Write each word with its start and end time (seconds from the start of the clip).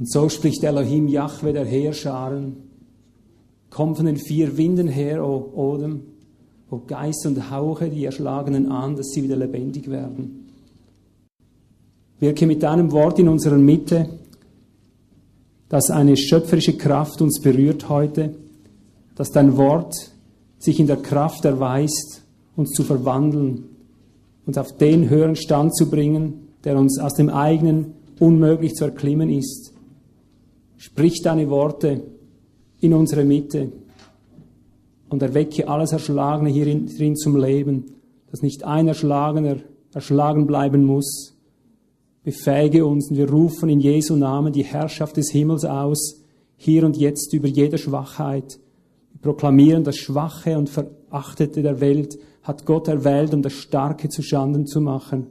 Und 0.00 0.10
so 0.10 0.30
spricht 0.30 0.64
Elohim 0.64 1.08
Yahweh 1.08 1.52
der 1.52 1.66
Heerscharen, 1.66 2.56
komm 3.68 3.94
von 3.94 4.06
den 4.06 4.16
vier 4.16 4.56
Winden 4.56 4.88
her, 4.88 5.22
o 5.22 5.52
Odem, 5.54 6.00
o 6.70 6.78
Geist 6.86 7.26
und 7.26 7.50
hauche 7.50 7.90
die 7.90 8.06
Erschlagenen 8.06 8.72
an, 8.72 8.96
dass 8.96 9.10
sie 9.10 9.22
wieder 9.22 9.36
lebendig 9.36 9.90
werden. 9.90 10.48
Wirke 12.18 12.46
mit 12.46 12.62
deinem 12.62 12.90
Wort 12.92 13.18
in 13.18 13.28
unserer 13.28 13.58
Mitte, 13.58 14.08
dass 15.68 15.90
eine 15.90 16.16
schöpferische 16.16 16.78
Kraft 16.78 17.20
uns 17.20 17.38
berührt 17.38 17.90
heute, 17.90 18.34
dass 19.16 19.30
dein 19.30 19.58
Wort 19.58 19.94
sich 20.58 20.80
in 20.80 20.86
der 20.86 20.96
Kraft 20.96 21.44
erweist, 21.44 22.22
uns 22.56 22.70
zu 22.70 22.84
verwandeln 22.84 23.64
und 24.46 24.56
auf 24.56 24.78
den 24.78 25.10
höheren 25.10 25.36
Stand 25.36 25.76
zu 25.76 25.90
bringen, 25.90 26.48
der 26.64 26.78
uns 26.78 26.98
aus 26.98 27.12
dem 27.12 27.28
eigenen 27.28 27.92
unmöglich 28.18 28.74
zu 28.74 28.84
erklimmen 28.84 29.28
ist. 29.28 29.69
Sprich 30.80 31.20
deine 31.20 31.50
Worte 31.50 32.04
in 32.80 32.94
unsere 32.94 33.22
Mitte 33.22 33.70
und 35.10 35.20
erwecke 35.20 35.68
alles 35.68 35.92
Erschlagene 35.92 36.48
hierin 36.48 37.16
zum 37.16 37.36
Leben, 37.36 37.84
dass 38.30 38.40
nicht 38.40 38.64
ein 38.64 38.88
Erschlagener 38.88 39.56
erschlagen 39.92 40.46
bleiben 40.46 40.86
muss. 40.86 41.36
Befähige 42.24 42.86
uns 42.86 43.10
und 43.10 43.18
wir 43.18 43.30
rufen 43.30 43.68
in 43.68 43.80
Jesu 43.80 44.16
Namen 44.16 44.54
die 44.54 44.64
Herrschaft 44.64 45.18
des 45.18 45.30
Himmels 45.32 45.66
aus, 45.66 46.22
hier 46.56 46.86
und 46.86 46.96
jetzt 46.96 47.34
über 47.34 47.46
jede 47.46 47.76
Schwachheit. 47.76 48.58
Wir 49.12 49.20
proklamieren 49.20 49.84
das 49.84 49.98
Schwache 49.98 50.56
und 50.56 50.70
Verachtete 50.70 51.60
der 51.60 51.82
Welt 51.82 52.18
hat 52.42 52.64
Gott 52.64 52.88
erwählt, 52.88 53.34
um 53.34 53.42
das 53.42 53.52
Starke 53.52 54.08
zu 54.08 54.22
Schanden 54.22 54.66
zu 54.66 54.80
machen. 54.80 55.26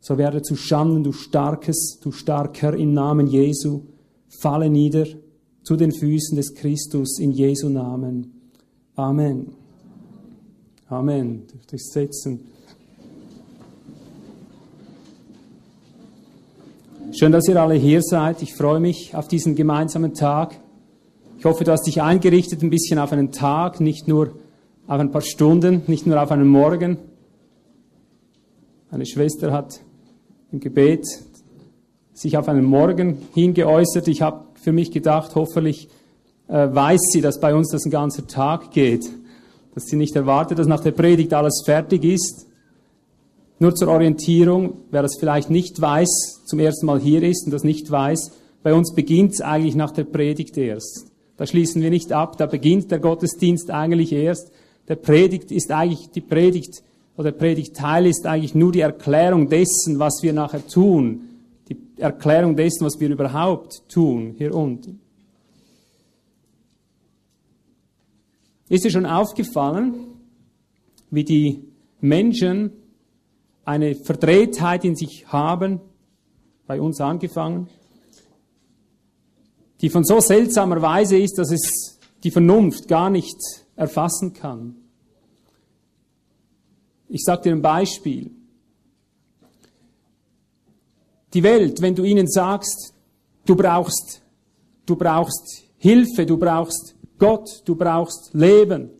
So 0.00 0.16
werde 0.16 0.40
zu 0.40 0.56
Schanden, 0.56 1.04
du 1.04 1.12
Starkes, 1.12 1.98
du 2.02 2.10
Starker 2.10 2.72
im 2.72 2.94
Namen 2.94 3.26
Jesu. 3.26 3.82
Falle 4.28 4.68
nieder 4.70 5.06
zu 5.62 5.76
den 5.76 5.92
Füßen 5.92 6.36
des 6.36 6.54
Christus 6.54 7.18
in 7.18 7.32
Jesu 7.32 7.68
Namen. 7.68 8.32
Amen. 8.96 9.52
Amen. 10.88 11.44
Durch 11.70 11.84
Setzen. 11.84 12.40
Schön, 17.12 17.32
dass 17.32 17.48
ihr 17.48 17.60
alle 17.60 17.74
hier 17.74 18.02
seid. 18.02 18.42
Ich 18.42 18.54
freue 18.54 18.80
mich 18.80 19.14
auf 19.14 19.28
diesen 19.28 19.54
gemeinsamen 19.54 20.14
Tag. 20.14 20.60
Ich 21.38 21.44
hoffe, 21.44 21.64
du 21.64 21.72
hast 21.72 21.86
dich 21.86 22.02
eingerichtet 22.02 22.62
ein 22.62 22.70
bisschen 22.70 22.98
auf 22.98 23.12
einen 23.12 23.32
Tag, 23.32 23.80
nicht 23.80 24.08
nur 24.08 24.32
auf 24.86 25.00
ein 25.00 25.10
paar 25.10 25.22
Stunden, 25.22 25.82
nicht 25.86 26.06
nur 26.06 26.22
auf 26.22 26.30
einen 26.30 26.48
Morgen. 26.48 26.98
Eine 28.90 29.06
Schwester 29.06 29.52
hat 29.52 29.80
im 30.50 30.60
Gebet 30.60 31.06
sich 32.20 32.36
auf 32.36 32.48
einen 32.48 32.64
Morgen 32.64 33.18
hingeäußert. 33.34 34.08
Ich 34.08 34.22
habe 34.22 34.44
für 34.54 34.72
mich 34.72 34.90
gedacht, 34.90 35.34
hoffentlich 35.34 35.88
äh, 36.48 36.68
weiß 36.70 37.00
sie, 37.12 37.20
dass 37.20 37.40
bei 37.40 37.54
uns 37.54 37.70
das 37.70 37.84
ein 37.84 37.90
ganzer 37.90 38.26
Tag 38.26 38.70
geht, 38.70 39.08
dass 39.74 39.84
sie 39.84 39.96
nicht 39.96 40.16
erwartet, 40.16 40.58
dass 40.58 40.66
nach 40.66 40.80
der 40.80 40.92
Predigt 40.92 41.32
alles 41.34 41.62
fertig 41.64 42.04
ist. 42.04 42.46
Nur 43.60 43.74
zur 43.74 43.88
Orientierung, 43.88 44.74
wer 44.90 45.02
das 45.02 45.16
vielleicht 45.18 45.50
nicht 45.50 45.80
weiß, 45.80 46.42
zum 46.46 46.58
ersten 46.60 46.86
Mal 46.86 47.00
hier 47.00 47.22
ist 47.22 47.44
und 47.46 47.52
das 47.52 47.64
nicht 47.64 47.90
weiß, 47.90 48.32
bei 48.62 48.74
uns 48.74 48.94
beginnt 48.94 49.34
es 49.34 49.40
eigentlich 49.40 49.74
nach 49.74 49.90
der 49.90 50.04
Predigt 50.04 50.56
erst. 50.56 51.06
Da 51.36 51.46
schließen 51.46 51.82
wir 51.82 51.90
nicht 51.90 52.12
ab, 52.12 52.36
da 52.36 52.46
beginnt 52.46 52.90
der 52.90 52.98
Gottesdienst 52.98 53.70
eigentlich 53.70 54.12
erst 54.12 54.50
der 54.88 54.96
Predigt 54.96 55.52
ist 55.52 55.70
eigentlich, 55.70 56.10
die 56.10 56.22
Predigt 56.22 56.82
oder 57.16 57.30
der 57.30 57.38
Predigtteil 57.38 58.06
ist 58.06 58.26
eigentlich 58.26 58.54
nur 58.54 58.72
die 58.72 58.80
Erklärung 58.80 59.48
dessen, 59.48 59.98
was 59.98 60.22
wir 60.22 60.32
nachher 60.32 60.66
tun. 60.66 61.27
Die 61.68 61.76
Erklärung 61.96 62.56
dessen, 62.56 62.84
was 62.84 62.98
wir 62.98 63.10
überhaupt 63.10 63.88
tun, 63.88 64.34
hier 64.38 64.54
unten. 64.54 65.00
Ist 68.68 68.84
dir 68.84 68.90
schon 68.90 69.06
aufgefallen, 69.06 69.94
wie 71.10 71.24
die 71.24 71.64
Menschen 72.00 72.72
eine 73.64 73.94
Verdrehtheit 73.94 74.84
in 74.84 74.96
sich 74.96 75.26
haben, 75.26 75.80
bei 76.66 76.80
uns 76.80 77.00
angefangen, 77.00 77.68
die 79.80 79.88
von 79.88 80.04
so 80.04 80.20
seltsamer 80.20 80.82
Weise 80.82 81.18
ist, 81.18 81.38
dass 81.38 81.50
es 81.50 81.98
die 82.22 82.30
Vernunft 82.30 82.88
gar 82.88 83.10
nicht 83.10 83.36
erfassen 83.76 84.34
kann. 84.34 84.76
Ich 87.08 87.22
sage 87.24 87.42
dir 87.42 87.52
ein 87.52 87.62
Beispiel. 87.62 88.30
Die 91.34 91.42
Welt, 91.42 91.82
wenn 91.82 91.94
du 91.94 92.04
ihnen 92.04 92.26
sagst, 92.26 92.94
du 93.44 93.54
brauchst, 93.54 94.22
du 94.86 94.96
brauchst 94.96 95.64
Hilfe, 95.76 96.24
du 96.26 96.36
brauchst 96.36 96.94
Gott, 97.18 97.62
du 97.64 97.74
brauchst 97.74 98.32
Leben, 98.32 98.90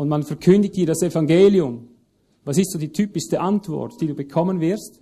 und 0.00 0.08
man 0.08 0.22
verkündigt 0.22 0.76
dir 0.76 0.86
das 0.86 1.02
Evangelium, 1.02 1.88
was 2.44 2.56
ist 2.56 2.72
so 2.72 2.78
die 2.78 2.90
typischste 2.90 3.38
Antwort, 3.38 4.00
die 4.00 4.06
du 4.06 4.14
bekommen 4.14 4.58
wirst? 4.58 4.98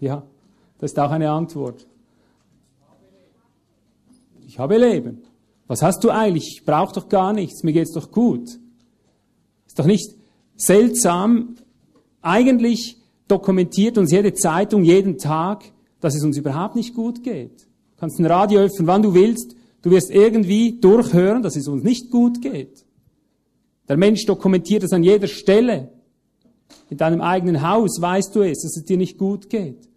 Ja, 0.00 0.22
das 0.78 0.90
ist 0.90 0.98
auch 0.98 1.10
eine 1.10 1.30
Antwort. 1.30 1.86
Ich 4.46 4.58
habe 4.58 4.76
Leben. 4.76 5.22
Was 5.66 5.80
hast 5.80 6.04
du 6.04 6.10
eigentlich? 6.10 6.58
Ich 6.58 6.64
brauche 6.66 6.92
doch 6.92 7.08
gar 7.08 7.32
nichts. 7.32 7.62
Mir 7.62 7.72
geht's 7.72 7.92
doch 7.92 8.10
gut. 8.10 8.48
Ist 9.66 9.78
doch 9.78 9.86
nicht 9.86 10.14
seltsam. 10.58 11.56
Eigentlich 12.20 12.98
dokumentiert 13.28 13.96
uns 13.96 14.12
jede 14.12 14.34
Zeitung 14.34 14.84
jeden 14.84 15.16
Tag, 15.16 15.64
dass 16.00 16.14
es 16.14 16.22
uns 16.22 16.36
überhaupt 16.36 16.76
nicht 16.76 16.94
gut 16.94 17.22
geht. 17.22 17.62
Du 17.62 18.00
kannst 18.00 18.18
ein 18.18 18.26
Radio 18.26 18.60
öffnen, 18.60 18.86
wann 18.86 19.02
du 19.02 19.14
willst. 19.14 19.54
Du 19.80 19.90
wirst 19.90 20.10
irgendwie 20.10 20.78
durchhören, 20.80 21.42
dass 21.42 21.56
es 21.56 21.68
uns 21.68 21.82
nicht 21.82 22.10
gut 22.10 22.42
geht. 22.42 22.84
Der 23.88 23.96
Mensch 23.96 24.26
dokumentiert 24.26 24.82
es 24.82 24.92
an 24.92 25.02
jeder 25.02 25.28
Stelle. 25.28 25.90
In 26.90 26.98
deinem 26.98 27.20
eigenen 27.20 27.66
Haus 27.66 28.00
weißt 28.00 28.34
du 28.34 28.42
es, 28.42 28.62
dass 28.62 28.76
es 28.76 28.84
dir 28.84 28.96
nicht 28.96 29.16
gut 29.16 29.48
geht. 29.48 29.88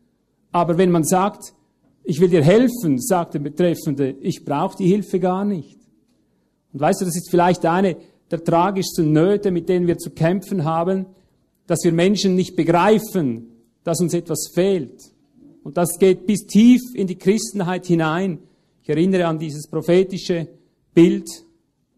Aber 0.51 0.77
wenn 0.77 0.91
man 0.91 1.03
sagt, 1.03 1.53
ich 2.03 2.19
will 2.19 2.29
dir 2.29 2.43
helfen, 2.43 2.99
sagt 2.99 3.33
der 3.33 3.39
Betreffende, 3.39 4.15
ich 4.21 4.45
brauche 4.45 4.77
die 4.77 4.87
Hilfe 4.87 5.19
gar 5.19 5.45
nicht. 5.45 5.79
Und 6.73 6.79
weißt 6.79 7.01
du, 7.01 7.05
das 7.05 7.15
ist 7.15 7.29
vielleicht 7.29 7.65
eine 7.65 7.97
der 8.31 8.43
tragischsten 8.43 9.11
Nöte, 9.11 9.51
mit 9.51 9.67
denen 9.69 9.87
wir 9.87 9.97
zu 9.97 10.11
kämpfen 10.11 10.63
haben, 10.63 11.05
dass 11.67 11.83
wir 11.83 11.91
Menschen 11.91 12.35
nicht 12.35 12.55
begreifen, 12.55 13.47
dass 13.83 13.99
uns 13.99 14.13
etwas 14.13 14.49
fehlt. 14.53 15.11
Und 15.63 15.77
das 15.77 15.97
geht 15.99 16.25
bis 16.25 16.45
tief 16.45 16.81
in 16.93 17.07
die 17.07 17.17
Christenheit 17.17 17.85
hinein. 17.85 18.39
Ich 18.81 18.89
erinnere 18.89 19.27
an 19.27 19.37
dieses 19.37 19.67
prophetische 19.67 20.47
Bild, 20.93 21.27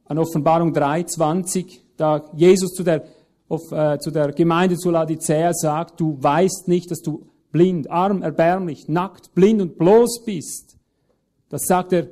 an 0.06 0.18
Offenbarung 0.18 0.74
3,20, 0.74 1.80
da 1.98 2.30
Jesus 2.36 2.74
zu 2.74 2.84
der, 2.84 3.06
auf, 3.48 3.72
äh, 3.72 3.98
zu 4.00 4.12
der 4.12 4.32
Gemeinde 4.34 4.78
zu 4.78 4.92
Laodicea 4.92 5.54
sagt, 5.54 6.00
du 6.00 6.18
weißt 6.22 6.68
nicht, 6.68 6.92
dass 6.92 7.02
du 7.02 7.28
blind, 7.52 7.90
arm, 7.90 8.22
erbärmlich, 8.22 8.88
nackt, 8.90 9.34
blind 9.34 9.62
und 9.62 9.78
bloß 9.78 10.24
bist. 10.26 10.78
Das 11.50 11.64
sagt 11.66 11.94
er 11.94 12.08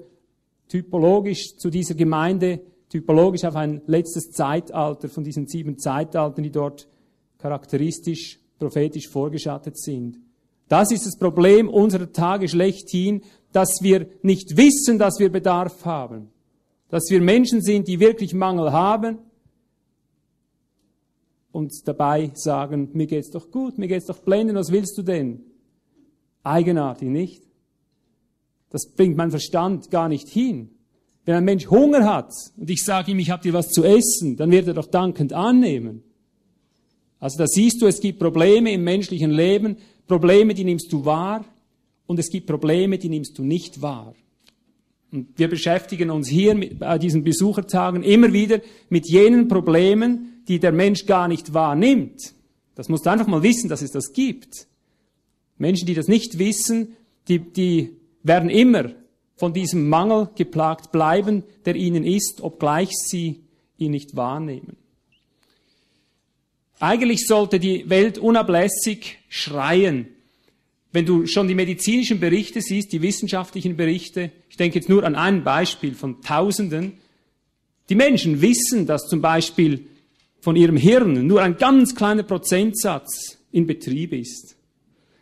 typologisch 0.70 1.58
zu 1.58 1.70
dieser 1.70 1.96
Gemeinde, 1.96 2.62
typologisch 2.92 3.46
auf 3.46 3.56
ein 3.56 3.82
letztes 3.88 4.32
Zeitalter 4.32 5.08
von 5.08 5.24
diesen 5.24 5.48
sieben 5.48 5.80
Zeitaltern, 5.80 6.44
die 6.44 6.52
dort 6.52 6.88
charakteristisch, 7.40 8.40
prophetisch 8.60 9.08
vorgeschattet 9.08 9.80
sind. 9.80 10.20
Das 10.68 10.92
ist 10.92 11.06
das 11.06 11.18
Problem 11.18 11.70
unserer 11.70 12.12
Tage 12.12 12.48
schlechthin, 12.48 13.24
dass 13.52 13.80
wir 13.82 14.08
nicht 14.22 14.58
wissen, 14.58 15.00
dass 15.00 15.20
wir 15.20 15.32
Bedarf 15.32 15.86
haben. 15.86 16.30
Dass 16.90 17.10
wir 17.10 17.22
Menschen 17.22 17.62
sind, 17.62 17.88
die 17.88 18.00
wirklich 18.00 18.34
Mangel 18.34 18.72
haben 18.72 19.20
und 21.52 21.72
dabei 21.86 22.32
sagen, 22.34 22.90
mir 22.94 23.08
geht's 23.08 23.32
doch 23.32 23.52
gut, 23.52 23.78
mir 23.78 23.88
geht's 23.88 24.06
doch 24.06 24.20
blendend, 24.20 24.58
was 24.58 24.72
willst 24.72 24.98
du 24.98 25.02
denn? 25.02 25.44
Eigenartig, 26.44 27.10
nicht? 27.10 27.44
Das 28.70 28.90
bringt 28.90 29.18
mein 29.18 29.32
Verstand 29.32 29.92
gar 29.92 30.08
nicht 30.08 30.28
hin. 30.30 30.70
Wenn 31.26 31.36
ein 31.36 31.46
Mensch 31.46 31.68
Hunger 31.68 32.06
hat 32.06 32.34
und 32.58 32.70
ich 32.70 32.84
sage 32.84 33.12
ihm, 33.12 33.20
ich 33.20 33.30
habe 33.30 33.44
dir 33.44 33.54
was 33.54 33.70
zu 33.70 33.84
essen, 33.84 34.38
dann 34.38 34.52
wird 34.52 34.68
er 34.68 34.74
doch 34.74 34.88
dankend 34.88 35.34
annehmen. 35.34 36.04
Also 37.20 37.38
da 37.38 37.46
siehst 37.46 37.82
du, 37.82 37.86
es 37.86 38.00
gibt 38.00 38.20
Probleme 38.20 38.72
im 38.72 38.84
menschlichen 38.84 39.30
Leben, 39.30 39.78
Probleme, 40.08 40.54
die 40.56 40.64
nimmst 40.64 40.92
du 40.92 41.06
wahr 41.06 41.46
und 42.08 42.20
es 42.20 42.30
gibt 42.30 42.48
Probleme, 42.48 42.98
die 42.98 43.10
nimmst 43.10 43.38
du 43.38 43.44
nicht 43.44 43.82
wahr. 43.82 44.16
Und 45.12 45.28
wir 45.38 45.50
beschäftigen 45.50 46.10
uns 46.10 46.28
hier 46.30 46.56
bei 46.80 46.98
diesen 46.98 47.24
Besuchertagen 47.24 48.02
immer 48.02 48.34
wieder 48.34 48.62
mit 48.90 49.08
jenen 49.08 49.48
Problemen, 49.48 50.44
die 50.48 50.60
der 50.60 50.72
Mensch 50.72 51.06
gar 51.06 51.28
nicht 51.28 51.54
wahrnimmt. 51.54 52.34
Das 52.76 52.90
musst 52.90 53.06
du 53.06 53.12
einfach 53.12 53.28
mal 53.28 53.44
wissen, 53.44 53.70
dass 53.70 53.82
es 53.82 53.92
das 53.92 54.14
gibt. 54.14 54.68
Menschen, 55.58 55.86
die 55.86 55.94
das 55.94 56.08
nicht 56.08 56.40
wissen, 56.40 56.96
die, 57.28 57.40
die 57.40 57.98
werden 58.24 58.50
immer 58.50 58.92
von 59.42 59.54
diesem 59.54 59.90
Mangel 59.90 60.30
geplagt 60.36 60.92
bleiben, 60.92 61.42
der 61.66 61.76
ihnen 61.76 62.04
ist, 62.04 62.42
obgleich 62.42 62.92
sie 62.92 63.40
ihn 63.80 63.90
nicht 63.90 64.16
wahrnehmen. 64.16 64.78
Eigentlich 66.80 67.26
sollte 67.26 67.60
die 67.60 67.90
Welt 67.90 68.20
unablässig 68.20 69.18
schreien. 69.30 70.10
Wenn 70.92 71.08
du 71.08 71.26
schon 71.26 71.48
die 71.48 71.56
medizinischen 71.56 72.20
Berichte 72.20 72.62
siehst, 72.62 72.94
die 72.94 73.02
wissenschaftlichen 73.02 73.76
Berichte, 73.76 74.30
ich 74.48 74.58
denke 74.58 74.78
jetzt 74.78 74.90
nur 74.90 75.04
an 75.06 75.16
ein 75.16 75.44
Beispiel 75.44 75.96
von 75.96 76.22
Tausenden, 76.22 77.00
die 77.90 77.96
Menschen 77.96 78.42
wissen, 78.44 78.86
dass 78.86 79.08
zum 79.08 79.22
Beispiel 79.22 79.88
von 80.40 80.56
ihrem 80.56 80.78
Hirn 80.78 81.26
nur 81.26 81.42
ein 81.42 81.58
ganz 81.58 81.96
kleiner 81.96 82.22
Prozentsatz 82.22 83.40
in 83.52 83.66
Betrieb 83.66 84.14
ist. 84.14 84.56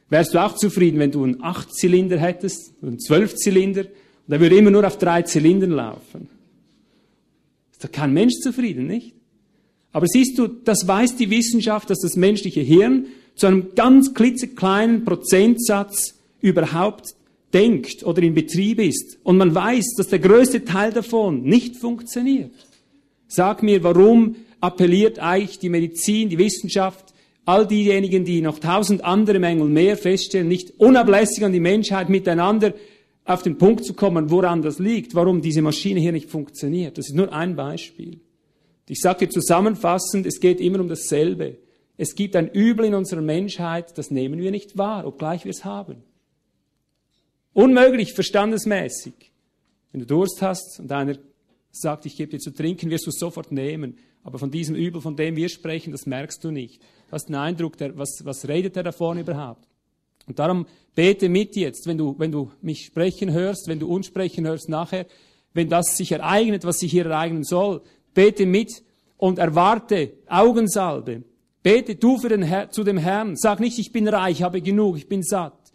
Wärst 0.09 0.33
du 0.33 0.39
auch 0.39 0.55
zufrieden, 0.55 0.99
wenn 0.99 1.11
du 1.11 1.23
einen 1.23 1.41
Achtzylinder 1.41 2.17
hättest, 2.17 2.73
einen 2.81 2.99
Zwölfzylinder, 2.99 3.85
der 4.29 4.39
würde 4.39 4.57
immer 4.57 4.71
nur 4.71 4.85
auf 4.85 4.97
drei 4.97 5.23
Zylindern 5.23 5.71
laufen? 5.71 6.29
Ist 7.71 7.83
doch 7.83 7.91
kein 7.91 8.13
Mensch 8.13 8.35
zufrieden, 8.41 8.87
nicht? 8.87 9.13
Aber 9.91 10.05
siehst 10.07 10.37
du, 10.37 10.47
das 10.47 10.87
weiß 10.87 11.15
die 11.15 11.29
Wissenschaft, 11.29 11.89
dass 11.89 11.99
das 12.01 12.15
menschliche 12.15 12.61
Hirn 12.61 13.07
zu 13.35 13.47
einem 13.47 13.73
ganz 13.73 14.13
klitzekleinen 14.13 15.03
Prozentsatz 15.03 16.15
überhaupt 16.41 17.15
denkt 17.53 18.03
oder 18.03 18.21
in 18.21 18.33
Betrieb 18.35 18.79
ist. 18.79 19.17
Und 19.23 19.37
man 19.37 19.55
weiß, 19.55 19.95
dass 19.97 20.09
der 20.09 20.19
größte 20.19 20.65
Teil 20.65 20.93
davon 20.93 21.41
nicht 21.43 21.77
funktioniert. 21.77 22.51
Sag 23.27 23.63
mir, 23.63 23.83
warum 23.83 24.35
appelliert 24.61 25.19
eigentlich 25.19 25.59
die 25.59 25.69
Medizin, 25.69 26.29
die 26.29 26.37
Wissenschaft, 26.37 27.13
all 27.45 27.65
diejenigen, 27.65 28.25
die 28.25 28.41
noch 28.41 28.59
tausend 28.59 29.03
andere 29.03 29.39
Mängel 29.39 29.67
mehr 29.67 29.97
feststellen, 29.97 30.47
nicht 30.47 30.73
unablässig 30.77 31.43
an 31.43 31.53
die 31.53 31.59
Menschheit 31.59 32.09
miteinander 32.09 32.73
auf 33.29 33.43
den 33.43 33.59
Punkt 33.59 33.85
zu 33.85 33.93
kommen, 33.93 34.31
woran 34.31 34.63
das 34.63 34.79
liegt, 34.79 35.13
warum 35.13 35.41
diese 35.41 35.61
Maschine 35.61 35.99
hier 35.99 36.11
nicht 36.11 36.31
funktioniert. 36.31 36.97
Das 36.97 37.09
ist 37.09 37.15
nur 37.15 37.31
ein 37.31 37.55
Beispiel. 37.55 38.19
Ich 38.87 39.01
sage 39.01 39.27
dir 39.27 39.29
zusammenfassend, 39.29 40.25
es 40.25 40.39
geht 40.39 40.59
immer 40.59 40.79
um 40.79 40.89
dasselbe. 40.89 41.59
Es 41.95 42.15
gibt 42.15 42.35
ein 42.35 42.49
Übel 42.49 42.85
in 42.85 42.95
unserer 42.95 43.21
Menschheit, 43.21 43.95
das 43.99 44.09
nehmen 44.09 44.39
wir 44.39 44.49
nicht 44.49 44.79
wahr, 44.79 45.05
obgleich 45.05 45.45
wir 45.45 45.51
es 45.51 45.63
haben. 45.63 46.01
Unmöglich, 47.53 48.13
verstandesmäßig. 48.13 49.31
Wenn 49.91 49.99
du 49.99 50.07
Durst 50.07 50.41
hast 50.41 50.79
und 50.79 50.91
einer 50.91 51.15
sagt, 51.71 52.07
ich 52.07 52.15
gebe 52.15 52.31
dir 52.31 52.39
zu 52.39 52.51
trinken, 52.51 52.89
wirst 52.89 53.05
du 53.05 53.11
es 53.11 53.19
sofort 53.19 53.51
nehmen. 53.51 53.99
Aber 54.23 54.39
von 54.39 54.49
diesem 54.49 54.75
Übel, 54.75 55.01
von 55.01 55.15
dem 55.15 55.35
wir 55.35 55.49
sprechen, 55.49 55.91
das 55.91 56.07
merkst 56.07 56.43
du 56.43 56.49
nicht. 56.49 56.81
Du 56.81 57.11
hast 57.11 57.25
den 57.25 57.35
Eindruck, 57.35 57.77
der, 57.77 57.95
was, 57.95 58.21
was 58.23 58.47
redet 58.47 58.75
er 58.75 58.83
davon 58.83 59.19
überhaupt? 59.19 59.67
Und 60.25 60.39
darum 60.39 60.65
bete 60.99 61.29
mit 61.29 61.55
jetzt, 61.55 61.87
wenn 61.87 61.97
du, 61.97 62.13
wenn 62.17 62.29
du 62.29 62.51
mich 62.61 62.87
sprechen 62.87 63.31
hörst, 63.31 63.69
wenn 63.69 63.79
du 63.79 63.87
uns 63.87 64.07
sprechen 64.07 64.45
hörst 64.45 64.67
nachher, 64.67 65.05
wenn 65.53 65.69
das 65.69 65.95
sich 65.95 66.11
ereignet, 66.11 66.65
was 66.65 66.79
sich 66.79 66.91
hier 66.91 67.05
ereignen 67.05 67.45
soll, 67.45 67.81
Bete 68.13 68.45
mit 68.45 68.83
und 69.15 69.39
erwarte 69.39 70.11
Augensalbe. 70.27 71.23
Bete 71.63 71.95
du 71.95 72.17
für 72.17 72.27
den 72.27 72.41
Herr, 72.41 72.69
zu 72.69 72.83
dem 72.83 72.97
Herrn. 72.97 73.37
Sag 73.37 73.61
nicht, 73.61 73.79
ich 73.79 73.93
bin 73.93 74.09
reich, 74.09 74.43
habe 74.43 74.61
genug, 74.61 74.97
ich 74.97 75.07
bin 75.07 75.23
satt. 75.23 75.71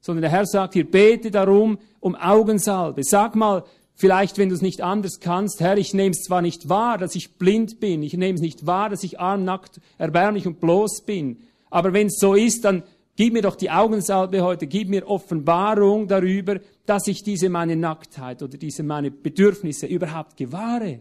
Sondern 0.00 0.22
der 0.22 0.30
Herr 0.30 0.46
sagt 0.46 0.74
hier, 0.74 0.88
bete 0.88 1.32
darum 1.32 1.78
um 1.98 2.14
Augensalbe. 2.14 3.02
Sag 3.02 3.34
mal, 3.34 3.64
vielleicht, 3.96 4.38
wenn 4.38 4.48
du 4.48 4.54
es 4.54 4.62
nicht 4.62 4.80
anders 4.80 5.18
kannst, 5.18 5.58
Herr, 5.58 5.76
ich 5.76 5.92
nehme 5.92 6.12
es 6.12 6.22
zwar 6.22 6.40
nicht 6.40 6.68
wahr, 6.68 6.98
dass 6.98 7.16
ich 7.16 7.34
blind 7.34 7.80
bin, 7.80 8.04
ich 8.04 8.16
nehme 8.16 8.36
es 8.36 8.40
nicht 8.40 8.64
wahr, 8.64 8.90
dass 8.90 9.02
ich 9.02 9.18
arm, 9.18 9.42
nackt, 9.42 9.80
erbärmlich 9.98 10.46
und 10.46 10.60
bloß 10.60 11.02
bin. 11.04 11.38
Aber 11.68 11.92
wenn 11.92 12.06
es 12.06 12.20
so 12.20 12.34
ist, 12.34 12.64
dann 12.64 12.84
gib 13.18 13.32
mir 13.32 13.42
doch 13.42 13.56
die 13.56 13.68
Augensalbe 13.68 14.42
heute, 14.42 14.68
gib 14.68 14.88
mir 14.88 15.06
Offenbarung 15.08 16.06
darüber, 16.06 16.60
dass 16.86 17.08
ich 17.08 17.24
diese 17.24 17.50
meine 17.50 17.74
Nacktheit 17.74 18.42
oder 18.44 18.56
diese 18.56 18.84
meine 18.84 19.10
Bedürfnisse 19.10 19.86
überhaupt 19.86 20.36
gewahre. 20.36 21.00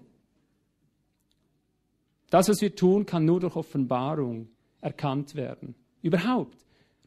Das, 2.32 2.50
was 2.50 2.60
wir 2.60 2.76
tun, 2.76 3.06
kann 3.06 3.24
nur 3.24 3.40
durch 3.40 3.56
Offenbarung 3.56 4.50
erkannt 4.82 5.36
werden. 5.36 5.76
Überhaupt. 6.02 6.58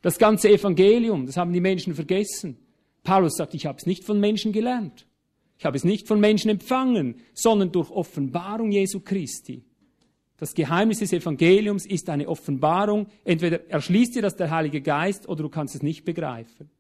Das 0.01 0.17
ganze 0.17 0.49
Evangelium, 0.49 1.27
das 1.27 1.37
haben 1.37 1.53
die 1.53 1.61
Menschen 1.61 1.95
vergessen. 1.95 2.57
Paulus 3.03 3.35
sagt, 3.37 3.55
ich 3.55 3.67
habe 3.67 3.79
es 3.79 3.87
nicht 3.87 4.05
von 4.05 4.21
Menschen 4.21 4.53
gelernt. 4.53 5.07
Ich 5.59 5.65
habe 5.65 5.77
es 5.77 5.83
nicht 5.83 6.07
von 6.07 6.21
Menschen 6.21 6.51
empfangen, 6.51 7.17
sondern 7.35 7.73
durch 7.73 7.91
Offenbarung 7.91 8.71
Jesu 8.71 9.01
Christi. 9.01 9.65
Das 10.41 10.55
Geheimnis 10.55 11.01
des 11.01 11.13
Evangeliums 11.13 11.85
ist 11.85 12.09
eine 12.09 12.27
Offenbarung. 12.27 13.09
Entweder 13.25 13.69
erschließt 13.69 14.17
dir 14.17 14.23
das 14.23 14.37
der 14.37 14.51
Heilige 14.51 14.81
Geist 14.81 15.29
oder 15.29 15.43
du 15.43 15.51
kannst 15.51 15.75
es 15.75 15.83
nicht 15.83 16.07
begreifen. 16.07 16.71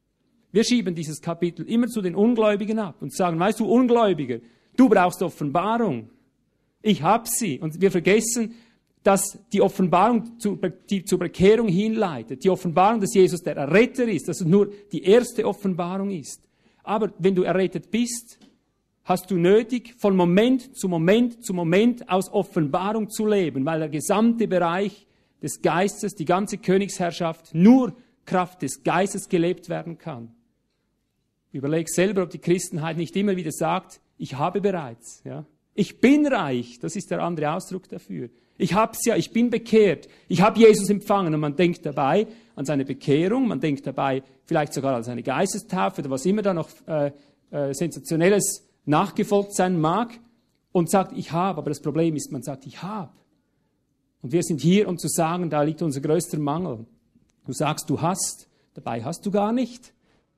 Wir 0.50 0.64
schieben 0.64 0.94
dieses 0.94 1.20
Kapitel 1.20 1.68
immer 1.68 1.86
zu 1.86 2.00
den 2.00 2.14
Ungläubigen 2.14 2.78
ab 2.78 2.96
und 3.00 3.14
sagen, 3.14 3.38
weißt 3.38 3.60
du, 3.60 3.66
Ungläubiger, 3.66 4.38
du 4.76 4.88
brauchst 4.88 5.22
Offenbarung. 5.22 6.08
Ich 6.80 7.02
habe 7.02 7.28
sie. 7.28 7.60
Und 7.60 7.78
wir 7.82 7.90
vergessen, 7.90 8.54
dass 9.02 9.38
die 9.52 9.60
Offenbarung, 9.60 10.38
die 10.88 11.04
zur 11.04 11.18
Bekehrung 11.18 11.68
hinleitet, 11.68 12.42
die 12.42 12.50
Offenbarung, 12.50 13.02
dass 13.02 13.14
Jesus 13.14 13.42
der 13.42 13.56
Erretter 13.56 14.08
ist, 14.08 14.26
dass 14.26 14.40
es 14.40 14.46
nur 14.46 14.72
die 14.90 15.04
erste 15.04 15.46
Offenbarung 15.46 16.10
ist. 16.10 16.48
Aber 16.82 17.12
wenn 17.18 17.34
du 17.34 17.42
errettet 17.42 17.90
bist, 17.90 18.38
hast 19.10 19.32
du 19.32 19.38
nötig, 19.38 19.96
von 19.98 20.14
Moment 20.14 20.76
zu 20.76 20.88
Moment 20.88 21.44
zu 21.44 21.52
Moment 21.52 22.08
aus 22.08 22.32
Offenbarung 22.32 23.10
zu 23.10 23.26
leben, 23.26 23.66
weil 23.66 23.80
der 23.80 23.88
gesamte 23.88 24.46
Bereich 24.46 25.08
des 25.42 25.62
Geistes, 25.62 26.14
die 26.14 26.24
ganze 26.24 26.58
Königsherrschaft 26.58 27.52
nur 27.52 27.92
Kraft 28.24 28.62
des 28.62 28.84
Geistes 28.84 29.28
gelebt 29.28 29.68
werden 29.68 29.98
kann. 29.98 30.32
Überleg 31.50 31.88
selber, 31.88 32.22
ob 32.22 32.30
die 32.30 32.38
Christenheit 32.38 32.98
nicht 32.98 33.16
immer 33.16 33.34
wieder 33.34 33.50
sagt, 33.50 34.00
ich 34.16 34.34
habe 34.34 34.60
bereits, 34.60 35.22
ja. 35.24 35.44
Ich 35.74 36.00
bin 36.00 36.24
reich, 36.28 36.78
das 36.78 36.94
ist 36.94 37.10
der 37.10 37.20
andere 37.20 37.52
Ausdruck 37.52 37.88
dafür. 37.88 38.28
Ich 38.58 38.74
hab's 38.74 39.04
ja, 39.06 39.16
ich 39.16 39.32
bin 39.32 39.50
bekehrt. 39.50 40.06
Ich 40.28 40.40
habe 40.40 40.60
Jesus 40.60 40.88
empfangen 40.88 41.34
und 41.34 41.40
man 41.40 41.56
denkt 41.56 41.84
dabei 41.84 42.28
an 42.54 42.64
seine 42.64 42.84
Bekehrung, 42.84 43.48
man 43.48 43.58
denkt 43.58 43.88
dabei 43.88 44.22
vielleicht 44.44 44.72
sogar 44.72 44.94
an 44.94 45.02
seine 45.02 45.24
Geistestaufe 45.24 46.02
oder 46.02 46.10
was 46.10 46.26
immer 46.26 46.42
da 46.42 46.54
noch 46.54 46.68
äh, 46.86 47.10
äh, 47.50 47.74
sensationelles 47.74 48.69
nachgefolgt 48.84 49.54
sein 49.54 49.80
mag 49.80 50.18
und 50.72 50.90
sagt, 50.90 51.16
ich 51.16 51.32
habe. 51.32 51.58
Aber 51.58 51.70
das 51.70 51.80
Problem 51.80 52.16
ist, 52.16 52.32
man 52.32 52.42
sagt, 52.42 52.66
ich 52.66 52.82
habe. 52.82 53.12
Und 54.22 54.32
wir 54.32 54.42
sind 54.42 54.60
hier, 54.60 54.88
um 54.88 54.98
zu 54.98 55.08
sagen, 55.08 55.50
da 55.50 55.62
liegt 55.62 55.82
unser 55.82 56.00
größter 56.00 56.38
Mangel. 56.38 56.86
Du 57.46 57.52
sagst, 57.52 57.88
du 57.88 58.00
hast, 58.00 58.48
dabei 58.74 59.02
hast 59.02 59.24
du 59.24 59.30
gar 59.30 59.52
nicht. 59.52 59.92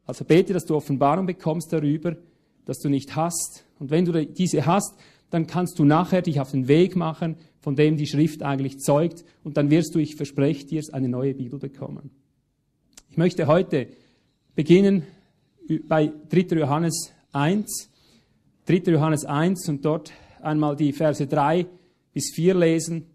Also 0.06 0.24
bete, 0.24 0.52
dass 0.52 0.64
du 0.64 0.76
Offenbarung 0.76 1.26
bekommst 1.26 1.72
darüber, 1.72 2.16
dass 2.64 2.78
du 2.78 2.88
nicht 2.88 3.16
hast. 3.16 3.64
Und 3.78 3.90
wenn 3.90 4.04
du 4.04 4.26
diese 4.26 4.66
hast, 4.66 4.94
dann 5.30 5.46
kannst 5.46 5.78
du 5.78 5.84
nachher 5.84 6.22
dich 6.22 6.40
auf 6.40 6.50
den 6.50 6.68
Weg 6.68 6.94
machen, 6.94 7.36
von 7.60 7.74
dem 7.74 7.96
die 7.96 8.06
Schrift 8.06 8.42
eigentlich 8.42 8.78
zeugt, 8.78 9.24
und 9.44 9.56
dann 9.56 9.70
wirst 9.70 9.94
du, 9.94 9.98
ich 9.98 10.16
verspreche 10.16 10.66
dir, 10.66 10.82
eine 10.92 11.08
neue 11.08 11.34
Bibel 11.34 11.58
bekommen. 11.58 12.10
Ich 13.10 13.16
möchte 13.16 13.46
heute 13.46 13.88
beginnen 14.54 15.04
bei 15.88 16.12
3. 16.28 16.58
Johannes 16.58 17.12
1, 17.32 17.88
3. 18.80 18.90
Johannes 18.92 19.26
1 19.26 19.68
und 19.68 19.84
dort 19.84 20.12
einmal 20.40 20.76
die 20.76 20.94
Verse 20.94 21.26
3 21.26 21.66
bis 22.14 22.32
4 22.34 22.54
lesen. 22.54 23.06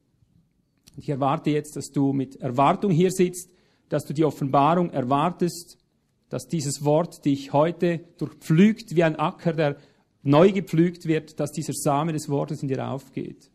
Ich 0.96 1.10
erwarte 1.10 1.50
jetzt, 1.50 1.76
dass 1.76 1.90
du 1.92 2.14
mit 2.14 2.36
Erwartung 2.36 2.92
hier 2.92 3.10
sitzt, 3.12 3.50
dass 3.90 4.06
du 4.06 4.14
die 4.14 4.24
Offenbarung 4.24 4.92
erwartest, 4.92 5.80
dass 6.30 6.48
dieses 6.48 6.84
Wort 6.84 7.26
dich 7.26 7.54
heute 7.54 8.02
durchpflügt 8.18 8.96
wie 8.96 9.04
ein 9.04 9.16
Acker, 9.16 9.54
der 9.54 9.78
neu 10.22 10.52
gepflügt 10.52 11.08
wird, 11.08 11.40
dass 11.40 11.52
dieser 11.52 11.74
Same 11.74 12.14
des 12.14 12.30
Wortes 12.30 12.62
in 12.62 12.68
dir 12.68 12.88
aufgeht. 12.88 13.50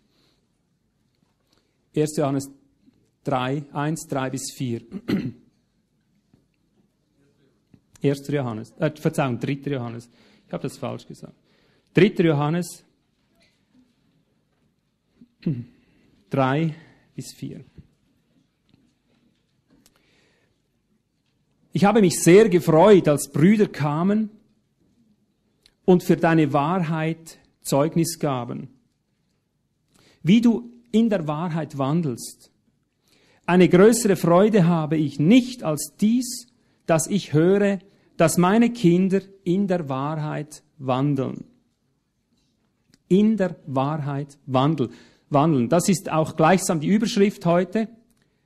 1. 1.94 2.16
Johannes 2.16 2.50
3, 3.24 3.66
1, 3.72 4.08
3 4.08 4.30
bis 4.30 4.50
4. 4.52 4.82
1. 8.02 8.28
Johannes, 8.28 8.72
äh, 8.78 8.90
Verzeihung, 8.90 9.38
3. 9.38 9.52
Johannes. 9.70 10.08
Ich 10.46 10.52
habe 10.52 10.62
das 10.62 10.76
falsch 10.78 11.06
gesagt. 11.06 11.41
3. 11.94 12.24
Johannes 12.24 12.84
3 16.30 16.74
bis 17.14 17.32
4. 17.34 17.64
Ich 21.74 21.84
habe 21.84 22.00
mich 22.00 22.22
sehr 22.22 22.48
gefreut, 22.48 23.08
als 23.08 23.30
Brüder 23.30 23.66
kamen 23.66 24.30
und 25.84 26.02
für 26.02 26.16
deine 26.16 26.52
Wahrheit 26.52 27.38
Zeugnis 27.62 28.18
gaben. 28.18 28.68
Wie 30.22 30.40
du 30.40 30.70
in 30.92 31.10
der 31.10 31.26
Wahrheit 31.26 31.78
wandelst. 31.78 32.50
Eine 33.46 33.68
größere 33.68 34.16
Freude 34.16 34.66
habe 34.66 34.96
ich 34.96 35.18
nicht 35.18 35.62
als 35.62 35.94
dies, 36.00 36.46
dass 36.86 37.06
ich 37.06 37.32
höre, 37.32 37.80
dass 38.16 38.38
meine 38.38 38.70
Kinder 38.70 39.20
in 39.44 39.66
der 39.66 39.88
Wahrheit 39.88 40.62
wandeln. 40.78 41.51
In 43.12 43.36
der 43.36 43.56
Wahrheit 43.66 44.38
wandeln. 44.46 45.68
Das 45.68 45.90
ist 45.90 46.10
auch 46.10 46.34
gleichsam 46.34 46.80
die 46.80 46.88
Überschrift 46.88 47.44
heute. 47.44 47.88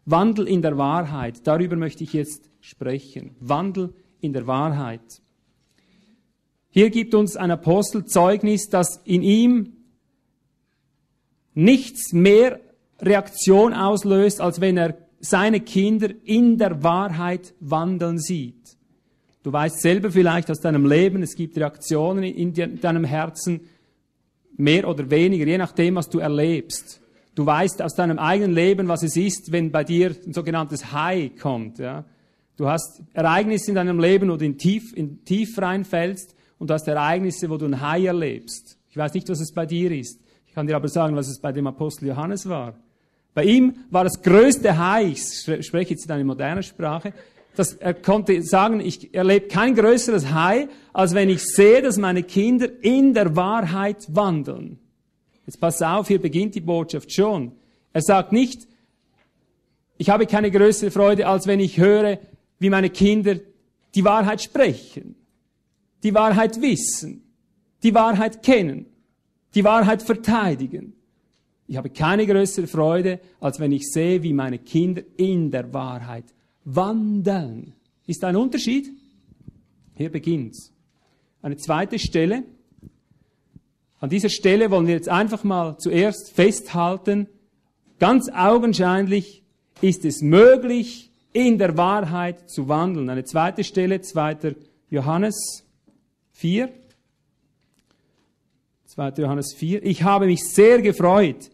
Wandel 0.07 0.49
in 0.49 0.61
der 0.61 0.77
Wahrheit. 0.77 1.47
Darüber 1.47 1.77
möchte 1.77 2.03
ich 2.03 2.13
jetzt 2.13 2.51
sprechen. 2.61 3.37
Wandel 3.39 3.95
in 4.21 4.33
der 4.33 4.49
Wahrheit. 4.49 5.23
Hier 6.69 6.91
gibt 6.91 7.15
uns 7.15 7.37
ein 7.37 7.53
Apostel 7.53 8.07
Zeugnis, 8.07 8.69
dass 8.69 9.01
in 9.05 9.23
ihm 9.23 9.73
nichts 11.55 12.13
mehr 12.13 12.59
Reaktion 13.01 13.73
auslöst, 13.73 14.41
als 14.41 14.61
wenn 14.61 14.77
er 14.77 14.99
seine 15.21 15.61
Kinder 15.61 16.09
in 16.25 16.59
der 16.59 16.83
Wahrheit 16.83 17.55
wandeln 17.61 18.19
sieht. 18.19 18.77
Du 19.45 19.53
weißt 19.53 19.81
selber 19.81 20.11
vielleicht 20.11 20.51
aus 20.51 20.59
deinem 20.59 20.87
Leben, 20.87 21.23
es 21.23 21.37
gibt 21.37 21.57
Reaktionen 21.57 22.25
in 22.25 22.81
deinem 22.81 23.05
Herzen, 23.05 23.61
mehr 24.57 24.89
oder 24.89 25.11
weniger, 25.11 25.47
je 25.47 25.59
nachdem, 25.59 25.97
was 25.97 26.09
du 26.09 26.19
erlebst. 26.19 27.01
Du 27.35 27.45
weißt 27.45 27.83
aus 27.83 27.95
deinem 27.95 28.19
eigenen 28.19 28.55
Leben, 28.55 28.89
was 28.89 29.03
es 29.03 29.17
ist, 29.17 29.53
wenn 29.53 29.71
bei 29.71 29.85
dir 29.85 30.15
ein 30.27 30.33
sogenanntes 30.33 30.93
High 30.93 31.37
kommt. 31.39 31.79
Ja? 31.79 32.05
Du 32.57 32.67
hast 32.67 33.03
Ereignisse 33.13 33.71
in 33.71 33.75
deinem 33.75 34.01
Leben, 34.01 34.31
wo 34.31 34.37
du 34.37 34.45
in 34.45 34.57
tief, 34.57 34.97
in 34.97 35.25
tief 35.25 35.59
reinfällst 35.59 36.35
und 36.59 36.71
du 36.71 36.75
hast 36.75 36.89
Ereignisse, 36.89 37.51
wo 37.51 37.59
du 37.59 37.67
ein 37.67 37.81
High 37.81 38.07
erlebst. 38.07 38.79
Ich 38.89 38.97
weiß 38.97 39.13
nicht, 39.13 39.29
was 39.29 39.41
es 39.41 39.53
bei 39.53 39.67
dir 39.67 39.91
ist. 39.93 40.21
Ich 40.47 40.55
kann 40.55 40.67
dir 40.67 40.77
aber 40.77 40.89
sagen, 40.89 41.15
was 41.15 41.29
es 41.29 41.39
bei 41.39 41.53
dem 41.53 41.67
Apostel 41.67 42.09
Johannes 42.09 42.49
war. 42.49 42.75
Bei 43.35 43.45
ihm 43.45 43.77
war 43.91 44.05
das 44.05 44.23
größte 44.23 44.79
High, 44.79 45.13
ich 45.13 45.67
spreche 45.67 45.91
jetzt 45.91 46.07
in 46.07 46.13
einer 46.13 46.25
modernen 46.25 46.63
Sprache, 46.63 47.13
dass 47.59 47.75
er 47.75 47.95
konnte 47.95 48.43
sagen, 48.43 48.81
ich 48.81 49.15
erlebe 49.15 49.49
kein 49.49 49.75
größeres 49.75 50.33
High, 50.33 50.69
als 50.93 51.15
wenn 51.15 51.29
ich 51.29 51.43
sehe, 51.45 51.83
dass 51.83 51.97
meine 51.97 52.23
Kinder 52.23 52.69
in 52.83 53.15
der 53.15 53.35
Wahrheit 53.35 54.07
wandeln. 54.15 54.79
Jetzt 55.47 55.61
pass 55.61 55.81
auf, 55.83 56.09
hier 56.09 56.21
beginnt 56.21 56.55
die 56.55 56.61
Botschaft 56.61 57.13
schon. 57.13 57.53
Er 57.93 58.03
sagt 58.03 58.33
nicht, 58.33 58.69
ich 59.97 60.11
habe 60.11 60.27
keine 60.27 60.51
größere 60.51 60.91
Freude, 60.91 61.27
als 61.27 61.47
wenn 61.47 61.61
ich 61.61 61.79
höre, 61.79 62.19
wie 62.59 62.71
meine 62.71 62.91
Kinder 62.91 63.37
die 63.95 64.05
Wahrheit 64.05 64.43
sprechen, 64.43 65.15
die 66.03 66.15
Wahrheit 66.15 66.61
wissen, 66.61 67.23
die 67.83 67.95
Wahrheit 67.95 68.43
kennen, 68.43 68.87
die 69.55 69.65
Wahrheit 69.65 70.03
verteidigen. 70.03 70.93
Ich 71.67 71.77
habe 71.77 71.91
keine 71.91 72.27
größere 72.27 72.67
Freude, 72.67 73.21
als 73.41 73.59
wenn 73.59 73.73
ich 73.73 73.91
sehe, 73.91 74.23
wie 74.23 74.33
meine 74.33 74.59
Kinder 74.59 75.03
in 75.17 75.51
der 75.51 75.73
Wahrheit 75.73 76.25
wandeln. 76.67 77.73
Ist 78.07 78.23
ein 78.25 78.37
Unterschied? 78.37 78.93
Hier 79.95 80.11
beginnt's. 80.11 80.73
Eine 81.41 81.57
zweite 81.57 81.99
Stelle. 81.99 82.43
An 83.99 84.11
dieser 84.11 84.29
Stelle 84.29 84.71
wollen 84.71 84.87
wir 84.87 84.95
jetzt 84.95 85.09
einfach 85.09 85.43
mal 85.43 85.79
zuerst 85.79 86.33
festhalten, 86.33 87.29
ganz 87.99 88.29
augenscheinlich 88.31 89.43
ist 89.81 90.05
es 90.05 90.21
möglich, 90.21 91.11
in 91.33 91.59
der 91.59 91.77
Wahrheit 91.77 92.51
zu 92.51 92.69
wandeln. 92.69 93.11
Eine 93.11 93.25
zweite 93.25 93.63
Stelle, 93.65 94.01
2. 94.01 94.57
Johannes 94.91 95.65
4. 96.33 96.71
2. 98.87 99.09
Johannes 99.19 99.55
4. 99.55 99.85
Ich 99.85 100.03
habe 100.03 100.27
mich 100.27 100.45
sehr 100.45 100.81
gefreut, 100.83 101.51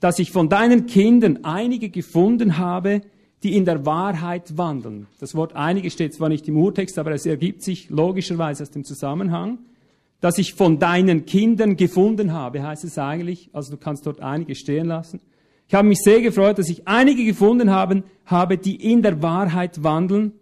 dass 0.00 0.18
ich 0.18 0.30
von 0.30 0.48
deinen 0.48 0.86
Kindern 0.86 1.44
einige 1.44 1.90
gefunden 1.90 2.58
habe, 2.58 3.02
die 3.44 3.56
in 3.56 3.66
der 3.66 3.84
Wahrheit 3.84 4.56
wandeln. 4.56 5.06
Das 5.20 5.34
Wort 5.34 5.54
einige 5.54 5.90
steht 5.90 6.14
zwar 6.14 6.30
nicht 6.30 6.48
im 6.48 6.56
Urtext, 6.56 6.98
aber 6.98 7.12
es 7.12 7.26
ergibt 7.26 7.62
sich 7.62 7.90
logischerweise 7.90 8.62
aus 8.62 8.70
dem 8.70 8.84
Zusammenhang. 8.84 9.58
Dass 10.20 10.38
ich 10.38 10.54
von 10.54 10.78
deinen 10.78 11.26
Kindern 11.26 11.76
gefunden 11.76 12.32
habe, 12.32 12.62
heißt 12.62 12.84
es 12.84 12.96
eigentlich, 12.96 13.50
also 13.52 13.72
du 13.72 13.76
kannst 13.76 14.06
dort 14.06 14.20
einige 14.20 14.54
stehen 14.54 14.86
lassen. 14.86 15.20
Ich 15.68 15.74
habe 15.74 15.86
mich 15.86 15.98
sehr 15.98 16.22
gefreut, 16.22 16.58
dass 16.58 16.70
ich 16.70 16.88
einige 16.88 17.24
gefunden 17.24 17.70
haben, 17.70 18.04
habe, 18.24 18.56
die 18.56 18.76
in 18.76 19.02
der 19.02 19.22
Wahrheit 19.22 19.82
wandeln, 19.82 20.32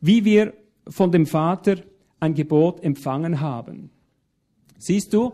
wie 0.00 0.26
wir 0.26 0.52
von 0.86 1.10
dem 1.10 1.26
Vater 1.26 1.76
ein 2.18 2.34
Gebot 2.34 2.82
empfangen 2.82 3.40
haben. 3.40 3.90
Siehst 4.76 5.14
du, 5.14 5.32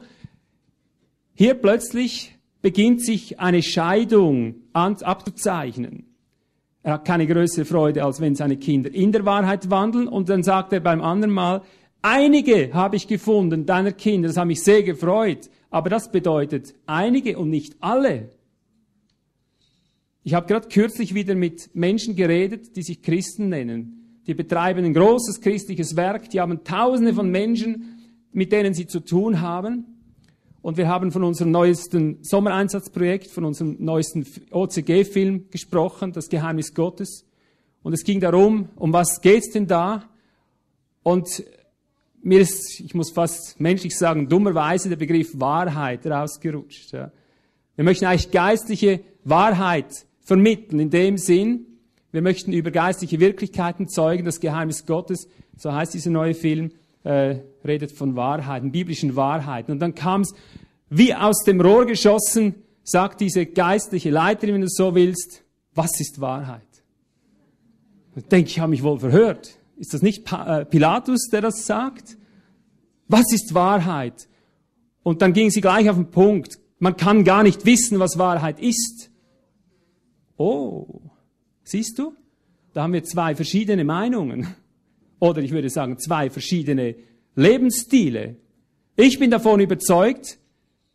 hier 1.35 1.55
plötzlich 1.55 2.37
beginnt 2.63 3.05
sich 3.05 3.41
eine 3.41 3.63
Scheidung 3.63 4.57
abzuzeichnen. 4.73 6.16
Er 6.87 6.93
hat 6.93 7.05
keine 7.05 7.27
größere 7.27 7.65
Freude, 7.65 8.05
als 8.05 8.21
wenn 8.21 8.37
seine 8.37 8.59
Kinder 8.59 8.95
in 8.95 9.11
der 9.11 9.25
Wahrheit 9.25 9.71
wandeln. 9.71 10.07
Und 10.07 10.29
dann 10.29 10.45
sagt 10.45 10.73
er 10.73 10.79
beim 10.79 11.01
anderen 11.03 11.35
Mal, 11.35 11.63
einige 12.01 12.73
habe 12.73 12.95
ich 12.95 13.09
gefunden, 13.09 13.67
deiner 13.67 13.91
Kinder, 13.91 14.29
das 14.29 14.37
hat 14.37 14.47
mich 14.47 14.63
sehr 14.63 14.85
gefreut. 14.85 15.51
Aber 15.69 15.91
das 15.91 16.13
bedeutet 16.13 16.77
einige 16.87 17.39
und 17.39 17.51
nicht 17.51 17.75
alle. 17.81 18.31
Ich 20.23 20.35
habe 20.35 20.47
gerade 20.47 20.69
kürzlich 20.69 21.13
wieder 21.13 21.35
mit 21.35 21.75
Menschen 21.75 22.15
geredet, 22.15 22.77
die 22.77 22.85
sich 22.85 23.03
Christen 23.03 23.49
nennen. 23.49 24.21
Die 24.29 24.35
betreiben 24.35 24.85
ein 24.85 24.95
großes 24.95 25.41
christliches 25.41 25.97
Werk, 25.97 26.31
die 26.31 26.41
haben 26.41 26.63
tausende 26.63 27.15
von 27.15 27.29
Menschen, 27.29 28.21
mit 28.31 28.53
denen 28.53 28.75
sie 28.75 28.87
zu 28.87 29.01
tun 29.01 29.41
haben. 29.41 29.96
Und 30.67 30.77
wir 30.79 30.89
haben 30.89 31.13
von 31.13 31.23
unserem 31.23 31.53
neuesten 31.53 32.19
Sommereinsatzprojekt, 32.25 33.31
von 33.31 33.45
unserem 33.45 33.77
neuesten 33.79 34.27
OCG-Film 34.51 35.49
gesprochen, 35.49 36.11
das 36.11 36.29
Geheimnis 36.29 36.75
Gottes. 36.75 37.25
Und 37.85 37.93
es 37.93 38.03
ging 38.03 38.19
darum, 38.19 38.71
um 38.75 38.93
was 38.93 39.21
geht's 39.21 39.53
denn 39.53 39.69
da? 39.69 40.03
Und 41.05 41.45
mir 42.21 42.41
ist, 42.41 42.81
ich 42.81 42.97
muss 42.97 43.13
fast 43.13 43.61
menschlich 43.61 43.97
sagen, 43.97 44.29
dummerweise 44.29 44.89
der 44.89 44.97
Begriff 44.97 45.39
Wahrheit 45.39 46.05
rausgerutscht. 46.05 46.91
Ja. 46.91 47.13
Wir 47.77 47.85
möchten 47.85 48.07
eigentlich 48.07 48.33
geistliche 48.33 49.03
Wahrheit 49.23 50.05
vermitteln 50.19 50.81
in 50.81 50.91
dem 50.91 51.17
Sinn, 51.17 51.79
wir 52.11 52.23
möchten 52.23 52.53
über 52.53 52.73
geistliche 52.73 53.21
Wirklichkeiten 53.21 53.87
zeugen, 53.87 54.25
das 54.25 54.41
Geheimnis 54.41 54.85
Gottes, 54.85 55.29
so 55.57 55.73
heißt 55.73 55.95
dieser 55.95 56.11
neue 56.11 56.35
Film, 56.35 56.73
äh, 57.05 57.37
redet 57.67 57.93
von 57.93 58.17
Wahrheiten, 58.17 58.73
biblischen 58.73 59.17
Wahrheiten. 59.17 59.73
Und 59.73 59.81
dann 59.81 59.95
kam 59.95 60.23
es 60.23 60.35
wie 60.89 61.15
aus 61.15 61.43
dem 61.45 61.61
Rohr 61.61 61.87
geschossen, 61.87 62.55
sagt 62.83 63.21
diese 63.21 63.47
geistliche 63.47 64.11
Leiterin, 64.11 64.55
wenn 64.55 64.61
du 64.63 64.69
so 64.69 64.95
willst, 64.95 65.43
was 65.75 66.01
ist 66.01 66.21
Wahrheit? 66.21 66.63
Ich 68.15 68.25
denke, 68.25 68.49
ich 68.49 68.61
habe 68.61 68.71
mich 68.71 68.83
wohl 68.83 68.99
verhört. 68.99 69.59
Ist 69.77 69.93
das 69.93 70.03
nicht 70.03 70.33
äh, 70.33 70.65
Pilatus, 70.65 71.29
der 71.31 71.43
das 71.43 71.67
sagt? 71.67 72.17
Was 73.09 73.33
ist 73.33 73.55
Wahrheit? 73.55 74.29
Und 75.03 75.23
dann 75.23 75.33
ging 75.33 75.51
sie 75.51 75.61
gleich 75.61 75.91
auf 75.91 75.97
den 75.97 76.11
Punkt. 76.11 76.59
Man 76.79 76.97
kann 76.97 77.25
gar 77.25 77.43
nicht 77.43 77.67
wissen, 77.67 77.99
was 77.99 78.19
Wahrheit 78.19 78.61
ist. 78.61 79.11
Oh, 80.37 81.01
siehst 81.63 81.99
du? 81.99 82.15
Da 82.73 82.83
haben 82.83 82.93
wir 82.93 83.05
zwei 83.05 83.35
verschiedene 83.35 83.85
Meinungen. 83.85 84.55
Oder 85.19 85.43
ich 85.43 85.51
würde 85.51 85.71
sagen, 85.71 85.99
zwei 85.99 86.31
verschiedene 86.31 86.97
Lebensstile. 87.37 88.37
Ich 88.97 89.19
bin 89.19 89.31
davon 89.31 89.61
überzeugt, 89.61 90.39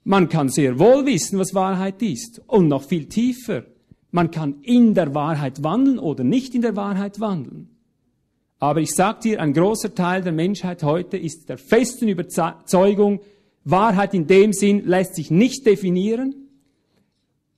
man 0.03 0.27
kann 0.27 0.49
sehr 0.49 0.79
wohl 0.79 1.05
wissen, 1.05 1.37
was 1.37 1.53
Wahrheit 1.53 2.01
ist. 2.01 2.41
Und 2.47 2.67
noch 2.67 2.83
viel 2.83 3.05
tiefer. 3.05 3.63
Man 4.09 4.31
kann 4.31 4.61
in 4.63 4.93
der 4.93 5.13
Wahrheit 5.13 5.63
wandeln 5.63 5.99
oder 5.99 6.23
nicht 6.23 6.55
in 6.55 6.63
der 6.63 6.75
Wahrheit 6.75 7.19
wandeln. 7.19 7.69
Aber 8.59 8.81
ich 8.81 8.91
sage 8.91 9.19
dir, 9.21 9.41
ein 9.41 9.53
großer 9.53 9.95
Teil 9.95 10.21
der 10.21 10.33
Menschheit 10.33 10.83
heute 10.83 11.17
ist 11.17 11.47
der 11.49 11.57
festen 11.57 12.07
Überzeugung, 12.07 13.21
Wahrheit 13.63 14.13
in 14.13 14.27
dem 14.27 14.53
Sinn 14.53 14.85
lässt 14.85 15.15
sich 15.15 15.31
nicht 15.31 15.65
definieren. 15.65 16.35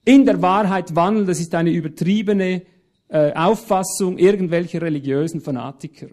In 0.05 0.25
der 0.25 0.41
Wahrheit 0.41 0.95
wandeln, 0.95 1.25
das 1.25 1.39
ist 1.39 1.55
eine 1.55 1.71
übertriebene 1.71 2.63
äh, 3.07 3.33
Auffassung 3.33 4.17
irgendwelcher 4.17 4.81
religiösen 4.81 5.39
Fanatiker. 5.39 6.07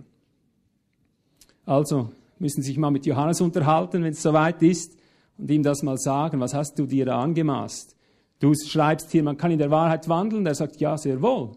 Also 1.66 2.10
müssen 2.40 2.62
sich 2.62 2.76
mal 2.78 2.90
mit 2.90 3.06
Johannes 3.06 3.40
unterhalten, 3.40 4.02
wenn 4.02 4.12
es 4.12 4.22
soweit 4.22 4.62
ist, 4.62 4.96
und 5.38 5.50
ihm 5.50 5.62
das 5.62 5.82
mal 5.82 5.98
sagen. 5.98 6.40
Was 6.40 6.54
hast 6.54 6.78
du 6.78 6.86
dir 6.86 7.06
da 7.06 7.20
angemaßt? 7.20 7.96
Du 8.40 8.52
schreibst 8.54 9.10
hier, 9.10 9.22
man 9.22 9.36
kann 9.36 9.50
in 9.50 9.58
der 9.58 9.70
Wahrheit 9.70 10.08
wandeln. 10.08 10.46
Er 10.46 10.54
sagt, 10.54 10.80
ja, 10.80 10.96
sehr 10.96 11.20
wohl. 11.22 11.52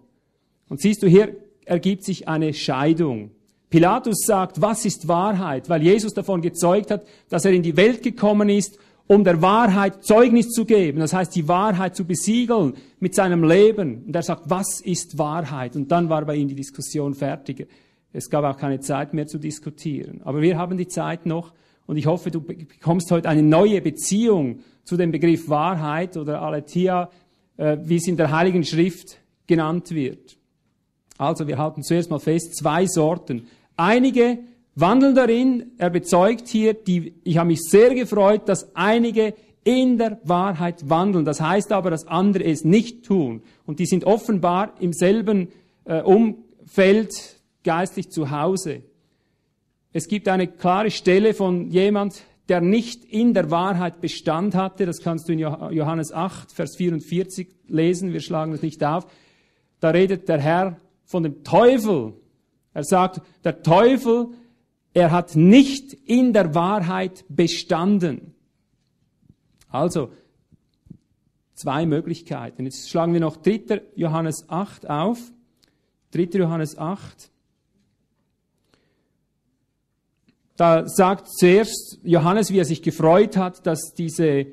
Und 0.69 0.81
siehst 0.81 1.01
du, 1.01 1.07
hier 1.07 1.35
ergibt 1.65 2.03
sich 2.03 2.27
eine 2.27 2.53
Scheidung. 2.53 3.31
Pilatus 3.69 4.25
sagt, 4.25 4.61
was 4.61 4.85
ist 4.85 5.07
Wahrheit? 5.07 5.69
Weil 5.69 5.81
Jesus 5.81 6.13
davon 6.13 6.41
gezeugt 6.41 6.91
hat, 6.91 7.05
dass 7.29 7.45
er 7.45 7.51
in 7.51 7.63
die 7.63 7.75
Welt 7.75 8.03
gekommen 8.03 8.49
ist, 8.49 8.77
um 9.07 9.23
der 9.23 9.41
Wahrheit 9.41 10.03
Zeugnis 10.03 10.49
zu 10.49 10.65
geben. 10.65 10.99
Das 10.99 11.13
heißt, 11.13 11.35
die 11.35 11.47
Wahrheit 11.47 11.95
zu 11.95 12.05
besiegeln 12.05 12.73
mit 12.99 13.15
seinem 13.15 13.43
Leben. 13.43 14.03
Und 14.05 14.15
er 14.15 14.21
sagt, 14.21 14.49
was 14.49 14.81
ist 14.81 15.17
Wahrheit? 15.17 15.75
Und 15.75 15.91
dann 15.91 16.09
war 16.09 16.23
bei 16.25 16.35
ihm 16.35 16.47
die 16.47 16.55
Diskussion 16.55 17.13
fertig. 17.13 17.67
Es 18.13 18.29
gab 18.29 18.45
auch 18.45 18.57
keine 18.57 18.79
Zeit 18.79 19.13
mehr 19.13 19.27
zu 19.27 19.39
diskutieren. 19.39 20.21
Aber 20.23 20.41
wir 20.41 20.57
haben 20.57 20.77
die 20.77 20.87
Zeit 20.87 21.25
noch 21.25 21.51
und 21.87 21.97
ich 21.97 22.05
hoffe, 22.05 22.31
du 22.31 22.39
bekommst 22.39 23.11
heute 23.11 23.27
eine 23.27 23.43
neue 23.43 23.81
Beziehung 23.81 24.59
zu 24.83 24.95
dem 24.95 25.11
Begriff 25.11 25.49
Wahrheit 25.49 26.15
oder 26.15 26.41
Aletheia, 26.41 27.09
äh, 27.57 27.77
wie 27.81 27.97
es 27.97 28.07
in 28.07 28.15
der 28.15 28.31
Heiligen 28.31 28.63
Schrift 28.63 29.17
genannt 29.47 29.91
wird. 29.91 30.37
Also 31.17 31.47
wir 31.47 31.57
halten 31.57 31.83
zuerst 31.83 32.09
mal 32.09 32.19
fest, 32.19 32.55
zwei 32.55 32.85
Sorten. 32.85 33.47
Einige 33.75 34.39
wandeln 34.75 35.15
darin, 35.15 35.71
er 35.77 35.89
bezeugt 35.89 36.47
hier, 36.47 36.73
die, 36.73 37.13
ich 37.23 37.37
habe 37.37 37.47
mich 37.47 37.61
sehr 37.61 37.93
gefreut, 37.93 38.47
dass 38.47 38.75
einige 38.75 39.33
in 39.63 39.97
der 39.97 40.19
Wahrheit 40.23 40.89
wandeln. 40.89 41.25
Das 41.25 41.41
heißt 41.41 41.71
aber, 41.71 41.89
dass 41.89 42.07
andere 42.07 42.43
es 42.43 42.63
nicht 42.63 43.05
tun. 43.05 43.41
Und 43.65 43.79
die 43.79 43.85
sind 43.85 44.03
offenbar 44.05 44.73
im 44.79 44.93
selben 44.93 45.49
äh, 45.85 46.01
Umfeld 46.01 47.32
geistlich 47.63 48.09
zu 48.09 48.31
Hause. 48.31 48.83
Es 49.91 50.07
gibt 50.07 50.27
eine 50.27 50.47
klare 50.47 50.91
Stelle 50.91 51.33
von 51.33 51.69
jemand, 51.69 52.23
der 52.49 52.61
nicht 52.61 53.05
in 53.05 53.33
der 53.33 53.51
Wahrheit 53.51 54.01
Bestand 54.01 54.55
hatte. 54.55 54.85
Das 54.85 55.01
kannst 55.01 55.29
du 55.29 55.33
in 55.33 55.39
Johannes 55.39 56.11
8, 56.11 56.51
Vers 56.51 56.75
44 56.75 57.47
lesen. 57.67 58.11
Wir 58.11 58.21
schlagen 58.21 58.51
das 58.51 58.61
nicht 58.61 58.83
auf. 58.83 59.07
Da 59.79 59.91
redet 59.91 60.27
der 60.27 60.39
Herr 60.39 60.79
von 61.05 61.23
dem 61.23 61.43
Teufel. 61.43 62.13
Er 62.73 62.83
sagt, 62.83 63.21
der 63.43 63.61
Teufel, 63.61 64.29
er 64.93 65.11
hat 65.11 65.35
nicht 65.35 65.93
in 65.93 66.33
der 66.33 66.55
Wahrheit 66.55 67.23
bestanden. 67.29 68.33
Also, 69.69 70.11
zwei 71.53 71.85
Möglichkeiten. 71.85 72.65
Jetzt 72.65 72.89
schlagen 72.89 73.13
wir 73.13 73.19
noch 73.19 73.37
3. 73.37 73.81
Johannes 73.95 74.49
8 74.49 74.89
auf. 74.89 75.19
3. 76.11 76.23
Johannes 76.37 76.77
8. 76.77 77.31
Da 80.55 80.87
sagt 80.87 81.29
zuerst 81.29 81.99
Johannes, 82.03 82.51
wie 82.51 82.59
er 82.59 82.65
sich 82.65 82.81
gefreut 82.81 83.37
hat, 83.37 83.65
dass 83.65 83.93
diese 83.97 84.45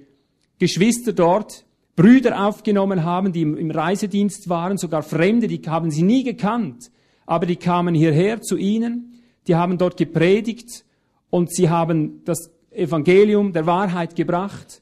Geschwister 0.59 1.13
dort 1.13 1.65
Brüder 1.97 2.47
aufgenommen 2.47 3.05
haben, 3.05 3.33
die 3.33 3.43
im 3.43 3.71
Reisedienst 3.71 4.49
waren, 4.49 4.79
sogar 4.79 5.03
Fremde, 5.03 5.49
die 5.49 5.61
haben 5.67 5.91
sie 5.91 6.03
nie 6.03 6.25
gekannt, 6.25 6.91
aber 7.27 7.45
die 7.45 7.57
kamen 7.57 7.95
hierher 7.95 8.41
zu 8.41 8.57
ihnen, 8.57 9.21
die 9.47 9.55
haben 9.55 9.77
dort 9.77 9.99
gepredigt 9.99 10.85
und 11.29 11.55
sie 11.55 11.69
haben 11.69 12.23
das 12.25 12.51
Evangelium 12.71 13.53
der 13.53 13.67
Wahrheit 13.67 14.17
gebracht. 14.17 14.81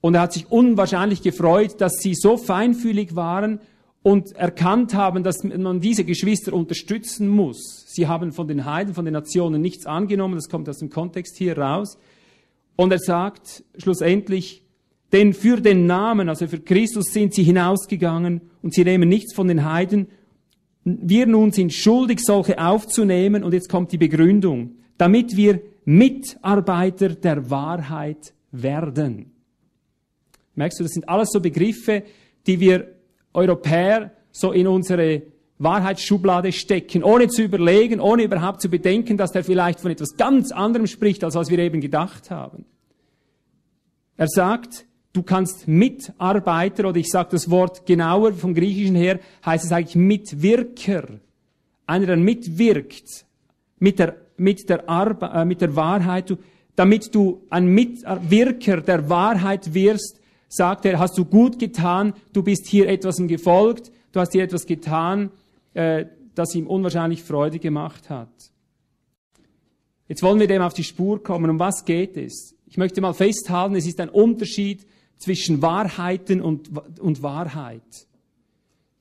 Und 0.00 0.14
er 0.14 0.20
hat 0.20 0.32
sich 0.32 0.50
unwahrscheinlich 0.50 1.22
gefreut, 1.22 1.80
dass 1.80 1.94
sie 1.98 2.14
so 2.14 2.36
feinfühlig 2.36 3.16
waren 3.16 3.60
und 4.06 4.36
erkannt 4.36 4.94
haben, 4.94 5.24
dass 5.24 5.42
man 5.42 5.80
diese 5.80 6.04
Geschwister 6.04 6.52
unterstützen 6.52 7.26
muss. 7.26 7.86
Sie 7.88 8.06
haben 8.06 8.30
von 8.30 8.46
den 8.46 8.64
Heiden, 8.64 8.94
von 8.94 9.04
den 9.04 9.14
Nationen 9.14 9.60
nichts 9.60 9.84
angenommen, 9.84 10.36
das 10.36 10.48
kommt 10.48 10.68
aus 10.68 10.78
dem 10.78 10.90
Kontext 10.90 11.36
hier 11.36 11.58
raus. 11.58 11.98
Und 12.76 12.92
er 12.92 13.00
sagt 13.00 13.64
schlussendlich, 13.76 14.62
denn 15.10 15.34
für 15.34 15.60
den 15.60 15.86
Namen, 15.86 16.28
also 16.28 16.46
für 16.46 16.60
Christus 16.60 17.06
sind 17.06 17.34
sie 17.34 17.42
hinausgegangen 17.42 18.42
und 18.62 18.74
sie 18.74 18.84
nehmen 18.84 19.08
nichts 19.08 19.34
von 19.34 19.48
den 19.48 19.64
Heiden. 19.64 20.06
Wir 20.84 21.26
nun 21.26 21.50
sind 21.50 21.72
schuldig, 21.72 22.20
solche 22.20 22.64
aufzunehmen. 22.64 23.42
Und 23.42 23.54
jetzt 23.54 23.68
kommt 23.68 23.90
die 23.90 23.98
Begründung, 23.98 24.76
damit 24.98 25.36
wir 25.36 25.60
Mitarbeiter 25.84 27.08
der 27.08 27.50
Wahrheit 27.50 28.32
werden. 28.52 29.32
Merkst 30.54 30.78
du, 30.78 30.84
das 30.84 30.92
sind 30.92 31.08
alles 31.08 31.30
so 31.32 31.40
Begriffe, 31.40 32.04
die 32.46 32.60
wir 32.60 32.95
Europäer 33.36 34.10
so 34.32 34.52
in 34.52 34.66
unsere 34.66 35.22
Wahrheitsschublade 35.58 36.52
stecken, 36.52 37.02
ohne 37.02 37.28
zu 37.28 37.42
überlegen, 37.42 38.00
ohne 38.00 38.24
überhaupt 38.24 38.60
zu 38.60 38.68
bedenken, 38.68 39.16
dass 39.16 39.32
der 39.32 39.44
vielleicht 39.44 39.80
von 39.80 39.90
etwas 39.90 40.16
ganz 40.16 40.52
anderem 40.52 40.86
spricht, 40.86 41.24
als 41.24 41.34
was 41.34 41.50
wir 41.50 41.58
eben 41.58 41.80
gedacht 41.80 42.30
haben. 42.30 42.66
Er 44.16 44.28
sagt, 44.28 44.86
du 45.12 45.22
kannst 45.22 45.68
Mitarbeiter, 45.68 46.88
oder 46.88 46.98
ich 46.98 47.08
sage 47.08 47.30
das 47.32 47.50
Wort 47.50 47.86
genauer 47.86 48.32
vom 48.34 48.54
Griechischen 48.54 48.96
her, 48.96 49.20
heißt 49.44 49.64
es 49.64 49.72
eigentlich 49.72 49.96
Mitwirker. 49.96 51.20
Einer, 51.86 52.06
der 52.06 52.16
mitwirkt, 52.16 53.24
mit 53.78 53.98
der, 53.98 54.16
mit 54.36 54.68
der, 54.68 54.88
Arbe 54.88 55.26
äh, 55.26 55.44
mit 55.44 55.60
der 55.60 55.76
Wahrheit, 55.76 56.36
damit 56.74 57.14
du 57.14 57.42
ein 57.48 57.66
Mitwirker 57.66 58.80
der 58.80 59.08
Wahrheit 59.08 59.72
wirst, 59.72 60.20
sagt 60.48 60.84
er, 60.84 60.98
hast 60.98 61.18
du 61.18 61.24
gut 61.24 61.58
getan, 61.58 62.14
du 62.32 62.42
bist 62.42 62.66
hier 62.66 62.88
etwas 62.88 63.16
gefolgt, 63.16 63.90
du 64.12 64.20
hast 64.20 64.32
hier 64.32 64.44
etwas 64.44 64.66
getan, 64.66 65.30
äh, 65.74 66.06
das 66.34 66.54
ihm 66.54 66.66
unwahrscheinlich 66.66 67.22
Freude 67.22 67.58
gemacht 67.58 68.10
hat. 68.10 68.28
Jetzt 70.08 70.22
wollen 70.22 70.38
wir 70.38 70.46
dem 70.46 70.62
auf 70.62 70.74
die 70.74 70.84
Spur 70.84 71.22
kommen. 71.22 71.50
Um 71.50 71.58
was 71.58 71.84
geht 71.84 72.16
es? 72.16 72.54
Ich 72.66 72.76
möchte 72.76 73.00
mal 73.00 73.14
festhalten, 73.14 73.74
es 73.74 73.86
ist 73.86 74.00
ein 74.00 74.08
Unterschied 74.08 74.86
zwischen 75.16 75.62
Wahrheiten 75.62 76.40
und, 76.40 76.70
und 77.00 77.22
Wahrheit. 77.22 78.06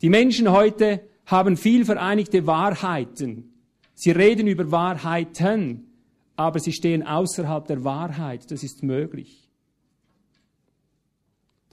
Die 0.02 0.10
Menschen 0.10 0.52
heute 0.52 1.02
haben 1.26 1.58
viel 1.58 1.86
vereinigte 1.86 2.48
Wahrheiten. 2.48 3.54
Sie 3.94 4.12
reden 4.12 4.48
über 4.48 4.72
Wahrheiten, 4.72 5.88
aber 6.36 6.60
sie 6.60 6.74
stehen 6.74 7.04
außerhalb 7.04 7.68
der 7.68 7.84
Wahrheit. 7.84 8.50
Das 8.52 8.64
ist 8.64 8.84
möglich. 8.84 9.50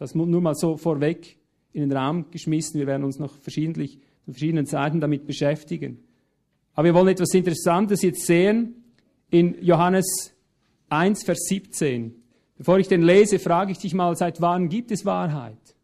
Das 0.02 0.16
nur 0.16 0.40
mal 0.40 0.56
so 0.56 0.76
vorweg 0.76 1.36
in 1.72 1.88
den 1.88 1.96
Raum 1.96 2.28
geschmissen. 2.32 2.80
Wir 2.80 2.88
werden 2.88 3.04
uns 3.04 3.20
noch 3.20 3.36
verschiedentlich 3.36 4.00
zu 4.24 4.32
verschiedenen 4.32 4.66
Zeiten 4.66 5.00
damit 5.00 5.28
beschäftigen. 5.28 6.02
Aber 6.74 6.86
wir 6.86 6.94
wollen 6.94 7.06
etwas 7.06 7.32
Interessantes 7.34 8.02
jetzt 8.02 8.26
sehen 8.26 8.82
in 9.30 9.62
Johannes 9.62 10.34
1, 10.88 11.22
Vers 11.22 11.44
17. 11.46 12.20
Bevor 12.58 12.80
ich 12.80 12.88
den 12.88 13.02
lese, 13.02 13.38
frage 13.38 13.70
ich 13.70 13.78
dich 13.78 13.94
mal, 13.94 14.16
seit 14.16 14.40
wann 14.40 14.68
gibt 14.68 14.90
es 14.90 15.04
Wahrheit? 15.04 15.76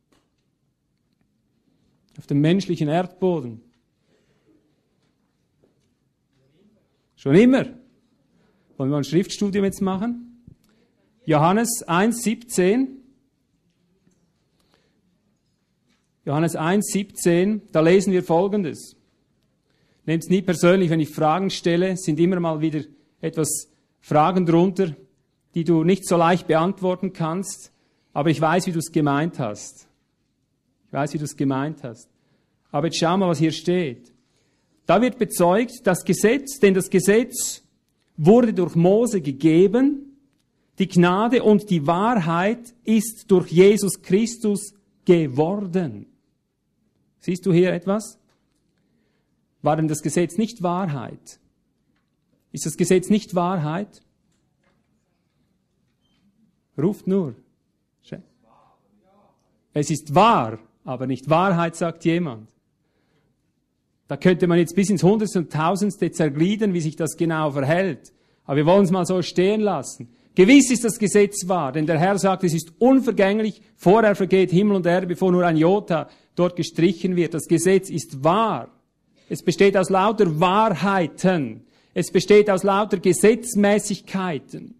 Auf 2.19 2.27
dem 2.27 2.41
menschlichen 2.41 2.89
Erdboden. 2.89 3.61
Schon 7.15 7.37
immer. 7.37 7.67
Wollen 8.79 8.91
wir 8.91 8.97
ein 8.97 9.05
Schriftstudium 9.05 9.65
jetzt 9.65 9.81
machen? 9.81 10.43
Johannes 11.25 11.85
1, 11.87 12.21
17. 12.25 12.98
Johannes 16.29 16.57
1, 16.57 16.89
17, 16.89 17.63
da 17.73 17.81
lesen 17.81 18.13
wir 18.13 18.23
Folgendes. 18.23 18.95
Nehmt 20.05 20.25
es 20.25 20.29
nie 20.29 20.43
persönlich, 20.43 20.91
wenn 20.91 21.01
ich 21.01 21.09
Fragen 21.09 21.49
stelle, 21.49 21.97
sind 21.97 22.21
immer 22.21 22.39
mal 22.39 22.61
wieder 22.61 22.81
etwas 23.23 23.71
Fragen 24.03 24.45
drunter, 24.45 24.95
die 25.55 25.65
du 25.65 25.85
nicht 25.85 26.07
so 26.07 26.19
leicht 26.19 26.47
beantworten 26.47 27.15
kannst, 27.15 27.73
aber 28.13 28.29
ich 28.29 28.43
weiß, 28.43 28.67
wie 28.67 28.73
du 28.73 28.79
es 28.79 28.93
gemeint 28.93 29.39
hast. 29.39 29.89
Ich 30.89 30.93
weiß, 30.93 31.15
wie 31.15 31.19
du 31.19 31.25
es 31.25 31.35
gemeint 31.35 31.83
hast. 31.83 32.11
Aber 32.73 32.89
jetzt 32.89 32.99
schau 32.99 33.17
mal, 33.17 33.31
was 33.31 33.39
hier 33.39 33.53
steht. 33.53 34.13
Da 34.85 35.01
wird 35.01 35.17
bezeugt, 35.17 35.81
das 35.85 36.05
Gesetz, 36.05 36.59
denn 36.59 36.75
das 36.75 36.91
Gesetz 36.91 37.63
wurde 38.19 38.53
durch 38.53 38.75
Mose 38.75 39.23
gegeben, 39.23 40.19
die 40.79 40.89
Gnade 40.89 41.43
und 41.43 41.71
die 41.71 41.87
Wahrheit 41.87 42.75
ist 42.85 43.31
durch 43.31 43.51
Jesus 43.51 44.03
Christus 44.03 44.75
geworden. 45.07 46.08
Siehst 47.21 47.47
du 47.47 47.53
hier 47.53 47.73
etwas? 47.73 48.19
War 49.63 49.77
denn 49.77 49.89
das 49.89 50.03
Gesetz 50.03 50.39
nicht 50.39 50.63
Wahrheit? 50.63 51.41
Ist 52.53 52.67
das 52.67 52.77
Gesetz 52.77 53.11
nicht 53.11 53.35
Wahrheit? 53.35 54.03
Ruft 56.77 57.07
nur. 57.07 57.35
Es 59.75 59.91
ist 59.91 60.15
wahr, 60.15 60.59
aber 60.85 61.07
nicht 61.07 61.29
Wahrheit, 61.31 61.77
sagt 61.77 62.05
jemand. 62.05 62.49
Da 64.09 64.17
könnte 64.17 64.47
man 64.47 64.59
jetzt 64.59 64.75
bis 64.75 64.91
ins 64.91 65.03
Hundertste 65.03 65.41
und 65.41 65.53
Tausendste 65.53 66.11
zergliedern, 66.11 66.73
wie 66.73 66.81
sich 66.81 66.97
das 66.97 67.17
genau 67.17 67.51
verhält. 67.51 68.13
Aber 68.45 68.57
wir 68.57 68.67
wollen 68.67 68.85
es 68.85 68.91
mal 68.91 69.05
so 69.05 69.21
stehen 69.23 69.61
lassen. 69.61 70.09
Gewiss 70.35 70.71
ist 70.71 70.85
das 70.85 70.99
Gesetz 70.99 71.47
wahr, 71.47 71.73
denn 71.73 71.87
der 71.87 71.99
Herr 71.99 72.19
sagt, 72.19 72.45
es 72.45 72.55
ist 72.55 72.73
unvergänglich, 72.79 73.61
vorher 73.77 74.15
vergeht 74.15 74.51
Himmel 74.51 74.77
und 74.77 74.87
Erde, 74.87 75.07
bevor 75.07 75.31
nur 75.31 75.45
ein 75.45 75.57
Jota 75.57 76.09
dort 76.39 76.57
gestrichen 76.57 77.17
wird. 77.17 77.35
Das 77.35 77.47
Gesetz 77.47 77.91
ist 77.91 78.23
wahr. 78.25 78.69
Es 79.29 79.43
besteht 79.43 79.77
aus 79.77 79.91
lauter 79.91 80.41
Wahrheiten. 80.41 81.67
Es 81.95 82.11
besteht 82.11 82.49
aus 82.51 82.63
lauter 82.63 82.99
Gesetzmäßigkeiten. 82.99 84.75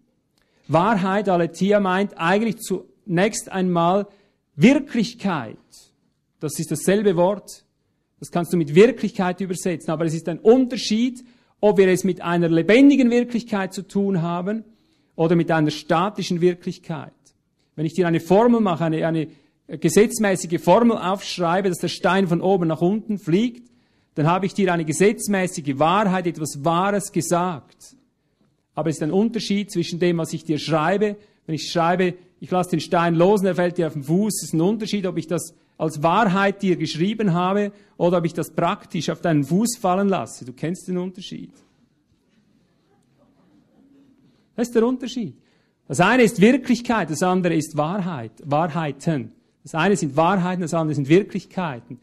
Wahrheit, 0.67 1.29
Aletheia 1.29 1.79
meint 1.79 2.17
eigentlich 2.17 2.57
zunächst 2.59 3.51
einmal 3.51 4.07
Wirklichkeit. 4.55 5.57
Das 6.39 6.59
ist 6.59 6.71
dasselbe 6.71 7.15
Wort. 7.15 7.65
Das 8.19 8.31
kannst 8.31 8.53
du 8.53 8.57
mit 8.57 8.75
Wirklichkeit 8.75 9.41
übersetzen. 9.41 9.91
Aber 9.91 10.05
es 10.05 10.13
ist 10.13 10.29
ein 10.29 10.39
Unterschied, 10.39 11.23
ob 11.59 11.77
wir 11.77 11.87
es 11.87 12.03
mit 12.03 12.21
einer 12.21 12.49
lebendigen 12.49 13.11
Wirklichkeit 13.11 13.73
zu 13.73 13.81
tun 13.81 14.21
haben 14.21 14.63
oder 15.15 15.35
mit 15.35 15.51
einer 15.51 15.71
statischen 15.71 16.41
Wirklichkeit. 16.41 17.13
Wenn 17.75 17.85
ich 17.85 17.93
dir 17.93 18.07
eine 18.07 18.19
Formel 18.19 18.61
mache, 18.61 18.85
eine, 18.85 19.05
eine 19.05 19.27
gesetzmäßige 19.77 20.61
Formel 20.61 20.97
aufschreibe, 20.97 21.69
dass 21.69 21.77
der 21.77 21.89
Stein 21.89 22.27
von 22.27 22.41
oben 22.41 22.67
nach 22.67 22.81
unten 22.81 23.19
fliegt, 23.19 23.69
dann 24.15 24.27
habe 24.27 24.45
ich 24.45 24.53
dir 24.53 24.73
eine 24.73 24.85
gesetzmäßige 24.85 25.77
Wahrheit, 25.77 26.27
etwas 26.27 26.63
Wahres 26.65 27.11
gesagt. 27.11 27.95
Aber 28.73 28.89
es 28.89 28.97
ist 28.97 29.03
ein 29.03 29.11
Unterschied 29.11 29.71
zwischen 29.71 29.99
dem, 29.99 30.17
was 30.17 30.33
ich 30.33 30.43
dir 30.43 30.57
schreibe. 30.57 31.17
Wenn 31.45 31.55
ich 31.55 31.71
schreibe, 31.71 32.15
ich 32.39 32.49
lasse 32.49 32.71
den 32.71 32.79
Stein 32.79 33.15
los 33.15 33.41
und 33.41 33.47
er 33.47 33.55
fällt 33.55 33.77
dir 33.77 33.87
auf 33.87 33.93
den 33.93 34.03
Fuß, 34.03 34.33
es 34.35 34.43
ist 34.49 34.53
ein 34.53 34.61
Unterschied, 34.61 35.05
ob 35.05 35.17
ich 35.17 35.27
das 35.27 35.53
als 35.77 36.03
Wahrheit 36.03 36.61
dir 36.61 36.75
geschrieben 36.75 37.33
habe 37.33 37.71
oder 37.97 38.17
ob 38.17 38.25
ich 38.25 38.33
das 38.33 38.51
praktisch 38.51 39.09
auf 39.09 39.21
deinen 39.21 39.43
Fuß 39.43 39.77
fallen 39.77 40.09
lasse. 40.09 40.45
Du 40.45 40.53
kennst 40.53 40.87
den 40.87 40.97
Unterschied. 40.97 41.53
Das 44.55 44.67
ist 44.67 44.75
der 44.75 44.85
Unterschied. 44.85 45.37
Das 45.87 46.01
eine 46.01 46.23
ist 46.23 46.41
Wirklichkeit, 46.41 47.09
das 47.09 47.23
andere 47.23 47.55
ist 47.55 47.77
Wahrheit, 47.77 48.31
Wahrheiten. 48.43 49.31
Das 49.63 49.75
eine 49.75 49.95
sind 49.95 50.15
Wahrheiten, 50.15 50.61
das 50.61 50.73
andere 50.73 50.95
sind 50.95 51.09
Wirklichkeiten. 51.09 51.99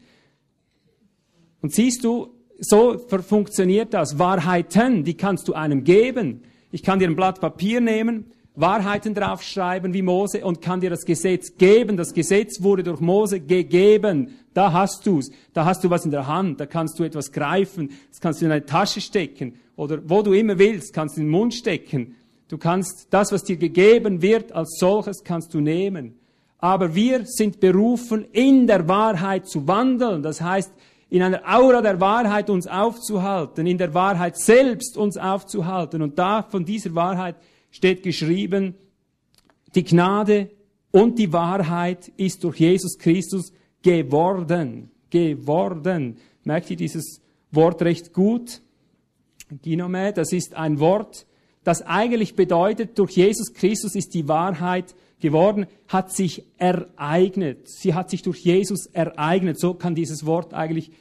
Und 1.61 1.73
siehst 1.73 2.03
du, 2.03 2.33
so 2.59 2.97
funktioniert 2.99 3.93
das. 3.93 4.19
Wahrheiten, 4.19 5.03
die 5.03 5.15
kannst 5.15 5.47
du 5.47 5.53
einem 5.53 5.83
geben. 5.83 6.43
Ich 6.71 6.83
kann 6.83 6.99
dir 6.99 7.07
ein 7.07 7.15
Blatt 7.15 7.39
Papier 7.39 7.81
nehmen 7.81 8.31
Wahrheiten 8.57 9.13
draufschreiben 9.13 9.93
wie 9.93 10.01
Mose 10.01 10.43
und 10.43 10.63
kann 10.63 10.81
dir 10.81 10.89
das 10.89 11.05
Gesetz 11.05 11.57
geben. 11.57 11.95
Das 11.95 12.15
Gesetz 12.15 12.63
wurde 12.63 12.83
durch 12.83 12.99
Mose 12.99 13.39
gegeben. 13.39 14.33
Da 14.55 14.73
hast 14.73 15.05
du's. 15.05 15.29
Da 15.53 15.63
hast 15.65 15.83
du 15.83 15.91
was 15.91 16.05
in 16.05 16.11
der 16.11 16.25
Hand. 16.25 16.59
Da 16.59 16.65
kannst 16.65 16.97
du 16.97 17.03
etwas 17.03 17.31
greifen. 17.31 17.91
Das 18.09 18.19
kannst 18.19 18.41
du 18.41 18.45
in 18.45 18.51
eine 18.51 18.65
Tasche 18.65 18.99
stecken. 18.99 19.59
Oder 19.75 19.99
wo 20.09 20.23
du 20.23 20.33
immer 20.33 20.57
willst, 20.57 20.91
kannst 20.91 21.17
du 21.17 21.21
in 21.21 21.27
den 21.27 21.31
Mund 21.31 21.53
stecken. 21.53 22.15
Du 22.47 22.57
kannst 22.57 23.07
das, 23.11 23.31
was 23.31 23.43
dir 23.43 23.57
gegeben 23.57 24.23
wird, 24.23 24.51
als 24.53 24.77
solches 24.79 25.23
kannst 25.23 25.53
du 25.53 25.61
nehmen. 25.61 26.16
Aber 26.59 26.95
wir 26.95 27.25
sind 27.25 27.59
berufen, 27.59 28.25
in 28.31 28.65
der 28.67 28.87
Wahrheit 28.87 29.47
zu 29.47 29.67
wandeln. 29.67 30.23
Das 30.23 30.41
heißt, 30.41 30.71
in 31.09 31.21
einer 31.21 31.41
Aura 31.45 31.81
der 31.81 31.99
Wahrheit 32.01 32.49
uns 32.49 32.67
aufzuhalten, 32.67 33.67
in 33.67 33.77
der 33.77 33.93
Wahrheit 33.93 34.37
selbst 34.37 34.97
uns 34.97 35.17
aufzuhalten. 35.17 36.01
Und 36.01 36.17
da 36.19 36.43
von 36.43 36.65
dieser 36.65 36.93
Wahrheit 36.95 37.35
steht 37.69 38.03
geschrieben, 38.03 38.75
die 39.75 39.83
Gnade 39.83 40.49
und 40.91 41.19
die 41.19 41.31
Wahrheit 41.31 42.11
ist 42.17 42.43
durch 42.43 42.59
Jesus 42.59 42.97
Christus 42.97 43.53
geworden. 43.81 44.91
Geworden. 45.09 46.17
Merkt 46.43 46.71
ihr 46.71 46.77
dieses 46.77 47.21
Wort 47.51 47.81
recht 47.83 48.13
gut? 48.13 48.61
Ginome, 49.61 50.11
das 50.11 50.33
ist 50.33 50.55
ein 50.55 50.79
Wort, 50.79 51.25
das 51.63 51.81
eigentlich 51.81 52.35
bedeutet, 52.35 52.97
durch 52.97 53.11
Jesus 53.11 53.53
Christus 53.53 53.95
ist 53.95 54.13
die 54.13 54.27
Wahrheit 54.27 54.95
geworden, 55.19 55.65
hat 55.87 56.11
sich 56.11 56.43
ereignet. 56.57 57.67
Sie 57.69 57.93
hat 57.93 58.09
sich 58.09 58.21
durch 58.21 58.39
Jesus 58.39 58.85
ereignet. 58.87 59.59
So 59.59 59.73
kann 59.73 59.95
dieses 59.95 60.25
Wort 60.25 60.53
eigentlich 60.53 60.91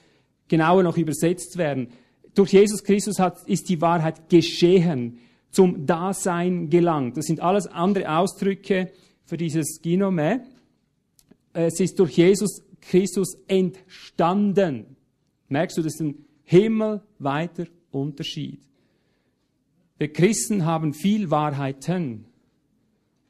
genauer 0.48 0.82
noch 0.82 0.96
übersetzt 0.96 1.56
werden. 1.56 1.88
Durch 2.34 2.52
Jesus 2.52 2.82
Christus 2.84 3.18
hat, 3.18 3.42
ist 3.46 3.68
die 3.68 3.80
Wahrheit 3.80 4.28
geschehen 4.28 5.18
zum 5.50 5.86
Dasein 5.86 6.68
gelangt. 6.68 7.16
Das 7.16 7.26
sind 7.26 7.40
alles 7.40 7.66
andere 7.66 8.10
Ausdrücke 8.10 8.92
für 9.24 9.36
dieses 9.36 9.80
Ginome. 9.80 10.44
Es 11.52 11.80
ist 11.80 11.98
durch 11.98 12.16
Jesus 12.16 12.62
Christus 12.80 13.38
entstanden. 13.48 14.96
Merkst 15.48 15.78
du, 15.78 15.82
das 15.82 15.94
ist 15.94 16.00
ein 16.00 16.26
himmelweiter 16.44 17.66
Unterschied. 17.90 18.60
Wir 19.98 20.12
Christen 20.12 20.66
haben 20.66 20.92
viel 20.92 21.30
Wahrheiten 21.30 22.26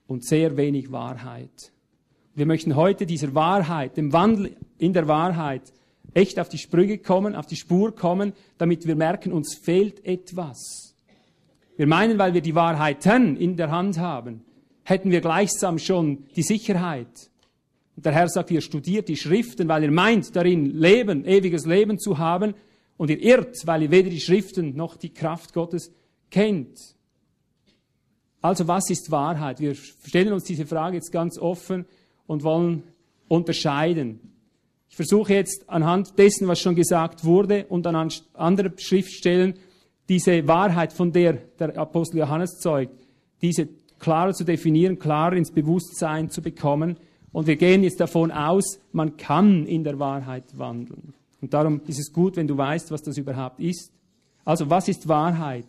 und 0.06 0.24
sehr 0.24 0.56
wenig 0.56 0.92
Wahrheit. 0.92 1.72
Wir 2.34 2.46
möchten 2.46 2.76
heute 2.76 3.06
dieser 3.06 3.34
Wahrheit, 3.34 3.96
dem 3.96 4.12
Wandel 4.12 4.56
in 4.78 4.92
der 4.92 5.08
Wahrheit, 5.08 5.72
echt 6.14 6.38
auf 6.38 6.48
die 6.48 6.58
Sprünge 6.58 6.98
kommen, 6.98 7.34
auf 7.34 7.46
die 7.46 7.56
Spur 7.56 7.94
kommen, 7.94 8.32
damit 8.58 8.86
wir 8.86 8.96
merken, 8.96 9.32
uns 9.32 9.54
fehlt 9.54 10.04
etwas. 10.04 10.94
Wir 11.76 11.86
meinen, 11.86 12.18
weil 12.18 12.34
wir 12.34 12.40
die 12.40 12.54
Wahrheiten 12.54 13.36
in 13.36 13.56
der 13.56 13.70
Hand 13.70 13.98
haben, 13.98 14.42
hätten 14.84 15.10
wir 15.10 15.20
gleichsam 15.20 15.78
schon 15.78 16.24
die 16.36 16.42
Sicherheit. 16.42 17.30
Und 17.96 18.06
der 18.06 18.12
Herr 18.12 18.28
sagt, 18.28 18.50
ihr 18.50 18.60
studiert 18.60 19.08
die 19.08 19.16
Schriften, 19.16 19.68
weil 19.68 19.84
ihr 19.84 19.90
meint, 19.90 20.34
darin 20.36 20.70
Leben, 20.78 21.24
ewiges 21.24 21.66
Leben 21.66 21.98
zu 21.98 22.18
haben, 22.18 22.54
und 22.96 23.10
ihr 23.10 23.20
irrt, 23.20 23.66
weil 23.66 23.82
ihr 23.82 23.90
weder 23.90 24.10
die 24.10 24.20
Schriften 24.20 24.74
noch 24.74 24.96
die 24.96 25.12
Kraft 25.12 25.52
Gottes 25.52 25.92
kennt. 26.30 26.95
Also 28.42 28.68
was 28.68 28.90
ist 28.90 29.10
Wahrheit? 29.10 29.60
Wir 29.60 29.74
stellen 29.74 30.32
uns 30.32 30.44
diese 30.44 30.66
Frage 30.66 30.96
jetzt 30.96 31.12
ganz 31.12 31.38
offen 31.38 31.84
und 32.26 32.42
wollen 32.44 32.82
unterscheiden. 33.28 34.20
Ich 34.88 34.96
versuche 34.96 35.34
jetzt 35.34 35.68
anhand 35.68 36.18
dessen, 36.18 36.46
was 36.48 36.60
schon 36.60 36.74
gesagt 36.74 37.24
wurde 37.24 37.66
und 37.68 37.86
anhand 37.86 38.24
anderer 38.34 38.70
Schriftstellen 38.76 39.54
diese 40.08 40.46
Wahrheit, 40.46 40.92
von 40.92 41.12
der 41.12 41.34
der 41.58 41.76
Apostel 41.76 42.18
Johannes 42.18 42.58
zeugt, 42.60 43.06
diese 43.42 43.68
klarer 43.98 44.32
zu 44.32 44.44
definieren, 44.44 44.98
klarer 44.98 45.34
ins 45.34 45.50
Bewusstsein 45.50 46.30
zu 46.30 46.42
bekommen. 46.42 46.96
Und 47.32 47.46
wir 47.46 47.56
gehen 47.56 47.82
jetzt 47.82 48.00
davon 48.00 48.30
aus, 48.30 48.80
man 48.92 49.16
kann 49.16 49.66
in 49.66 49.84
der 49.84 49.98
Wahrheit 49.98 50.44
wandeln. 50.56 51.14
Und 51.40 51.52
darum 51.52 51.80
ist 51.86 51.98
es 51.98 52.12
gut, 52.12 52.36
wenn 52.36 52.46
du 52.46 52.56
weißt, 52.56 52.90
was 52.90 53.02
das 53.02 53.18
überhaupt 53.18 53.60
ist. 53.60 53.92
Also, 54.44 54.70
was 54.70 54.88
ist 54.88 55.08
Wahrheit? 55.08 55.66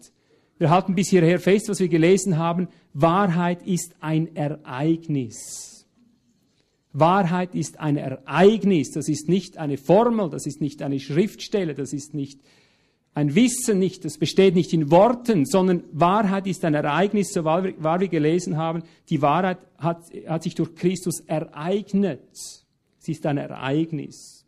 Wir 0.58 0.70
halten 0.70 0.96
bis 0.96 1.10
hierher 1.10 1.40
fest, 1.40 1.70
was 1.70 1.80
wir 1.80 1.88
gelesen 1.88 2.38
haben. 2.38 2.68
Wahrheit 2.94 3.62
ist 3.66 3.96
ein 4.00 4.36
Ereignis. 4.36 5.86
Wahrheit 6.94 7.54
ist 7.54 7.80
ein 7.80 7.98
Ereignis. 7.98 8.92
Das 8.92 9.08
ist 9.08 9.30
nicht 9.30 9.58
eine 9.58 9.78
Formel, 9.78 10.30
das 10.30 10.48
ist 10.48 10.62
nicht 10.62 10.82
eine 10.82 11.00
Schriftstelle, 11.00 11.76
das 11.76 11.94
ist 11.94 12.14
nicht 12.14 12.40
ein 13.18 13.34
Wissen 13.34 13.80
nicht, 13.80 14.06
das 14.06 14.20
besteht 14.20 14.54
nicht 14.54 14.74
in 14.74 14.92
Worten, 14.92 15.48
sondern 15.48 15.84
Wahrheit 15.92 16.46
ist 16.46 16.64
ein 16.64 16.76
Ereignis, 16.76 17.34
so 17.34 17.44
wahr 17.44 17.64
wir 17.64 18.08
gelesen 18.10 18.58
haben. 18.58 18.84
Die 19.10 19.24
Wahrheit 19.24 19.58
hat, 19.80 20.04
hat 20.28 20.44
sich 20.44 20.54
durch 20.54 20.76
Christus 20.76 21.22
ereignet. 21.22 22.22
Sie 23.00 23.14
ist 23.14 23.26
ein 23.26 23.38
Ereignis. 23.38 24.46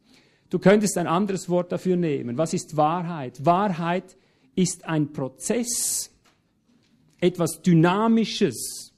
Du 0.52 0.60
könntest 0.60 1.00
ein 1.00 1.08
anderes 1.08 1.50
Wort 1.50 1.72
dafür 1.72 1.96
nehmen. 1.96 2.38
Was 2.38 2.54
ist 2.54 2.78
Wahrheit? 2.78 3.44
Wahrheit 3.44 4.16
ist 4.60 4.84
ein 4.84 5.14
Prozess, 5.14 6.12
etwas 7.22 7.62
Dynamisches, 7.62 8.94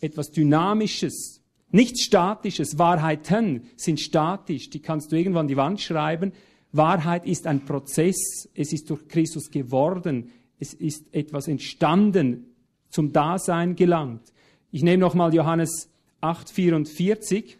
etwas 0.00 0.30
Dynamisches, 0.30 1.42
nichts 1.70 2.02
Statisches. 2.02 2.78
Wahrheiten 2.78 3.68
sind 3.76 4.00
statisch, 4.00 4.70
die 4.70 4.80
kannst 4.80 5.12
du 5.12 5.16
irgendwann 5.16 5.42
an 5.42 5.48
die 5.48 5.56
Wand 5.58 5.82
schreiben, 5.82 6.32
Wahrheit 6.72 7.26
ist 7.26 7.46
ein 7.46 7.66
Prozess, 7.66 8.48
es 8.54 8.72
ist 8.72 8.88
durch 8.88 9.06
Christus 9.08 9.50
geworden, 9.50 10.30
es 10.58 10.72
ist 10.72 11.14
etwas 11.14 11.46
entstanden, 11.46 12.54
zum 12.88 13.12
Dasein 13.12 13.76
gelangt. 13.76 14.32
Ich 14.70 14.82
nehme 14.82 14.98
nochmal 14.98 15.34
Johannes 15.34 15.90
8,44. 16.22 17.56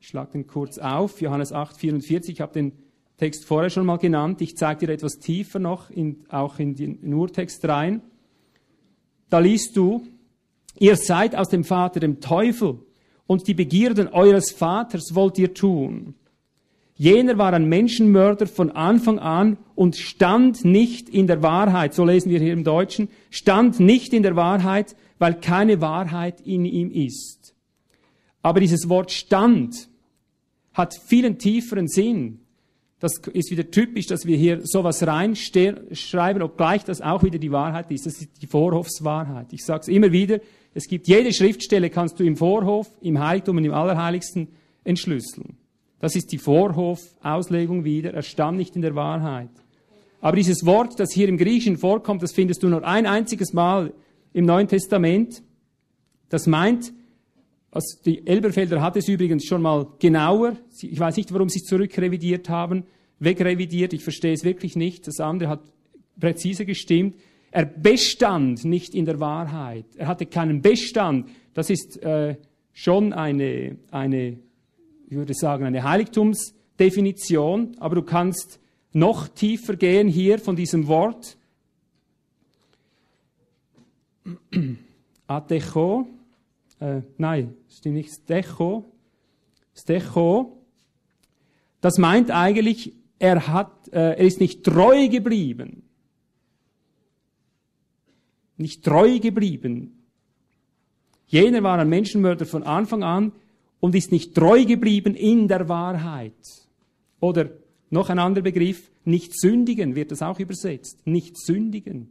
Ich 0.00 0.08
schlage 0.08 0.32
den 0.32 0.48
kurz 0.48 0.78
auf. 0.78 1.20
Johannes 1.20 1.52
8,44. 1.52 2.30
Ich 2.30 2.40
habe 2.40 2.52
den 2.52 2.83
Text 3.16 3.44
vorher 3.44 3.70
schon 3.70 3.86
mal 3.86 3.98
genannt. 3.98 4.40
Ich 4.40 4.56
zeige 4.56 4.86
dir 4.86 4.92
etwas 4.92 5.18
tiefer 5.18 5.58
noch, 5.58 5.90
in, 5.90 6.24
auch 6.28 6.58
in 6.58 6.74
den 6.74 7.14
Urtext 7.14 7.64
rein. 7.66 8.02
Da 9.30 9.38
liest 9.38 9.76
du, 9.76 10.06
ihr 10.78 10.96
seid 10.96 11.36
aus 11.36 11.48
dem 11.48 11.64
Vater 11.64 12.00
dem 12.00 12.20
Teufel 12.20 12.78
und 13.26 13.46
die 13.46 13.54
Begierden 13.54 14.08
eures 14.08 14.50
Vaters 14.50 15.14
wollt 15.14 15.38
ihr 15.38 15.54
tun. 15.54 16.14
Jener 16.96 17.38
war 17.38 17.52
ein 17.52 17.68
Menschenmörder 17.68 18.46
von 18.46 18.70
Anfang 18.70 19.18
an 19.18 19.56
und 19.74 19.96
stand 19.96 20.64
nicht 20.64 21.08
in 21.08 21.26
der 21.26 21.42
Wahrheit, 21.42 21.94
so 21.94 22.04
lesen 22.04 22.30
wir 22.30 22.38
hier 22.38 22.52
im 22.52 22.62
Deutschen, 22.62 23.08
stand 23.30 23.80
nicht 23.80 24.12
in 24.12 24.22
der 24.22 24.36
Wahrheit, 24.36 24.94
weil 25.18 25.34
keine 25.34 25.80
Wahrheit 25.80 26.40
in 26.42 26.64
ihm 26.64 26.90
ist. 26.90 27.54
Aber 28.42 28.60
dieses 28.60 28.88
Wort 28.88 29.10
stand 29.10 29.88
hat 30.72 30.94
vielen 30.94 31.38
tieferen 31.38 31.88
Sinn. 31.88 32.43
Das 33.00 33.18
ist 33.32 33.50
wieder 33.50 33.70
typisch, 33.70 34.06
dass 34.06 34.24
wir 34.24 34.36
hier 34.36 34.60
sowas 34.64 35.06
reinschreiben, 35.06 36.42
obgleich 36.42 36.84
das 36.84 37.00
auch 37.00 37.22
wieder 37.22 37.38
die 37.38 37.52
Wahrheit 37.52 37.90
ist. 37.90 38.06
Das 38.06 38.20
ist 38.20 38.40
die 38.40 38.46
Vorhofswahrheit. 38.46 39.52
Ich 39.52 39.64
sage 39.64 39.80
es 39.82 39.88
immer 39.88 40.12
wieder, 40.12 40.40
es 40.74 40.86
gibt 40.86 41.06
jede 41.06 41.32
Schriftstelle, 41.32 41.90
kannst 41.90 42.18
du 42.18 42.24
im 42.24 42.36
Vorhof, 42.36 42.88
im 43.00 43.22
Heiligtum 43.24 43.58
und 43.58 43.64
im 43.64 43.74
Allerheiligsten 43.74 44.48
entschlüsseln. 44.84 45.56
Das 46.00 46.16
ist 46.16 46.32
die 46.32 46.38
Vorhof-Auslegung 46.38 47.84
wieder. 47.84 48.12
Er 48.12 48.22
stand 48.22 48.58
nicht 48.58 48.76
in 48.76 48.82
der 48.82 48.94
Wahrheit. 48.94 49.50
Aber 50.20 50.36
dieses 50.36 50.64
Wort, 50.64 50.98
das 50.98 51.12
hier 51.12 51.28
im 51.28 51.36
Griechischen 51.36 51.76
vorkommt, 51.76 52.22
das 52.22 52.32
findest 52.32 52.62
du 52.62 52.68
nur 52.68 52.84
ein 52.84 53.06
einziges 53.06 53.52
Mal 53.52 53.92
im 54.32 54.46
Neuen 54.46 54.68
Testament. 54.68 55.42
Das 56.28 56.46
meint, 56.46 56.92
also 57.74 57.98
die 58.04 58.24
Elberfelder 58.24 58.80
hat 58.80 58.96
es 58.96 59.08
übrigens 59.08 59.44
schon 59.46 59.60
mal 59.60 59.88
genauer. 59.98 60.56
Ich 60.80 60.98
weiß 60.98 61.16
nicht, 61.16 61.34
warum 61.34 61.48
sie 61.48 61.58
es 61.58 61.64
zurückrevidiert 61.64 62.48
haben, 62.48 62.84
wegrevidiert. 63.18 63.92
Ich 63.92 64.04
verstehe 64.04 64.32
es 64.32 64.44
wirklich 64.44 64.76
nicht. 64.76 65.08
Das 65.08 65.18
andere 65.18 65.48
hat 65.48 65.60
präzise 66.20 66.64
gestimmt. 66.66 67.16
Er 67.50 67.64
bestand 67.66 68.64
nicht 68.64 68.94
in 68.94 69.06
der 69.06 69.18
Wahrheit. 69.18 69.86
Er 69.96 70.06
hatte 70.06 70.26
keinen 70.26 70.62
Bestand. 70.62 71.28
Das 71.52 71.68
ist 71.68 72.00
äh, 72.00 72.36
schon 72.72 73.12
eine, 73.12 73.76
eine 73.90 74.38
ich 75.08 75.16
würde 75.16 75.34
sagen, 75.34 75.64
eine 75.64 75.82
Heiligtumsdefinition, 75.82 77.76
aber 77.80 77.96
du 77.96 78.02
kannst 78.02 78.60
noch 78.92 79.26
tiefer 79.26 79.74
gehen 79.74 80.06
hier 80.06 80.38
von 80.38 80.54
diesem 80.54 80.86
Wort. 80.86 81.36
Atecho, 85.26 86.06
äh, 86.80 87.02
nein, 87.18 87.54
stimmt 87.68 87.96
nicht, 87.96 88.10
Stecho, 88.12 88.84
Stecho, 89.74 90.58
das 91.80 91.98
meint 91.98 92.30
eigentlich, 92.30 92.92
er, 93.18 93.46
hat, 93.48 93.88
äh, 93.88 94.16
er 94.16 94.18
ist 94.18 94.40
nicht 94.40 94.64
treu 94.64 95.08
geblieben. 95.08 95.82
Nicht 98.56 98.84
treu 98.84 99.18
geblieben. 99.18 100.04
Jener 101.26 101.62
war 101.62 101.78
ein 101.78 101.88
Menschenmörder 101.88 102.46
von 102.46 102.62
Anfang 102.62 103.02
an, 103.02 103.32
und 103.84 103.94
ist 103.94 104.12
nicht 104.12 104.34
treu 104.34 104.64
geblieben 104.64 105.14
in 105.14 105.46
der 105.46 105.68
Wahrheit. 105.68 106.32
Oder 107.20 107.50
noch 107.90 108.08
ein 108.08 108.18
anderer 108.18 108.42
Begriff, 108.42 108.90
nicht 109.04 109.38
sündigen 109.38 109.94
wird 109.94 110.10
das 110.10 110.22
auch 110.22 110.40
übersetzt. 110.40 111.06
Nicht 111.06 111.36
sündigen. 111.36 112.08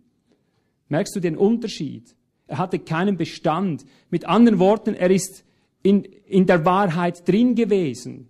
Merkst 0.87 1.15
du 1.15 1.19
den 1.19 1.35
Unterschied? 1.35 2.15
Er 2.53 2.59
hatte 2.59 2.77
keinen 2.77 3.17
Bestand. 3.17 3.83
Mit 4.11 4.25
anderen 4.25 4.59
Worten, 4.59 4.93
er 4.93 5.09
ist 5.09 5.43
in, 5.81 6.03
in 6.03 6.45
der 6.45 6.63
Wahrheit 6.63 7.27
drin 7.27 7.55
gewesen. 7.55 8.29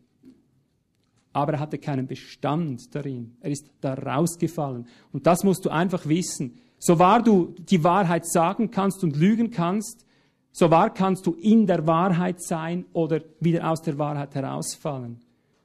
Aber 1.33 1.51
er 1.51 1.59
hatte 1.59 1.77
keinen 1.77 2.07
Bestand 2.07 2.95
darin. 2.95 3.35
Er 3.41 3.51
ist 3.51 3.69
da 3.81 3.95
rausgefallen. 3.95 4.87
Und 5.11 5.27
das 5.27 5.43
musst 5.43 5.65
du 5.65 5.69
einfach 5.69 6.07
wissen. 6.07 6.57
So 6.79 6.99
wahr 6.99 7.21
du 7.21 7.53
die 7.59 7.83
Wahrheit 7.83 8.25
sagen 8.25 8.71
kannst 8.71 9.03
und 9.03 9.17
lügen 9.17 9.51
kannst, 9.51 10.05
so 10.53 10.71
wahr 10.71 10.93
kannst 10.93 11.27
du 11.27 11.33
in 11.33 11.67
der 11.67 11.85
Wahrheit 11.85 12.41
sein 12.41 12.85
oder 12.93 13.19
wieder 13.41 13.69
aus 13.69 13.81
der 13.81 13.97
Wahrheit 13.97 14.35
herausfallen. 14.35 15.19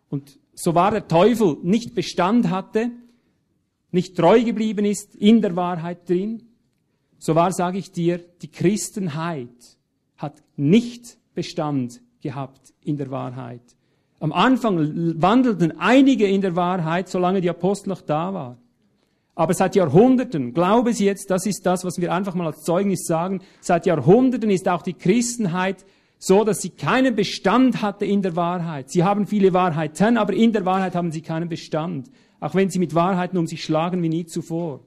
Und 0.09 0.37
so 0.53 0.75
wahr 0.75 0.90
der 0.90 1.07
Teufel 1.07 1.59
nicht 1.62 1.94
Bestand 1.94 2.51
hatte, 2.51 2.90
nicht 3.92 4.16
treu 4.16 4.42
geblieben 4.42 4.85
ist 4.85 5.14
in 5.14 5.42
der 5.42 5.55
Wahrheit 5.55 6.09
drin, 6.09 6.48
so 7.18 7.35
wahr 7.35 7.52
sage 7.52 7.78
ich 7.78 7.90
dir, 7.90 8.18
die 8.42 8.50
Christenheit 8.50 9.48
hat 10.16 10.42
nicht 10.57 11.18
Bestand 11.35 12.00
gehabt 12.20 12.72
in 12.83 12.96
der 12.96 13.11
Wahrheit. 13.11 13.62
Am 14.20 14.33
Anfang 14.33 15.20
wandelten 15.20 15.78
einige 15.78 16.26
in 16.26 16.40
der 16.40 16.57
Wahrheit, 16.57 17.09
solange 17.09 17.40
die 17.40 17.50
Apostel 17.50 17.90
noch 17.90 18.00
da 18.00 18.35
waren. 18.35 18.59
Aber 19.37 19.54
seit 19.54 19.76
Jahrhunderten, 19.76 20.52
glaube 20.52 20.92
Sie 20.92 21.04
jetzt, 21.04 21.31
das 21.31 21.46
ist 21.46 21.64
das, 21.64 21.85
was 21.85 22.00
wir 22.00 22.12
einfach 22.12 22.35
mal 22.35 22.48
als 22.48 22.62
Zeugnis 22.64 23.04
sagen, 23.07 23.40
seit 23.61 23.87
Jahrhunderten 23.87 24.50
ist 24.50 24.68
auch 24.68 24.83
die 24.83 24.94
Christenheit 24.94 25.85
so, 26.18 26.42
dass 26.42 26.61
sie 26.61 26.70
keinen 26.70 27.14
Bestand 27.14 27.81
hatte 27.81 28.04
in 28.04 28.22
der 28.22 28.35
Wahrheit. 28.35 28.90
Sie 28.90 29.04
haben 29.04 29.28
viele 29.28 29.52
Wahrheiten, 29.54 30.16
aber 30.16 30.33
in 30.33 30.52
der 30.52 30.64
Wahrheit 30.64 30.96
haben 30.96 31.12
sie 31.12 31.22
keinen 31.22 31.48
Bestand. 31.48 32.11
Auch 32.40 32.57
wenn 32.57 32.70
sie 32.70 32.81
mit 32.81 32.94
Wahrheiten 32.96 33.38
um 33.38 33.46
sich 33.46 33.62
schlagen 33.62 34.02
wie 34.02 34.09
nie 34.09 34.26
zuvor. 34.26 34.81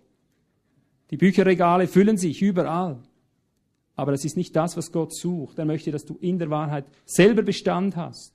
Die 1.12 1.18
Bücherregale 1.18 1.88
füllen 1.88 2.18
sich 2.18 2.42
überall. 2.42 2.98
Aber 3.96 4.14
das 4.14 4.26
ist 4.26 4.38
nicht 4.38 4.56
das, 4.56 4.78
was 4.78 4.92
Gott 4.92 5.14
sucht. 5.14 5.60
Er 5.60 5.66
möchte, 5.66 5.92
dass 5.92 6.06
du 6.06 6.18
in 6.22 6.40
der 6.40 6.50
Wahrheit 6.50 6.86
selber 7.06 7.44
Bestand 7.44 7.96
hast. 7.96 8.34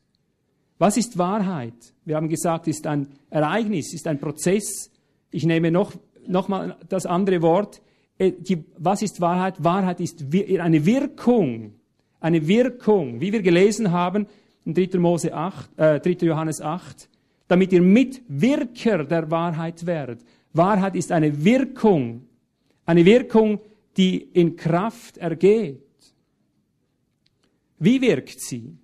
Was 0.79 0.99
ist 0.99 1.17
Wahrheit? 1.17 1.95
Wir 2.05 2.17
haben 2.17 2.29
gesagt, 2.29 2.69
ist 2.69 2.87
ein 2.87 3.09
Ereignis, 3.31 3.95
ist 3.95 4.07
ein 4.07 4.21
Prozess. 4.21 4.91
Ich 5.31 5.47
nehme 5.47 5.71
noch, 5.71 5.93
noch 6.27 6.49
mal 6.49 6.77
das 6.89 7.07
andere 7.07 7.41
Wort. 7.41 7.81
Äh, 8.19 8.33
die, 8.33 8.65
was 8.77 9.01
ist 9.01 9.21
Wahrheit? 9.23 9.65
Wahrheit 9.65 10.01
ist 10.01 10.25
eine 10.33 10.85
Wirkung. 10.85 11.73
Eine 12.21 12.47
Wirkung, 12.47 13.21
wie 13.21 13.33
wir 13.33 13.43
gelesen 13.43 13.91
haben 13.91 14.27
in 14.65 14.75
3. 14.75 14.99
Mose 14.99 15.33
8, 15.33 15.79
äh, 15.79 16.01
3. 16.01 16.27
Johannes 16.27 16.61
8, 16.61 17.09
damit 17.49 17.73
ihr 17.73 17.83
Mitwirker 17.83 19.05
der 19.05 19.31
Wahrheit 19.31 19.87
werdet. 19.87 20.21
Wahrheit 20.53 20.97
ist 20.97 21.12
eine 21.12 21.45
Wirkung. 21.45 22.27
Eine 22.87 23.05
Wirkung, 23.05 23.61
die 23.96 24.16
in 24.16 24.57
Kraft 24.57 25.18
ergeht. 25.18 25.83
Wie 27.79 28.01
wirkt 28.01 28.40
sie? 28.40 28.79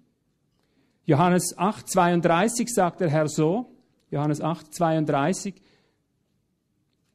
Johannes 1.06 1.56
8, 1.56 1.88
32 1.88 2.68
sagt 2.68 3.00
der 3.00 3.10
Herr 3.10 3.28
so, 3.28 3.72
Johannes 4.10 4.40
8, 4.40 4.74
32, 4.74 5.54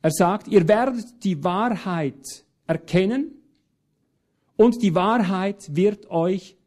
er 0.02 0.12
sagt, 0.12 0.48
ihr 0.48 0.68
werdet 0.68 1.24
die 1.24 1.44
Wahrheit 1.44 2.46
erkennen 2.66 3.32
und 4.56 4.82
die 4.82 4.96
Wahrheit 4.96 5.76
wird 5.76 6.10
euch 6.10 6.58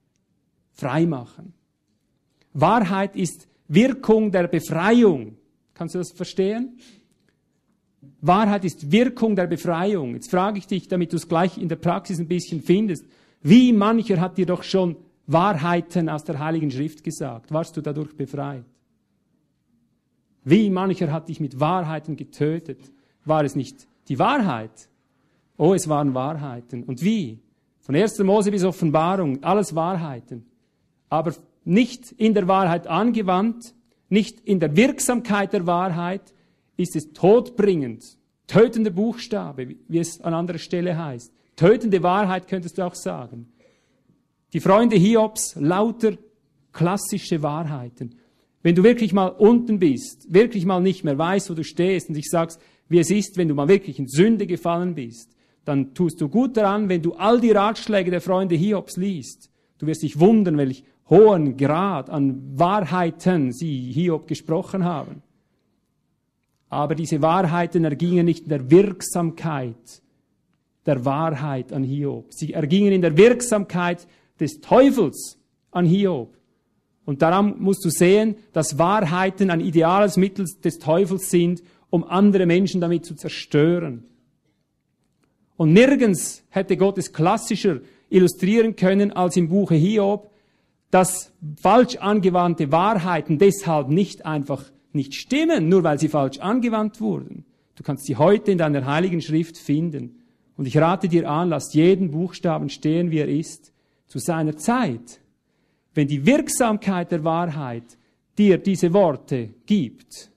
frei 0.72 1.06
machen. 1.06 1.54
Wahrheit 2.52 3.16
ist 3.16 3.48
Wirkung 3.68 4.32
der 4.32 4.48
Befreiung. 4.48 5.36
Kannst 5.74 5.94
du 5.94 5.98
das 5.98 6.12
verstehen? 6.12 6.78
Wahrheit 8.22 8.64
ist 8.64 8.92
Wirkung 8.92 9.34
der 9.34 9.46
Befreiung. 9.46 10.14
Jetzt 10.14 10.30
frage 10.30 10.58
ich 10.58 10.66
dich, 10.66 10.88
damit 10.88 11.12
du 11.12 11.16
es 11.16 11.28
gleich 11.28 11.56
in 11.56 11.68
der 11.68 11.76
Praxis 11.76 12.18
ein 12.18 12.28
bisschen 12.28 12.62
findest. 12.62 13.06
Wie 13.42 13.72
mancher 13.72 14.20
hat 14.20 14.36
dir 14.36 14.46
doch 14.46 14.62
schon 14.62 14.96
Wahrheiten 15.26 16.08
aus 16.08 16.24
der 16.24 16.38
Heiligen 16.38 16.70
Schrift 16.70 17.02
gesagt? 17.02 17.52
Warst 17.52 17.76
du 17.76 17.80
dadurch 17.80 18.14
befreit? 18.16 18.64
Wie 20.44 20.70
mancher 20.70 21.12
hat 21.12 21.28
dich 21.28 21.40
mit 21.40 21.60
Wahrheiten 21.60 22.16
getötet? 22.16 22.80
War 23.24 23.44
es 23.44 23.56
nicht 23.56 23.86
die 24.08 24.18
Wahrheit? 24.18 24.88
Oh, 25.56 25.74
es 25.74 25.88
waren 25.88 26.14
Wahrheiten. 26.14 26.84
Und 26.84 27.02
wie? 27.02 27.38
Von 27.80 27.94
1. 27.94 28.18
Mose 28.20 28.50
bis 28.50 28.64
Offenbarung, 28.64 29.42
alles 29.42 29.74
Wahrheiten. 29.74 30.46
Aber 31.08 31.34
nicht 31.64 32.12
in 32.12 32.34
der 32.34 32.48
Wahrheit 32.48 32.86
angewandt, 32.86 33.74
nicht 34.08 34.40
in 34.40 34.60
der 34.60 34.76
Wirksamkeit 34.76 35.52
der 35.52 35.66
Wahrheit, 35.66 36.34
ist 36.80 36.96
es 36.96 37.12
todbringend, 37.12 38.02
tötender 38.46 38.90
Buchstabe, 38.90 39.76
wie 39.88 39.98
es 39.98 40.20
an 40.20 40.34
anderer 40.34 40.58
Stelle 40.58 40.96
heißt. 40.96 41.32
Tötende 41.56 42.02
Wahrheit 42.02 42.48
könntest 42.48 42.78
du 42.78 42.82
auch 42.82 42.94
sagen. 42.94 43.52
Die 44.52 44.60
Freunde 44.60 44.96
Hiobs, 44.96 45.56
lauter 45.56 46.16
klassische 46.72 47.42
Wahrheiten. 47.42 48.16
Wenn 48.62 48.74
du 48.74 48.82
wirklich 48.82 49.12
mal 49.12 49.28
unten 49.28 49.78
bist, 49.78 50.32
wirklich 50.32 50.66
mal 50.66 50.80
nicht 50.80 51.04
mehr 51.04 51.16
weißt, 51.16 51.50
wo 51.50 51.54
du 51.54 51.64
stehst 51.64 52.08
und 52.08 52.14
dich 52.14 52.28
sagst, 52.28 52.60
wie 52.88 52.98
es 52.98 53.10
ist, 53.10 53.36
wenn 53.36 53.48
du 53.48 53.54
mal 53.54 53.68
wirklich 53.68 53.98
in 53.98 54.08
Sünde 54.08 54.46
gefallen 54.46 54.94
bist, 54.94 55.36
dann 55.64 55.94
tust 55.94 56.20
du 56.20 56.28
gut 56.28 56.56
daran, 56.56 56.88
wenn 56.88 57.02
du 57.02 57.12
all 57.14 57.40
die 57.40 57.52
Ratschläge 57.52 58.10
der 58.10 58.20
Freunde 58.20 58.56
Hiobs 58.56 58.96
liest. 58.96 59.50
Du 59.78 59.86
wirst 59.86 60.02
dich 60.02 60.18
wundern, 60.18 60.58
welch 60.58 60.84
hohen 61.08 61.56
Grad 61.56 62.08
an 62.08 62.58
Wahrheiten 62.58 63.52
sie 63.52 63.92
Hiob 63.92 64.26
gesprochen 64.26 64.84
haben. 64.84 65.22
Aber 66.70 66.94
diese 66.94 67.20
Wahrheiten 67.20 67.84
ergingen 67.84 68.24
nicht 68.24 68.44
in 68.44 68.48
der 68.48 68.70
Wirksamkeit 68.70 70.02
der 70.86 71.04
Wahrheit 71.04 71.72
an 71.72 71.82
Hiob. 71.82 72.32
Sie 72.32 72.54
ergingen 72.54 72.92
in 72.92 73.02
der 73.02 73.16
Wirksamkeit 73.16 74.06
des 74.38 74.60
Teufels 74.60 75.38
an 75.72 75.84
Hiob. 75.84 76.36
Und 77.04 77.22
daran 77.22 77.60
musst 77.60 77.84
du 77.84 77.90
sehen, 77.90 78.36
dass 78.52 78.78
Wahrheiten 78.78 79.50
ein 79.50 79.60
ideales 79.60 80.16
Mittel 80.16 80.46
des 80.64 80.78
Teufels 80.78 81.28
sind, 81.28 81.62
um 81.90 82.04
andere 82.04 82.46
Menschen 82.46 82.80
damit 82.80 83.04
zu 83.04 83.14
zerstören. 83.14 84.04
Und 85.56 85.72
nirgends 85.72 86.44
hätte 86.50 86.76
Gott 86.76 86.98
es 86.98 87.12
klassischer 87.12 87.80
illustrieren 88.08 88.76
können 88.76 89.12
als 89.12 89.36
im 89.36 89.48
Buche 89.48 89.74
Hiob, 89.74 90.30
dass 90.90 91.32
falsch 91.60 91.96
angewandte 91.96 92.72
Wahrheiten 92.72 93.38
deshalb 93.38 93.88
nicht 93.88 94.24
einfach 94.24 94.64
nicht 94.94 95.14
stimmen, 95.14 95.68
nur 95.68 95.82
weil 95.84 95.98
sie 95.98 96.08
falsch 96.08 96.38
angewandt 96.38 97.00
wurden. 97.00 97.44
Du 97.76 97.82
kannst 97.82 98.06
sie 98.06 98.16
heute 98.16 98.52
in 98.52 98.58
deiner 98.58 98.84
heiligen 98.84 99.22
Schrift 99.22 99.56
finden. 99.56 100.20
Und 100.56 100.66
ich 100.66 100.76
rate 100.76 101.08
dir 101.08 101.30
an, 101.30 101.48
lass 101.48 101.72
jeden 101.72 102.10
Buchstaben 102.10 102.68
stehen, 102.68 103.10
wie 103.10 103.18
er 103.18 103.28
ist, 103.28 103.72
zu 104.06 104.18
seiner 104.18 104.56
Zeit. 104.56 105.20
Wenn 105.94 106.08
die 106.08 106.26
Wirksamkeit 106.26 107.10
der 107.10 107.24
Wahrheit 107.24 107.84
dir 108.36 108.58
diese 108.58 108.92
Worte 108.92 109.50
gibt, 109.66 110.30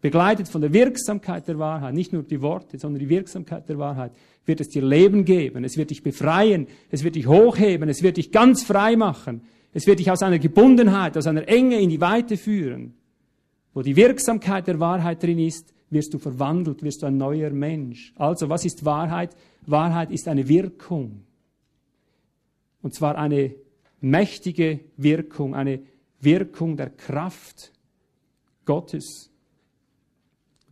begleitet 0.00 0.48
von 0.48 0.60
der 0.60 0.72
Wirksamkeit 0.72 1.48
der 1.48 1.58
Wahrheit, 1.58 1.94
nicht 1.94 2.12
nur 2.12 2.22
die 2.22 2.42
Worte, 2.42 2.78
sondern 2.78 3.00
die 3.00 3.08
Wirksamkeit 3.08 3.68
der 3.68 3.78
Wahrheit, 3.78 4.12
wird 4.44 4.60
es 4.60 4.68
dir 4.68 4.82
Leben 4.82 5.24
geben, 5.24 5.64
es 5.64 5.76
wird 5.76 5.90
dich 5.90 6.02
befreien, 6.02 6.66
es 6.90 7.02
wird 7.02 7.16
dich 7.16 7.26
hochheben, 7.26 7.88
es 7.88 8.02
wird 8.02 8.18
dich 8.18 8.30
ganz 8.30 8.62
frei 8.62 8.96
machen, 8.96 9.42
es 9.72 9.86
wird 9.86 9.98
dich 9.98 10.10
aus 10.10 10.22
einer 10.22 10.38
Gebundenheit, 10.38 11.16
aus 11.16 11.26
einer 11.26 11.48
Enge 11.48 11.80
in 11.80 11.88
die 11.88 12.00
Weite 12.00 12.36
führen. 12.36 12.94
Wo 13.74 13.82
die 13.82 13.96
Wirksamkeit 13.96 14.68
der 14.68 14.78
Wahrheit 14.78 15.22
drin 15.22 15.40
ist, 15.40 15.74
wirst 15.90 16.14
du 16.14 16.18
verwandelt, 16.18 16.82
wirst 16.82 17.02
du 17.02 17.06
ein 17.06 17.16
neuer 17.16 17.50
Mensch. 17.50 18.14
Also, 18.16 18.48
was 18.48 18.64
ist 18.64 18.84
Wahrheit? 18.84 19.36
Wahrheit 19.66 20.10
ist 20.10 20.28
eine 20.28 20.48
Wirkung. 20.48 21.24
Und 22.82 22.94
zwar 22.94 23.16
eine 23.16 23.54
mächtige 24.00 24.80
Wirkung, 24.96 25.54
eine 25.54 25.80
Wirkung 26.20 26.76
der 26.76 26.90
Kraft 26.90 27.72
Gottes. 28.64 29.30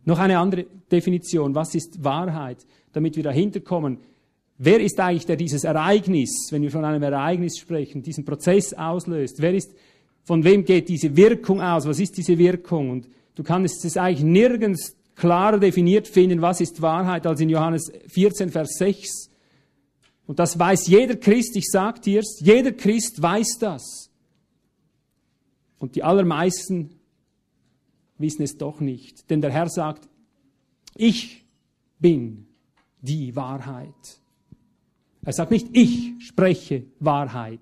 Noch 0.05 0.19
eine 0.19 0.37
andere 0.37 0.65
Definition. 0.91 1.55
Was 1.55 1.75
ist 1.75 2.03
Wahrheit? 2.03 2.65
Damit 2.91 3.15
wir 3.15 3.23
dahinter 3.23 3.59
kommen. 3.59 3.99
Wer 4.57 4.79
ist 4.79 4.99
eigentlich, 4.99 5.25
der 5.25 5.35
dieses 5.35 5.63
Ereignis, 5.63 6.49
wenn 6.51 6.61
wir 6.61 6.71
von 6.71 6.85
einem 6.85 7.03
Ereignis 7.03 7.57
sprechen, 7.57 8.03
diesen 8.03 8.23
Prozess 8.23 8.73
auslöst? 8.73 9.41
Wer 9.41 9.53
ist 9.53 9.73
von 10.23 10.43
wem 10.43 10.63
geht 10.63 10.89
diese 10.89 11.15
Wirkung 11.15 11.61
aus? 11.61 11.85
Was 11.85 11.99
ist 11.99 12.17
diese 12.17 12.37
Wirkung? 12.37 12.89
Und 12.89 13.09
du 13.35 13.43
kannst 13.43 13.83
es 13.85 13.97
eigentlich 13.97 14.23
nirgends 14.23 14.95
klarer 15.15 15.59
definiert 15.59 16.07
finden, 16.07 16.41
was 16.41 16.61
ist 16.61 16.81
Wahrheit, 16.81 17.27
als 17.27 17.39
in 17.39 17.49
Johannes 17.49 17.91
14, 18.07 18.49
Vers 18.49 18.77
6. 18.77 19.29
Und 20.25 20.39
das 20.39 20.57
weiß 20.57 20.87
jeder 20.87 21.15
Christ, 21.17 21.55
ich 21.55 21.69
sag 21.69 22.01
dir's, 22.01 22.39
jeder 22.39 22.71
Christ 22.71 23.21
weiß 23.21 23.57
das. 23.59 24.09
Und 25.77 25.95
die 25.95 26.03
allermeisten 26.03 26.91
wissen 28.17 28.43
es 28.43 28.57
doch 28.57 28.79
nicht. 28.79 29.29
Denn 29.29 29.41
der 29.41 29.51
Herr 29.51 29.69
sagt, 29.69 30.07
ich 30.95 31.45
bin 31.99 32.47
die 33.01 33.35
Wahrheit. 33.35 34.21
Er 35.25 35.33
sagt 35.33 35.51
nicht, 35.51 35.67
ich 35.73 36.13
spreche 36.19 36.85
Wahrheit. 36.99 37.59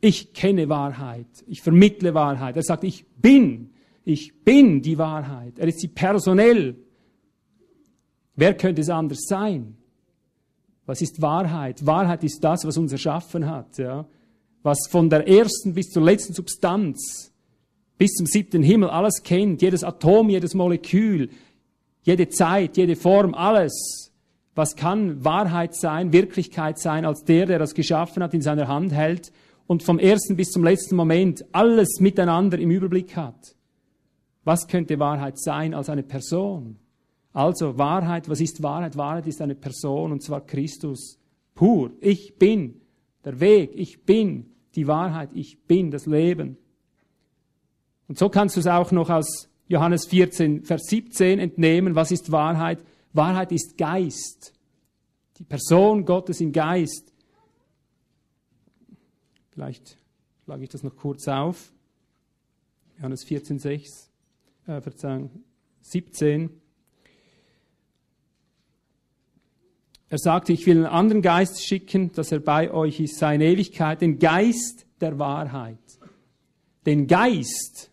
Ich 0.00 0.32
kenne 0.32 0.68
Wahrheit. 0.68 1.26
Ich 1.46 1.62
vermittle 1.62 2.14
Wahrheit. 2.14 2.56
Er 2.56 2.62
sagt, 2.62 2.84
ich 2.84 3.06
bin. 3.16 3.70
Ich 4.04 4.44
bin 4.44 4.80
die 4.80 4.96
Wahrheit. 4.96 5.58
Er 5.58 5.68
ist 5.68 5.80
sie 5.80 5.88
personell. 5.88 6.76
Wer 8.36 8.54
könnte 8.54 8.80
es 8.80 8.88
anders 8.88 9.24
sein? 9.26 9.76
Was 10.86 11.02
ist 11.02 11.20
Wahrheit? 11.20 11.84
Wahrheit 11.84 12.22
ist 12.24 12.42
das, 12.42 12.64
was 12.64 12.78
uns 12.78 12.92
erschaffen 12.92 13.46
hat, 13.46 13.76
ja. 13.78 14.06
Was 14.62 14.86
von 14.88 15.10
der 15.10 15.28
ersten 15.28 15.74
bis 15.74 15.90
zur 15.90 16.02
letzten 16.02 16.32
Substanz, 16.32 17.32
bis 17.98 18.12
zum 18.12 18.26
siebten 18.26 18.62
Himmel 18.62 18.88
alles 18.88 19.22
kennt, 19.22 19.60
jedes 19.60 19.84
Atom, 19.84 20.30
jedes 20.30 20.54
Molekül, 20.54 21.30
jede 22.02 22.28
Zeit, 22.28 22.76
jede 22.76 22.96
Form, 22.96 23.34
alles. 23.34 24.12
Was 24.54 24.76
kann 24.76 25.24
Wahrheit 25.24 25.74
sein, 25.74 26.12
Wirklichkeit 26.12 26.78
sein, 26.78 27.04
als 27.04 27.24
der, 27.24 27.46
der 27.46 27.58
das 27.58 27.74
geschaffen 27.74 28.22
hat, 28.22 28.32
in 28.32 28.42
seiner 28.42 28.68
Hand 28.68 28.92
hält 28.92 29.32
und 29.68 29.82
vom 29.82 29.98
ersten 29.98 30.34
bis 30.34 30.50
zum 30.50 30.64
letzten 30.64 30.96
Moment 30.96 31.44
alles 31.52 32.00
miteinander 32.00 32.58
im 32.58 32.70
Überblick 32.70 33.14
hat? 33.14 33.54
Was 34.42 34.66
könnte 34.66 34.98
Wahrheit 34.98 35.38
sein 35.38 35.74
als 35.74 35.90
eine 35.90 36.02
Person? 36.02 36.78
Also 37.34 37.76
Wahrheit, 37.76 38.30
was 38.30 38.40
ist 38.40 38.62
Wahrheit? 38.62 38.96
Wahrheit 38.96 39.26
ist 39.26 39.42
eine 39.42 39.54
Person 39.54 40.10
und 40.10 40.22
zwar 40.22 40.40
Christus 40.40 41.18
pur. 41.54 41.92
Ich 42.00 42.38
bin 42.38 42.80
der 43.24 43.38
Weg, 43.40 43.72
ich 43.74 44.04
bin 44.04 44.46
die 44.74 44.86
Wahrheit, 44.86 45.30
ich 45.34 45.58
bin 45.66 45.90
das 45.90 46.06
Leben. 46.06 46.56
Und 48.08 48.18
so 48.18 48.30
kannst 48.30 48.56
du 48.56 48.60
es 48.60 48.66
auch 48.66 48.90
noch 48.90 49.10
aus 49.10 49.50
Johannes 49.68 50.06
14, 50.06 50.64
Vers 50.64 50.86
17 50.86 51.38
entnehmen. 51.38 51.94
Was 51.94 52.10
ist 52.10 52.32
Wahrheit? 52.32 52.78
Wahrheit 53.12 53.52
ist 53.52 53.76
Geist. 53.76 54.54
Die 55.36 55.44
Person 55.44 56.06
Gottes 56.06 56.40
im 56.40 56.52
Geist. 56.52 57.12
Vielleicht 59.58 59.96
schlage 60.44 60.62
ich 60.62 60.68
das 60.68 60.84
noch 60.84 60.94
kurz 60.94 61.26
auf. 61.26 61.72
Johannes 62.98 63.24
14, 63.24 63.58
6, 63.58 64.08
äh, 64.68 64.80
Verzeihung, 64.80 65.30
17. 65.80 66.48
Er 70.10 70.18
sagte, 70.18 70.52
ich 70.52 70.64
will 70.64 70.76
einen 70.76 70.86
anderen 70.86 71.22
Geist 71.22 71.66
schicken, 71.66 72.12
dass 72.12 72.30
er 72.30 72.38
bei 72.38 72.70
euch 72.70 73.00
ist, 73.00 73.18
seine 73.18 73.46
Ewigkeit, 73.46 74.00
den 74.00 74.20
Geist 74.20 74.86
der 75.00 75.18
Wahrheit. 75.18 75.98
Den 76.86 77.08
Geist 77.08 77.90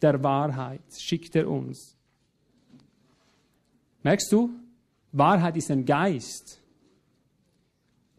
der 0.00 0.22
Wahrheit 0.22 0.82
schickt 0.96 1.34
er 1.34 1.50
uns. 1.50 1.96
Merkst 4.04 4.30
du? 4.30 4.50
Wahrheit 5.10 5.56
ist 5.56 5.72
ein 5.72 5.84
Geist, 5.84 6.60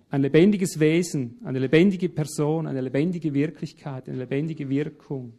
ein 0.10 0.22
lebendiges 0.22 0.80
Wesen, 0.80 1.40
eine 1.44 1.60
lebendige 1.60 2.10
Person, 2.10 2.66
eine 2.66 2.82
lebendige 2.82 3.34
Wirklichkeit, 3.34 4.10
eine 4.10 4.18
lebendige 4.18 4.70
Wirkung. 4.70 5.34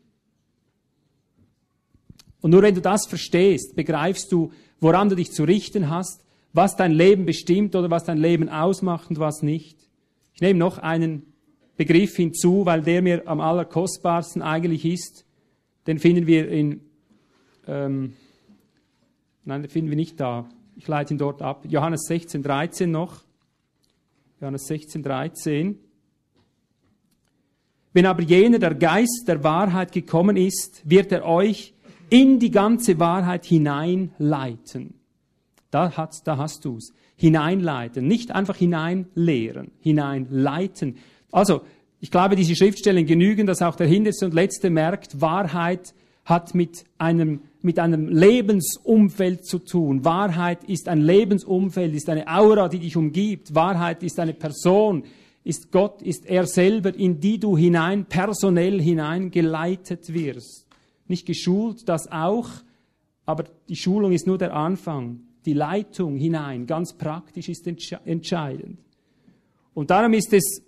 Und 2.41 2.53
nur 2.53 2.63
wenn 2.63 2.75
du 2.75 2.81
das 2.81 3.07
verstehst, 3.07 3.75
begreifst 3.75 4.33
du, 4.33 4.53
woran 4.81 5.09
du 5.09 5.17
dich 5.17 5.33
zu 5.33 5.45
richten 5.45 5.91
hast, 5.91 6.25
was 6.53 6.77
dein 6.77 6.93
Leben 6.93 7.27
bestimmt 7.27 7.75
oder 7.75 7.91
was 7.91 8.05
dein 8.05 8.19
Leben 8.19 8.49
ausmacht 8.49 9.11
und 9.11 9.19
was 9.19 9.43
nicht. 9.43 9.79
Ich 10.35 10.41
nehme 10.41 10.59
noch 10.59 10.79
einen 10.79 11.35
Begriff 11.77 12.17
hinzu, 12.17 12.65
weil 12.67 12.83
der 12.83 13.03
mir 13.03 13.27
am 13.27 13.41
allerkostbarsten 13.41 14.43
eigentlich 14.43 14.85
ist. 14.85 15.27
Den 15.87 15.99
finden 15.99 16.27
wir 16.27 16.49
in, 16.49 16.81
ähm, 17.67 18.15
nein, 19.45 19.63
den 19.63 19.71
finden 19.71 19.91
wir 19.91 19.97
nicht 19.97 20.19
da. 20.19 20.49
Ich 20.77 20.89
leite 20.89 21.15
ihn 21.15 21.19
dort 21.19 21.43
ab. 21.43 21.65
Johannes 21.69 22.03
16, 22.07 22.43
13 22.43 22.91
noch. 22.91 23.25
Johannes 24.41 24.67
16, 24.69 25.03
13. 25.03 25.79
Wenn 27.93 28.07
aber 28.07 28.23
jener, 28.23 28.59
der 28.59 28.75
Geist 28.75 29.25
der 29.27 29.45
Wahrheit 29.45 29.93
gekommen 29.93 30.37
ist, 30.37 30.83
wird 30.85 31.13
er 31.13 31.27
euch 31.27 31.75
in 32.09 32.39
die 32.39 32.51
ganze 32.51 32.99
Wahrheit 32.99 33.45
hineinleiten. 33.45 34.95
Da, 35.71 35.95
hat, 35.97 36.27
da 36.27 36.39
hast 36.39 36.65
du's. 36.65 36.93
Hineinleiten, 37.17 38.07
nicht 38.07 38.31
einfach 38.31 38.57
hineinlehren, 38.57 39.73
hineinleiten. 39.81 40.97
Also, 41.31 41.61
ich 42.01 42.11
glaube, 42.11 42.35
diese 42.35 42.57
Schriftstellen 42.57 43.05
genügen, 43.05 43.47
dass 43.47 43.61
auch 43.61 43.77
der 43.77 43.89
Hinterste 43.89 44.25
und 44.25 44.33
Letzte 44.33 44.71
merkt, 44.71 45.21
Wahrheit 45.21 45.93
hat 46.25 46.55
mit 46.55 46.85
einem, 46.97 47.43
mit 47.63 47.79
einem 47.79 48.09
Lebensumfeld 48.09 49.45
zu 49.45 49.59
tun. 49.59 50.05
Wahrheit 50.05 50.65
ist 50.65 50.89
ein 50.89 51.01
Lebensumfeld, 51.01 51.95
ist 51.95 52.09
eine 52.09 52.27
Aura, 52.27 52.69
die 52.69 52.79
dich 52.79 52.97
umgibt. 52.97 53.55
Wahrheit 53.55 54.03
ist 54.03 54.19
eine 54.19 54.35
Person, 54.35 55.05
ist 55.45 55.71
Gott, 55.71 56.03
ist 56.03 56.27
er 56.27 56.47
selber, 56.47 56.95
in 56.95 57.21
die 57.21 57.39
du 57.39 57.57
hinein, 57.57 58.05
personell 58.07 58.81
hineingeleitet 58.81 60.13
wirst. 60.13 60.67
Nicht 61.09 61.27
geschult, 61.27 61.89
das 61.89 62.11
auch, 62.11 62.49
aber 63.27 63.45
die 63.69 63.77
Schulung 63.77 64.13
ist 64.13 64.27
nur 64.27 64.39
der 64.39 64.55
Anfang 64.55 65.21
die 65.45 65.55
Leitung 65.55 66.17
hinein, 66.17 66.67
ganz 66.67 66.93
praktisch 66.93 67.49
ist 67.49 67.67
entscheidend. 67.67 68.79
Und 69.75 69.91
darum 69.91 70.13
ist 70.13 70.33
es 70.33 70.63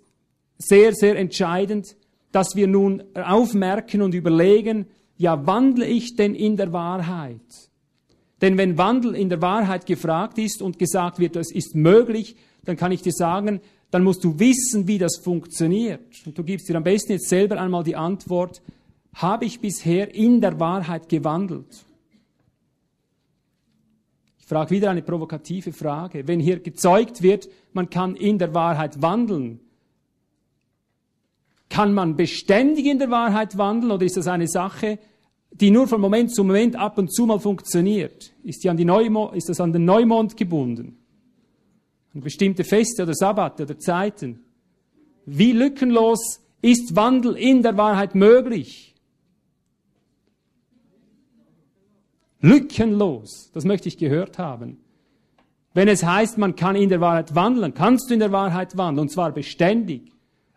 sehr, 0.57 0.93
sehr 0.93 1.17
entscheidend, 1.17 1.95
dass 2.31 2.55
wir 2.55 2.67
nun 2.67 3.03
aufmerken 3.13 4.01
und 4.01 4.15
überlegen, 4.15 4.87
ja, 5.17 5.45
wandle 5.45 5.85
ich 5.85 6.15
denn 6.15 6.35
in 6.35 6.57
der 6.57 6.73
Wahrheit? 6.73 7.41
Denn 8.41 8.57
wenn 8.57 8.77
Wandel 8.77 9.15
in 9.15 9.29
der 9.29 9.41
Wahrheit 9.41 9.85
gefragt 9.85 10.37
ist 10.37 10.61
und 10.61 10.77
gesagt 10.77 11.19
wird, 11.19 11.35
es 11.35 11.51
ist 11.51 11.75
möglich, 11.75 12.35
dann 12.65 12.75
kann 12.75 12.91
ich 12.91 13.01
dir 13.01 13.13
sagen, 13.13 13.61
dann 13.89 14.03
musst 14.03 14.23
du 14.23 14.37
wissen, 14.39 14.87
wie 14.87 14.97
das 14.97 15.17
funktioniert. 15.17 16.01
Und 16.25 16.37
du 16.37 16.43
gibst 16.43 16.67
dir 16.67 16.75
am 16.75 16.83
besten 16.83 17.13
jetzt 17.13 17.29
selber 17.29 17.61
einmal 17.61 17.83
die 17.83 17.95
Antwort, 17.95 18.61
habe 19.13 19.45
ich 19.45 19.61
bisher 19.61 20.13
in 20.13 20.41
der 20.41 20.59
Wahrheit 20.59 21.07
gewandelt? 21.07 21.85
Ich 24.39 24.45
frage 24.45 24.71
wieder 24.71 24.89
eine 24.89 25.03
provokative 25.03 25.71
Frage. 25.71 26.27
Wenn 26.27 26.39
hier 26.39 26.59
gezeugt 26.59 27.21
wird, 27.21 27.47
man 27.71 27.89
kann 27.89 28.15
in 28.15 28.39
der 28.39 28.53
Wahrheit 28.53 29.01
wandeln, 29.01 29.61
kann 31.73 31.91
man 31.95 32.15
beständig 32.15 32.85
in 32.85 32.99
der 32.99 33.09
Wahrheit 33.09 33.57
wandeln 33.57 33.91
oder 33.91 34.05
ist 34.05 34.15
das 34.15 34.27
eine 34.27 34.47
Sache, 34.47 34.99
die 35.49 35.71
nur 35.71 35.87
von 35.87 35.99
Moment 35.99 36.31
zu 36.31 36.43
Moment 36.43 36.75
ab 36.75 36.99
und 36.99 37.11
zu 37.11 37.25
mal 37.25 37.39
funktioniert? 37.39 38.31
Ist, 38.43 38.63
die 38.63 38.69
an 38.69 38.77
die 38.77 38.85
Neumond, 38.85 39.35
ist 39.35 39.49
das 39.49 39.59
an 39.59 39.73
den 39.73 39.83
Neumond 39.83 40.37
gebunden? 40.37 40.99
An 42.13 42.21
bestimmte 42.21 42.63
Feste 42.63 43.01
oder 43.01 43.15
Sabbate 43.15 43.63
oder 43.63 43.79
Zeiten? 43.79 44.41
Wie 45.25 45.51
lückenlos 45.51 46.41
ist 46.61 46.95
Wandel 46.95 47.35
in 47.37 47.63
der 47.63 47.75
Wahrheit 47.75 48.13
möglich? 48.13 48.93
Lückenlos. 52.39 53.49
Das 53.51 53.65
möchte 53.65 53.87
ich 53.87 53.97
gehört 53.97 54.37
haben. 54.37 54.77
Wenn 55.73 55.87
es 55.87 56.03
heißt, 56.03 56.37
man 56.37 56.55
kann 56.55 56.75
in 56.75 56.89
der 56.89 57.01
Wahrheit 57.01 57.33
wandeln, 57.33 57.73
kannst 57.73 58.11
du 58.11 58.13
in 58.13 58.19
der 58.19 58.31
Wahrheit 58.31 58.77
wandeln, 58.77 59.07
und 59.07 59.09
zwar 59.09 59.31
beständig. 59.31 60.11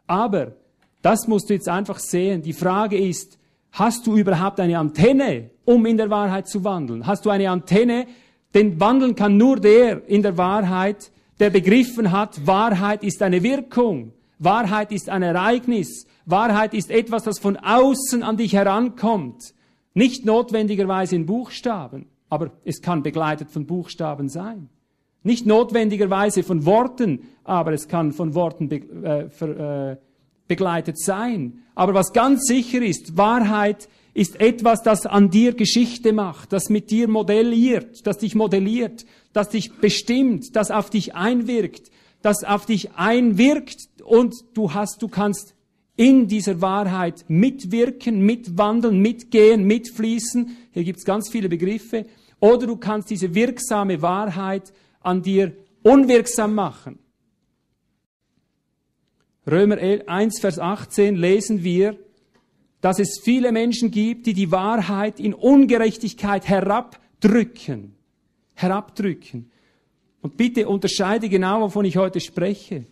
Aber, 0.06 0.56
das 1.06 1.28
musst 1.28 1.48
du 1.48 1.54
jetzt 1.54 1.68
einfach 1.68 2.00
sehen, 2.00 2.42
die 2.42 2.52
Frage 2.52 2.98
ist, 2.98 3.38
hast 3.70 4.08
du 4.08 4.16
überhaupt 4.16 4.58
eine 4.58 4.76
Antenne, 4.76 5.50
um 5.64 5.86
in 5.86 5.96
der 5.96 6.10
Wahrheit 6.10 6.48
zu 6.48 6.64
wandeln? 6.64 7.06
Hast 7.06 7.24
du 7.24 7.30
eine 7.30 7.48
Antenne? 7.48 8.06
Denn 8.54 8.80
wandeln 8.80 9.14
kann 9.14 9.36
nur 9.36 9.60
der 9.60 10.08
in 10.08 10.22
der 10.22 10.36
Wahrheit, 10.36 11.12
der 11.38 11.50
begriffen 11.50 12.10
hat, 12.10 12.44
Wahrheit 12.44 13.04
ist 13.04 13.22
eine 13.22 13.44
Wirkung. 13.44 14.14
Wahrheit 14.40 14.90
ist 14.90 15.08
ein 15.08 15.22
Ereignis. 15.22 16.08
Wahrheit 16.24 16.74
ist 16.74 16.90
etwas, 16.90 17.22
das 17.22 17.38
von 17.38 17.56
außen 17.56 18.24
an 18.24 18.36
dich 18.36 18.54
herankommt. 18.54 19.54
Nicht 19.94 20.26
notwendigerweise 20.26 21.14
in 21.14 21.24
Buchstaben, 21.24 22.06
aber 22.28 22.50
es 22.64 22.82
kann 22.82 23.04
begleitet 23.04 23.52
von 23.52 23.64
Buchstaben 23.64 24.28
sein. 24.28 24.70
Nicht 25.22 25.46
notwendigerweise 25.46 26.42
von 26.42 26.66
Worten, 26.66 27.28
aber 27.44 27.74
es 27.74 27.86
kann 27.86 28.10
von 28.10 28.34
Worten 28.34 28.72
äh, 28.72 29.30
ver, 29.30 29.92
äh, 29.92 29.96
begleitet 30.48 30.98
sein. 30.98 31.62
Aber 31.74 31.94
was 31.94 32.12
ganz 32.12 32.46
sicher 32.46 32.82
ist, 32.82 33.16
Wahrheit 33.16 33.88
ist 34.14 34.40
etwas, 34.40 34.82
das 34.82 35.04
an 35.04 35.30
dir 35.30 35.52
Geschichte 35.52 36.12
macht, 36.12 36.52
das 36.52 36.70
mit 36.70 36.90
dir 36.90 37.08
modelliert, 37.08 38.06
das 38.06 38.18
dich 38.18 38.34
modelliert, 38.34 39.04
das 39.32 39.50
dich 39.50 39.74
bestimmt, 39.74 40.56
das 40.56 40.70
auf 40.70 40.88
dich 40.88 41.14
einwirkt, 41.14 41.90
das 42.22 42.42
auf 42.42 42.64
dich 42.64 42.92
einwirkt 42.92 43.76
und 44.04 44.34
du 44.54 44.72
hast, 44.72 45.02
du 45.02 45.08
kannst 45.08 45.54
in 45.96 46.28
dieser 46.28 46.60
Wahrheit 46.60 47.24
mitwirken, 47.28 48.20
mitwandeln, 48.20 49.00
mitgehen, 49.00 49.64
mitfließen. 49.64 50.56
Hier 50.72 50.84
gibt 50.84 50.98
es 50.98 51.04
ganz 51.04 51.30
viele 51.30 51.48
Begriffe. 51.48 52.06
Oder 52.38 52.66
du 52.66 52.76
kannst 52.76 53.10
diese 53.10 53.34
wirksame 53.34 54.02
Wahrheit 54.02 54.72
an 55.00 55.22
dir 55.22 55.52
unwirksam 55.82 56.54
machen. 56.54 56.98
Römer 59.48 59.78
1, 59.78 60.40
Vers 60.40 60.58
18 60.58 61.16
lesen 61.16 61.62
wir, 61.62 61.96
dass 62.80 62.98
es 62.98 63.20
viele 63.22 63.52
Menschen 63.52 63.90
gibt, 63.90 64.26
die 64.26 64.34
die 64.34 64.50
Wahrheit 64.50 65.20
in 65.20 65.34
Ungerechtigkeit 65.34 66.48
herabdrücken. 66.48 67.94
Herabdrücken. 68.54 69.50
Und 70.20 70.36
bitte 70.36 70.68
unterscheide 70.68 71.28
genau, 71.28 71.60
wovon 71.60 71.84
ich 71.84 71.96
heute 71.96 72.20
spreche. 72.20 72.86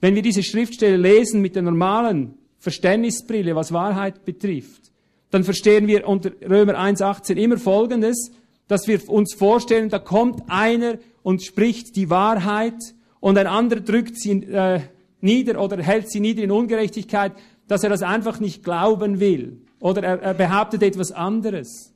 Wenn 0.00 0.14
wir 0.14 0.22
diese 0.22 0.44
Schriftstelle 0.44 0.96
lesen 0.96 1.42
mit 1.42 1.56
der 1.56 1.62
normalen 1.62 2.34
Verständnisbrille, 2.58 3.56
was 3.56 3.72
Wahrheit 3.72 4.24
betrifft, 4.24 4.92
dann 5.30 5.44
verstehen 5.44 5.86
wir 5.88 6.06
unter 6.06 6.30
Römer 6.48 6.74
1.18 6.74 7.34
immer 7.34 7.58
Folgendes, 7.58 8.30
dass 8.68 8.86
wir 8.86 9.08
uns 9.08 9.34
vorstellen, 9.34 9.88
da 9.88 9.98
kommt 9.98 10.42
einer 10.48 10.98
und 11.22 11.42
spricht 11.42 11.96
die 11.96 12.10
Wahrheit 12.10 12.76
und 13.20 13.36
ein 13.36 13.46
anderer 13.46 13.80
drückt 13.80 14.16
sie 14.16 14.42
äh, 14.44 14.80
nieder 15.20 15.60
oder 15.60 15.82
hält 15.82 16.10
sie 16.10 16.20
nieder 16.20 16.42
in 16.42 16.50
Ungerechtigkeit, 16.50 17.32
dass 17.66 17.82
er 17.82 17.90
das 17.90 18.02
einfach 18.02 18.40
nicht 18.40 18.64
glauben 18.64 19.20
will 19.20 19.60
oder 19.80 20.02
er, 20.02 20.22
er 20.22 20.34
behauptet 20.34 20.82
etwas 20.82 21.12
anderes. 21.12 21.94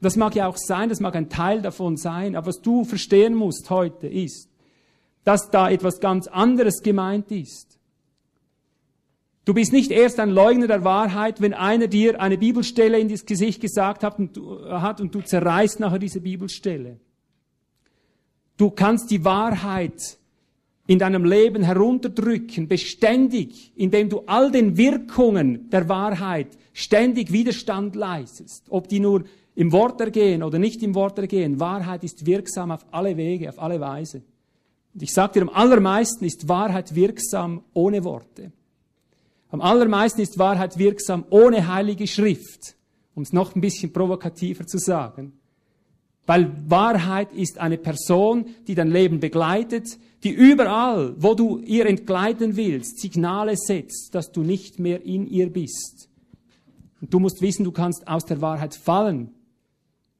Das 0.00 0.16
mag 0.16 0.34
ja 0.34 0.46
auch 0.46 0.56
sein, 0.56 0.88
das 0.88 1.00
mag 1.00 1.14
ein 1.14 1.28
Teil 1.28 1.62
davon 1.62 1.96
sein, 1.96 2.36
aber 2.36 2.48
was 2.48 2.60
du 2.60 2.84
verstehen 2.84 3.34
musst 3.34 3.70
heute 3.70 4.08
ist, 4.08 4.50
dass 5.24 5.50
da 5.50 5.70
etwas 5.70 6.00
ganz 6.00 6.26
anderes 6.26 6.82
gemeint 6.82 7.30
ist. 7.30 7.78
Du 9.44 9.54
bist 9.54 9.72
nicht 9.72 9.90
erst 9.90 10.20
ein 10.20 10.30
Leugner 10.30 10.66
der 10.66 10.84
Wahrheit, 10.84 11.40
wenn 11.40 11.54
einer 11.54 11.86
dir 11.86 12.20
eine 12.20 12.36
Bibelstelle 12.36 12.98
in 12.98 13.08
das 13.08 13.24
Gesicht 13.24 13.62
gesagt 13.62 14.04
hat 14.04 14.18
und, 14.18 14.36
du, 14.36 14.62
hat 14.68 15.00
und 15.00 15.14
du 15.14 15.22
zerreißt 15.22 15.80
nachher 15.80 15.98
diese 15.98 16.20
Bibelstelle. 16.20 17.00
Du 18.58 18.70
kannst 18.70 19.10
die 19.10 19.24
Wahrheit 19.24 20.18
in 20.88 20.98
deinem 20.98 21.26
Leben 21.26 21.62
herunterdrücken, 21.62 22.66
beständig, 22.66 23.72
indem 23.76 24.08
du 24.08 24.22
all 24.26 24.50
den 24.50 24.78
Wirkungen 24.78 25.68
der 25.68 25.86
Wahrheit 25.90 26.48
ständig 26.72 27.30
Widerstand 27.30 27.94
leistest. 27.94 28.64
Ob 28.70 28.88
die 28.88 28.98
nur 28.98 29.24
im 29.54 29.70
Wort 29.70 30.00
ergehen 30.00 30.42
oder 30.42 30.58
nicht 30.58 30.82
im 30.82 30.94
Wort 30.94 31.18
ergehen, 31.18 31.60
Wahrheit 31.60 32.04
ist 32.04 32.24
wirksam 32.24 32.70
auf 32.70 32.86
alle 32.90 33.18
Wege, 33.18 33.50
auf 33.50 33.58
alle 33.58 33.78
Weise. 33.78 34.22
Und 34.94 35.02
ich 35.02 35.12
sage 35.12 35.34
dir, 35.34 35.42
am 35.42 35.50
allermeisten 35.50 36.24
ist 36.24 36.48
Wahrheit 36.48 36.94
wirksam 36.94 37.62
ohne 37.74 38.02
Worte. 38.02 38.50
Am 39.50 39.60
allermeisten 39.60 40.22
ist 40.22 40.38
Wahrheit 40.38 40.78
wirksam 40.78 41.26
ohne 41.28 41.68
heilige 41.68 42.06
Schrift, 42.06 42.76
um 43.14 43.24
es 43.24 43.34
noch 43.34 43.54
ein 43.54 43.60
bisschen 43.60 43.92
provokativer 43.92 44.66
zu 44.66 44.78
sagen. 44.78 45.34
Weil 46.24 46.50
Wahrheit 46.66 47.32
ist 47.34 47.58
eine 47.58 47.76
Person, 47.76 48.46
die 48.66 48.74
dein 48.74 48.90
Leben 48.90 49.20
begleitet, 49.20 49.98
die 50.24 50.30
überall, 50.30 51.14
wo 51.18 51.34
du 51.34 51.58
ihr 51.58 51.86
entgleiten 51.86 52.56
willst, 52.56 53.00
Signale 53.00 53.56
setzt, 53.56 54.14
dass 54.14 54.32
du 54.32 54.42
nicht 54.42 54.78
mehr 54.78 55.04
in 55.04 55.26
ihr 55.26 55.52
bist. 55.52 56.08
Und 57.00 57.14
du 57.14 57.20
musst 57.20 57.40
wissen, 57.40 57.64
du 57.64 57.72
kannst 57.72 58.08
aus 58.08 58.24
der 58.24 58.40
Wahrheit 58.40 58.74
fallen. 58.74 59.30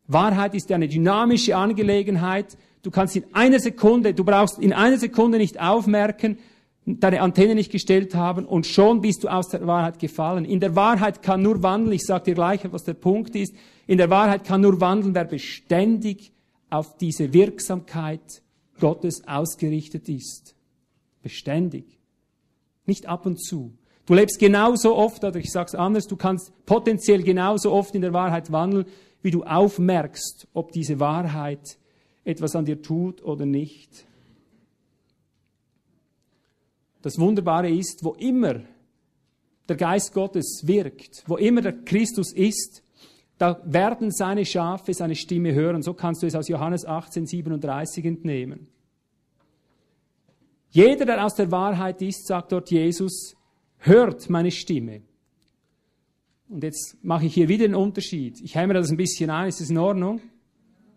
Wahrheit 0.06 0.54
ist 0.54 0.70
eine 0.70 0.88
dynamische 0.88 1.56
Angelegenheit. 1.56 2.56
Du 2.82 2.90
kannst 2.90 3.16
in 3.16 3.24
einer 3.32 3.58
Sekunde, 3.58 4.14
du 4.14 4.24
brauchst 4.24 4.58
in 4.58 4.72
einer 4.72 4.98
Sekunde 4.98 5.38
nicht 5.38 5.60
aufmerken, 5.60 6.38
deine 6.86 7.20
Antenne 7.20 7.54
nicht 7.54 7.70
gestellt 7.70 8.14
haben 8.14 8.46
und 8.46 8.66
schon 8.66 9.02
bist 9.02 9.24
du 9.24 9.28
aus 9.28 9.48
der 9.48 9.66
Wahrheit 9.66 9.98
gefallen. 9.98 10.44
In 10.44 10.60
der 10.60 10.74
Wahrheit 10.74 11.22
kann 11.22 11.42
nur 11.42 11.62
wandeln, 11.62 11.92
ich 11.92 12.06
sage 12.06 12.24
dir 12.26 12.34
gleich, 12.34 12.60
was 12.70 12.84
der 12.84 12.94
Punkt 12.94 13.36
ist, 13.36 13.54
in 13.86 13.98
der 13.98 14.08
Wahrheit 14.08 14.44
kann 14.44 14.62
nur 14.62 14.80
wandeln, 14.80 15.14
wer 15.14 15.24
beständig 15.24 16.32
auf 16.70 16.96
diese 16.96 17.32
Wirksamkeit 17.32 18.42
Gottes 18.78 19.26
ausgerichtet 19.26 20.08
ist. 20.08 20.54
Beständig. 21.22 21.98
Nicht 22.86 23.06
ab 23.06 23.26
und 23.26 23.42
zu. 23.42 23.72
Du 24.06 24.14
lebst 24.14 24.38
genauso 24.38 24.96
oft, 24.96 25.22
oder 25.22 25.38
ich 25.38 25.50
sage 25.50 25.66
es 25.66 25.74
anders, 25.74 26.06
du 26.06 26.16
kannst 26.16 26.52
potenziell 26.64 27.22
genauso 27.22 27.72
oft 27.72 27.94
in 27.94 28.00
der 28.00 28.14
Wahrheit 28.14 28.50
wandeln, 28.50 28.86
wie 29.20 29.30
du 29.30 29.42
aufmerkst, 29.42 30.48
ob 30.54 30.72
diese 30.72 30.98
Wahrheit 30.98 31.78
etwas 32.24 32.56
an 32.56 32.64
dir 32.64 32.80
tut 32.80 33.22
oder 33.22 33.44
nicht. 33.44 34.06
Das 37.02 37.18
Wunderbare 37.18 37.70
ist, 37.70 38.02
wo 38.02 38.14
immer 38.14 38.62
der 39.68 39.76
Geist 39.76 40.14
Gottes 40.14 40.62
wirkt, 40.64 41.24
wo 41.26 41.36
immer 41.36 41.60
der 41.60 41.84
Christus 41.84 42.32
ist, 42.32 42.82
da 43.38 43.60
werden 43.64 44.10
seine 44.10 44.44
Schafe 44.44 44.92
seine 44.92 45.14
Stimme 45.14 45.54
hören. 45.54 45.82
So 45.82 45.94
kannst 45.94 46.22
du 46.22 46.26
es 46.26 46.34
aus 46.34 46.48
Johannes 46.48 46.84
18, 46.84 47.26
37 47.26 48.04
entnehmen. 48.04 48.68
Jeder, 50.70 51.06
der 51.06 51.24
aus 51.24 51.34
der 51.36 51.50
Wahrheit 51.50 52.02
ist, 52.02 52.26
sagt 52.26 52.52
dort 52.52 52.70
Jesus, 52.70 53.36
hört 53.78 54.28
meine 54.28 54.50
Stimme. 54.50 55.02
Und 56.48 56.64
jetzt 56.64 56.96
mache 57.02 57.26
ich 57.26 57.34
hier 57.34 57.48
wieder 57.48 57.64
einen 57.64 57.74
Unterschied. 57.74 58.40
Ich 58.40 58.54
hämere 58.54 58.78
das 58.78 58.90
ein 58.90 58.96
bisschen 58.96 59.30
ein, 59.30 59.48
ist 59.48 59.60
das 59.60 59.70
in 59.70 59.78
Ordnung? 59.78 60.20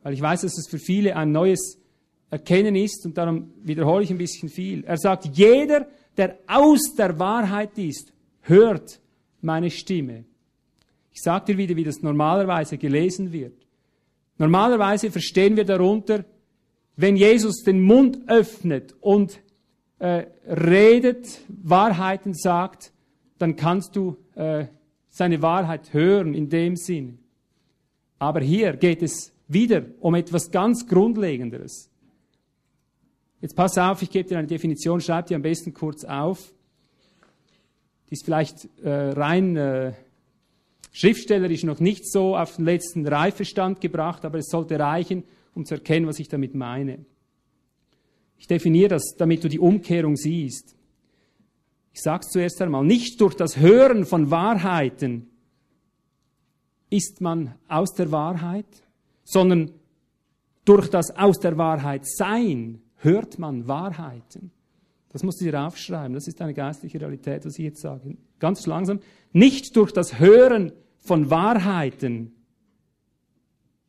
Weil 0.02 0.14
ich 0.14 0.22
weiß, 0.22 0.42
dass 0.42 0.58
es 0.58 0.68
für 0.68 0.80
viele 0.80 1.16
ein 1.16 1.32
neues 1.32 1.78
Erkennen 2.30 2.76
ist 2.76 3.06
und 3.06 3.18
darum 3.18 3.52
wiederhole 3.62 4.04
ich 4.04 4.10
ein 4.10 4.18
bisschen 4.18 4.50
viel. 4.50 4.84
Er 4.86 4.98
sagt, 4.98 5.38
jeder, 5.38 5.88
der 6.18 6.40
aus 6.48 6.96
der 6.98 7.20
Wahrheit 7.20 7.78
ist, 7.78 8.14
hört 8.42 9.00
meine 9.42 9.70
Stimme. 9.70 10.26
Ich 11.12 11.22
sage 11.22 11.46
dir 11.48 11.58
wieder, 11.58 11.76
wie 11.76 11.84
das 11.84 12.02
normalerweise 12.02 12.78
gelesen 12.78 13.32
wird. 13.32 13.54
Normalerweise 14.38 15.12
verstehen 15.12 15.56
wir 15.56 15.66
darunter, 15.66 16.26
wenn 16.96 17.16
Jesus 17.16 17.64
den 17.64 17.82
Mund 17.82 18.20
öffnet 18.28 18.96
und 19.02 19.40
äh, 20.00 20.26
redet, 20.48 21.42
Wahrheiten 21.48 22.34
sagt, 22.34 22.92
dann 23.38 23.56
kannst 23.56 23.96
du 23.96 24.18
äh, 24.36 24.66
seine 25.10 25.42
Wahrheit 25.42 25.94
hören 25.94 26.34
in 26.34 26.50
dem 26.50 26.76
Sinn. 26.76 27.20
Aber 28.18 28.40
hier 28.40 28.74
geht 28.74 29.02
es 29.02 29.34
wieder 29.48 29.84
um 30.00 30.16
etwas 30.16 30.52
ganz 30.52 30.88
Grundlegenderes. 30.88 31.90
Jetzt 33.42 33.56
pass 33.56 33.78
auf, 33.78 34.02
ich 34.02 34.10
gebe 34.10 34.30
dir 34.30 34.38
eine 34.38 34.48
Definition, 34.48 35.02
schreib 35.02 35.26
die 35.28 35.36
am 35.36 35.42
besten 35.42 35.74
kurz 35.74 36.06
auf. 36.06 36.54
Die 38.10 38.14
ist 38.14 38.24
vielleicht 38.24 38.70
äh, 38.84 38.90
rein 38.90 39.58
äh, 39.58 39.94
schriftstellerisch 40.92 41.64
noch 41.64 41.80
nicht 41.80 42.10
so 42.10 42.38
auf 42.38 42.58
den 42.58 42.66
letzten 42.66 43.08
Reifestand 43.08 43.82
gebracht, 43.82 44.26
aber 44.26 44.40
es 44.40 44.48
sollte 44.48 44.80
reichen, 44.80 45.24
um 45.56 45.66
zu 45.66 45.76
erkennen, 45.76 46.08
was 46.08 46.20
ich 46.20 46.28
damit 46.28 46.54
meine. 46.56 47.06
Ich 48.38 48.48
definiere 48.48 48.90
das, 48.90 49.16
damit 49.18 49.44
du 49.44 49.50
die 49.50 49.60
Umkehrung 49.60 50.16
siehst. 50.16 50.76
Ich 51.94 52.02
sage 52.02 52.24
es 52.26 52.32
zuerst 52.32 52.62
einmal, 52.62 52.84
nicht 52.84 53.20
durch 53.22 53.36
das 53.36 53.58
Hören 53.58 54.06
von 54.06 54.32
Wahrheiten 54.32 55.28
ist 56.90 57.22
man 57.22 57.56
aus 57.68 57.94
der 57.94 58.12
Wahrheit, 58.12 58.66
sondern 59.24 59.72
durch 60.66 60.90
das 60.90 61.16
aus 61.16 61.40
der 61.40 61.58
Wahrheit 61.58 62.06
sein 62.06 62.82
hört 62.98 63.40
man 63.40 63.68
Wahrheiten. 63.68 64.52
Das 65.12 65.24
musst 65.24 65.42
du 65.42 65.46
dir 65.46 65.62
aufschreiben. 65.62 66.14
Das 66.14 66.28
ist 66.28 66.42
eine 66.42 66.54
geistliche 66.54 67.00
Realität, 67.00 67.46
was 67.46 67.60
ich 67.60 67.66
jetzt 67.66 67.82
sage. 67.82 68.18
Ganz 68.40 68.66
langsam. 68.66 69.00
Nicht 69.34 69.76
durch 69.76 69.92
das 69.92 70.20
Hören 70.20 70.72
von 71.00 71.30
Wahrheiten, 71.30 72.34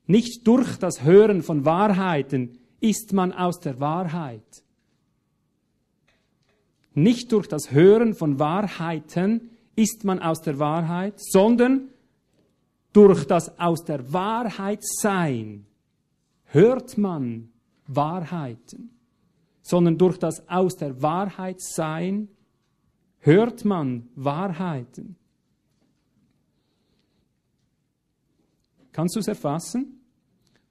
nicht 0.06 0.46
durch 0.46 0.76
das 0.78 1.04
Hören 1.04 1.42
von 1.42 1.64
Wahrheiten 1.64 2.58
ist 2.80 3.12
man 3.12 3.32
aus 3.32 3.60
der 3.60 3.78
Wahrheit. 3.78 4.64
Nicht 6.94 7.32
durch 7.32 7.46
das 7.46 7.70
Hören 7.70 8.14
von 8.14 8.38
Wahrheiten 8.38 9.50
ist 9.76 10.04
man 10.04 10.18
aus 10.18 10.42
der 10.42 10.58
Wahrheit, 10.58 11.14
sondern 11.16 11.88
durch 12.92 13.24
das 13.24 13.58
aus 13.58 13.84
der 13.84 14.12
Wahrheit 14.12 14.80
sein 14.82 15.66
hört 16.46 16.98
man 16.98 17.50
Wahrheiten 17.86 18.90
sondern 19.62 19.96
durch 19.96 20.18
das 20.18 20.48
aus 20.48 20.76
der 20.76 21.00
Wahrheit 21.00 21.60
sein 21.60 22.28
hört 23.20 23.64
man 23.64 24.08
Wahrheiten. 24.14 25.16
Kannst 28.92 29.16
du 29.16 29.20
es 29.20 29.28
erfassen? 29.28 30.00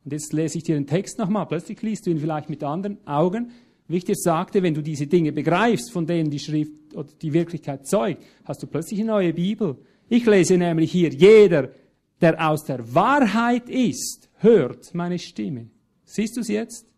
Und 0.04 0.14
jetzt 0.14 0.34
lese 0.34 0.58
ich 0.58 0.64
dir 0.64 0.76
den 0.76 0.88
Text 0.88 1.18
nochmal. 1.18 1.48
Plötzlich 1.48 1.82
liest 1.82 2.06
du 2.06 2.12
ihn 2.12 2.20
vielleicht 2.20 2.50
mit 2.50 2.64
anderen 2.64 3.06
Augen. 3.08 3.52
Wie 3.88 3.98
ich 3.98 4.06
dir 4.06 4.16
sagte, 4.16 4.62
wenn 4.64 4.74
du 4.74 4.82
diese 4.82 5.08
Dinge 5.08 5.32
begreifst, 5.32 5.92
von 5.92 6.06
denen 6.06 6.30
die 6.30 6.40
Schrift 6.40 6.72
oder 6.94 7.10
die 7.22 7.34
Wirklichkeit 7.34 7.88
zeugt, 7.88 8.24
hast 8.46 8.62
du 8.62 8.68
plötzlich 8.68 9.00
eine 9.00 9.12
neue 9.12 9.34
Bibel. 9.34 9.78
Ich 10.08 10.26
lese 10.26 10.58
nämlich 10.58 10.92
hier, 10.92 11.10
jeder, 11.10 11.72
der 12.20 12.50
aus 12.50 12.64
der 12.64 12.94
Wahrheit 12.94 13.70
ist, 13.70 14.30
hört 14.38 14.94
meine 14.94 15.20
Stimme. 15.20 15.70
Siehst 16.04 16.38
du 16.38 16.42
es 16.42 16.48
jetzt? 16.48 16.91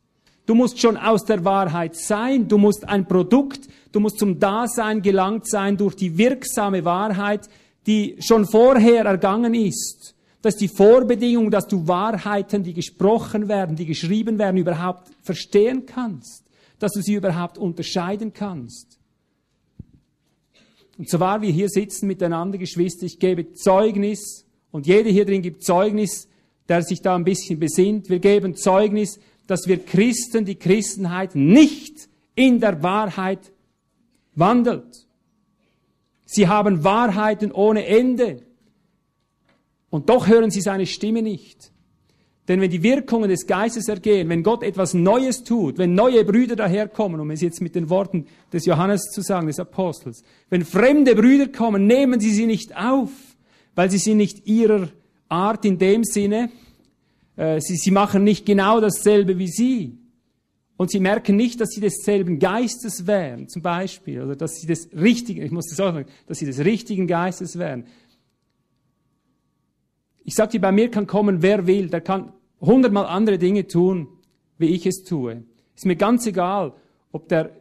Du 0.45 0.55
musst 0.55 0.79
schon 0.79 0.97
aus 0.97 1.23
der 1.23 1.45
Wahrheit 1.45 1.95
sein. 1.95 2.47
Du 2.47 2.57
musst 2.57 2.87
ein 2.87 3.07
Produkt, 3.07 3.67
du 3.91 3.99
musst 3.99 4.19
zum 4.19 4.39
Dasein 4.39 5.01
gelangt 5.01 5.47
sein 5.47 5.77
durch 5.77 5.95
die 5.95 6.17
wirksame 6.17 6.83
Wahrheit, 6.83 7.47
die 7.87 8.17
schon 8.19 8.45
vorher 8.45 9.05
ergangen 9.05 9.53
ist. 9.53 10.15
Das 10.41 10.55
ist 10.55 10.61
die 10.61 10.67
Vorbedingung, 10.67 11.49
dass 11.49 11.67
du 11.67 11.87
Wahrheiten, 11.87 12.63
die 12.63 12.73
gesprochen 12.73 13.47
werden, 13.47 13.77
die 13.77 13.85
geschrieben 13.85 14.37
werden, 14.37 14.57
überhaupt 14.57 15.07
verstehen 15.21 15.85
kannst. 15.85 16.43
Dass 16.79 16.91
du 16.91 17.01
sie 17.01 17.13
überhaupt 17.13 17.57
unterscheiden 17.57 18.33
kannst. 18.33 18.99
Und 20.97 21.09
so 21.09 21.19
wahr 21.19 21.41
wir 21.41 21.49
hier 21.49 21.69
sitzen 21.69 22.07
miteinander, 22.07 22.57
Geschwister, 22.57 23.05
ich 23.05 23.19
gebe 23.19 23.53
Zeugnis 23.53 24.45
und 24.71 24.85
jeder 24.85 25.09
hier 25.09 25.25
drin 25.25 25.41
gibt 25.41 25.63
Zeugnis, 25.63 26.27
der 26.67 26.81
sich 26.83 27.01
da 27.01 27.15
ein 27.15 27.23
bisschen 27.23 27.59
besinnt. 27.59 28.09
Wir 28.09 28.19
geben 28.19 28.55
Zeugnis, 28.55 29.19
dass 29.47 29.67
wir 29.67 29.83
Christen, 29.83 30.45
die 30.45 30.55
Christenheit 30.55 31.35
nicht 31.35 32.09
in 32.35 32.59
der 32.59 32.81
Wahrheit 32.81 33.51
wandelt. 34.35 35.07
Sie 36.25 36.47
haben 36.47 36.83
Wahrheiten 36.83 37.51
ohne 37.51 37.85
Ende. 37.85 38.41
Und 39.89 40.09
doch 40.09 40.27
hören 40.27 40.49
sie 40.49 40.61
seine 40.61 40.87
Stimme 40.87 41.21
nicht. 41.21 41.71
Denn 42.47 42.59
wenn 42.59 42.71
die 42.71 42.83
Wirkungen 42.83 43.29
des 43.29 43.47
Geistes 43.47 43.87
ergehen, 43.87 44.27
wenn 44.27 44.43
Gott 44.43 44.63
etwas 44.63 44.93
Neues 44.93 45.43
tut, 45.43 45.77
wenn 45.77 45.93
neue 45.93 46.25
Brüder 46.25 46.57
daherkommen, 46.57 47.21
um 47.21 47.31
es 47.31 47.41
jetzt 47.41 47.61
mit 47.61 47.73
den 47.73 47.89
Worten 47.89 48.25
des 48.51 48.65
Johannes 48.65 49.03
zu 49.11 49.21
sagen, 49.21 49.47
des 49.47 49.59
Apostels, 49.59 50.23
wenn 50.49 50.65
fremde 50.65 51.15
Brüder 51.15 51.47
kommen, 51.47 51.87
nehmen 51.87 52.19
sie 52.19 52.31
sie 52.31 52.45
nicht 52.45 52.75
auf, 52.75 53.11
weil 53.75 53.89
sie 53.89 53.97
sind 53.97 54.17
nicht 54.17 54.45
ihrer 54.45 54.89
Art 55.29 55.63
in 55.63 55.77
dem 55.77 56.03
Sinne, 56.03 56.49
äh, 57.35 57.59
sie, 57.59 57.75
sie 57.75 57.91
machen 57.91 58.23
nicht 58.23 58.45
genau 58.45 58.79
dasselbe 58.79 59.37
wie 59.37 59.47
sie. 59.47 59.97
Und 60.75 60.89
sie 60.89 60.99
merken 60.99 61.35
nicht, 61.35 61.61
dass 61.61 61.69
sie 61.69 61.81
desselben 61.81 62.39
Geistes 62.39 63.05
wären, 63.05 63.47
zum 63.47 63.61
Beispiel, 63.61 64.21
oder 64.21 64.35
dass 64.35 64.55
sie 64.55 64.67
des 64.67 64.89
richtigen, 64.93 65.43
ich 65.43 65.51
muss 65.51 65.67
das 65.69 65.79
auch 65.79 65.93
sagen, 65.93 66.07
dass 66.27 66.39
sie 66.39 66.45
des 66.45 66.59
richtigen 66.59 67.07
Geistes 67.07 67.57
wären. 67.57 67.85
Ich 70.23 70.33
sage 70.33 70.53
dir, 70.53 70.61
bei 70.61 70.71
mir 70.71 70.89
kann 70.89 71.05
kommen, 71.05 71.41
wer 71.41 71.67
will, 71.67 71.89
der 71.89 72.01
kann 72.01 72.33
hundertmal 72.59 73.05
andere 73.05 73.37
Dinge 73.37 73.67
tun, 73.67 74.07
wie 74.57 74.69
ich 74.69 74.85
es 74.85 75.03
tue. 75.03 75.43
Ist 75.75 75.85
mir 75.85 75.95
ganz 75.95 76.25
egal, 76.25 76.73
ob 77.11 77.27
der 77.29 77.51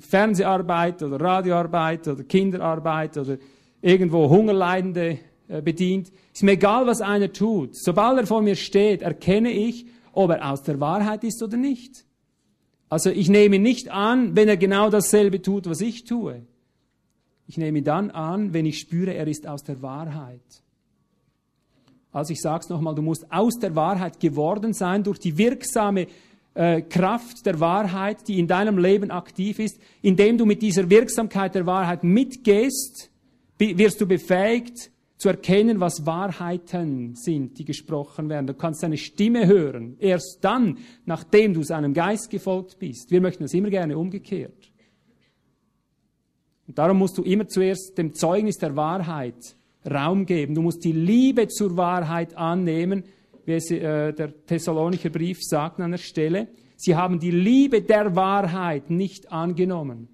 Fernseharbeit 0.00 1.02
oder 1.02 1.20
Radioarbeit 1.20 2.08
oder 2.08 2.24
Kinderarbeit 2.24 3.18
oder 3.18 3.36
irgendwo 3.82 4.28
Hungerleidende 4.30 5.10
äh, 5.10 5.18
bedient. 5.48 6.10
Ist 6.32 6.42
mir 6.42 6.52
egal, 6.52 6.86
was 6.86 7.00
einer 7.00 7.32
tut. 7.32 7.76
Sobald 7.76 8.18
er 8.18 8.26
vor 8.26 8.42
mir 8.42 8.56
steht, 8.56 9.02
erkenne 9.02 9.50
ich, 9.50 9.86
ob 10.12 10.30
er 10.30 10.50
aus 10.50 10.62
der 10.62 10.80
Wahrheit 10.80 11.24
ist 11.24 11.42
oder 11.42 11.56
nicht. 11.56 12.04
Also 12.88 13.10
ich 13.10 13.28
nehme 13.28 13.56
ihn 13.56 13.62
nicht 13.62 13.90
an, 13.90 14.36
wenn 14.36 14.48
er 14.48 14.56
genau 14.56 14.90
dasselbe 14.90 15.42
tut, 15.42 15.68
was 15.68 15.80
ich 15.80 16.04
tue. 16.04 16.42
Ich 17.46 17.58
nehme 17.58 17.78
ihn 17.78 17.84
dann 17.84 18.10
an, 18.10 18.54
wenn 18.54 18.66
ich 18.66 18.78
spüre, 18.78 19.14
er 19.14 19.26
ist 19.26 19.46
aus 19.46 19.64
der 19.64 19.82
Wahrheit. 19.82 20.40
Also 22.12 22.32
ich 22.32 22.40
sage 22.40 22.62
es 22.62 22.68
nochmal, 22.68 22.94
du 22.94 23.02
musst 23.02 23.30
aus 23.32 23.58
der 23.58 23.74
Wahrheit 23.74 24.20
geworden 24.20 24.72
sein 24.72 25.02
durch 25.02 25.18
die 25.18 25.36
wirksame 25.36 26.06
äh, 26.54 26.82
Kraft 26.82 27.44
der 27.44 27.58
Wahrheit, 27.58 28.28
die 28.28 28.38
in 28.38 28.46
deinem 28.46 28.78
Leben 28.78 29.10
aktiv 29.10 29.58
ist. 29.58 29.78
Indem 30.00 30.38
du 30.38 30.46
mit 30.46 30.62
dieser 30.62 30.88
Wirksamkeit 30.88 31.54
der 31.56 31.66
Wahrheit 31.66 32.04
mitgehst, 32.04 33.10
wirst 33.58 34.00
du 34.00 34.06
befähigt 34.06 34.92
zu 35.16 35.28
erkennen, 35.28 35.80
was 35.80 36.04
Wahrheiten 36.06 37.14
sind, 37.14 37.58
die 37.58 37.64
gesprochen 37.64 38.28
werden. 38.28 38.46
Du 38.46 38.54
kannst 38.54 38.80
seine 38.80 38.96
Stimme 38.96 39.46
hören. 39.46 39.96
Erst 39.98 40.38
dann, 40.42 40.78
nachdem 41.06 41.54
du 41.54 41.62
seinem 41.62 41.94
Geist 41.94 42.30
gefolgt 42.30 42.78
bist. 42.78 43.10
Wir 43.10 43.20
möchten 43.20 43.44
das 43.44 43.54
immer 43.54 43.70
gerne 43.70 43.96
umgekehrt. 43.96 44.70
Und 46.66 46.78
darum 46.78 46.98
musst 46.98 47.16
du 47.18 47.22
immer 47.22 47.46
zuerst 47.46 47.96
dem 47.96 48.14
Zeugnis 48.14 48.56
der 48.58 48.74
Wahrheit 48.74 49.56
Raum 49.88 50.24
geben. 50.24 50.54
Du 50.54 50.62
musst 50.62 50.82
die 50.84 50.92
Liebe 50.92 51.48
zur 51.48 51.76
Wahrheit 51.76 52.36
annehmen, 52.36 53.04
wie 53.44 53.52
es 53.52 53.70
äh, 53.70 54.12
der 54.12 54.46
Thessalonicher 54.46 55.10
Brief 55.10 55.42
sagt 55.42 55.78
an 55.78 55.86
einer 55.86 55.98
Stelle. 55.98 56.48
Sie 56.76 56.96
haben 56.96 57.20
die 57.20 57.30
Liebe 57.30 57.82
der 57.82 58.16
Wahrheit 58.16 58.90
nicht 58.90 59.30
angenommen. 59.30 60.08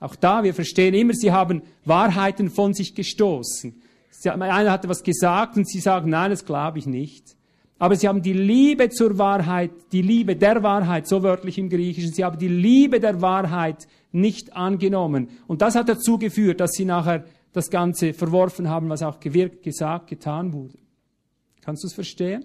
Auch 0.00 0.16
da, 0.16 0.44
wir 0.44 0.54
verstehen 0.54 0.94
immer, 0.94 1.14
sie 1.14 1.32
haben 1.32 1.62
Wahrheiten 1.84 2.50
von 2.50 2.74
sich 2.74 2.94
gestoßen. 2.94 3.80
Einer 4.24 4.72
hatte 4.72 4.88
was 4.88 5.02
gesagt 5.02 5.56
und 5.56 5.68
sie 5.68 5.80
sagen, 5.80 6.10
nein, 6.10 6.30
das 6.30 6.44
glaube 6.44 6.78
ich 6.78 6.86
nicht. 6.86 7.36
Aber 7.78 7.94
sie 7.94 8.08
haben 8.08 8.22
die 8.22 8.32
Liebe 8.32 8.90
zur 8.90 9.18
Wahrheit, 9.18 9.70
die 9.92 10.02
Liebe 10.02 10.34
der 10.34 10.62
Wahrheit, 10.62 11.06
so 11.06 11.22
wörtlich 11.22 11.58
im 11.58 11.68
Griechischen, 11.68 12.12
sie 12.12 12.24
haben 12.24 12.38
die 12.38 12.48
Liebe 12.48 12.98
der 12.98 13.20
Wahrheit 13.22 13.86
nicht 14.10 14.56
angenommen. 14.56 15.28
Und 15.46 15.62
das 15.62 15.76
hat 15.76 15.88
dazu 15.88 16.18
geführt, 16.18 16.60
dass 16.60 16.72
sie 16.72 16.84
nachher 16.84 17.24
das 17.52 17.70
Ganze 17.70 18.12
verworfen 18.12 18.68
haben, 18.68 18.88
was 18.88 19.02
auch 19.02 19.20
gewirkt, 19.20 19.62
gesagt, 19.62 20.08
getan 20.08 20.52
wurde. 20.52 20.78
Kannst 21.60 21.84
du 21.84 21.86
es 21.86 21.94
verstehen? 21.94 22.44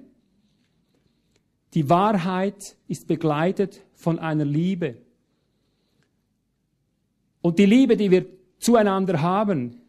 Die 1.74 1.90
Wahrheit 1.90 2.76
ist 2.88 3.08
begleitet 3.08 3.82
von 3.96 4.20
einer 4.20 4.46
Liebe. 4.46 4.98
Und 7.42 7.58
die 7.58 7.66
Liebe, 7.66 7.98
die 7.98 8.12
wir 8.12 8.26
zueinander 8.60 9.22
haben, 9.22 9.82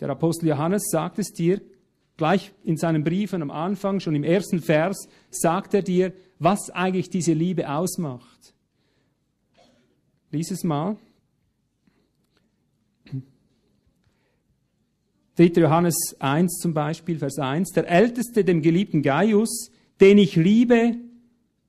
der 0.00 0.10
Apostel 0.10 0.48
Johannes 0.48 0.84
sagt 0.90 1.18
es 1.18 1.32
dir, 1.32 1.60
gleich 2.16 2.52
in 2.64 2.76
seinen 2.76 3.04
Briefen 3.04 3.42
am 3.42 3.50
Anfang, 3.50 4.00
schon 4.00 4.14
im 4.14 4.24
ersten 4.24 4.60
Vers, 4.60 5.08
sagt 5.30 5.74
er 5.74 5.82
dir, 5.82 6.12
was 6.38 6.70
eigentlich 6.70 7.10
diese 7.10 7.32
Liebe 7.32 7.70
ausmacht. 7.70 8.54
Lies 10.30 10.50
es 10.50 10.62
mal. 10.62 10.96
3. 15.36 15.60
Johannes 15.60 16.16
1 16.18 16.58
zum 16.58 16.74
Beispiel, 16.74 17.18
Vers 17.18 17.38
1. 17.38 17.70
Der 17.70 17.88
Älteste, 17.88 18.44
dem 18.44 18.60
geliebten 18.60 19.02
Gaius, 19.02 19.70
den 20.00 20.18
ich 20.18 20.34
liebe, 20.34 20.96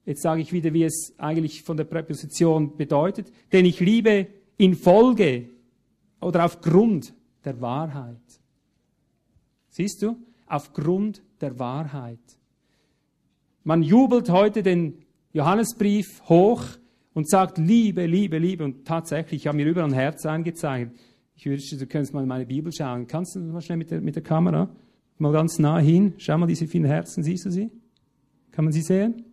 jetzt 0.06 0.24
sage 0.24 0.42
ich 0.42 0.52
wieder, 0.52 0.74
wie 0.74 0.84
es 0.84 1.14
eigentlich 1.20 1.62
von 1.62 1.78
der 1.78 1.84
Präposition 1.84 2.78
bedeutet, 2.78 3.32
den 3.54 3.66
ich 3.66 3.80
liebe 3.80 4.26
infolge 4.58 5.50
oder 6.20 6.46
aufgrund 6.46 7.14
der 7.46 7.60
Wahrheit. 7.62 8.18
Siehst 9.70 10.02
du? 10.02 10.18
Aufgrund 10.48 11.22
der 11.42 11.60
Wahrheit. 11.60 12.20
Man 13.64 13.84
jubelt 13.84 14.30
heute 14.30 14.64
den 14.64 15.06
Johannesbrief 15.32 16.22
hoch 16.28 16.64
und 17.14 17.30
sagt 17.30 17.58
Liebe, 17.58 18.06
Liebe, 18.06 18.38
Liebe. 18.38 18.64
Und 18.64 18.86
tatsächlich, 18.86 19.42
ich 19.42 19.48
habe 19.48 19.58
mir 19.58 19.68
überall 19.68 19.90
ein 19.90 19.94
Herz 19.94 20.26
eingezeichnet. 20.26 20.98
Ich 21.36 21.46
wünschte, 21.46 21.78
du 21.78 21.86
könntest 21.86 22.14
mal 22.14 22.22
in 22.22 22.28
meine 22.28 22.46
Bibel 22.46 22.72
schauen. 22.74 23.08
Kannst 23.08 23.36
du 23.36 23.40
mal 23.40 23.62
schnell 23.62 23.78
mit 23.78 23.92
der, 23.92 24.02
mit 24.02 24.16
der 24.16 24.24
Kamera 24.24 24.70
mal 25.18 25.32
ganz 25.32 25.60
nah 25.60 25.80
hin? 25.80 26.14
Schau 26.18 26.38
mal 26.38 26.48
diese 26.48 26.68
vielen 26.68 26.86
Herzen, 26.86 27.24
siehst 27.24 27.46
du 27.46 27.52
sie? 27.52 27.72
Kann 28.52 28.66
man 28.66 28.74
sie 28.74 28.82
sehen? 28.82 29.24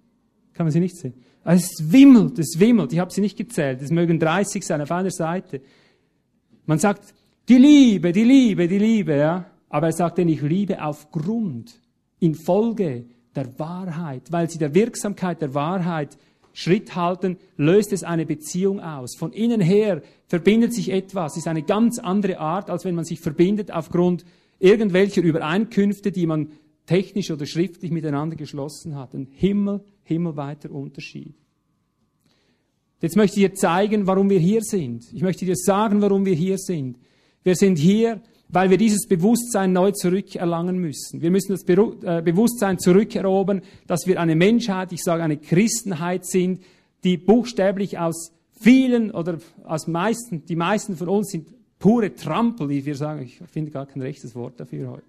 Kann 0.53 0.67
man 0.67 0.73
sie 0.73 0.81
nicht 0.81 0.97
sehen? 0.97 1.15
Also 1.45 1.65
es 1.65 1.93
wimmelt, 1.93 2.39
es 2.39 2.59
wimmelt. 2.59 2.93
Ich 2.93 2.99
habe 2.99 3.13
sie 3.13 3.21
nicht 3.21 3.37
gezählt. 3.37 3.81
Es 3.83 3.91
mögen 3.91 4.19
30 4.19 4.65
sein 4.65 4.81
auf 4.81 4.91
einer 4.91 5.11
Seite. 5.11 5.61
Man 6.65 6.79
sagt, 6.79 7.15
die 7.49 7.59
Liebe, 7.59 8.13
die 8.13 8.25
Liebe, 8.25 8.69
die 8.69 8.79
Liebe, 8.79 9.17
ja. 9.17 9.51
Aber 9.69 9.89
er 9.89 9.93
sagt 9.93 10.19
denn, 10.19 10.29
ich 10.29 10.43
liebe 10.43 10.83
aufgrund, 10.83 11.81
infolge 12.21 13.07
der 13.35 13.59
Wahrheit, 13.59 14.31
weil 14.31 14.49
sie 14.49 14.59
der 14.59 14.75
Wirksamkeit 14.75 15.43
der 15.43 15.55
Wahrheit 15.55 16.17
Schritt 16.53 16.95
halten, 16.95 17.37
löst 17.59 17.93
es 17.93 18.03
eine 18.03 18.25
Beziehung 18.25 18.81
aus. 18.81 19.15
Von 19.19 19.33
innen 19.33 19.61
her 19.61 20.01
verbindet 20.27 20.73
sich 20.73 20.91
etwas, 20.91 21.37
ist 21.37 21.49
eine 21.49 21.63
ganz 21.63 21.99
andere 21.99 22.39
Art, 22.39 22.71
als 22.71 22.87
wenn 22.87 22.95
man 22.95 23.05
sich 23.05 23.21
verbindet 23.21 23.71
aufgrund 23.71 24.25
irgendwelcher 24.59 25.23
Übereinkünfte, 25.23 26.13
die 26.13 26.27
man 26.27 26.53
technisch 26.87 27.31
oder 27.31 27.45
schriftlich 27.45 27.91
miteinander 27.91 28.37
geschlossen 28.37 28.97
hat. 28.97 29.15
Ein 29.15 29.29
Himmel, 29.33 29.85
himmelweiter 30.03 30.71
Unterschied. 30.71 31.35
Jetzt 33.03 33.17
möchte 33.17 33.39
ich 33.39 33.49
dir 33.49 33.55
zeigen, 33.55 34.07
warum 34.07 34.31
wir 34.31 34.39
hier 34.39 34.63
sind. 34.63 35.13
Ich 35.13 35.21
möchte 35.21 35.45
dir 35.45 35.57
sagen, 35.57 36.01
warum 36.01 36.25
wir 36.25 36.35
hier 36.35 36.57
sind. 36.57 36.97
Wir 37.47 37.55
sind 37.55 37.79
hier, 37.79 38.21
weil 38.49 38.71
wir 38.71 38.77
dieses 38.77 39.07
Bewusstsein 39.07 39.73
neu 39.73 39.93
zurückerlangen 39.93 40.79
müssen. 40.79 41.23
Wir 41.23 41.31
müssen 41.31 41.53
das 41.53 41.63
äh, 41.63 42.21
Bewusstsein 42.21 42.81
zurückerobern, 42.81 43.63
dass 43.87 44.09
wir 44.09 44.21
eine 44.21 44.35
Menschheit, 44.35 44.91
ich 44.91 45.05
sage 45.05 45.23
eine 45.23 45.37
Christenheit 45.37 46.27
sind, 46.27 46.61
die 47.05 47.17
buchstäblich 47.17 48.01
aus 48.01 48.33
vielen 48.61 49.13
oder 49.13 49.39
aus 49.63 49.87
meisten, 49.87 50.45
die 50.45 50.57
meisten 50.57 50.97
von 50.97 51.09
uns 51.09 51.31
sind 51.31 51.47
pure 51.79 52.17
Trampel, 52.17 52.69
wie 52.69 52.85
wir 52.85 52.97
sagen. 52.97 53.23
Ich 53.23 53.39
finde 53.53 53.71
gar 53.71 53.87
kein 53.87 54.03
rechtes 54.03 54.35
Wort 54.35 54.59
dafür 54.59 54.91
heute. 54.91 55.05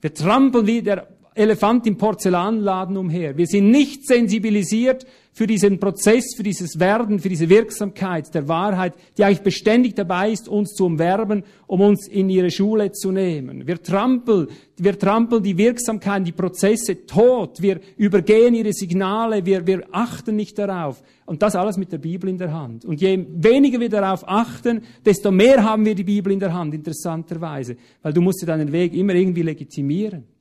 Wir 0.00 0.12
trampeln 0.12 0.66
wie 0.66 0.82
der 0.82 1.06
Elefant 1.36 1.86
im 1.86 1.96
Porzellanladen 1.96 2.96
umher. 2.96 3.36
Wir 3.36 3.46
sind 3.46 3.70
nicht 3.70 4.06
sensibilisiert 4.06 5.04
für 5.32 5.48
diesen 5.48 5.80
Prozess, 5.80 6.34
für 6.36 6.44
dieses 6.44 6.78
Werden, 6.78 7.18
für 7.18 7.28
diese 7.28 7.48
Wirksamkeit 7.48 8.32
der 8.32 8.46
Wahrheit, 8.46 8.94
die 9.18 9.24
eigentlich 9.24 9.40
beständig 9.40 9.96
dabei 9.96 10.30
ist, 10.30 10.48
uns 10.48 10.74
zu 10.74 10.86
umwerben, 10.86 11.42
um 11.66 11.80
uns 11.80 12.06
in 12.06 12.30
ihre 12.30 12.52
Schule 12.52 12.92
zu 12.92 13.10
nehmen. 13.10 13.66
Wir 13.66 13.82
trampeln, 13.82 14.46
wir 14.76 14.96
trampeln 14.96 15.42
die 15.42 15.58
Wirksamkeit, 15.58 16.24
die 16.24 16.30
Prozesse 16.30 17.04
tot. 17.04 17.60
Wir 17.60 17.80
übergehen 17.96 18.54
ihre 18.54 18.72
Signale, 18.72 19.44
wir, 19.44 19.66
wir 19.66 19.82
achten 19.90 20.36
nicht 20.36 20.56
darauf. 20.56 21.02
Und 21.26 21.42
das 21.42 21.56
alles 21.56 21.76
mit 21.76 21.90
der 21.90 21.98
Bibel 21.98 22.30
in 22.30 22.38
der 22.38 22.52
Hand. 22.52 22.84
Und 22.84 23.00
je 23.00 23.26
weniger 23.28 23.80
wir 23.80 23.88
darauf 23.88 24.22
achten, 24.28 24.82
desto 25.04 25.32
mehr 25.32 25.64
haben 25.64 25.84
wir 25.84 25.96
die 25.96 26.04
Bibel 26.04 26.32
in 26.32 26.38
der 26.38 26.52
Hand, 26.52 26.74
interessanterweise. 26.74 27.76
Weil 28.02 28.12
du 28.12 28.20
musst 28.20 28.40
dir 28.40 28.46
deinen 28.46 28.70
Weg 28.70 28.94
immer 28.94 29.14
irgendwie 29.14 29.42
legitimieren. 29.42 30.33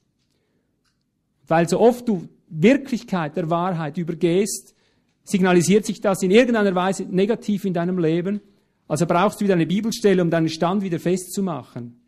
Weil 1.53 1.69
so 1.69 1.79
oft 1.79 2.07
du 2.07 2.27
Wirklichkeit 2.49 3.37
der 3.37 3.47
Wahrheit 3.47 3.99
übergehst, 3.99 4.73
signalisiert 5.23 5.85
sich 5.85 6.01
das 6.01 6.23
in 6.23 6.31
irgendeiner 6.31 6.73
Weise 6.73 7.03
negativ 7.03 7.65
in 7.65 7.75
deinem 7.75 7.99
Leben. 7.99 8.41
Also 8.87 9.05
brauchst 9.05 9.39
du 9.39 9.43
wieder 9.43 9.53
eine 9.53 9.67
Bibelstelle, 9.67 10.23
um 10.23 10.31
deinen 10.31 10.49
Stand 10.49 10.81
wieder 10.81 10.99
festzumachen. 10.99 12.01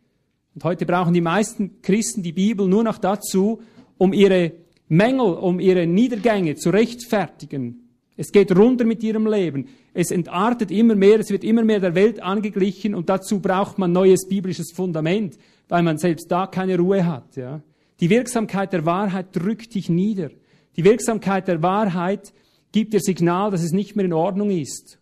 Und 0.55 0.63
heute 0.63 0.87
brauchen 0.87 1.13
die 1.13 1.21
meisten 1.21 1.79
Christen 1.83 2.23
die 2.23 2.31
Bibel 2.31 2.67
nur 2.67 2.83
noch 2.83 2.97
dazu, 2.97 3.61
um 3.99 4.13
ihre 4.13 4.51
Mängel, 4.87 5.35
um 5.35 5.59
ihre 5.59 5.85
Niedergänge 5.85 6.55
zu 6.55 6.71
rechtfertigen. 6.71 7.87
Es 8.17 8.31
geht 8.31 8.51
runter 8.57 8.83
mit 8.83 9.03
ihrem 9.03 9.27
Leben. 9.27 9.67
Es 9.93 10.09
entartet 10.09 10.71
immer 10.71 10.95
mehr, 10.95 11.19
es 11.19 11.29
wird 11.29 11.43
immer 11.43 11.63
mehr 11.63 11.81
der 11.81 11.93
Welt 11.93 12.19
angeglichen 12.19 12.95
und 12.95 13.09
dazu 13.09 13.41
braucht 13.41 13.77
man 13.77 13.91
neues 13.91 14.27
biblisches 14.27 14.71
Fundament, 14.73 15.37
weil 15.69 15.83
man 15.83 15.99
selbst 15.99 16.31
da 16.31 16.47
keine 16.47 16.79
Ruhe 16.79 17.05
hat. 17.05 17.35
Ja. 17.35 17.61
Die 17.99 18.09
Wirksamkeit 18.09 18.73
der 18.73 18.85
Wahrheit 18.85 19.35
drückt 19.35 19.75
dich 19.75 19.89
nieder. 19.89 20.29
Die 20.75 20.83
Wirksamkeit 20.83 21.47
der 21.47 21.61
Wahrheit 21.61 22.33
gibt 22.71 22.93
dir 22.93 22.99
Signal, 22.99 23.51
dass 23.51 23.63
es 23.63 23.71
nicht 23.71 23.95
mehr 23.95 24.05
in 24.05 24.13
Ordnung 24.13 24.49
ist. 24.49 24.99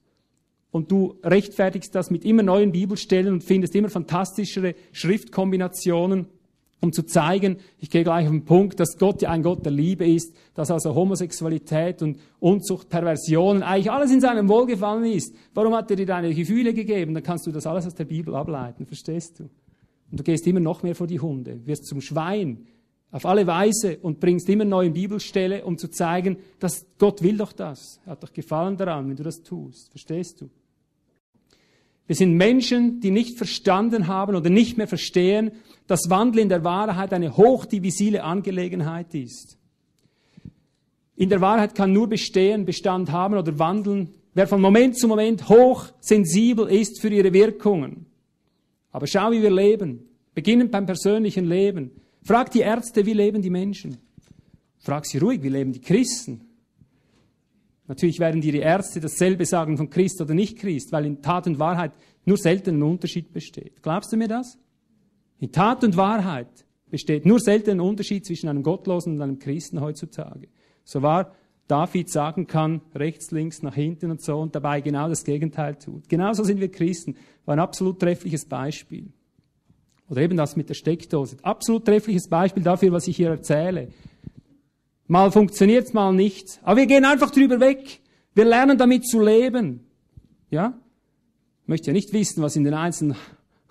Und 0.72 0.92
du 0.92 1.16
rechtfertigst 1.24 1.94
das 1.94 2.12
mit 2.12 2.26
immer 2.26 2.44
neuen 2.44 2.72
Bibelstellen 2.72 3.34
und 3.34 3.44
findest 3.44 3.76
immer 3.76 3.90
fantastischere 3.90 4.76
Schriftkombinationen 4.92 6.28
um 6.84 6.92
zu 6.92 7.04
zeigen, 7.04 7.58
ich 7.80 7.90
gehe 7.90 8.04
gleich 8.04 8.26
auf 8.26 8.32
den 8.32 8.44
Punkt, 8.44 8.80
dass 8.80 8.98
Gott 8.98 9.22
ja 9.22 9.30
ein 9.30 9.42
Gott 9.42 9.64
der 9.64 9.72
Liebe 9.72 10.06
ist, 10.06 10.36
dass 10.54 10.70
also 10.70 10.94
Homosexualität 10.94 12.02
und 12.02 12.20
Unzucht, 12.40 12.90
Perversionen, 12.90 13.64
eigentlich 13.64 13.90
alles 13.90 14.12
in 14.12 14.20
seinem 14.20 14.50
Wohlgefallen 14.50 15.06
ist. 15.06 15.34
Warum 15.54 15.74
hat 15.74 15.90
er 15.92 15.96
dir 15.96 16.06
deine 16.06 16.34
Gefühle 16.34 16.74
gegeben? 16.74 17.14
Dann 17.14 17.24
kannst 17.24 17.48
du 17.48 17.52
das 17.52 17.66
alles 17.66 17.88
aus 17.88 17.96
der 17.96 18.04
Bibel 18.04 18.36
ableiten, 18.36 18.86
verstehst 18.86 19.40
du? 19.40 19.44
Und 20.12 20.20
du 20.20 20.24
gehst 20.24 20.46
immer 20.46 20.60
noch 20.60 20.84
mehr 20.84 20.94
vor 20.94 21.08
die 21.08 21.22
Hunde, 21.22 21.66
wirst 21.66 21.86
zum 21.86 22.02
Schwein, 22.02 22.68
auf 23.14 23.28
alle 23.28 23.46
Weise 23.46 24.00
und 24.02 24.20
bringst 24.20 24.50
immer 24.50 24.66
neue 24.66 24.90
Bibelstelle, 24.90 25.64
um 25.66 25.78
zu 25.78 25.88
zeigen, 25.88 26.38
dass 26.60 26.88
Gott 26.98 27.22
will 27.22 27.38
doch 27.38 27.54
das. 27.54 28.02
Er 28.06 28.14
hat 28.14 28.24
doch 28.24 28.34
Gefallen 28.34 28.76
daran, 28.76 29.08
wenn 29.08 29.16
du 29.16 29.22
das 29.22 29.44
tust. 29.44 29.92
Verstehst 29.92 30.42
du? 30.42 30.50
Wir 32.08 32.16
sind 32.16 32.34
Menschen, 32.34 33.02
die 33.02 33.12
nicht 33.12 33.38
verstanden 33.38 34.08
haben 34.08 34.36
oder 34.36 34.50
nicht 34.50 34.78
mehr 34.78 34.88
verstehen, 34.88 35.52
dass 35.86 36.10
Wandel 36.10 36.42
in 36.42 36.50
der 36.50 36.64
Wahrheit 36.64 37.14
eine 37.14 37.38
hochdivisile 37.38 38.24
Angelegenheit 38.24 39.14
ist. 39.14 39.60
In 41.16 41.30
der 41.30 41.40
Wahrheit 41.40 41.76
kann 41.76 41.94
nur 41.94 42.10
bestehen, 42.10 42.66
Bestand 42.66 43.12
haben 43.12 43.38
oder 43.38 43.60
wandeln, 43.60 44.10
wer 44.34 44.48
von 44.48 44.60
Moment 44.60 44.98
zu 44.98 45.08
Moment 45.08 45.48
hochsensibel 45.48 46.68
ist 46.68 47.00
für 47.00 47.10
ihre 47.10 47.32
Wirkungen. 47.32 48.08
Aber 48.92 49.06
schau, 49.06 49.30
wie 49.32 49.44
wir 49.44 49.52
leben. 49.52 50.08
Beginnend 50.34 50.72
beim 50.72 50.88
persönlichen 50.88 51.46
Leben. 51.46 51.92
Frag 52.24 52.52
die 52.52 52.62
Ärzte, 52.62 53.06
wie 53.06 53.14
leben 53.14 53.42
die 53.42 53.50
Menschen? 53.50 53.98
Frag 54.80 55.06
sie 55.06 55.18
ruhig, 55.18 55.44
wie 55.44 55.50
leben 55.50 55.74
die 55.74 55.82
Christen? 55.82 56.42
Natürlich 57.88 58.20
werden 58.20 58.40
dir 58.40 58.54
die 58.54 58.60
Ärzte 58.60 59.02
dasselbe 59.02 59.46
sagen 59.46 59.78
von 59.78 59.90
Christ 59.90 60.22
oder 60.22 60.34
nicht 60.34 60.58
Christ, 60.58 60.92
weil 60.94 61.06
in 61.06 61.22
Tat 61.22 61.48
und 61.48 61.60
Wahrheit 61.60 61.92
nur 62.26 62.38
selten 62.38 62.78
ein 62.78 62.84
Unterschied 62.84 63.34
besteht. 63.34 63.84
Glaubst 63.84 64.14
du 64.14 64.18
mir 64.18 64.30
das? 64.30 64.58
In 65.40 65.52
Tat 65.52 65.84
und 65.84 65.98
Wahrheit 65.98 66.66
besteht 66.90 67.26
nur 67.26 67.40
selten 67.40 67.72
ein 67.72 67.80
Unterschied 67.82 68.26
zwischen 68.26 68.48
einem 68.48 68.64
Gottlosen 68.64 69.16
und 69.16 69.22
einem 69.22 69.40
Christen 69.40 69.82
heutzutage. 69.82 70.48
So 70.86 71.02
wahr 71.02 71.36
David 71.68 72.10
sagen 72.10 72.48
kann, 72.48 72.82
rechts, 72.94 73.32
links, 73.32 73.62
nach 73.62 73.76
hinten 73.76 74.12
und 74.12 74.22
so, 74.22 74.40
und 74.40 74.54
dabei 74.56 74.82
genau 74.82 75.10
das 75.10 75.24
Gegenteil 75.24 75.76
tut. 75.76 76.08
Genauso 76.08 76.44
sind 76.44 76.60
wir 76.60 76.70
Christen. 76.70 77.16
War 77.46 77.56
ein 77.56 77.60
absolut 77.60 78.00
treffliches 78.00 78.46
Beispiel. 78.46 79.12
Oder 80.10 80.22
eben 80.22 80.38
das 80.38 80.56
mit 80.56 80.70
der 80.70 80.74
Steckdose. 80.74 81.38
Absolut 81.42 81.86
treffliches 81.86 82.28
Beispiel 82.28 82.64
dafür, 82.64 82.92
was 82.92 83.08
ich 83.08 83.16
hier 83.16 83.30
erzähle. 83.30 83.90
Mal 85.08 85.32
funktioniert's, 85.32 85.94
mal 85.94 86.14
nicht. 86.14 86.60
Aber 86.64 86.78
wir 86.78 86.86
gehen 86.86 87.06
einfach 87.06 87.32
drüber 87.32 87.60
weg. 87.60 88.00
Wir 88.36 88.46
lernen 88.46 88.78
damit 88.78 89.08
zu 89.08 89.22
leben. 89.22 89.82
Ja? 90.50 90.78
Ich 91.64 91.68
möchte 91.68 91.88
ja 91.88 91.94
nicht 91.94 92.14
wissen, 92.14 92.42
was 92.42 92.56
in 92.56 92.64
den 92.64 92.74
einzelnen 92.74 93.16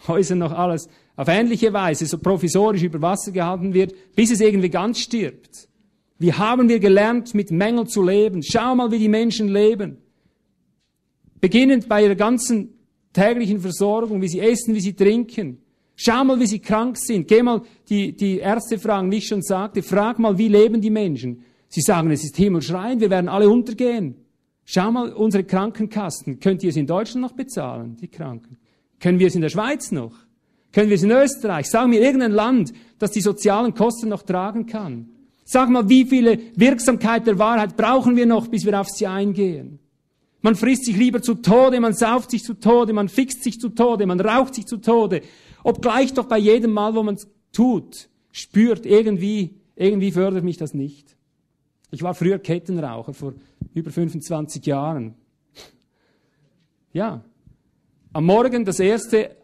Häusern 0.07 0.39
noch 0.39 0.53
alles 0.53 0.89
auf 1.17 1.29
ähnliche 1.29 1.73
Weise 1.73 2.07
so 2.07 2.19
provisorisch 2.19 2.83
über 2.83 3.03
Wasser 3.03 3.33
gehalten 3.33 3.75
wird, 3.75 3.95
bis 4.15 4.31
es 4.31 4.41
irgendwie 4.41 4.71
ganz 4.71 4.99
stirbt. 4.99 5.69
Wie 6.19 6.33
haben 6.33 6.69
wir 6.69 6.79
gelernt, 6.79 7.35
mit 7.35 7.51
Mängeln 7.51 7.89
zu 7.89 8.03
leben? 8.03 8.43
Schau 8.43 8.75
mal, 8.75 8.91
wie 8.91 8.99
die 8.99 9.09
Menschen 9.09 9.49
leben. 9.49 9.99
Beginnend 11.41 11.89
bei 11.89 12.05
ihrer 12.05 12.15
ganzen 12.15 12.75
täglichen 13.13 13.61
Versorgung, 13.61 14.23
wie 14.23 14.29
sie 14.29 14.41
essen, 14.41 14.75
wie 14.75 14.81
sie 14.81 14.95
trinken. 14.95 15.62
Schau 15.97 16.25
mal, 16.25 16.41
wie 16.41 16.47
sie 16.47 16.59
krank 16.59 16.97
sind. 16.99 17.29
Geh 17.29 17.43
mal 17.43 17.63
die, 17.89 18.17
die 18.17 18.39
Ärzte 18.39 18.79
fragen, 18.79 19.11
wie 19.11 19.19
ich 19.19 19.29
schon 19.29 19.43
sagte, 19.43 19.83
frag 19.83 20.19
mal, 20.19 20.39
wie 20.39 20.49
leben 20.49 20.81
die 20.81 20.91
Menschen? 20.91 21.45
Sie 21.69 21.81
sagen, 21.81 22.11
es 22.11 22.25
ist 22.25 22.37
Himmelschreien, 22.37 23.01
wir 23.01 23.11
werden 23.11 23.29
alle 23.29 23.49
untergehen. 23.49 24.17
Schau 24.65 24.91
mal 24.91 25.13
unsere 25.13 25.45
Krankenkassen. 25.45 26.39
Könnt 26.41 26.63
ihr 26.63 26.71
es 26.71 26.77
in 26.77 26.87
Deutschland 26.87 27.23
noch 27.23 27.33
bezahlen, 27.33 27.97
die 28.01 28.09
Kranken? 28.09 28.57
Können 29.01 29.19
wir 29.19 29.27
es 29.27 29.35
in 29.35 29.41
der 29.41 29.49
Schweiz 29.49 29.91
noch? 29.91 30.15
Können 30.73 30.89
wir 30.89 30.97
es 30.97 31.03
in 31.03 31.11
Österreich? 31.11 31.69
Sag 31.69 31.89
mir 31.89 32.01
irgendein 32.01 32.33
Land, 32.33 32.73
das 32.99 33.11
die 33.11 33.21
sozialen 33.21 33.75
Kosten 33.75 34.09
noch 34.09 34.23
tragen 34.23 34.67
kann. 34.67 35.09
Sag 35.45 35.69
mal, 35.69 35.89
wie 35.89 36.05
viele 36.05 36.39
Wirksamkeit 36.57 37.27
der 37.27 37.39
Wahrheit 37.39 37.77
brauchen 37.77 38.17
wir 38.17 38.27
noch, 38.27 38.47
bis 38.47 38.65
wir 38.65 38.81
auf 38.81 38.89
sie 38.89 39.07
eingehen? 39.07 39.81
Man 40.41 40.57
frisst 40.57 40.87
sich 40.87 40.97
lieber 40.97 41.23
zu 41.23 41.35
Tode, 41.35 41.79
man 41.79 41.93
sauft 41.93 42.31
sich 42.31 42.43
zu 42.43 42.55
Tode, 42.55 42.93
man 42.93 43.09
fixt 43.09 43.45
sich 43.45 43.61
zu 43.61 43.69
Tode, 43.69 44.07
man 44.07 44.21
raucht 44.21 44.55
sich 44.55 44.67
zu 44.67 44.79
Tode. 44.79 45.23
Obgleich 45.63 46.13
doch 46.13 46.27
bei 46.27 46.39
jedem 46.39 46.73
Mal, 46.73 46.95
wo 46.95 47.03
man 47.03 47.15
es 47.15 47.29
tut, 47.53 48.09
spürt, 48.31 48.87
irgendwie, 48.87 49.61
irgendwie 49.77 50.13
fördert 50.13 50.45
mich 50.45 50.57
das 50.57 50.75
nicht. 50.75 51.17
Ich 51.91 52.03
war 52.03 52.15
früher 52.15 52.39
Kettenraucher 52.39 53.13
vor 53.13 53.35
über 53.75 53.91
25 53.91 54.65
Jahren. 54.67 55.15
Ja. 56.93 57.23
Am 58.13 58.27
Morgen 58.27 58.65
das 58.65 58.81
erste, 58.81 59.37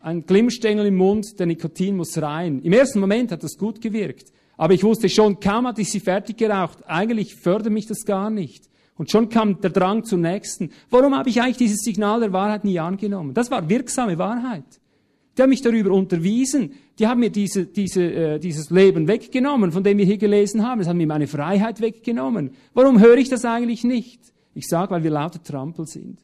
ein 0.00 0.24
Glimmstängel 0.24 0.86
im 0.86 0.96
Mund, 0.96 1.38
der 1.38 1.46
Nikotin 1.46 1.96
muss 1.96 2.20
rein. 2.20 2.60
Im 2.62 2.72
ersten 2.72 3.00
Moment 3.00 3.32
hat 3.32 3.42
das 3.42 3.58
gut 3.58 3.80
gewirkt. 3.80 4.32
Aber 4.56 4.72
ich 4.72 4.84
wusste 4.84 5.08
schon, 5.08 5.40
kaum 5.40 5.66
hatte 5.66 5.82
ich 5.82 5.90
sie 5.90 6.00
fertig 6.00 6.38
geraucht, 6.38 6.78
eigentlich 6.86 7.34
fördert 7.34 7.72
mich 7.72 7.86
das 7.86 8.04
gar 8.04 8.30
nicht. 8.30 8.70
Und 8.96 9.10
schon 9.10 9.28
kam 9.28 9.60
der 9.60 9.70
Drang 9.70 10.04
zum 10.04 10.22
nächsten. 10.22 10.70
Warum 10.88 11.14
habe 11.14 11.28
ich 11.28 11.42
eigentlich 11.42 11.58
dieses 11.58 11.80
Signal 11.80 12.20
der 12.20 12.32
Wahrheit 12.32 12.64
nie 12.64 12.78
angenommen? 12.78 13.34
Das 13.34 13.50
war 13.50 13.68
wirksame 13.68 14.16
Wahrheit. 14.16 14.64
Die 15.36 15.42
haben 15.42 15.50
mich 15.50 15.62
darüber 15.62 15.90
unterwiesen. 15.92 16.72
Die 16.98 17.06
haben 17.06 17.20
mir 17.20 17.30
diese, 17.30 17.66
diese, 17.66 18.02
äh, 18.02 18.38
dieses 18.38 18.70
Leben 18.70 19.06
weggenommen, 19.06 19.70
von 19.70 19.84
dem 19.84 19.98
wir 19.98 20.06
hier 20.06 20.16
gelesen 20.16 20.66
haben. 20.66 20.80
Es 20.80 20.88
hat 20.88 20.96
mir 20.96 21.06
meine 21.06 21.26
Freiheit 21.26 21.80
weggenommen. 21.80 22.52
Warum 22.72 23.00
höre 23.00 23.18
ich 23.18 23.28
das 23.28 23.44
eigentlich 23.44 23.84
nicht? 23.84 24.20
Ich 24.54 24.66
sage, 24.66 24.92
weil 24.92 25.02
wir 25.02 25.10
lauter 25.10 25.42
Trampel 25.42 25.86
sind. 25.86 26.20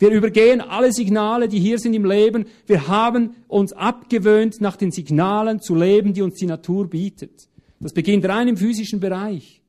Wir 0.00 0.10
übergehen 0.10 0.60
alle 0.60 0.92
Signale, 0.92 1.46
die 1.46 1.60
hier 1.60 1.78
sind 1.78 1.94
im 1.94 2.06
Leben. 2.06 2.46
Wir 2.66 2.88
haben 2.88 3.34
uns 3.46 3.72
abgewöhnt, 3.72 4.60
nach 4.60 4.76
den 4.76 4.90
Signalen 4.90 5.60
zu 5.60 5.74
leben, 5.74 6.14
die 6.14 6.22
uns 6.22 6.36
die 6.36 6.46
Natur 6.46 6.88
bietet. 6.88 7.48
Das 7.78 7.92
beginnt 7.92 8.26
rein 8.26 8.48
im 8.48 8.56
physischen 8.56 8.98
Bereich. 8.98 9.62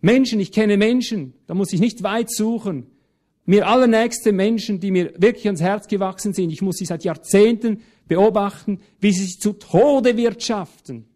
Menschen, 0.00 0.38
ich 0.38 0.52
kenne 0.52 0.76
Menschen, 0.76 1.32
da 1.46 1.54
muss 1.54 1.72
ich 1.72 1.80
nicht 1.80 2.02
weit 2.02 2.30
suchen. 2.30 2.86
Mir 3.44 3.66
allernächste 3.66 4.32
Menschen, 4.32 4.78
die 4.78 4.90
mir 4.90 5.12
wirklich 5.16 5.46
ans 5.46 5.60
Herz 5.60 5.88
gewachsen 5.88 6.32
sind, 6.32 6.50
ich 6.50 6.62
muss 6.62 6.76
sie 6.76 6.84
seit 6.84 7.02
Jahrzehnten 7.04 7.82
beobachten, 8.06 8.80
wie 9.00 9.12
sie 9.12 9.24
sich 9.24 9.40
zu 9.40 9.54
Tode 9.54 10.16
wirtschaften. 10.16 11.06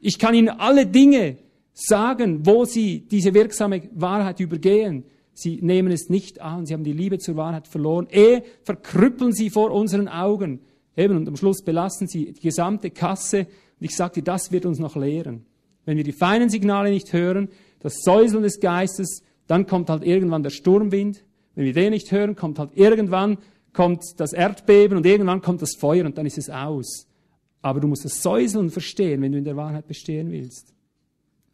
Ich 0.00 0.18
kann 0.18 0.34
ihnen 0.34 0.48
alle 0.50 0.86
Dinge 0.86 1.38
sagen, 1.72 2.44
wo 2.44 2.64
sie 2.64 3.06
diese 3.08 3.34
wirksame 3.34 3.82
Wahrheit 3.94 4.40
übergehen. 4.40 5.04
Sie 5.32 5.60
nehmen 5.62 5.92
es 5.92 6.08
nicht 6.08 6.40
an, 6.40 6.66
sie 6.66 6.74
haben 6.74 6.84
die 6.84 6.92
Liebe 6.92 7.18
zur 7.18 7.36
Wahrheit 7.36 7.68
verloren. 7.68 8.08
Eh 8.10 8.42
verkrüppeln 8.64 9.32
sie 9.32 9.50
vor 9.50 9.70
unseren 9.70 10.08
Augen. 10.08 10.60
Eben, 10.96 11.16
und 11.16 11.28
am 11.28 11.36
Schluss 11.36 11.62
belasten 11.62 12.08
sie 12.08 12.32
die 12.32 12.40
gesamte 12.40 12.90
Kasse. 12.90 13.46
Und 13.80 13.84
ich 13.84 13.94
sagte, 13.94 14.22
das 14.22 14.50
wird 14.50 14.66
uns 14.66 14.80
noch 14.80 14.96
lehren. 14.96 15.46
Wenn 15.84 15.96
wir 15.96 16.04
die 16.04 16.12
feinen 16.12 16.50
Signale 16.50 16.90
nicht 16.90 17.12
hören, 17.12 17.48
das 17.78 18.02
Säuseln 18.02 18.42
des 18.42 18.60
Geistes, 18.60 19.22
dann 19.46 19.66
kommt 19.66 19.88
halt 19.88 20.04
irgendwann 20.04 20.42
der 20.42 20.50
Sturmwind, 20.50 21.24
wenn 21.58 21.64
wir 21.64 21.72
den 21.72 21.90
nicht 21.90 22.12
hören, 22.12 22.36
kommt 22.36 22.60
halt 22.60 22.70
irgendwann 22.76 23.38
kommt 23.72 24.04
das 24.18 24.32
Erdbeben 24.32 24.96
und 24.96 25.04
irgendwann 25.04 25.42
kommt 25.42 25.60
das 25.60 25.74
Feuer 25.74 26.04
und 26.04 26.16
dann 26.16 26.24
ist 26.24 26.38
es 26.38 26.48
aus. 26.48 27.08
Aber 27.62 27.80
du 27.80 27.88
musst 27.88 28.04
das 28.04 28.22
Säuseln 28.22 28.70
verstehen, 28.70 29.22
wenn 29.22 29.32
du 29.32 29.38
in 29.38 29.44
der 29.44 29.56
Wahrheit 29.56 29.88
bestehen 29.88 30.30
willst. 30.30 30.72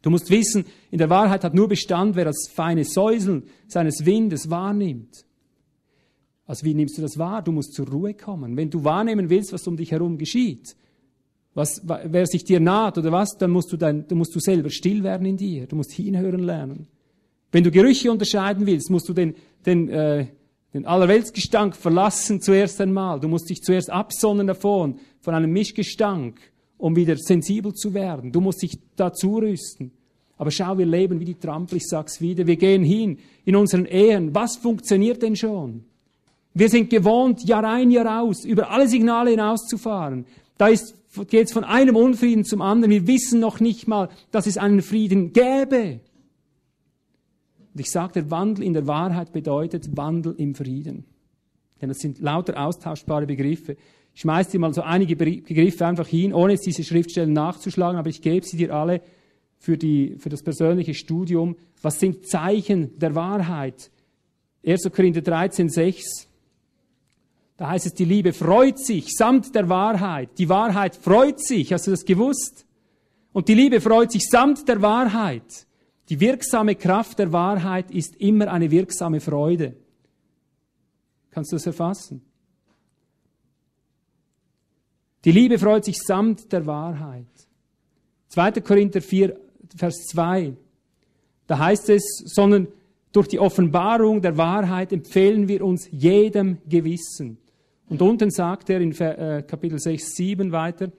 Du 0.03 0.11
musst 0.11 0.29
wissen, 0.29 0.65
in 0.91 0.99
der 0.99 1.09
Wahrheit 1.09 1.43
hat 1.43 1.55
nur 1.55 1.67
Bestand, 1.67 2.15
wer 2.15 2.25
das 2.25 2.47
feine 2.53 2.83
Säuseln 2.83 3.45
seines 3.67 4.05
Windes 4.05 4.47
wahrnimmt. 4.47 5.25
Also 6.45 6.65
wie 6.65 6.75
nimmst 6.75 6.99
du 6.99 7.01
das 7.01 7.17
wahr? 7.17 7.41
Du 7.41 7.51
musst 7.51 7.73
zur 7.73 7.89
Ruhe 7.89 8.13
kommen. 8.13 8.55
Wenn 8.55 8.69
du 8.69 8.83
wahrnehmen 8.83 9.31
willst, 9.31 9.53
was 9.53 9.65
um 9.65 9.75
dich 9.75 9.91
herum 9.91 10.19
geschieht, 10.19 10.75
was, 11.55 11.81
wer 11.83 12.27
sich 12.27 12.43
dir 12.43 12.59
naht 12.59 12.99
oder 12.99 13.11
was, 13.11 13.39
dann 13.39 13.49
musst 13.49 13.71
du, 13.71 13.77
dein, 13.77 14.07
dann 14.07 14.19
musst 14.19 14.35
du 14.35 14.39
selber 14.39 14.69
still 14.69 15.01
werden 15.01 15.25
in 15.25 15.37
dir. 15.37 15.65
Du 15.65 15.75
musst 15.75 15.93
hinhören 15.93 16.41
lernen. 16.41 16.89
Wenn 17.55 17.63
du 17.63 17.71
Gerüche 17.71 18.11
unterscheiden 18.11 18.65
willst, 18.65 18.89
musst 18.89 19.07
du 19.07 19.13
den, 19.13 19.33
den, 19.65 19.87
äh, 19.87 20.25
den 20.73 20.85
Allerweltsgestank 20.85 21.73
verlassen 21.73 22.41
zuerst 22.41 22.81
einmal. 22.81 23.17
Du 23.21 23.29
musst 23.29 23.49
dich 23.49 23.61
zuerst 23.61 23.89
absonnen 23.89 24.45
davon, 24.45 24.99
von 25.21 25.33
einem 25.33 25.53
Mischgestank, 25.53 26.37
um 26.77 26.97
wieder 26.97 27.15
sensibel 27.15 27.73
zu 27.73 27.93
werden. 27.93 28.33
Du 28.33 28.41
musst 28.41 28.61
dich 28.61 28.77
dazu 28.97 29.37
rüsten. 29.37 29.91
Aber 30.37 30.51
schau, 30.51 30.77
wir 30.77 30.85
leben 30.85 31.21
wie 31.21 31.23
die 31.23 31.39
Trampel, 31.39 31.77
ich 31.77 31.87
sag's 31.87 32.19
wieder. 32.19 32.45
Wir 32.45 32.57
gehen 32.57 32.83
hin 32.83 33.19
in 33.45 33.55
unseren 33.55 33.85
Ehen. 33.85 34.35
Was 34.35 34.57
funktioniert 34.57 35.21
denn 35.21 35.37
schon? 35.37 35.85
Wir 36.53 36.67
sind 36.67 36.89
gewohnt, 36.89 37.47
Jahr 37.47 37.63
ein, 37.63 37.89
Jahr 37.89 38.21
aus, 38.21 38.43
über 38.43 38.69
alle 38.69 38.89
Signale 38.89 39.29
hinauszufahren. 39.29 40.25
Da 40.57 40.67
geht 40.67 41.47
es 41.47 41.53
von 41.53 41.63
einem 41.63 41.95
Unfrieden 41.95 42.43
zum 42.43 42.61
anderen. 42.61 42.91
Wir 42.91 43.07
wissen 43.07 43.39
noch 43.39 43.61
nicht 43.61 43.87
mal, 43.87 44.09
dass 44.31 44.45
es 44.45 44.57
einen 44.57 44.81
Frieden 44.81 45.31
gäbe. 45.31 46.01
Und 47.75 47.81
ich 47.81 47.91
sage, 47.91 48.13
der 48.13 48.31
Wandel 48.31 48.63
in 48.63 48.71
der 48.71 48.87
Wahrheit 48.87 49.33
bedeutet 49.33 49.97
Wandel 49.97 50.33
im 50.37 50.55
Frieden. 50.55 51.03
Denn 51.81 51.89
das 51.89 51.99
sind 51.99 52.21
lauter 52.21 52.57
austauschbare 52.57 53.27
Begriffe. 53.27 53.75
Ich 54.13 54.21
schmeiße 54.21 54.51
dir 54.51 54.59
mal 54.59 54.73
so 54.73 54.81
einige 54.81 55.17
Begriffe 55.17 55.85
einfach 55.85 56.07
hin, 56.07 56.33
ohne 56.33 56.53
jetzt 56.53 56.65
diese 56.65 56.85
Schriftstellen 56.85 57.33
nachzuschlagen, 57.33 57.99
aber 57.99 58.07
ich 58.07 58.21
gebe 58.21 58.45
sie 58.45 58.55
dir 58.55 58.73
alle 58.73 59.01
für, 59.57 59.77
die, 59.77 60.15
für 60.19 60.29
das 60.29 60.41
persönliche 60.41 60.93
Studium. 60.93 61.57
Was 61.81 61.99
sind 61.99 62.25
Zeichen 62.25 62.97
der 62.97 63.13
Wahrheit? 63.13 63.91
1. 64.65 64.89
Korinther 64.95 65.21
13, 65.21 65.67
6. 65.67 66.29
Da 67.57 67.71
heißt 67.71 67.87
es, 67.87 67.93
die 67.93 68.05
Liebe 68.05 68.31
freut 68.31 68.79
sich 68.79 69.13
samt 69.17 69.53
der 69.53 69.67
Wahrheit. 69.67 70.29
Die 70.37 70.47
Wahrheit 70.47 70.95
freut 70.95 71.41
sich. 71.41 71.73
Hast 71.73 71.87
du 71.87 71.91
das 71.91 72.05
gewusst? 72.05 72.65
Und 73.33 73.49
die 73.49 73.53
Liebe 73.53 73.81
freut 73.81 74.13
sich 74.13 74.29
samt 74.29 74.65
der 74.69 74.81
Wahrheit. 74.81 75.65
Die 76.09 76.19
wirksame 76.19 76.75
Kraft 76.75 77.19
der 77.19 77.31
Wahrheit 77.31 77.89
ist 77.91 78.15
immer 78.17 78.51
eine 78.51 78.69
wirksame 78.69 79.19
Freude. 79.19 79.75
Kannst 81.31 81.51
du 81.51 81.55
das 81.55 81.65
erfassen? 81.65 82.21
Die 85.23 85.31
Liebe 85.31 85.57
freut 85.57 85.85
sich 85.85 85.97
samt 85.97 86.51
der 86.51 86.65
Wahrheit. 86.67 87.25
2. 88.29 88.51
Korinther 88.61 89.01
4, 89.01 89.35
Vers 89.75 90.05
2. 90.11 90.55
Da 91.47 91.57
heißt 91.57 91.89
es, 91.89 92.03
sondern 92.25 92.67
durch 93.11 93.27
die 93.27 93.39
Offenbarung 93.39 94.21
der 94.21 94.37
Wahrheit 94.37 94.93
empfehlen 94.93 95.47
wir 95.47 95.65
uns 95.65 95.87
jedem 95.91 96.57
Gewissen. 96.67 97.37
Und 97.87 98.01
unten 98.01 98.29
sagt 98.29 98.69
er 98.69 98.81
in 98.81 98.91
äh, 98.91 99.43
Kapitel 99.47 99.79
6, 99.79 100.15
7 100.15 100.51
weiter, 100.51 100.91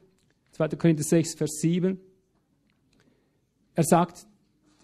2. 0.52 0.68
Korinther 0.70 1.04
6, 1.04 1.34
Vers 1.34 1.59
7, 1.61 2.00
er 3.74 3.84
sagt 3.84 4.26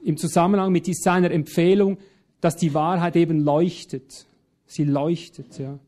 im 0.04 0.16
Zusammenhang 0.16 0.72
mit 0.72 0.86
seiner 0.96 1.30
Empfehlung, 1.30 1.98
dass 2.40 2.56
die 2.56 2.74
Wahrheit 2.74 3.16
eben 3.16 3.40
leuchtet. 3.40 4.26
Sie 4.66 4.84
leuchtet, 4.84 5.58
ja. 5.58 5.78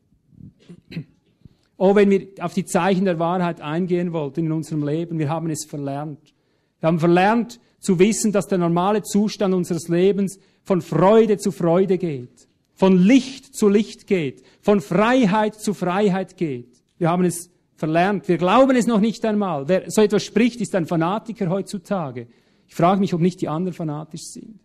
Oh, 1.77 1.95
wenn 1.95 2.09
wir 2.09 2.27
auf 2.39 2.53
die 2.53 2.65
Zeichen 2.65 3.05
der 3.05 3.19
Wahrheit 3.19 3.59
eingehen 3.59 4.13
wollten 4.13 4.45
in 4.45 4.51
unserem 4.51 4.83
Leben, 4.83 5.19
wir 5.19 5.29
haben 5.29 5.49
es 5.49 5.65
verlernt. 5.65 6.33
Wir 6.79 6.87
haben 6.87 6.99
verlernt 6.99 7.59
zu 7.79 7.99
wissen, 7.99 8.31
dass 8.31 8.47
der 8.47 8.57
normale 8.57 9.03
Zustand 9.03 9.53
unseres 9.53 9.89
Lebens 9.89 10.39
von 10.63 10.81
Freude 10.81 11.37
zu 11.37 11.51
Freude 11.51 11.97
geht, 11.97 12.47
von 12.73 12.97
Licht 12.97 13.53
zu 13.53 13.67
Licht 13.67 14.07
geht, 14.07 14.43
von 14.61 14.79
Freiheit 14.79 15.55
zu 15.55 15.73
Freiheit 15.73 16.37
geht. 16.37 16.81
Wir 16.97 17.09
haben 17.09 17.25
es 17.25 17.49
verlernt. 17.75 18.27
Wir 18.27 18.37
glauben 18.37 18.75
es 18.75 18.87
noch 18.87 19.01
nicht 19.01 19.25
einmal. 19.25 19.67
Wer 19.67 19.91
so 19.91 20.01
etwas 20.01 20.23
spricht, 20.23 20.61
ist 20.61 20.73
ein 20.75 20.85
Fanatiker 20.85 21.49
heutzutage. 21.49 22.27
Ich 22.67 22.75
frage 22.75 22.99
mich, 22.99 23.13
ob 23.13 23.21
nicht 23.21 23.41
die 23.41 23.47
anderen 23.47 23.73
fanatisch 23.73 24.23
sind. 24.23 24.59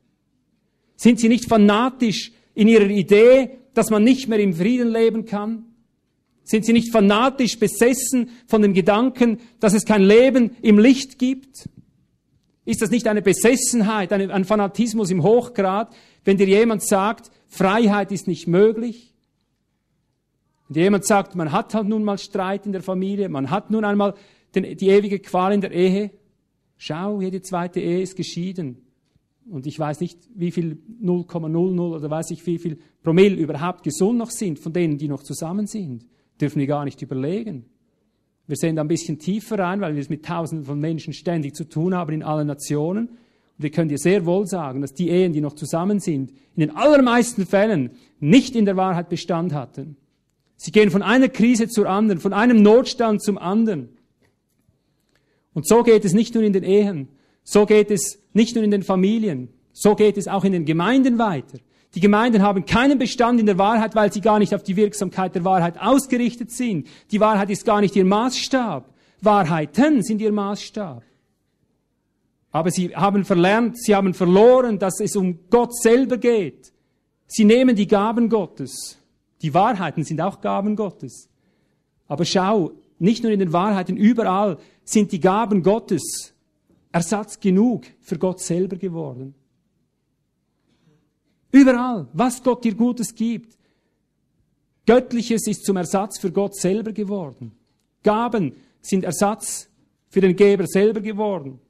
Sind 0.97 1.21
sie 1.21 1.29
nicht 1.29 1.49
fanatisch 1.49 2.33
in 2.55 2.69
ihrer 2.69 2.89
Idee, 2.89 3.51
dass 3.75 3.91
man 3.91 4.05
nicht 4.05 4.29
mehr 4.29 4.39
im 4.39 4.55
Frieden 4.55 4.89
leben 4.89 5.25
kann? 5.25 5.65
Sind 6.43 6.65
sie 6.65 6.73
nicht 6.73 6.91
fanatisch 6.91 7.59
besessen 7.59 8.31
von 8.47 8.63
dem 8.63 8.75
Gedanken, 8.75 9.39
dass 9.61 9.73
es 9.73 9.85
kein 9.85 10.03
Leben 10.03 10.57
im 10.63 10.79
Licht 10.79 11.19
gibt? 11.19 11.69
Ist 12.65 12.83
das 12.83 12.91
nicht 12.91 13.07
eine 13.07 13.23
Besessenheit, 13.23 14.13
ein 14.13 14.45
Fanatismus 14.45 15.11
im 15.11 15.23
Hochgrad, 15.23 15.95
wenn 16.25 16.37
dir 16.37 16.47
jemand 16.47 16.83
sagt, 16.83 17.31
Freiheit 17.49 18.13
ist 18.13 18.27
nicht 18.27 18.47
möglich? 18.47 19.15
Wenn 20.69 20.85
jemand 20.85 21.05
sagt, 21.05 21.35
man 21.35 21.51
hat 21.51 21.75
halt 21.75 21.89
nun 21.89 22.05
mal 22.05 22.19
Streit 22.19 22.67
in 22.67 22.73
der 22.73 22.83
Familie, 22.83 23.29
man 23.29 23.51
hat 23.51 23.71
nun 23.71 23.85
einmal 23.85 24.15
den, 24.55 24.77
die 24.77 24.89
ewige 24.89 25.19
Qual 25.19 25.53
in 25.53 25.61
der 25.61 25.73
Ehe, 25.73 26.11
Schau, 26.83 27.21
jede 27.21 27.43
zweite 27.43 27.79
Ehe 27.79 28.01
ist 28.01 28.17
geschieden. 28.17 28.79
Und 29.51 29.67
ich 29.67 29.79
weiß 29.79 30.01
nicht, 30.01 30.19
wie 30.35 30.51
viel 30.51 30.79
0,00 31.05 31.79
oder 31.79 32.09
weiß 32.11 32.31
ich 32.31 32.47
wie 32.47 32.57
viel 32.57 32.79
Promille 33.03 33.37
überhaupt 33.37 33.83
gesund 33.83 34.17
noch 34.17 34.31
sind 34.31 34.59
von 34.59 34.73
denen, 34.73 34.97
die 34.97 35.07
noch 35.07 35.23
zusammen 35.23 35.67
sind. 35.67 36.07
Dürfen 36.41 36.59
wir 36.59 36.67
gar 36.67 36.87
nicht 36.87 37.03
überlegen. 37.03 37.67
Wir 38.47 38.57
sehen 38.57 38.77
da 38.77 38.83
ein 38.83 38.89
bisschen 38.89 39.19
tiefer 39.19 39.59
rein, 39.59 39.83
weil 39.83 39.95
wir 39.95 40.01
es 40.01 40.09
mit 40.09 40.25
Tausenden 40.25 40.65
von 40.65 40.81
Menschen 40.81 41.13
ständig 41.13 41.55
zu 41.55 41.69
tun 41.69 41.95
haben 41.95 42.15
in 42.15 42.23
allen 42.23 42.47
Nationen. 42.47 43.09
Und 43.09 43.19
wir 43.59 43.71
können 43.71 43.91
dir 43.91 43.99
sehr 43.99 44.25
wohl 44.25 44.47
sagen, 44.47 44.81
dass 44.81 44.95
die 44.95 45.11
Ehen, 45.11 45.35
die 45.35 45.43
noch 45.43 45.57
zusammen 45.57 46.01
sind, 46.01 46.31
in 46.57 46.61
den 46.61 46.75
allermeisten 46.75 47.45
Fällen 47.45 47.91
nicht 48.21 48.57
in 48.57 48.65
der 48.65 48.79
Wahrheit 48.79 49.11
Bestand 49.11 49.53
hatten. 49.53 49.99
Sie 50.57 50.73
gehen 50.73 50.91
von 50.91 51.03
einer 51.03 51.29
Krise 51.29 51.69
zur 51.69 51.91
anderen, 51.91 52.23
von 52.23 52.33
einem 52.33 52.63
Notstand 52.63 53.23
zum 53.23 53.37
anderen. 53.37 53.91
Und 55.55 55.67
so 55.67 55.83
geht 55.83 56.05
es 56.05 56.13
nicht 56.13 56.35
nur 56.35 56.45
in 56.45 56.53
den 56.53 56.65
Ehen, 56.65 57.09
so 57.43 57.67
geht 57.67 57.91
es 57.91 58.19
nicht 58.33 58.55
nur 58.55 58.65
in 58.65 58.71
den 58.71 58.83
Familien, 58.83 59.49
so 59.73 59.95
geht 59.95 60.17
es 60.17 60.29
auch 60.29 60.45
in 60.45 60.53
den 60.53 60.65
Gemeinden 60.65 61.19
weiter. 61.19 61.59
Die 61.95 62.01
Gemeinden 62.01 62.43
haben 62.43 62.65
keinen 62.65 62.99
Bestand 62.99 63.41
in 63.41 63.47
der 63.47 63.59
Wahrheit, 63.59 63.97
weil 63.97 64.13
sie 64.13 64.21
gar 64.21 64.39
nicht 64.39 64.55
auf 64.55 64.63
die 64.63 64.77
Wirksamkeit 64.77 65.35
der 65.35 65.45
Wahrheit 65.45 65.81
ausgerichtet 65.81 66.53
sind. 66.53 66.87
Die 67.11 67.19
Wahrheit 67.19 67.51
ist 67.51 67.65
gar 67.65 67.81
nicht 67.81 67.97
ihr 67.97 68.05
Maßstab. 68.05 68.95
Wahrheiten 69.21 70.03
sind 70.03 70.21
ihr 70.21 70.31
Maßstab. 70.31 71.03
Aber 72.53 72.71
sie 72.71 72.95
haben 72.95 73.25
verlernt, 73.25 73.81
sie 73.81 73.95
haben 73.95 74.15
verloren, 74.15 74.79
dass 74.79 75.01
es 75.01 75.17
um 75.17 75.39
Gott 75.51 75.77
selber 75.77 76.17
geht. 76.17 76.73
Sie 77.27 77.45
nehmen 77.45 77.77
die 77.77 77.87
Gaben 77.87 78.29
Gottes. 78.29 78.99
Die 79.43 79.55
Wahrheiten 79.55 80.05
sind 80.05 80.21
auch 80.21 80.41
Gaben 80.41 80.77
Gottes. 80.77 81.29
Aber 82.09 82.25
schau, 82.25 82.73
nicht 83.01 83.23
nur 83.23 83.33
in 83.33 83.41
den 83.41 83.53
Wahrheiten, 83.53 83.97
überall 83.97 84.59
sind 84.85 85.11
die 85.13 85.21
Gaben 85.21 85.63
Gottes 85.63 86.35
Ersatz 86.93 87.41
genug 87.41 87.87
für 88.01 88.19
Gott 88.19 88.41
selber 88.41 88.77
geworden. 88.77 89.35
Überall, 91.51 92.09
was 92.13 92.43
Gott 92.43 92.65
dir 92.65 92.75
Gutes 92.75 93.15
gibt. 93.15 93.57
Göttliches 94.87 95.47
ist 95.47 95.65
zum 95.65 95.77
Ersatz 95.77 96.19
für 96.19 96.31
Gott 96.31 96.55
selber 96.57 96.93
geworden. 96.93 97.53
Gaben 98.03 98.55
sind 98.81 99.05
Ersatz 99.05 99.69
für 100.09 100.21
den 100.21 100.37
Geber 100.37 100.67
selber 100.67 101.01
geworden. 101.01 101.61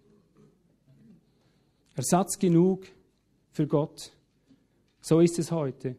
Ersatz 1.94 2.38
genug 2.38 2.86
für 3.52 3.66
Gott. 3.66 4.12
So 5.00 5.20
ist 5.20 5.38
es 5.38 5.50
heute. 5.50 5.96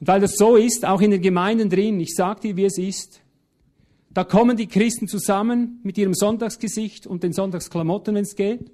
Und 0.00 0.08
weil 0.08 0.20
das 0.20 0.32
so 0.36 0.56
ist, 0.56 0.84
auch 0.84 1.00
in 1.00 1.10
den 1.10 1.22
Gemeinden 1.22 1.68
drin, 1.68 2.00
ich 2.00 2.14
sage 2.14 2.40
dir, 2.40 2.56
wie 2.56 2.64
es 2.64 2.78
ist, 2.78 3.20
da 4.12 4.24
kommen 4.24 4.56
die 4.56 4.66
Christen 4.66 5.06
zusammen 5.06 5.78
mit 5.82 5.96
ihrem 5.98 6.14
Sonntagsgesicht 6.14 7.06
und 7.06 7.22
den 7.22 7.32
Sonntagsklamotten, 7.32 8.14
wenn 8.14 8.24
es 8.24 8.34
geht. 8.34 8.70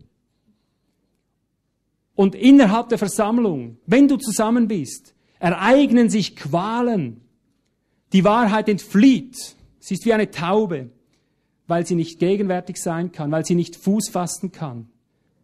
Und 2.15 2.35
innerhalb 2.35 2.89
der 2.89 2.97
Versammlung, 2.97 3.77
wenn 3.87 4.09
du 4.09 4.17
zusammen 4.17 4.69
bist, 4.69 5.15
ereignen 5.39 6.09
sich 6.09 6.37
Qualen. 6.37 7.21
Die 8.13 8.25
Wahrheit 8.25 8.69
entflieht. 8.69 9.57
Sie 9.81 9.95
ist 9.95 10.07
wie 10.07 10.15
eine 10.15 10.31
Taube, 10.31 10.91
weil 11.67 11.85
sie 11.85 11.97
nicht 11.97 12.19
gegenwärtig 12.19 12.79
sein 12.79 13.13
kann, 13.13 13.31
weil 13.31 13.45
sie 13.45 13.55
nicht 13.55 13.77
Fuß 13.77 14.09
fassen 14.09 14.53
kann. 14.53 14.89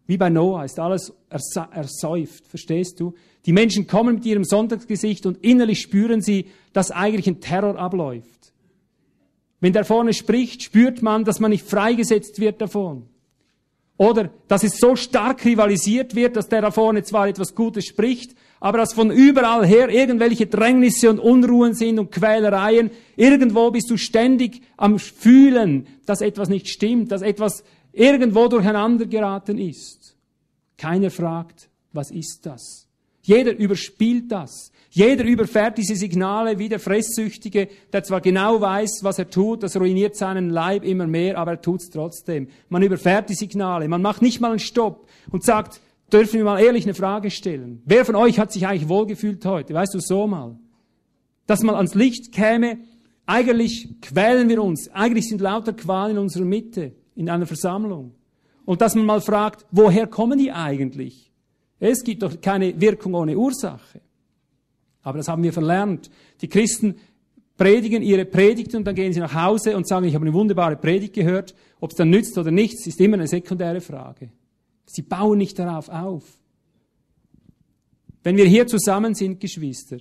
Wie 0.07 0.17
bei 0.17 0.31
Noah 0.31 0.65
ist 0.65 0.79
alles 0.79 1.13
ersäuft, 1.29 2.47
verstehst 2.47 2.99
du? 3.01 3.15
Die 3.47 3.53
Menschen 3.53 3.87
kommen 3.87 4.17
mit 4.17 4.27
ihrem 4.27 4.45
Sonntagsgesicht 4.45 5.27
und 5.27 5.43
innerlich 5.45 5.81
spüren 5.81 6.21
sie, 6.21 6.47
dass 6.73 6.91
eigentlich 6.91 7.27
ein 7.27 7.41
Terror 7.41 7.77
abläuft. 7.77 8.53
Wenn 9.61 9.73
der 9.73 9.85
vorne 9.85 10.13
spricht, 10.13 10.63
spürt 10.63 11.03
man, 11.03 11.25
dass 11.25 11.41
man 11.41 11.51
nicht 11.51 11.67
freigesetzt 11.67 12.41
wird 12.41 12.61
davon. 12.61 13.09
Oder 13.97 14.31
dass 14.49 14.65
es 14.65 14.79
so 14.79 14.97
stark 14.97 15.45
rivalisiert 15.45 16.15
wird, 16.15 16.37
dass 16.37 16.49
der 16.49 16.63
da 16.63 16.71
vorne 16.71 17.03
zwar 17.05 17.29
etwas 17.29 17.55
Gutes 17.55 17.85
spricht, 17.87 18.35
aber 18.59 18.79
dass 18.79 18.95
von 18.95 19.11
überall 19.11 19.67
her 19.67 19.89
irgendwelche 19.89 20.47
Drängnisse 20.47 21.11
und 21.11 21.19
Unruhen 21.19 21.75
sind 21.75 21.99
und 21.99 22.11
Quälereien. 22.11 22.91
Irgendwo 23.17 23.71
bist 23.71 23.91
du 23.91 23.97
ständig 23.97 24.63
am 24.77 24.99
Fühlen, 24.99 25.87
dass 26.07 26.21
etwas 26.21 26.49
nicht 26.49 26.69
stimmt, 26.69 27.13
dass 27.13 27.23
etwas 27.23 27.65
irgendwo 27.93 28.49
durcheinander 28.49 29.07
geraten 29.07 29.59
ist. 29.59 30.17
Keiner 30.77 31.11
fragt, 31.11 31.69
was 31.93 32.11
ist 32.11 32.47
das? 32.47 32.89
Jeder 33.23 33.57
überspielt 33.57 34.31
das. 34.31 34.73
Jeder 34.91 35.25
überfährt 35.25 35.79
diese 35.79 35.97
Signale 35.97 36.59
wie 36.59 36.69
der 36.69 36.79
Fresssüchtige, 36.79 37.69
der 37.93 38.03
zwar 38.03 38.21
genau 38.21 38.61
weiß, 38.61 39.01
was 39.03 39.19
er 39.19 39.31
tut, 39.31 39.63
das 39.63 39.75
ruiniert 39.75 40.17
seinen 40.17 40.51
Leib 40.51 40.85
immer 40.85 41.07
mehr, 41.07 41.39
aber 41.39 41.53
er 41.53 41.63
tut's 41.63 41.89
trotzdem. 41.89 42.49
Man 42.69 42.83
überfährt 42.83 43.31
die 43.31 43.35
Signale, 43.35 43.89
man 43.89 44.03
macht 44.03 44.21
nicht 44.21 44.41
mal 44.41 44.51
einen 44.51 44.59
Stopp 44.59 45.09
und 45.31 45.45
sagt, 45.45 45.81
dürfen 46.13 46.35
wir 46.35 46.45
mal 46.45 46.61
ehrlich 46.61 46.85
eine 46.85 46.93
Frage 46.93 47.31
stellen. 47.31 47.81
Wer 47.87 48.05
von 48.05 48.17
euch 48.17 48.39
hat 48.39 48.53
sich 48.53 48.67
eigentlich 48.67 48.89
wohlgefühlt 48.89 49.43
heute? 49.47 49.73
Weißt 49.73 49.95
du, 49.95 50.01
so 50.01 50.27
mal. 50.27 50.59
Dass 51.47 51.63
man 51.63 51.75
ans 51.75 51.95
Licht 51.95 52.33
käme, 52.33 52.79
eigentlich 53.25 53.89
quälen 54.03 54.51
wir 54.51 54.63
uns, 54.63 54.91
eigentlich 54.91 55.27
sind 55.29 55.41
lauter 55.41 55.73
Qualen 55.73 56.17
in 56.17 56.23
unserer 56.23 56.45
Mitte, 56.45 56.93
in 57.15 57.31
einer 57.31 57.47
Versammlung. 57.47 58.15
Und 58.67 58.83
dass 58.83 58.95
man 58.95 59.07
mal 59.07 59.23
fragt, 59.23 59.65
woher 59.71 60.07
kommen 60.07 60.39
die 60.39 60.53
eigentlich? 60.53 61.32
Es 61.85 62.05
gibt 62.05 62.23
doch 62.23 62.41
keine 62.41 62.81
Wirkung 62.81 63.13
ohne 63.15 63.37
Ursache. 63.37 64.01
Aber 65.03 65.19
das 65.19 65.27
haben 65.27 65.43
wir 65.43 65.53
verlernt. 65.53 66.11
Die 66.41 66.47
Christen 66.47 66.95
predigen 67.57 68.05
ihre 68.05 68.25
Predigten 68.25 68.77
und 68.77 68.85
dann 68.85 68.95
gehen 68.95 69.13
sie 69.13 69.19
nach 69.19 69.35
Hause 69.35 69.77
und 69.77 69.89
sagen, 69.89 70.07
ich 70.07 70.15
habe 70.15 70.25
eine 70.25 70.33
wunderbare 70.33 70.77
Predigt 70.77 71.13
gehört. 71.13 71.57
Ob 71.81 71.91
es 71.91 71.97
dann 71.97 72.09
nützt 72.09 72.39
oder 72.39 72.53
nichts, 72.53 72.87
ist 72.87 73.01
immer 73.01 73.17
eine 73.17 73.27
sekundäre 73.27 73.81
Frage. 73.81 74.31
Sie 74.87 75.03
bauen 75.03 75.39
nicht 75.39 75.59
darauf 75.59 75.89
auf. 75.89 76.23
Wenn 78.23 78.37
wir 78.37 78.45
hier 78.45 78.69
zusammen 78.69 79.17
sind, 79.17 79.41
Geschwister, 79.41 79.99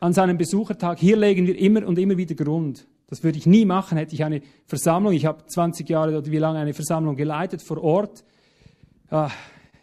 an 0.00 0.12
seinem 0.12 0.36
Besuchertag, 0.36 0.98
hier 0.98 1.16
legen 1.16 1.46
wir 1.46 1.58
immer 1.58 1.86
und 1.86 1.98
immer 1.98 2.18
wieder 2.18 2.34
Grund. 2.34 2.86
Das 3.06 3.24
würde 3.24 3.38
ich 3.38 3.46
nie 3.46 3.64
machen, 3.64 3.96
hätte 3.96 4.14
ich 4.14 4.24
eine 4.24 4.42
Versammlung, 4.66 5.14
ich 5.14 5.24
habe 5.24 5.46
20 5.46 5.88
Jahre 5.88 6.18
oder 6.18 6.30
wie 6.30 6.36
lange 6.36 6.58
eine 6.58 6.74
Versammlung 6.74 7.16
geleitet 7.16 7.62
vor 7.62 7.82
Ort. 7.82 8.24
Ah, 9.08 9.30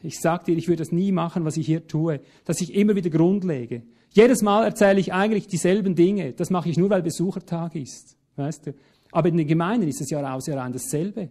ich 0.06 0.20
sage 0.20 0.46
dir, 0.46 0.58
ich 0.58 0.68
würde 0.68 0.84
das 0.84 0.92
nie 0.92 1.12
machen, 1.12 1.46
was 1.46 1.58
ich 1.58 1.66
hier 1.66 1.88
tue, 1.88 2.20
dass 2.46 2.62
ich 2.62 2.74
immer 2.76 2.96
wieder 2.96 3.10
Grund 3.10 3.44
lege. 3.44 3.84
Jedes 4.12 4.42
Mal 4.42 4.64
erzähle 4.64 5.00
ich 5.00 5.14
eigentlich 5.14 5.48
dieselben 5.48 5.96
Dinge. 5.96 6.34
Das 6.34 6.50
mache 6.50 6.70
ich 6.70 6.78
nur, 6.78 6.90
weil 6.90 7.02
Besuchertag 7.02 7.76
ist. 7.76 8.16
Weißt 8.36 8.68
du? 8.68 8.74
Aber 9.12 9.30
in 9.30 9.38
den 9.38 9.48
Gemeinden 9.48 9.88
ist 9.88 10.02
es 10.02 10.10
ja 10.10 10.22
raus 10.22 10.48
rein 10.50 10.74
dasselbe. 10.74 11.30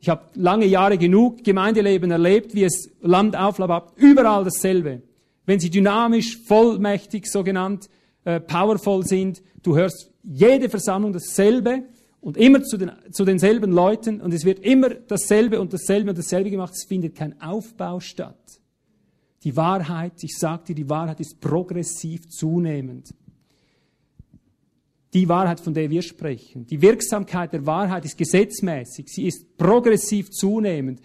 Ich 0.00 0.08
habe 0.08 0.22
lange 0.34 0.66
Jahre 0.66 0.98
genug 0.98 1.44
Gemeindeleben 1.44 2.10
erlebt, 2.10 2.54
wie 2.54 2.64
es 2.64 2.90
Land 3.00 3.36
auf, 3.36 3.58
Land 3.58 3.70
ab, 3.70 3.92
überall 3.96 4.42
dasselbe. 4.42 5.02
Wenn 5.46 5.60
sie 5.60 5.70
dynamisch, 5.70 6.38
vollmächtig, 6.38 7.26
so 7.26 7.44
genannt, 7.44 7.88
äh, 8.24 8.40
powerful 8.40 9.04
sind, 9.04 9.42
du 9.62 9.76
hörst 9.76 10.10
jede 10.24 10.68
Versammlung 10.68 11.12
dasselbe 11.12 11.84
und 12.22 12.38
immer 12.38 12.62
zu, 12.62 12.78
den, 12.78 12.92
zu 13.10 13.26
denselben 13.26 13.70
Leuten 13.70 14.22
und 14.22 14.32
es 14.32 14.46
wird 14.46 14.60
immer 14.60 14.88
dasselbe 14.88 15.60
und 15.60 15.74
dasselbe 15.74 16.08
und 16.08 16.16
dasselbe 16.16 16.50
gemacht. 16.50 16.72
Es 16.72 16.84
findet 16.84 17.14
kein 17.14 17.38
Aufbau 17.42 18.00
statt. 18.00 18.38
Die 19.44 19.54
Wahrheit, 19.54 20.14
ich 20.22 20.38
sage 20.38 20.64
dir, 20.68 20.74
die 20.74 20.88
Wahrheit 20.88 21.20
ist 21.20 21.38
progressiv 21.40 22.30
zunehmend 22.30 23.12
die 25.14 25.28
Wahrheit, 25.28 25.60
von 25.60 25.74
der 25.74 25.90
wir 25.90 26.02
sprechen. 26.02 26.66
Die 26.66 26.80
Wirksamkeit 26.80 27.52
der 27.52 27.66
Wahrheit 27.66 28.04
ist 28.04 28.16
gesetzmäßig, 28.16 29.08
sie 29.08 29.26
ist 29.26 29.56
progressiv 29.56 30.30
zunehmend. 30.30 31.00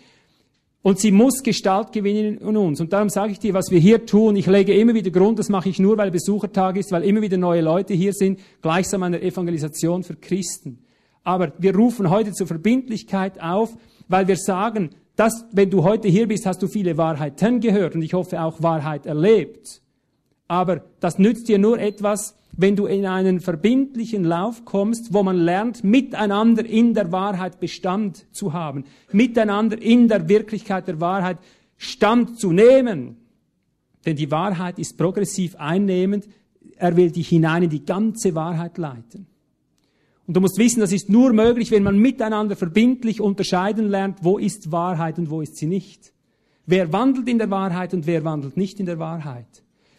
Und 0.82 1.00
sie 1.00 1.12
muss 1.12 1.44
Gestalt 1.44 1.92
gewinnen 1.92 2.38
in 2.38 2.56
uns. 2.56 2.80
Und 2.80 2.94
darum 2.94 3.10
sage 3.10 3.34
ich 3.34 3.40
dir, 3.40 3.54
was 3.54 3.72
wir 3.72 3.80
hier 3.80 4.06
tun, 4.06 4.38
ich 4.38 4.46
lege 4.46 4.74
immer 4.74 4.94
wieder 4.94 5.12
Grund, 5.12 5.38
das 5.38 5.50
mache 5.50 5.68
ich 5.68 5.80
nur, 5.80 5.98
weil 5.98 6.12
Besuchertag 6.12 6.78
ist, 6.78 6.92
weil 6.94 7.04
immer 7.04 7.22
wieder 7.22 7.36
neue 7.36 7.62
Leute 7.62 7.94
hier 7.94 8.14
sind, 8.14 8.40
gleichsam 8.62 9.04
eine 9.04 9.22
Evangelisation 9.22 10.04
für 10.04 10.16
Christen. 10.16 10.80
Aber 11.28 11.52
wir 11.58 11.76
rufen 11.76 12.10
heute 12.10 12.32
zur 12.32 12.48
Verbindlichkeit 12.48 13.42
auf, 13.42 13.76
weil 14.08 14.30
wir 14.30 14.38
sagen, 14.38 14.92
dass, 15.18 15.46
wenn 15.52 15.70
du 15.70 15.84
heute 15.84 16.08
hier 16.08 16.26
bist, 16.26 16.46
hast 16.46 16.62
du 16.62 16.70
viele 16.70 16.96
Wahrheiten 16.96 17.60
gehört 17.60 17.96
und 17.96 18.02
ich 18.02 18.14
hoffe 18.14 18.42
auch 18.42 18.64
Wahrheit 18.64 19.06
erlebt. 19.06 19.82
Aber 20.48 20.86
das 21.02 21.20
nützt 21.20 21.50
dir 21.50 21.58
nur 21.58 21.80
etwas, 21.80 22.38
wenn 22.54 22.78
du 22.78 22.86
in 22.86 23.06
einen 23.06 23.42
verbindlichen 23.42 24.24
Lauf 24.24 24.64
kommst, 24.64 25.14
wo 25.14 25.22
man 25.22 25.36
lernt, 25.36 25.84
miteinander 25.84 26.66
in 26.66 26.94
der 26.94 27.12
Wahrheit 27.12 27.60
Bestand 27.60 28.26
zu 28.34 28.54
haben, 28.54 28.86
miteinander 29.12 29.82
in 29.82 30.08
der 30.08 30.30
Wirklichkeit 30.30 30.88
der 30.88 31.02
Wahrheit 31.02 31.40
Stand 31.76 32.40
zu 32.40 32.54
nehmen. 32.54 33.18
Denn 34.06 34.16
die 34.16 34.32
Wahrheit 34.32 34.80
ist 34.80 34.98
progressiv 34.98 35.58
einnehmend. 35.58 36.26
Er 36.78 36.96
will 36.96 37.12
dich 37.12 37.28
hinein 37.28 37.64
in 37.64 37.70
die 37.70 37.84
ganze 37.84 38.34
Wahrheit 38.34 38.78
leiten. 38.78 39.28
Und 40.28 40.36
du 40.36 40.42
musst 40.42 40.58
wissen, 40.58 40.82
das 40.82 40.92
ist 40.92 41.10
nur 41.10 41.32
möglich, 41.32 41.72
wenn 41.72 41.84
man 41.84 41.98
miteinander 41.98 42.58
verbindlich 42.58 43.22
unterscheiden 43.22 43.88
lernt, 43.88 44.20
wo 44.24 44.38
ist 44.38 44.72
Wahrheit 44.72 45.18
und 45.18 45.30
wo 45.30 45.42
ist 45.42 45.56
sie 45.56 45.68
nicht. 45.68 46.12
Wer 46.66 46.92
wandelt 46.92 47.30
in 47.30 47.38
der 47.38 47.50
Wahrheit 47.50 47.94
und 47.94 48.06
wer 48.06 48.26
wandelt 48.26 48.58
nicht 48.58 48.80
in 48.82 48.86
der 48.86 49.00
Wahrheit. 49.00 49.48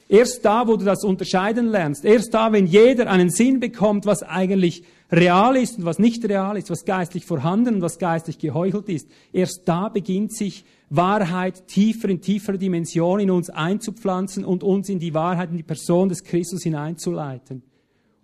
Erst 0.07 0.45
da, 0.45 0.67
wo 0.67 0.77
du 0.77 0.85
das 0.85 1.03
unterscheiden 1.03 1.67
lernst, 1.67 2.05
erst 2.05 2.33
da, 2.33 2.53
wenn 2.53 2.67
jeder 2.67 3.11
einen 3.11 3.31
Sinn 3.31 3.59
bekommt, 3.59 4.05
was 4.07 4.23
eigentlich 4.23 4.83
real 5.11 5.57
ist 5.57 5.79
und 5.79 5.85
was 5.87 5.99
nicht 5.99 6.27
real 6.27 6.57
ist, 6.59 6.71
was 6.71 6.85
geistlich 6.85 7.25
vorhanden 7.25 7.77
und 7.77 7.83
was 7.83 7.99
geistlich 7.99 8.39
geheuchelt 8.39 8.89
ist, 8.89 9.09
erst 9.33 9.63
da 9.67 9.89
beginnt 9.89 10.35
sich 10.35 10.65
Wahrheit 10.91 11.67
tiefer 11.69 12.09
in 12.09 12.21
tiefere 12.21 12.59
Dimension 12.59 13.21
in 13.21 13.31
uns 13.31 13.51
einzupflanzen 13.51 14.45
und 14.45 14.63
uns 14.63 14.89
in 14.89 14.99
die 14.99 15.13
Wahrheit, 15.13 15.51
in 15.51 15.59
die 15.59 15.63
Person 15.63 16.09
des 16.09 16.25
Christus 16.25 16.63
hineinzuleiten. 16.63 17.63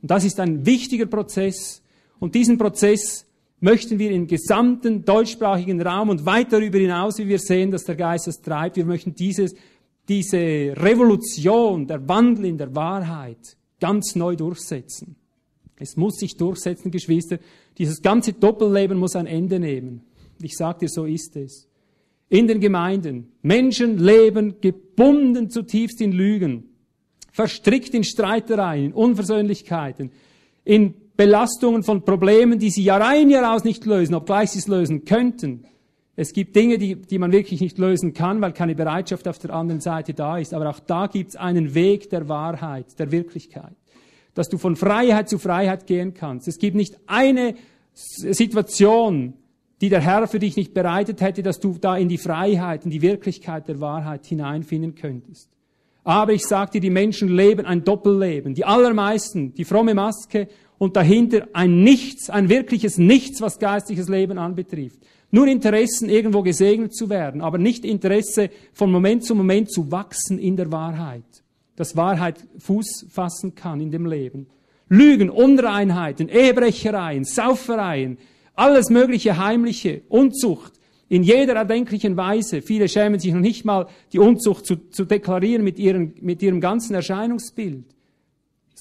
Und 0.01 0.11
das 0.11 0.25
ist 0.25 0.41
ein 0.41 0.65
wichtiger 0.65 1.07
Prozess. 1.07 1.83
Und 2.25 2.35
diesen 2.35 2.57
Prozess 2.57 3.27
möchten 3.61 3.99
wir 3.99 4.11
im 4.11 4.27
gesamten 4.27 5.05
deutschsprachigen 5.05 5.83
Raum 5.83 6.09
und 6.09 6.25
weit 6.25 6.51
darüber 6.55 6.79
hinaus, 6.79 7.18
wie 7.18 7.29
wir 7.29 7.39
sehen, 7.39 7.70
dass 7.70 7.85
der 7.85 7.97
Geist 7.97 8.27
das 8.27 8.41
treibt, 8.41 8.77
wir 8.77 8.87
möchten 8.87 9.14
dieses 9.14 9.55
diese 10.09 10.39
Revolution, 10.75 11.87
der 11.87 12.09
Wandel 12.09 12.47
in 12.47 12.57
der 12.57 12.75
Wahrheit 12.75 13.59
ganz 13.79 14.16
neu 14.16 14.37
durchsetzen. 14.37 15.16
Es 15.77 15.99
muss 15.99 16.14
sich 16.14 16.35
durchsetzen, 16.39 16.91
Geschwister. 16.91 17.39
Dieses 17.77 18.01
ganze 18.01 18.33
Doppelleben 18.33 18.97
muss 18.97 19.16
ein 19.16 19.27
Ende 19.27 19.61
nehmen. 19.61 20.01
Ich 20.41 20.57
sage 20.57 20.79
dir, 20.81 20.89
so 20.89 21.05
ist 21.05 21.37
es. 21.37 21.68
In 22.31 22.47
den 22.47 22.59
Gemeinden. 22.59 23.33
Menschen 23.43 23.99
leben 23.99 24.62
gebunden 24.62 25.51
zutiefst 25.51 26.01
in 26.01 26.12
Lügen, 26.12 26.70
verstrickt 27.33 27.93
in 27.93 28.03
Streitereien, 28.03 28.87
in 28.87 28.93
Unversöhnlichkeiten, 28.95 30.11
in 30.64 31.04
Belastungen 31.17 31.83
von 31.83 32.05
Problemen, 32.05 32.59
die 32.59 32.71
sie 32.71 32.83
Jahr 32.83 33.07
ein, 33.07 33.31
Jahr 33.31 33.55
aus 33.55 33.65
nicht 33.65 33.85
lösen, 33.87 34.15
obgleich 34.15 34.51
sie 34.51 34.59
es 34.59 34.67
lösen 34.67 35.05
könnten. 35.05 35.65
Es 36.17 36.33
gibt 36.33 36.55
Dinge, 36.55 36.79
die, 36.79 36.97
die 36.97 37.19
man 37.19 37.33
wirklich 37.33 37.61
nicht 37.61 37.79
lösen 37.79 38.15
kann, 38.15 38.41
weil 38.41 38.53
keine 38.53 38.75
Bereitschaft 38.75 39.27
auf 39.27 39.39
der 39.39 39.53
anderen 39.53 39.81
Seite 39.81 40.15
da 40.15 40.39
ist. 40.39 40.55
Aber 40.55 40.71
auch 40.71 40.81
da 40.81 41.09
gibt 41.09 41.31
es 41.31 41.37
einen 41.37 41.75
Weg 41.75 42.11
der 42.11 42.29
Wahrheit, 42.29 42.99
der 42.99 43.11
Wirklichkeit. 43.11 43.75
Dass 44.35 44.49
du 44.49 44.59
von 44.59 44.77
Freiheit 44.77 45.29
zu 45.29 45.39
Freiheit 45.39 45.87
gehen 45.87 46.15
kannst. 46.15 46.47
Es 46.47 46.59
gibt 46.59 46.77
nicht 46.77 46.99
eine 47.07 47.55
Situation, 47.93 49.35
die 49.81 49.89
der 49.89 50.01
Herr 50.01 50.27
für 50.29 50.39
dich 50.39 50.57
nicht 50.57 50.73
bereitet 50.73 51.21
hätte, 51.21 51.43
dass 51.43 51.61
du 51.61 51.77
da 51.81 51.97
in 51.97 52.09
die 52.09 52.19
Freiheit, 52.19 52.85
in 52.85 52.91
die 52.91 53.03
Wirklichkeit 53.03 53.69
der 53.69 53.81
Wahrheit 53.81 54.25
hineinfinden 54.25 54.95
könntest. 54.95 55.51
Aber 56.05 56.33
ich 56.33 56.45
sage 56.45 56.73
dir, 56.73 56.81
die 56.81 56.91
Menschen 56.91 57.29
leben 57.29 57.65
ein 57.65 57.83
Doppelleben. 57.83 58.55
Die 58.55 58.65
allermeisten, 58.65 59.55
die 59.55 59.65
fromme 59.65 59.95
Maske 59.95 60.49
und 60.79 60.97
dahinter 60.97 61.49
ein 61.53 61.83
Nichts, 61.83 62.31
ein 62.31 62.49
wirkliches 62.49 62.99
Nichts, 62.99 63.41
was 63.41 63.59
geistliches 63.59 64.09
Leben 64.09 64.39
anbetrifft. 64.39 64.99
Nur 65.31 65.47
Interessen, 65.49 66.09
irgendwo 66.09 66.43
gesegnet 66.43 66.95
zu 66.95 67.11
werden, 67.11 67.41
aber 67.41 67.59
nicht 67.59 67.85
Interesse, 67.85 68.51
von 68.72 68.91
Moment 68.91 69.25
zu 69.25 69.35
Moment 69.35 69.70
zu 69.70 69.91
wachsen 69.91 70.39
in 70.39 70.57
der 70.57 70.70
Wahrheit. 70.70 71.25
Dass 71.77 71.97
Wahrheit 71.97 72.37
Fuß 72.59 73.07
fassen 73.11 73.55
kann 73.55 73.81
in 73.81 73.91
dem 73.91 74.07
Leben. 74.07 74.47
Lügen, 74.89 75.31
Unreinheiten, 75.31 76.29
Ehebrechereien, 76.29 77.25
Saufereien, 77.25 78.18
alles 78.55 78.91
mögliche 78.91 79.39
heimliche, 79.39 80.03
Unzucht, 80.09 80.75
in 81.09 81.22
jeder 81.22 81.55
erdenklichen 81.55 82.16
Weise. 82.16 82.62
Viele 82.62 82.89
schämen 82.89 83.18
sich 83.18 83.33
noch 83.33 83.41
nicht 83.41 83.64
mal, 83.64 83.87
die 84.12 84.18
Unzucht 84.18 84.66
zu, 84.66 84.77
zu 84.91 85.05
deklarieren 85.05 85.64
mit, 85.64 85.79
ihren, 85.79 86.14
mit 86.20 86.43
ihrem 86.43 86.61
ganzen 86.61 86.95
Erscheinungsbild. 86.95 87.94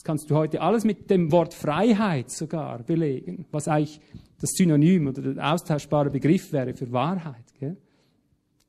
Das 0.03 0.07
kannst 0.07 0.29
du 0.29 0.35
heute 0.35 0.59
alles 0.59 0.83
mit 0.83 1.09
dem 1.09 1.31
Wort 1.31 1.53
Freiheit 1.53 2.29
sogar 2.29 2.79
belegen, 2.83 3.45
was 3.51 3.69
eigentlich 3.69 4.01
das 4.41 4.49
Synonym 4.51 5.07
oder 5.07 5.21
der 5.21 5.53
austauschbare 5.53 6.09
Begriff 6.09 6.51
wäre 6.51 6.73
für 6.73 6.91
Wahrheit. 6.91 7.45
Gell? 7.57 7.77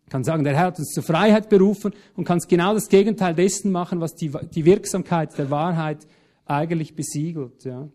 kann 0.08 0.22
sagen, 0.22 0.44
der 0.44 0.54
Herr 0.54 0.66
hat 0.66 0.78
uns 0.78 0.92
zur 0.92 1.02
Freiheit 1.02 1.48
berufen 1.48 1.92
und 2.14 2.24
kann 2.24 2.38
genau 2.48 2.72
das 2.72 2.88
Gegenteil 2.88 3.34
dessen 3.34 3.72
machen, 3.72 4.00
was 4.00 4.14
die, 4.14 4.30
die 4.54 4.64
Wirksamkeit 4.64 5.36
der 5.36 5.50
Wahrheit 5.50 6.06
eigentlich 6.46 6.94
besiegelt. 6.94 7.64
Ja. 7.64 7.88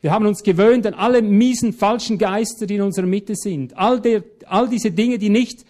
Wir 0.00 0.12
haben 0.12 0.26
uns 0.26 0.44
gewöhnt 0.44 0.86
an 0.86 0.94
alle 0.94 1.22
miesen, 1.22 1.72
falschen 1.72 2.18
Geister, 2.18 2.66
die 2.66 2.76
in 2.76 2.82
unserer 2.82 3.06
Mitte 3.06 3.34
sind. 3.34 3.76
All, 3.76 4.00
der, 4.00 4.22
all 4.46 4.68
diese 4.68 4.92
Dinge, 4.92 5.18
die 5.18 5.28
nicht 5.28 5.64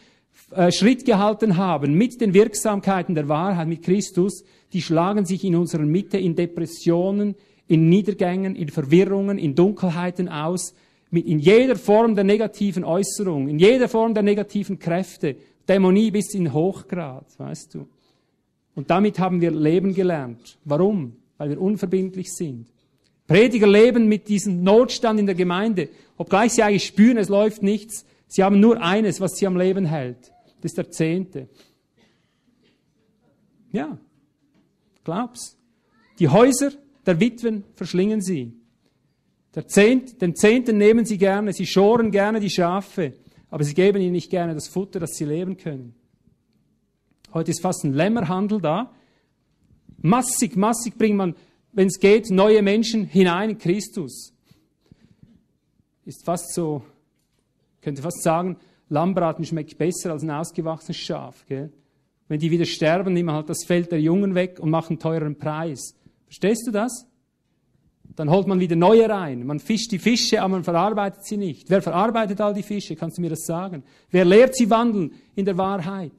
äh, 0.50 0.70
Schritt 0.70 1.06
gehalten 1.06 1.56
haben 1.56 1.94
mit 1.94 2.20
den 2.20 2.34
Wirksamkeiten 2.34 3.14
der 3.14 3.26
Wahrheit, 3.30 3.68
mit 3.68 3.82
Christus, 3.82 4.44
die 4.72 4.82
schlagen 4.82 5.24
sich 5.24 5.44
in 5.44 5.56
unserer 5.56 5.84
Mitte 5.84 6.18
in 6.18 6.34
Depressionen, 6.36 7.34
in 7.66 7.88
Niedergängen, 7.88 8.56
in 8.56 8.68
Verwirrungen, 8.68 9.38
in 9.38 9.54
Dunkelheiten 9.54 10.28
aus, 10.28 10.74
mit, 11.10 11.26
in 11.26 11.38
jeder 11.38 11.76
Form 11.76 12.14
der 12.14 12.24
negativen 12.24 12.84
Äußerung, 12.84 13.48
in 13.48 13.58
jeder 13.58 13.88
Form 13.88 14.14
der 14.14 14.22
negativen 14.22 14.78
Kräfte, 14.78 15.36
Dämonie 15.68 16.10
bis 16.10 16.34
in 16.34 16.52
Hochgrad, 16.52 17.26
weißt 17.38 17.74
du. 17.74 17.88
Und 18.74 18.90
damit 18.90 19.18
haben 19.18 19.40
wir 19.40 19.50
Leben 19.50 19.94
gelernt. 19.94 20.58
Warum? 20.64 21.16
Weil 21.36 21.50
wir 21.50 21.60
unverbindlich 21.60 22.32
sind. 22.32 22.66
Prediger 23.26 23.68
leben 23.68 24.08
mit 24.08 24.28
diesem 24.28 24.62
Notstand 24.62 25.20
in 25.20 25.26
der 25.26 25.36
Gemeinde, 25.36 25.88
obgleich 26.16 26.52
sie 26.52 26.62
eigentlich 26.62 26.86
spüren, 26.86 27.16
es 27.16 27.28
läuft 27.28 27.62
nichts. 27.62 28.04
Sie 28.26 28.42
haben 28.42 28.58
nur 28.58 28.82
eines, 28.82 29.20
was 29.20 29.36
sie 29.36 29.46
am 29.46 29.56
Leben 29.56 29.84
hält. 29.84 30.32
Das 30.60 30.72
ist 30.72 30.78
der 30.78 30.90
Zehnte. 30.90 31.48
Ja, 33.72 33.98
glaub's. 35.10 35.58
Die 36.18 36.28
Häuser 36.28 36.70
der 37.04 37.18
Witwen 37.18 37.64
verschlingen 37.74 38.20
sie. 38.20 38.52
Zehnt, 39.66 40.22
den 40.22 40.36
Zehnten 40.36 40.78
nehmen 40.78 41.04
sie 41.04 41.18
gerne, 41.18 41.52
sie 41.52 41.66
schoren 41.66 42.12
gerne 42.12 42.38
die 42.38 42.50
Schafe, 42.50 43.14
aber 43.50 43.64
sie 43.64 43.74
geben 43.74 44.00
ihnen 44.00 44.12
nicht 44.12 44.30
gerne 44.30 44.54
das 44.54 44.68
Futter, 44.68 45.00
das 45.00 45.16
sie 45.16 45.24
leben 45.24 45.56
können. 45.56 45.94
Heute 47.34 47.50
ist 47.50 47.60
fast 47.60 47.84
ein 47.84 47.92
Lämmerhandel 47.92 48.60
da. 48.60 48.92
Massig, 50.02 50.56
massig 50.56 50.96
bringt 50.96 51.16
man, 51.16 51.34
wenn 51.72 51.88
es 51.88 51.98
geht, 51.98 52.30
neue 52.30 52.62
Menschen 52.62 53.04
hinein 53.04 53.50
in 53.50 53.58
Christus. 53.58 54.32
Ist 56.04 56.24
fast 56.24 56.54
so, 56.54 56.82
könnte 57.80 58.02
fast 58.02 58.22
sagen, 58.22 58.56
Lammbraten 58.88 59.44
schmeckt 59.44 59.76
besser 59.76 60.12
als 60.12 60.22
ein 60.22 60.30
ausgewachsenes 60.30 60.96
Schaf. 60.96 61.44
Gell? 61.46 61.72
Wenn 62.30 62.38
die 62.38 62.52
wieder 62.52 62.64
sterben, 62.64 63.12
nehmen 63.12 63.32
halt 63.32 63.48
das 63.48 63.64
Feld 63.66 63.90
der 63.90 64.00
Jungen 64.00 64.36
weg 64.36 64.60
und 64.60 64.70
machen 64.70 65.00
teuren 65.00 65.36
Preis 65.36 65.96
Verstehst 66.26 66.64
du 66.64 66.70
das? 66.70 67.08
Dann 68.14 68.30
holt 68.30 68.46
man 68.46 68.60
wieder 68.60 68.76
neue 68.76 69.08
rein. 69.08 69.44
Man 69.44 69.58
fischt 69.58 69.90
die 69.90 69.98
Fische, 69.98 70.40
aber 70.40 70.50
man 70.50 70.62
verarbeitet 70.62 71.24
sie 71.24 71.36
nicht. 71.36 71.68
Wer 71.68 71.82
verarbeitet 71.82 72.40
all 72.40 72.54
die 72.54 72.62
Fische? 72.62 72.94
Kannst 72.94 73.18
du 73.18 73.20
mir 73.20 73.30
das 73.30 73.46
sagen? 73.46 73.82
Wer 74.12 74.24
lehrt 74.24 74.54
sie 74.54 74.70
wandeln 74.70 75.12
in 75.34 75.44
der 75.44 75.58
Wahrheit? 75.58 76.12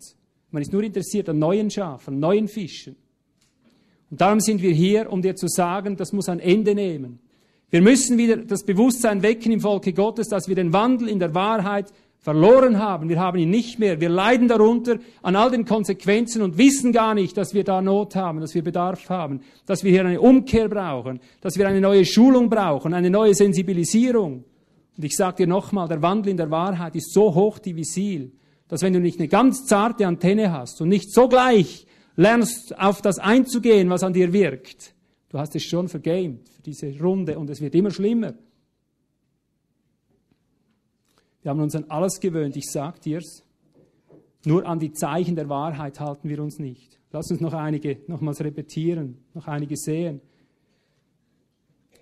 Man 0.50 0.62
ist 0.62 0.74
nur 0.74 0.84
interessiert 0.84 1.30
an 1.30 1.40
neuen 1.40 1.72
Schafen, 1.72 2.20
neuen 2.20 2.50
Fischen. 2.50 2.98
Und 4.10 4.20
darum 4.20 4.42
sind 4.42 4.62
wir 4.62 4.74
hier, 4.74 5.10
um 5.10 5.22
dir 5.22 5.38
zu 5.38 5.48
sagen, 5.48 5.96
das 5.96 6.12
muss 6.12 6.28
ein 6.28 6.42
Ende 6.42 6.76
nehmen. 6.76 7.20
Wir 7.70 7.82
müssen 7.82 8.18
wieder 8.18 8.36
das 8.36 8.66
Bewusstsein 8.66 9.24
wecken 9.24 9.54
im 9.54 9.62
Volke 9.62 9.94
Gottes, 9.94 10.28
dass 10.28 10.50
wir 10.50 10.56
den 10.56 10.74
Wandel 10.74 11.08
in 11.08 11.20
der 11.20 11.34
Wahrheit 11.34 11.94
verloren 12.22 12.78
haben. 12.78 13.10
Wir 13.10 13.20
haben 13.20 13.40
ihn 13.40 13.50
nicht 13.50 13.80
mehr. 13.80 14.00
Wir 14.00 14.10
leiden 14.10 14.48
darunter 14.48 15.00
an 15.24 15.36
all 15.36 15.50
den 15.50 15.66
Konsequenzen 15.66 16.44
und 16.44 16.58
wissen 16.58 16.92
gar 16.92 17.16
nicht, 17.16 17.36
dass 17.36 17.54
wir 17.54 17.64
da 17.64 17.82
Not 17.82 18.16
haben, 18.16 18.40
dass 18.40 18.54
wir 18.54 18.64
Bedarf 18.64 19.10
haben, 19.10 19.42
dass 19.66 19.84
wir 19.84 19.92
hier 19.92 20.06
eine 20.06 20.22
Umkehr 20.22 20.70
brauchen, 20.70 21.20
dass 21.42 21.58
wir 21.58 21.68
eine 21.68 21.82
neue 21.82 22.06
Schulung 22.06 22.50
brauchen, 22.50 22.94
eine 22.94 23.10
neue 23.10 23.34
Sensibilisierung. 23.34 24.46
Und 24.96 25.04
ich 25.04 25.16
sage 25.16 25.38
dir 25.38 25.48
nochmal, 25.48 25.88
der 25.88 26.02
Wandel 26.04 26.30
in 26.30 26.38
der 26.38 26.52
Wahrheit 26.52 26.96
ist 26.96 27.12
so 27.12 27.34
hoch 27.34 27.58
divisil, 27.58 28.32
dass 28.68 28.84
wenn 28.84 28.94
du 28.94 29.00
nicht 29.00 29.20
eine 29.20 29.28
ganz 29.28 29.66
zarte 29.66 30.06
Antenne 30.06 30.52
hast 30.54 30.80
und 30.80 30.90
nicht 30.90 31.12
sogleich 31.12 31.88
lernst, 32.16 32.78
auf 32.78 33.02
das 33.02 33.18
einzugehen, 33.18 33.90
was 33.90 34.04
an 34.04 34.14
dir 34.14 34.32
wirkt, 34.32 34.94
du 35.30 35.40
hast 35.40 35.56
es 35.56 35.64
schon 35.64 35.88
vergamed 35.88 36.48
für 36.50 36.62
diese 36.62 37.00
Runde 37.00 37.40
und 37.40 37.50
es 37.50 37.62
wird 37.62 37.74
immer 37.74 37.90
schlimmer. 37.90 38.36
Wir 41.42 41.50
haben 41.50 41.60
uns 41.60 41.76
an 41.76 41.86
alles 41.90 42.20
gewöhnt, 42.20 42.56
ich 42.56 42.70
sag 42.70 43.02
dir's. 43.02 43.44
Nur 44.46 44.66
an 44.66 44.80
die 44.80 44.94
Zeichen 44.94 45.36
der 45.36 45.50
Wahrheit 45.50 46.00
halten 46.00 46.30
wir 46.30 46.42
uns 46.42 46.60
nicht. 46.60 47.00
Lass 47.12 47.30
uns 47.30 47.42
noch 47.42 47.54
einige 47.54 47.98
nochmals 48.08 48.42
repetieren, 48.42 49.18
noch 49.34 49.48
einige 49.48 49.76
sehen. 49.76 50.22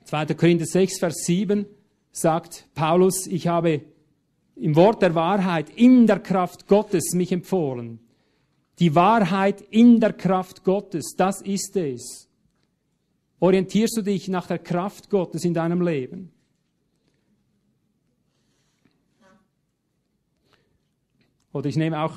2. 0.06 0.26
Korinther 0.36 0.66
6, 0.66 1.00
Vers 1.00 1.16
7 1.26 1.66
sagt 2.12 2.68
Paulus, 2.74 3.28
ich 3.28 3.48
habe 3.48 3.82
im 4.56 4.76
Wort 4.76 5.02
der 5.02 5.16
Wahrheit 5.16 5.70
in 5.76 6.06
der 6.06 6.20
Kraft 6.20 6.68
Gottes 6.68 7.14
mich 7.14 7.32
empfohlen. 7.32 8.00
Die 8.80 8.96
Wahrheit 8.96 9.62
in 9.62 10.00
der 10.00 10.14
Kraft 10.14 10.64
Gottes, 10.64 11.16
das 11.18 11.42
ist 11.42 11.76
es. 11.76 12.30
Orientierst 13.40 13.98
du 13.98 14.02
dich 14.02 14.28
nach 14.28 14.48
der 14.48 14.60
Kraft 14.60 15.10
Gottes 15.10 15.44
in 15.46 15.54
deinem 15.54 15.82
Leben? 15.82 16.32
Oder 21.54 21.70
ich 21.70 21.76
nehme 21.76 22.02
auch, 22.02 22.14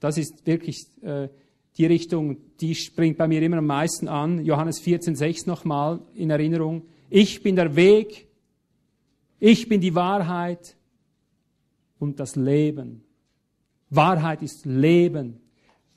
das 0.00 0.18
ist 0.18 0.46
wirklich 0.46 0.86
äh, 1.02 1.28
die 1.76 1.86
Richtung, 1.86 2.38
die 2.60 2.74
springt 2.74 3.18
bei 3.18 3.28
mir 3.28 3.42
immer 3.42 3.58
am 3.58 3.66
meisten 3.66 4.08
an. 4.08 4.44
Johannes 4.44 4.82
14,6 4.82 5.46
nochmal 5.46 6.00
in 6.14 6.30
Erinnerung. 6.30 6.82
Ich 7.10 7.42
bin 7.42 7.56
der 7.56 7.74
Weg, 7.76 8.28
ich 9.38 9.68
bin 9.68 9.80
die 9.80 9.94
Wahrheit 9.94 10.76
und 11.98 12.20
das 12.20 12.36
Leben. 12.36 13.02
Wahrheit 13.90 14.42
ist 14.42 14.66
Leben. 14.66 15.40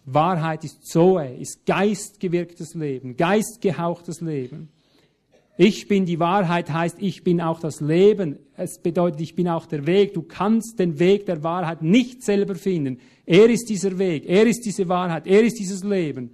Wahrheit 0.05 0.63
ist 0.63 0.85
Zoe, 0.87 1.35
ist 1.35 1.65
geistgewirktes 1.65 2.73
Leben, 2.73 3.15
geistgehauchtes 3.17 4.21
Leben. 4.21 4.69
Ich 5.63 5.87
bin 5.87 6.07
die 6.07 6.19
Wahrheit 6.19 6.71
heißt, 6.71 6.97
ich 7.01 7.23
bin 7.23 7.39
auch 7.39 7.59
das 7.59 7.81
Leben. 7.81 8.39
Es 8.57 8.79
bedeutet, 8.79 9.21
ich 9.21 9.35
bin 9.35 9.47
auch 9.47 9.67
der 9.67 9.85
Weg. 9.85 10.15
Du 10.15 10.23
kannst 10.23 10.79
den 10.79 10.97
Weg 10.97 11.27
der 11.27 11.43
Wahrheit 11.43 11.83
nicht 11.83 12.23
selber 12.23 12.55
finden. 12.55 12.97
Er 13.27 13.47
ist 13.47 13.69
dieser 13.69 13.99
Weg, 13.99 14.25
er 14.27 14.47
ist 14.47 14.65
diese 14.65 14.89
Wahrheit, 14.89 15.27
er 15.27 15.43
ist 15.43 15.59
dieses 15.59 15.83
Leben. 15.83 16.31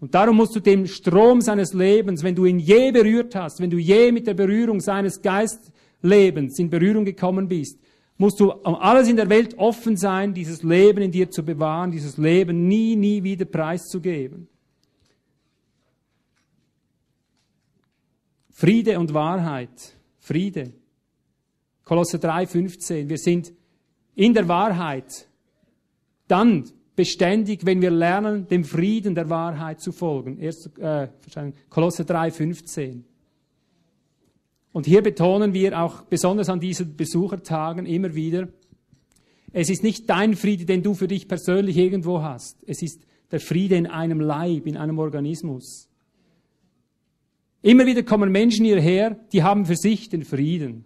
Und 0.00 0.14
darum 0.14 0.36
musst 0.36 0.56
du 0.56 0.60
dem 0.60 0.86
Strom 0.86 1.42
seines 1.42 1.74
Lebens, 1.74 2.22
wenn 2.22 2.34
du 2.34 2.46
ihn 2.46 2.58
je 2.58 2.90
berührt 2.92 3.34
hast, 3.34 3.60
wenn 3.60 3.68
du 3.68 3.76
je 3.76 4.10
mit 4.10 4.26
der 4.26 4.32
Berührung 4.32 4.80
seines 4.80 5.20
Geistlebens 5.20 6.58
in 6.58 6.70
Berührung 6.70 7.04
gekommen 7.04 7.48
bist, 7.48 7.78
musst 8.16 8.40
du 8.40 8.52
um 8.52 8.76
alles 8.76 9.06
in 9.06 9.16
der 9.16 9.28
Welt 9.28 9.58
offen 9.58 9.98
sein, 9.98 10.32
dieses 10.32 10.62
Leben 10.62 11.02
in 11.02 11.12
dir 11.12 11.30
zu 11.30 11.44
bewahren, 11.44 11.90
dieses 11.90 12.16
Leben 12.16 12.68
nie, 12.68 12.96
nie 12.96 13.22
wieder 13.22 13.44
preiszugeben. 13.44 14.48
Friede 18.62 19.00
und 19.00 19.12
Wahrheit. 19.12 19.92
Friede. 20.20 20.72
Kolosse 21.82 22.18
3,15. 22.18 23.08
Wir 23.08 23.18
sind 23.18 23.52
in 24.14 24.34
der 24.34 24.46
Wahrheit 24.46 25.26
dann 26.28 26.70
beständig, 26.94 27.66
wenn 27.66 27.82
wir 27.82 27.90
lernen, 27.90 28.46
dem 28.46 28.62
Frieden 28.62 29.16
der 29.16 29.28
Wahrheit 29.28 29.80
zu 29.80 29.90
folgen. 29.90 30.38
Erst, 30.38 30.78
äh, 30.78 31.08
Kolosse 31.70 32.04
3,15. 32.04 33.02
Und 34.70 34.86
hier 34.86 35.02
betonen 35.02 35.54
wir 35.54 35.82
auch 35.82 36.02
besonders 36.02 36.48
an 36.48 36.60
diesen 36.60 36.94
Besuchertagen 36.96 37.84
immer 37.84 38.14
wieder, 38.14 38.46
es 39.52 39.70
ist 39.70 39.82
nicht 39.82 40.08
dein 40.08 40.36
Friede, 40.36 40.66
den 40.66 40.84
du 40.84 40.94
für 40.94 41.08
dich 41.08 41.26
persönlich 41.26 41.76
irgendwo 41.76 42.22
hast. 42.22 42.62
Es 42.68 42.80
ist 42.80 43.00
der 43.32 43.40
Friede 43.40 43.74
in 43.74 43.88
einem 43.88 44.20
Leib, 44.20 44.68
in 44.68 44.76
einem 44.76 45.00
Organismus. 45.00 45.88
Immer 47.62 47.86
wieder 47.86 48.02
kommen 48.02 48.32
Menschen 48.32 48.64
hierher, 48.64 49.16
die 49.32 49.42
haben 49.42 49.64
für 49.66 49.76
sich 49.76 50.08
den 50.08 50.24
Frieden. 50.24 50.84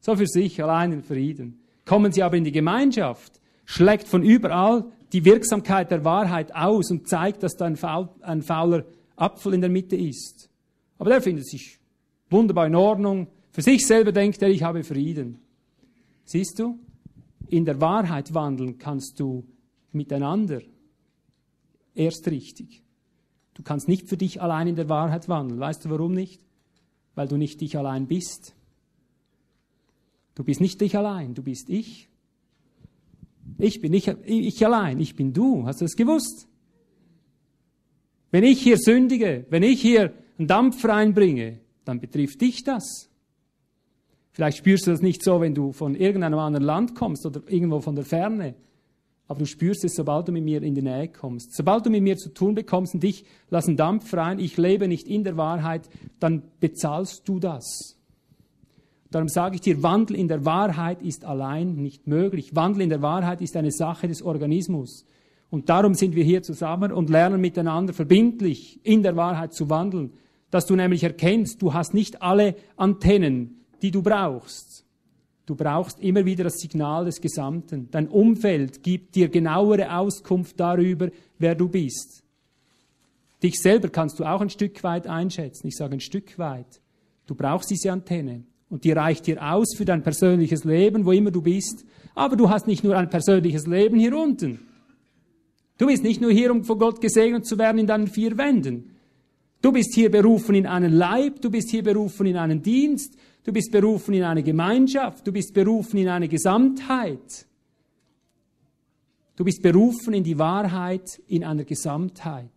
So 0.00 0.16
für 0.16 0.26
sich 0.26 0.60
allein 0.62 0.90
den 0.90 1.02
Frieden. 1.02 1.60
Kommen 1.84 2.12
sie 2.12 2.22
aber 2.22 2.36
in 2.36 2.44
die 2.44 2.52
Gemeinschaft, 2.52 3.40
schlägt 3.64 4.08
von 4.08 4.22
überall 4.22 4.84
die 5.12 5.24
Wirksamkeit 5.24 5.90
der 5.90 6.04
Wahrheit 6.04 6.54
aus 6.54 6.90
und 6.90 7.08
zeigt, 7.08 7.42
dass 7.42 7.56
da 7.56 7.66
ein, 7.66 7.76
faul, 7.76 8.08
ein 8.20 8.42
fauler 8.42 8.84
Apfel 9.16 9.54
in 9.54 9.60
der 9.60 9.70
Mitte 9.70 9.94
ist. 9.94 10.50
Aber 10.98 11.10
der 11.10 11.22
findet 11.22 11.46
sich 11.46 11.78
wunderbar 12.30 12.66
in 12.66 12.74
Ordnung. 12.74 13.28
Für 13.50 13.62
sich 13.62 13.86
selber 13.86 14.10
denkt 14.10 14.42
er, 14.42 14.48
ich 14.48 14.62
habe 14.62 14.82
Frieden. 14.82 15.38
Siehst 16.24 16.58
du? 16.58 16.78
In 17.48 17.64
der 17.64 17.80
Wahrheit 17.80 18.32
wandeln 18.32 18.78
kannst 18.78 19.20
du 19.20 19.44
miteinander 19.92 20.62
erst 21.94 22.26
richtig. 22.28 22.82
Du 23.54 23.62
kannst 23.62 23.88
nicht 23.88 24.08
für 24.08 24.16
dich 24.16 24.40
allein 24.40 24.68
in 24.68 24.76
der 24.76 24.88
Wahrheit 24.88 25.28
wandeln. 25.28 25.60
Weißt 25.60 25.84
du 25.84 25.90
warum 25.90 26.12
nicht? 26.12 26.40
Weil 27.14 27.28
du 27.28 27.36
nicht 27.36 27.60
dich 27.60 27.76
allein 27.76 28.06
bist. 28.06 28.54
Du 30.34 30.44
bist 30.44 30.60
nicht 30.60 30.80
dich 30.80 30.96
allein, 30.96 31.34
du 31.34 31.42
bist 31.42 31.68
ich. 31.68 32.08
Ich 33.58 33.80
bin 33.80 33.92
nicht 33.92 34.08
ich 34.24 34.64
allein, 34.64 34.98
ich 34.98 35.14
bin 35.14 35.32
du. 35.32 35.66
Hast 35.66 35.80
du 35.80 35.84
das 35.84 35.96
gewusst? 35.96 36.48
Wenn 38.30 38.44
ich 38.44 38.62
hier 38.62 38.78
sündige, 38.78 39.44
wenn 39.50 39.62
ich 39.62 39.80
hier 39.80 40.14
einen 40.38 40.48
Dampf 40.48 40.84
reinbringe, 40.84 41.60
dann 41.84 42.00
betrifft 42.00 42.40
dich 42.40 42.64
das. 42.64 43.10
Vielleicht 44.30 44.58
spürst 44.58 44.86
du 44.86 44.90
das 44.90 45.02
nicht 45.02 45.22
so, 45.22 45.42
wenn 45.42 45.54
du 45.54 45.72
von 45.72 45.94
irgendeinem 45.94 46.38
anderen 46.38 46.64
Land 46.64 46.94
kommst 46.94 47.26
oder 47.26 47.42
irgendwo 47.46 47.80
von 47.80 47.94
der 47.94 48.06
Ferne. 48.06 48.54
Aber 49.32 49.38
du 49.38 49.46
spürst 49.46 49.82
es, 49.82 49.94
sobald 49.94 50.28
du 50.28 50.32
mit 50.32 50.44
mir 50.44 50.62
in 50.62 50.74
die 50.74 50.82
Nähe 50.82 51.08
kommst. 51.08 51.54
Sobald 51.54 51.86
du 51.86 51.90
mit 51.90 52.02
mir 52.02 52.18
zu 52.18 52.34
tun 52.34 52.54
bekommst 52.54 52.92
und 52.92 53.02
ich 53.02 53.24
lasse 53.48 53.74
Dampf 53.74 54.12
rein, 54.12 54.38
ich 54.38 54.58
lebe 54.58 54.88
nicht 54.88 55.08
in 55.08 55.24
der 55.24 55.38
Wahrheit, 55.38 55.88
dann 56.20 56.42
bezahlst 56.60 57.26
du 57.26 57.38
das. 57.38 57.96
Darum 59.10 59.28
sage 59.28 59.54
ich 59.54 59.62
dir, 59.62 59.82
Wandel 59.82 60.16
in 60.16 60.28
der 60.28 60.44
Wahrheit 60.44 61.00
ist 61.00 61.24
allein 61.24 61.76
nicht 61.76 62.06
möglich. 62.06 62.54
Wandel 62.54 62.82
in 62.82 62.90
der 62.90 63.00
Wahrheit 63.00 63.40
ist 63.40 63.56
eine 63.56 63.70
Sache 63.70 64.06
des 64.06 64.20
Organismus. 64.20 65.06
Und 65.48 65.70
darum 65.70 65.94
sind 65.94 66.14
wir 66.14 66.24
hier 66.24 66.42
zusammen 66.42 66.92
und 66.92 67.08
lernen 67.08 67.40
miteinander 67.40 67.94
verbindlich 67.94 68.84
in 68.84 69.02
der 69.02 69.16
Wahrheit 69.16 69.54
zu 69.54 69.70
wandeln. 69.70 70.12
Dass 70.50 70.66
du 70.66 70.76
nämlich 70.76 71.04
erkennst, 71.04 71.62
du 71.62 71.72
hast 71.72 71.94
nicht 71.94 72.20
alle 72.20 72.54
Antennen, 72.76 73.64
die 73.80 73.92
du 73.92 74.02
brauchst. 74.02 74.71
Du 75.44 75.56
brauchst 75.56 75.98
immer 76.00 76.24
wieder 76.24 76.44
das 76.44 76.58
Signal 76.58 77.04
des 77.04 77.20
Gesamten. 77.20 77.88
Dein 77.90 78.08
Umfeld 78.08 78.82
gibt 78.82 79.14
dir 79.16 79.28
genauere 79.28 79.92
Auskunft 79.94 80.58
darüber, 80.60 81.10
wer 81.38 81.54
du 81.54 81.68
bist. 81.68 82.22
Dich 83.42 83.60
selber 83.60 83.88
kannst 83.88 84.20
du 84.20 84.24
auch 84.24 84.40
ein 84.40 84.50
Stück 84.50 84.84
weit 84.84 85.06
einschätzen. 85.08 85.66
Ich 85.66 85.76
sage 85.76 85.94
ein 85.94 86.00
Stück 86.00 86.38
weit. 86.38 86.80
Du 87.26 87.34
brauchst 87.34 87.70
diese 87.70 87.90
Antenne. 87.90 88.44
Und 88.70 88.84
die 88.84 88.92
reicht 88.92 89.26
dir 89.26 89.42
aus 89.42 89.74
für 89.76 89.84
dein 89.84 90.02
persönliches 90.02 90.64
Leben, 90.64 91.04
wo 91.04 91.12
immer 91.12 91.30
du 91.30 91.42
bist. 91.42 91.84
Aber 92.14 92.36
du 92.36 92.48
hast 92.48 92.66
nicht 92.66 92.84
nur 92.84 92.96
ein 92.96 93.10
persönliches 93.10 93.66
Leben 93.66 93.98
hier 93.98 94.16
unten. 94.16 94.60
Du 95.76 95.86
bist 95.88 96.04
nicht 96.04 96.20
nur 96.20 96.30
hier, 96.30 96.52
um 96.52 96.64
von 96.64 96.78
Gott 96.78 97.00
gesegnet 97.00 97.44
zu 97.44 97.58
werden 97.58 97.78
in 97.78 97.86
deinen 97.86 98.06
vier 98.06 98.38
Wänden. 98.38 98.92
Du 99.60 99.72
bist 99.72 99.94
hier 99.94 100.10
berufen 100.10 100.54
in 100.54 100.66
einen 100.66 100.92
Leib, 100.92 101.40
du 101.40 101.50
bist 101.50 101.70
hier 101.70 101.82
berufen 101.82 102.26
in 102.26 102.36
einen 102.36 102.62
Dienst, 102.62 103.16
Du 103.44 103.52
bist 103.52 103.72
berufen 103.72 104.14
in 104.14 104.22
eine 104.22 104.42
Gemeinschaft. 104.42 105.26
Du 105.26 105.32
bist 105.32 105.52
berufen 105.52 105.98
in 105.98 106.08
eine 106.08 106.28
Gesamtheit. 106.28 107.46
Du 109.36 109.44
bist 109.44 109.62
berufen 109.62 110.14
in 110.14 110.22
die 110.22 110.38
Wahrheit 110.38 111.20
in 111.26 111.42
einer 111.42 111.64
Gesamtheit. 111.64 112.50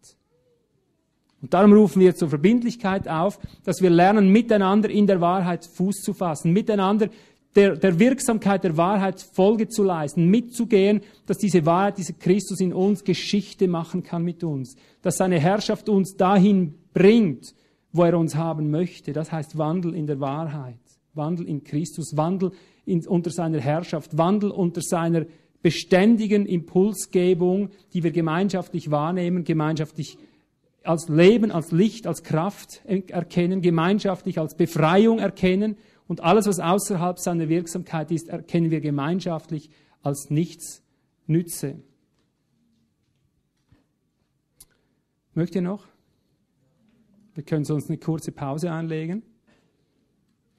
Und 1.41 1.53
darum 1.53 1.73
rufen 1.73 1.99
wir 1.99 2.15
zur 2.15 2.29
Verbindlichkeit 2.29 3.07
auf, 3.07 3.39
dass 3.63 3.81
wir 3.81 3.89
lernen, 3.89 4.29
miteinander 4.29 4.89
in 4.89 5.07
der 5.07 5.21
Wahrheit 5.21 5.65
Fuß 5.65 6.01
zu 6.01 6.13
fassen, 6.13 6.51
miteinander 6.51 7.09
der, 7.55 7.75
der 7.77 7.99
Wirksamkeit 7.99 8.63
der 8.63 8.77
Wahrheit 8.77 9.21
Folge 9.21 9.69
zu 9.69 9.83
leisten, 9.83 10.27
mitzugehen, 10.27 11.01
dass 11.25 11.37
diese 11.37 11.65
Wahrheit, 11.65 11.97
dieser 11.97 12.13
Christus 12.13 12.59
in 12.59 12.73
uns 12.73 13.03
Geschichte 13.03 13.67
machen 13.67 14.03
kann 14.03 14.23
mit 14.23 14.43
uns, 14.43 14.75
dass 15.01 15.17
seine 15.17 15.39
Herrschaft 15.39 15.87
uns 15.87 16.17
dahin 16.17 16.75
bringt, 16.93 17.53
wo 17.95 18.03
er 18.03 18.17
uns 18.17 18.35
haben 18.35 18.71
möchte. 18.71 19.13
Das 19.13 19.31
heißt 19.31 19.57
Wandel 19.57 19.95
in 19.95 20.07
der 20.07 20.19
Wahrheit, 20.19 20.79
Wandel 21.13 21.47
in 21.47 21.63
Christus, 21.63 22.17
Wandel 22.17 22.51
in, 22.85 23.05
unter 23.07 23.29
seiner 23.29 23.59
Herrschaft, 23.59 24.17
Wandel 24.17 24.51
unter 24.51 24.81
seiner 24.81 25.25
beständigen 25.61 26.45
Impulsgebung, 26.45 27.69
die 27.93 28.03
wir 28.03 28.11
gemeinschaftlich 28.11 28.91
wahrnehmen, 28.91 29.43
gemeinschaftlich 29.43 30.17
als 30.83 31.09
Leben, 31.09 31.51
als 31.51 31.71
Licht, 31.71 32.05
als 32.05 32.21
Kraft 32.21 32.83
erkennen, 32.85 33.61
gemeinschaftlich 33.61 34.39
als 34.39 34.55
Befreiung 34.55 35.19
erkennen 35.19 35.77
und 36.07 36.21
alles, 36.21 36.45
was 36.45 36.59
außerhalb 36.59 37.17
seiner 37.17 37.49
Wirksamkeit 37.49 38.11
ist, 38.11 38.29
erkennen 38.29 38.69
wir 38.69 38.81
gemeinschaftlich 38.81 39.71
als 40.03 40.29
nichts 40.29 40.83
Nütze. 41.25 41.79
Mögt 45.33 45.55
ihr 45.55 45.61
noch? 45.61 45.94
Wir 47.35 47.43
können 47.43 47.69
uns 47.69 47.89
eine 47.89 47.97
kurze 47.97 48.31
Pause 48.31 48.71
einlegen. 48.71 49.21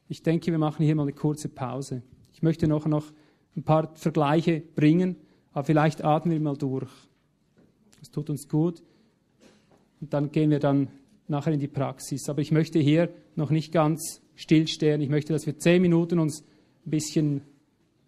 Ich 0.09 0.23
denke, 0.23 0.53
wir 0.53 0.59
machen 0.59 0.85
hier 0.85 0.95
mal 0.95 1.03
eine 1.03 1.15
kurze 1.15 1.49
Pause. 1.49 2.03
Ich 2.35 2.43
möchte 2.43 2.69
noch, 2.69 2.87
noch 2.87 3.07
ein 3.57 3.63
paar 3.63 3.97
Vergleiche 3.97 4.61
bringen, 4.61 5.17
aber 5.53 5.65
vielleicht 5.65 6.05
atmen 6.05 6.35
wir 6.35 6.41
mal 6.41 6.57
durch. 6.57 6.91
Das 7.99 8.11
tut 8.11 8.29
uns 8.29 8.47
gut. 8.47 8.83
Und 10.03 10.13
dann 10.13 10.31
gehen 10.31 10.51
wir 10.51 10.61
dann 10.61 10.89
nachher 11.29 11.55
in 11.55 11.61
die 11.61 11.67
Praxis. 11.67 12.29
Aber 12.29 12.43
ich 12.43 12.53
möchte 12.53 12.79
hier 12.79 13.09
noch 13.35 13.51
nicht 13.51 13.73
ganz 13.73 14.21
stillstehen. 14.35 15.01
Ich 15.01 15.09
möchte, 15.09 15.33
dass 15.33 15.47
wir 15.47 15.59
zehn 15.59 15.81
Minuten 15.81 16.19
uns 16.19 16.43
ein 16.85 16.91
bisschen 16.91 17.41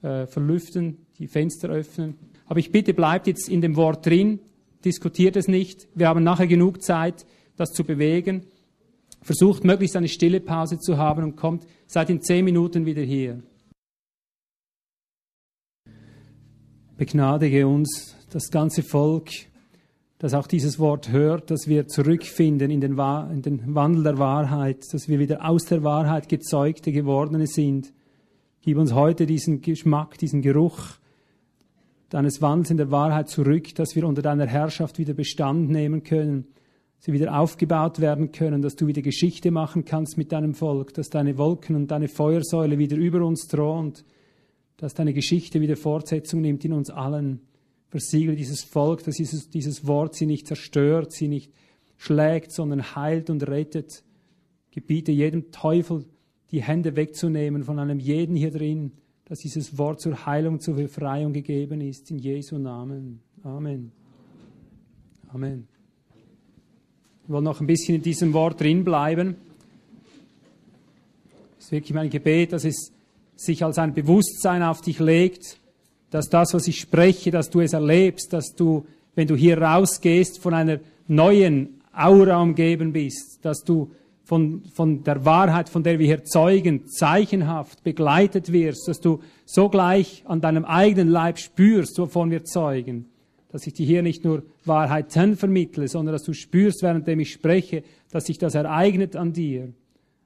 äh, 0.03 0.27
verlüften, 0.27 1.07
die 1.19 1.27
Fenster 1.27 1.71
öffnen. 1.71 2.19
Aber 2.45 2.61
ich 2.61 2.71
bitte, 2.71 2.93
bleibt 2.93 3.27
jetzt 3.27 3.49
in 3.49 3.63
dem 3.63 3.77
Wort 3.77 4.05
drin, 4.05 4.41
diskutiert 4.85 5.37
es 5.37 5.49
nicht. 5.49 5.89
Wir 5.95 6.09
haben 6.09 6.23
nachher 6.23 6.47
genug 6.47 6.83
Zeit, 6.83 7.25
das 7.57 7.73
zu 7.73 7.83
bewegen. 7.83 8.45
Versucht 9.23 9.65
möglichst 9.65 9.97
eine 9.97 10.09
stille 10.09 10.41
Pause 10.41 10.79
zu 10.79 10.97
haben 10.97 11.25
und 11.25 11.37
kommt, 11.37 11.67
seid 11.87 12.11
in 12.11 12.23
zehn 12.23 12.45
Minuten 12.45 12.87
wieder 12.87 13.03
hier. 13.03 13.43
Begnadige 16.97 17.67
uns, 17.67 18.17
das 18.31 18.51
ganze 18.51 18.83
Volk, 18.83 19.31
das 20.19 20.35
auch 20.35 20.49
dieses 20.49 20.79
Wort 20.79 21.11
hört, 21.11 21.51
dass 21.51 21.69
wir 21.69 21.87
zurückfinden 21.87 22.71
in 22.71 22.81
den, 22.81 22.99
in 22.99 23.43
den 23.43 23.75
Wandel 23.75 24.03
der 24.03 24.19
Wahrheit, 24.19 24.83
dass 24.93 25.09
wir 25.09 25.19
wieder 25.19 25.49
aus 25.49 25.65
der 25.67 25.85
Wahrheit 25.85 26.29
gezeugte 26.29 26.91
gewordene 26.91 27.47
sind. 27.47 27.93
Gib 28.63 28.79
uns 28.79 28.93
heute 28.93 29.27
diesen 29.27 29.61
Geschmack, 29.61 30.19
diesen 30.19 30.43
Geruch 30.43 30.99
deines 32.09 32.43
Wandels 32.43 32.71
in 32.71 32.79
der 32.79 32.91
Wahrheit 32.91 33.29
zurück, 33.29 33.75
dass 33.75 33.95
wir 33.95 34.07
unter 34.07 34.23
deiner 34.23 34.47
Herrschaft 34.47 34.99
wieder 34.99 35.15
Bestand 35.15 35.71
nehmen 35.71 36.03
können, 36.03 36.47
sie 36.99 37.13
wieder 37.13 37.39
aufgebaut 37.39 38.01
werden 38.01 38.33
können, 38.33 38.63
dass 38.63 38.77
du 38.77 38.87
wieder 38.87 39.03
Geschichte 39.03 39.51
machen 39.51 39.85
kannst 39.85 40.19
mit 40.19 40.33
deinem 40.33 40.55
Volk, 40.55 40.95
dass 40.95 41.11
deine 41.11 41.39
Wolken 41.39 41.77
und 41.77 41.91
deine 41.91 42.09
Feuersäule 42.09 42.79
wieder 42.79 42.97
über 42.97 43.25
uns 43.25 43.47
thront, 43.47 44.05
dass 44.77 44.95
deine 44.95 45.13
Geschichte 45.13 45.61
wieder 45.61 45.77
Fortsetzung 45.77 46.41
nimmt 46.41 46.65
in 46.65 46.73
uns 46.73 46.91
allen. 46.91 47.41
Versiegle 47.89 48.37
dieses 48.37 48.65
Volk, 48.65 49.05
dass 49.05 49.17
dieses, 49.17 49.49
dieses 49.49 49.87
Wort 49.87 50.15
sie 50.15 50.27
nicht 50.27 50.47
zerstört, 50.47 51.13
sie 51.13 51.29
nicht 51.29 51.53
schlägt, 51.97 52.53
sondern 52.53 52.95
heilt 52.95 53.31
und 53.31 53.47
rettet. 53.49 54.05
Gebiete 54.71 55.11
jedem 55.13 55.51
Teufel 55.51 56.05
die 56.51 56.63
Hände 56.63 56.97
wegzunehmen 56.97 57.65
von 57.65 57.79
einem 57.79 57.99
jeden 57.99 58.37
hier 58.37 58.51
drin, 58.51 58.93
dass 59.25 59.41
dieses 59.41 59.77
Wort 59.79 60.01
zur 60.01 60.27
Heilung, 60.27 60.61
zur 60.61 60.77
Befreiung 60.77 61.33
gegeben 61.33 61.81
ist. 61.81 62.11
In 62.11 62.19
Jesu 62.19 62.59
Namen. 62.59 63.21
Amen. 63.43 63.93
Amen. 65.29 65.69
Ich 67.29 67.35
will 67.35 67.43
noch 67.43 67.61
ein 67.61 67.67
bisschen 67.67 67.97
in 67.97 68.01
diesem 68.01 68.33
Wort 68.33 68.59
drin 68.59 68.85
bleiben. 68.85 69.37
Es 71.59 71.67
ist 71.67 71.73
wirklich 71.73 71.93
mein 71.93 72.09
Gebet, 72.09 72.55
dass 72.55 72.65
es 72.65 72.91
sich 73.37 73.63
als 73.63 73.77
ein 73.77 73.93
Bewusstsein 73.93 74.63
auf 74.63 74.81
dich 74.81 74.99
legt, 74.99 75.59
dass 76.09 76.31
das, 76.31 76.55
was 76.55 76.67
ich 76.69 76.81
spreche, 76.81 77.31
dass 77.31 77.51
du 77.51 77.61
es 77.61 77.75
erlebst, 77.75 78.33
dass 78.33 78.55
du, 78.55 78.87
wenn 79.15 79.29
du 79.29 79.37
hier 79.37 79.61
rausgehst, 79.61 80.39
von 80.39 80.55
einer 80.55 80.81
neuen 81.07 81.83
Aura 81.93 82.41
umgeben 82.41 82.95
bist, 82.95 83.41
dass 83.43 83.63
du 83.63 83.91
von, 84.25 84.63
von 84.73 85.05
der 85.05 85.27
Wahrheit, 85.27 85.69
von 85.69 85.83
der 85.83 85.99
wir 85.99 86.07
hier 86.07 86.25
zeugen, 86.25 86.89
zeichenhaft 86.89 87.85
begleitet 87.85 88.53
wirst, 88.53 88.89
dass 88.89 89.01
du 89.01 89.21
sogleich 89.45 90.25
an 90.27 90.41
deinem 90.41 90.65
eigenen 90.65 91.09
Leib 91.09 91.39
spürst, 91.39 91.99
wovon 91.99 92.31
wir 92.31 92.45
zeugen, 92.45 93.05
dass 93.51 93.67
ich 93.67 93.73
dir 93.73 93.87
hier 93.87 94.03
nicht 94.03 94.25
nur 94.25 94.43
Wahrheiten 94.65 95.37
vermittle, 95.37 95.89
sondern 95.89 96.13
dass 96.13 96.25
du 96.25 96.33
spürst, 96.33 96.83
währenddem 96.83 97.21
ich 97.21 97.33
spreche, 97.33 97.83
dass 98.11 98.27
sich 98.27 98.39
das 98.39 98.55
ereignet 98.55 99.17
an 99.17 99.33
dir. 99.33 99.73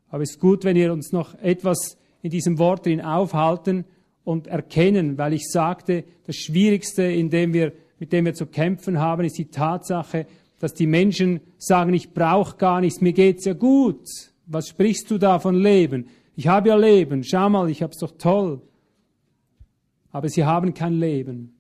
Aber 0.09 0.23
es 0.23 0.33
ist 0.33 0.41
gut, 0.41 0.65
wenn 0.65 0.77
wir 0.77 0.93
uns 0.93 1.13
noch 1.13 1.35
etwas 1.41 1.97
in 2.23 2.31
diesem 2.31 2.59
Wort 2.59 2.87
drin 2.87 3.01
aufhalten 3.01 3.85
und 4.25 4.47
erkennen, 4.47 5.19
weil 5.19 5.33
ich 5.33 5.49
sagte, 5.51 6.05
das 6.27 6.37
Schwierigste, 6.37 7.03
in 7.03 7.31
dem 7.31 7.53
wir, 7.53 7.73
mit 7.99 8.13
dem 8.13 8.25
wir 8.25 8.35
zu 8.35 8.47
kämpfen 8.47 8.99
haben, 8.99 9.25
ist 9.25 9.39
die 9.39 9.51
Tatsache, 9.51 10.27
dass 10.59 10.75
die 10.75 10.87
Menschen 10.87 11.41
sagen, 11.59 11.95
ich 11.95 12.13
brauche 12.13 12.57
gar 12.57 12.81
nichts, 12.81 13.01
mir 13.01 13.13
geht's 13.13 13.45
ja 13.45 13.53
gut. 13.53 14.07
Was 14.47 14.69
sprichst 14.69 15.11
du 15.11 15.19
da 15.19 15.39
von 15.39 15.57
Leben? 15.57 16.07
Ich 16.37 16.47
habe 16.47 16.69
ja 16.69 16.77
Leben, 16.77 17.25
schau 17.25 17.49
mal, 17.49 17.71
ich 17.71 17.83
hab's 17.83 17.99
doch 17.99 18.13
toll. 18.19 18.61
Aber 20.11 20.29
sie 20.29 20.45
haben 20.45 20.75
kein 20.75 20.95
Leben. 20.95 21.52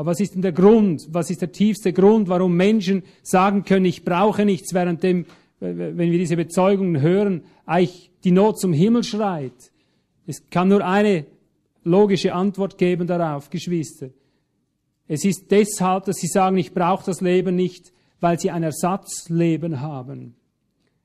Aber 0.00 0.12
was 0.12 0.20
ist 0.20 0.34
denn 0.34 0.40
der 0.40 0.52
Grund? 0.52 1.08
Was 1.10 1.28
ist 1.28 1.42
der 1.42 1.52
tiefste 1.52 1.92
Grund, 1.92 2.26
warum 2.30 2.56
Menschen 2.56 3.02
sagen 3.22 3.66
können, 3.66 3.84
ich 3.84 4.02
brauche 4.02 4.46
nichts, 4.46 4.72
währenddem, 4.72 5.26
wenn 5.58 6.10
wir 6.10 6.18
diese 6.18 6.36
Bezeugungen 6.36 7.02
hören, 7.02 7.42
eigentlich 7.66 8.10
die 8.24 8.30
Not 8.30 8.58
zum 8.58 8.72
Himmel 8.72 9.04
schreit? 9.04 9.52
Es 10.26 10.48
kann 10.48 10.68
nur 10.68 10.82
eine 10.82 11.26
logische 11.84 12.32
Antwort 12.32 12.78
geben 12.78 13.06
darauf, 13.06 13.50
Geschwister. 13.50 14.08
Es 15.06 15.26
ist 15.26 15.50
deshalb, 15.50 16.06
dass 16.06 16.16
sie 16.16 16.28
sagen, 16.28 16.56
ich 16.56 16.72
brauche 16.72 17.04
das 17.04 17.20
Leben 17.20 17.54
nicht, 17.54 17.92
weil 18.20 18.40
sie 18.40 18.50
ein 18.50 18.62
Ersatzleben 18.62 19.82
haben. 19.82 20.34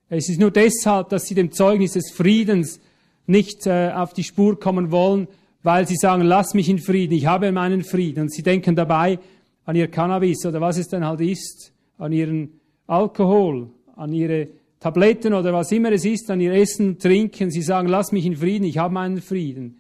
Es 0.08 0.30
ist 0.30 0.40
nur 0.40 0.52
deshalb, 0.52 1.10
dass 1.10 1.26
sie 1.28 1.36
dem 1.36 1.52
Zeugnis 1.52 1.92
des 1.92 2.12
Friedens 2.12 2.80
nicht 3.28 3.68
äh, 3.68 3.92
auf 3.94 4.14
die 4.14 4.24
Spur 4.24 4.58
kommen 4.58 4.90
wollen, 4.90 5.28
weil 5.66 5.88
sie 5.88 5.96
sagen, 5.96 6.22
lass 6.22 6.54
mich 6.54 6.70
in 6.70 6.78
Frieden, 6.78 7.16
ich 7.16 7.26
habe 7.26 7.52
meinen 7.52 7.84
Frieden. 7.84 8.22
Und 8.22 8.32
sie 8.32 8.44
denken 8.44 8.76
dabei 8.76 9.18
an 9.66 9.76
ihr 9.76 9.88
Cannabis 9.88 10.46
oder 10.46 10.62
was 10.62 10.78
es 10.78 10.88
denn 10.88 11.04
halt 11.04 11.22
ist, 11.22 11.74
an 11.98 12.12
ihren 12.12 12.60
Alkohol, 12.86 13.70
an 13.96 14.14
ihre 14.14 14.48
Tabletten 14.80 15.34
oder 15.34 15.52
was 15.54 15.72
immer 15.72 15.92
es 15.92 16.06
ist, 16.06 16.30
an 16.30 16.40
ihr 16.40 16.54
Essen, 16.54 17.00
Trinken. 17.00 17.50
Sie 17.50 17.64
sagen, 17.64 17.88
lass 17.88 18.12
mich 18.12 18.28
in 18.28 18.36
Frieden, 18.36 18.66
ich 18.66 18.78
habe 18.78 18.94
meinen 18.94 19.22
Frieden. 19.22 19.80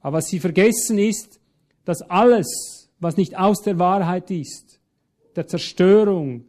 Aber 0.00 0.18
was 0.18 0.26
sie 0.26 0.40
vergessen 0.40 0.98
ist, 0.98 1.38
dass 1.84 2.02
alles, 2.02 2.90
was 2.98 3.16
nicht 3.16 3.38
aus 3.38 3.62
der 3.62 3.78
Wahrheit 3.78 4.32
ist, 4.32 4.80
der 5.36 5.46
Zerstörung 5.46 6.46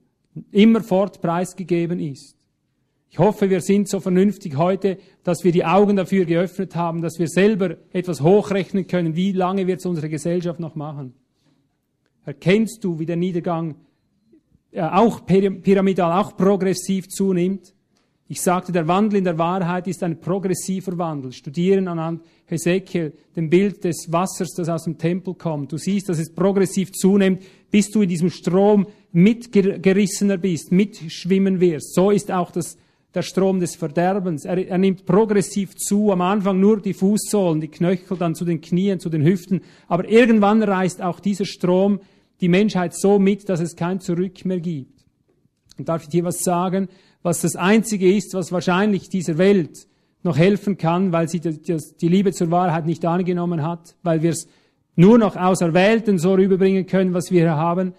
immerfort 0.51 1.21
preisgegeben 1.21 1.99
ist. 1.99 2.36
Ich 3.09 3.19
hoffe, 3.19 3.49
wir 3.49 3.61
sind 3.61 3.87
so 3.87 3.99
vernünftig 3.99 4.57
heute, 4.57 4.97
dass 5.23 5.43
wir 5.43 5.51
die 5.51 5.65
Augen 5.65 5.95
dafür 5.95 6.25
geöffnet 6.25 6.75
haben, 6.75 7.01
dass 7.01 7.19
wir 7.19 7.27
selber 7.27 7.77
etwas 7.93 8.21
hochrechnen 8.21 8.87
können, 8.87 9.15
wie 9.15 9.31
lange 9.31 9.65
wird 9.65 9.79
es 9.79 9.85
unsere 9.85 10.09
Gesellschaft 10.09 10.59
noch 10.59 10.75
machen. 10.75 11.13
Erkennst 12.25 12.83
du, 12.83 12.99
wie 12.99 13.05
der 13.05 13.15
Niedergang 13.15 13.75
äh, 14.71 14.81
auch 14.81 15.25
pyramidal, 15.25 16.21
auch 16.21 16.35
progressiv 16.35 17.07
zunimmt? 17.07 17.73
Ich 18.29 18.41
sagte, 18.41 18.73
der 18.73 18.89
Wandel 18.89 19.19
in 19.19 19.23
der 19.23 19.37
Wahrheit 19.37 19.87
ist 19.87 20.03
ein 20.03 20.19
progressiver 20.19 20.97
Wandel. 20.97 21.31
Studieren 21.31 21.87
anhand 21.87 22.21
Hesekiel, 22.45 23.13
dem 23.37 23.49
Bild 23.49 23.85
des 23.85 24.11
Wassers, 24.11 24.49
das 24.57 24.67
aus 24.67 24.83
dem 24.83 24.97
Tempel 24.97 25.33
kommt. 25.35 25.71
Du 25.71 25.77
siehst, 25.77 26.09
dass 26.09 26.19
es 26.19 26.33
progressiv 26.33 26.91
zunimmt, 26.91 27.41
bis 27.71 27.89
du 27.89 28.01
in 28.01 28.09
diesem 28.09 28.29
Strom 28.29 28.85
mitgerissener 29.13 30.37
bist, 30.37 30.73
mitschwimmen 30.73 31.61
wirst. 31.61 31.93
So 31.93 32.11
ist 32.11 32.29
auch 32.29 32.51
das, 32.51 32.77
der 33.13 33.21
Strom 33.21 33.59
des 33.59 33.75
Verderbens. 33.75 34.45
Er, 34.45 34.57
er 34.67 34.77
nimmt 34.77 35.05
progressiv 35.05 35.75
zu, 35.75 36.11
am 36.11 36.21
Anfang 36.21 36.59
nur 36.59 36.81
die 36.81 36.93
Fußsohlen, 36.93 37.61
die 37.61 37.67
Knöchel, 37.67 38.17
dann 38.17 38.35
zu 38.35 38.45
den 38.45 38.61
Knien, 38.61 38.99
zu 38.99 39.09
den 39.09 39.23
Hüften. 39.23 39.61
Aber 39.87 40.07
irgendwann 40.07 40.61
reißt 40.61 41.01
auch 41.01 41.19
dieser 41.19 41.45
Strom 41.45 41.99
die 42.41 42.49
Menschheit 42.49 42.93
so 42.93 43.17
mit, 43.17 43.49
dass 43.49 43.59
es 43.59 43.75
kein 43.75 43.99
Zurück 43.99 44.45
mehr 44.45 44.59
gibt. 44.59 45.05
Und 45.77 45.89
darf 45.89 46.03
ich 46.03 46.09
dir 46.09 46.23
was 46.23 46.39
sagen, 46.39 46.89
was 47.23 47.41
das 47.41 47.55
Einzige 47.55 48.11
ist, 48.11 48.33
was 48.33 48.51
wahrscheinlich 48.51 49.09
dieser 49.09 49.37
Welt 49.37 49.87
noch 50.23 50.37
helfen 50.37 50.77
kann, 50.77 51.11
weil 51.11 51.27
sie 51.29 51.39
die 51.39 52.07
Liebe 52.07 52.31
zur 52.33 52.51
Wahrheit 52.51 52.85
nicht 52.85 53.05
angenommen 53.05 53.63
hat, 53.63 53.95
weil 54.03 54.21
wir 54.21 54.31
es 54.31 54.47
nur 54.95 55.17
noch 55.17 55.35
Auserwählten 55.35 56.17
so 56.17 56.33
rüberbringen 56.33 56.87
können, 56.87 57.13
was 57.13 57.31
wir 57.31 57.55
haben. 57.55 57.93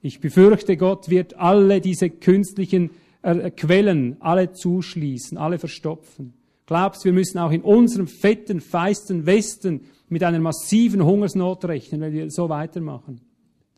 Ich 0.00 0.20
befürchte, 0.20 0.76
Gott 0.76 1.08
wird 1.08 1.38
alle 1.38 1.80
diese 1.80 2.10
künstlichen 2.10 2.90
Quellen 3.22 4.16
alle 4.20 4.52
zuschließen, 4.52 5.38
alle 5.38 5.58
verstopfen. 5.58 6.34
Glaubst, 6.66 7.04
wir 7.04 7.12
müssen 7.12 7.38
auch 7.38 7.52
in 7.52 7.62
unserem 7.62 8.06
fetten, 8.06 8.60
feisten 8.60 9.26
Westen 9.26 9.82
mit 10.08 10.22
einer 10.22 10.40
massiven 10.40 11.04
Hungersnot 11.04 11.64
rechnen, 11.64 12.00
wenn 12.00 12.12
wir 12.12 12.30
so 12.30 12.48
weitermachen. 12.48 13.20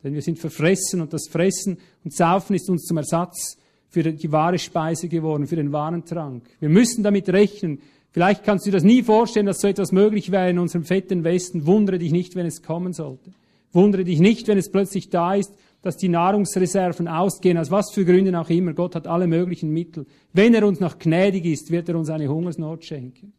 Denn 0.03 0.13
wir 0.13 0.21
sind 0.21 0.39
verfressen 0.39 1.01
und 1.01 1.13
das 1.13 1.27
Fressen 1.27 1.77
und 2.03 2.13
Saufen 2.13 2.55
ist 2.55 2.69
uns 2.69 2.83
zum 2.83 2.97
Ersatz 2.97 3.57
für 3.89 4.03
die 4.03 4.31
wahre 4.31 4.59
Speise 4.59 5.07
geworden, 5.07 5.47
für 5.47 5.55
den 5.55 5.71
wahren 5.71 6.05
Trank. 6.05 6.43
Wir 6.59 6.69
müssen 6.69 7.03
damit 7.03 7.29
rechnen. 7.29 7.79
Vielleicht 8.11 8.43
kannst 8.43 8.65
du 8.65 8.71
dir 8.71 8.77
das 8.77 8.83
nie 8.83 9.03
vorstellen, 9.03 9.45
dass 9.45 9.61
so 9.61 9.67
etwas 9.67 9.91
möglich 9.91 10.31
wäre 10.31 10.49
in 10.49 10.59
unserem 10.59 10.83
fetten 10.83 11.23
Westen. 11.23 11.65
Wundere 11.65 11.97
dich 11.97 12.11
nicht, 12.11 12.35
wenn 12.35 12.45
es 12.45 12.61
kommen 12.61 12.93
sollte. 12.93 13.31
Wundere 13.71 14.03
dich 14.03 14.19
nicht, 14.19 14.47
wenn 14.47 14.57
es 14.57 14.69
plötzlich 14.71 15.09
da 15.09 15.35
ist, 15.35 15.53
dass 15.85 15.97
die 15.97 16.09
Nahrungsreserven 16.09 17.07
ausgehen, 17.07 17.59
aus 17.59 17.69
was 17.69 17.91
für 17.93 18.05
Gründen 18.05 18.33
auch 18.33 18.49
immer. 18.49 18.73
Gott 18.73 18.95
hat 18.95 19.05
alle 19.05 19.27
möglichen 19.27 19.69
Mittel. 19.69 20.07
Wenn 20.33 20.55
er 20.55 20.65
uns 20.65 20.79
noch 20.79 20.97
gnädig 20.97 21.45
ist, 21.45 21.69
wird 21.69 21.87
er 21.89 21.95
uns 21.95 22.09
eine 22.09 22.27
Hungersnot 22.27 22.83
schenken. 22.83 23.33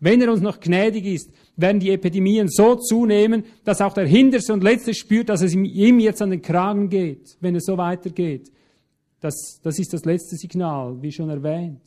Wenn 0.00 0.20
er 0.20 0.32
uns 0.32 0.40
noch 0.40 0.58
gnädig 0.58 1.06
ist, 1.06 1.30
werden 1.56 1.78
die 1.78 1.90
Epidemien 1.90 2.48
so 2.48 2.74
zunehmen, 2.74 3.44
dass 3.64 3.80
auch 3.80 3.92
der 3.92 4.08
Hinterste 4.08 4.52
und 4.52 4.64
Letzte 4.64 4.92
spürt, 4.92 5.28
dass 5.28 5.40
es 5.40 5.54
ihm 5.54 6.00
jetzt 6.00 6.20
an 6.20 6.30
den 6.30 6.42
Kragen 6.42 6.88
geht, 6.88 7.36
wenn 7.40 7.54
es 7.54 7.64
so 7.64 7.78
weitergeht. 7.78 8.50
Das, 9.20 9.60
das 9.62 9.78
ist 9.78 9.92
das 9.92 10.04
letzte 10.04 10.34
Signal, 10.34 11.00
wie 11.00 11.12
schon 11.12 11.30
erwähnt. 11.30 11.80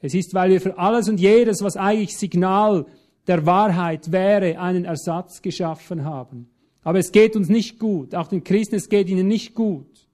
Es 0.00 0.14
ist, 0.14 0.32
weil 0.32 0.50
wir 0.50 0.60
für 0.60 0.78
alles 0.78 1.08
und 1.08 1.18
jedes, 1.18 1.60
was 1.60 1.76
eigentlich 1.76 2.16
Signal 2.16 2.86
der 3.26 3.44
Wahrheit 3.46 4.12
wäre, 4.12 4.60
einen 4.60 4.84
Ersatz 4.84 5.42
geschaffen 5.42 6.04
haben. 6.04 6.50
Aber 6.86 7.00
es 7.00 7.10
geht 7.10 7.34
uns 7.34 7.48
nicht 7.48 7.80
gut. 7.80 8.14
Auch 8.14 8.28
den 8.28 8.44
Christen, 8.44 8.76
es 8.76 8.88
geht 8.88 9.08
ihnen 9.08 9.26
nicht 9.26 9.56
gut. 9.56 10.06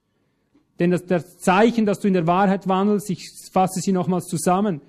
Denn 0.78 0.90
das, 0.90 1.04
das 1.04 1.38
Zeichen, 1.38 1.84
dass 1.84 2.00
du 2.00 2.08
in 2.08 2.14
der 2.14 2.26
Wahrheit 2.26 2.66
wandelst, 2.66 3.10
ich 3.10 3.28
fasse 3.52 3.80
sie 3.82 3.92
nochmals 3.92 4.26
zusammen, 4.26 4.80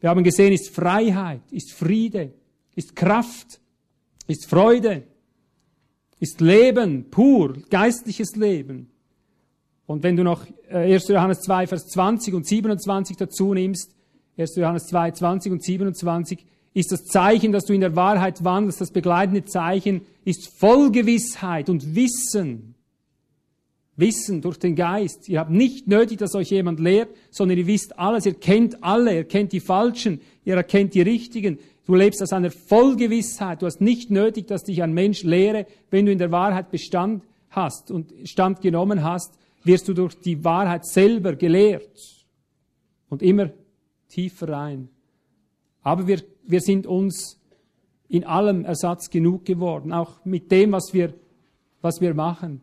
wir 0.00 0.10
haben 0.10 0.24
gesehen, 0.24 0.52
ist 0.52 0.74
Freiheit, 0.74 1.42
ist 1.52 1.70
Friede, 1.70 2.32
ist 2.74 2.96
Kraft, 2.96 3.60
ist 4.26 4.46
Freude, 4.46 5.04
ist 6.18 6.40
Leben, 6.40 7.08
pur, 7.08 7.56
geistliches 7.70 8.34
Leben. 8.34 8.90
Und 9.86 10.02
wenn 10.02 10.16
du 10.16 10.24
noch 10.24 10.44
1. 10.70 11.08
Äh, 11.08 11.12
Johannes 11.12 11.42
2, 11.42 11.68
Vers 11.68 11.86
20 11.86 12.34
und 12.34 12.48
27 12.48 13.16
dazu 13.16 13.54
nimmst, 13.54 13.94
1. 14.36 14.56
Johannes 14.56 14.88
2, 14.88 15.12
20 15.12 15.52
und 15.52 15.62
27, 15.62 16.44
ist 16.78 16.92
das 16.92 17.06
Zeichen, 17.06 17.50
dass 17.50 17.64
du 17.64 17.72
in 17.72 17.80
der 17.80 17.96
Wahrheit 17.96 18.44
wandelst, 18.44 18.80
das 18.80 18.92
begleitende 18.92 19.44
Zeichen 19.44 20.02
ist 20.24 20.48
Vollgewissheit 20.60 21.68
und 21.68 21.96
Wissen. 21.96 22.76
Wissen 23.96 24.42
durch 24.42 24.60
den 24.60 24.76
Geist. 24.76 25.28
Ihr 25.28 25.40
habt 25.40 25.50
nicht 25.50 25.88
nötig, 25.88 26.18
dass 26.18 26.36
euch 26.36 26.50
jemand 26.50 26.78
lehrt, 26.78 27.08
sondern 27.30 27.58
ihr 27.58 27.66
wisst 27.66 27.98
alles, 27.98 28.26
ihr 28.26 28.34
kennt 28.34 28.84
alle, 28.84 29.16
ihr 29.16 29.24
kennt 29.24 29.50
die 29.50 29.58
Falschen, 29.58 30.20
ihr 30.44 30.54
erkennt 30.54 30.94
die 30.94 31.02
Richtigen. 31.02 31.58
Du 31.84 31.96
lebst 31.96 32.22
aus 32.22 32.32
einer 32.32 32.52
Vollgewissheit. 32.52 33.60
Du 33.60 33.66
hast 33.66 33.80
nicht 33.80 34.12
nötig, 34.12 34.46
dass 34.46 34.62
dich 34.62 34.80
ein 34.80 34.92
Mensch 34.92 35.24
lehre. 35.24 35.66
Wenn 35.90 36.06
du 36.06 36.12
in 36.12 36.18
der 36.18 36.30
Wahrheit 36.30 36.70
Bestand 36.70 37.24
hast 37.50 37.90
und 37.90 38.12
Stand 38.22 38.60
genommen 38.60 39.02
hast, 39.02 39.36
wirst 39.64 39.88
du 39.88 39.94
durch 39.94 40.14
die 40.14 40.44
Wahrheit 40.44 40.86
selber 40.86 41.34
gelehrt. 41.34 41.98
Und 43.08 43.20
immer 43.20 43.50
tiefer 44.08 44.50
rein. 44.50 44.90
Aber 45.82 46.06
wir, 46.06 46.22
wir 46.48 46.60
sind 46.60 46.86
uns 46.86 47.38
in 48.08 48.24
allem 48.24 48.64
Ersatz 48.64 49.10
genug 49.10 49.44
geworden, 49.44 49.92
auch 49.92 50.24
mit 50.24 50.50
dem, 50.50 50.72
was 50.72 50.92
wir, 50.94 51.14
was 51.82 52.00
wir 52.00 52.14
machen. 52.14 52.62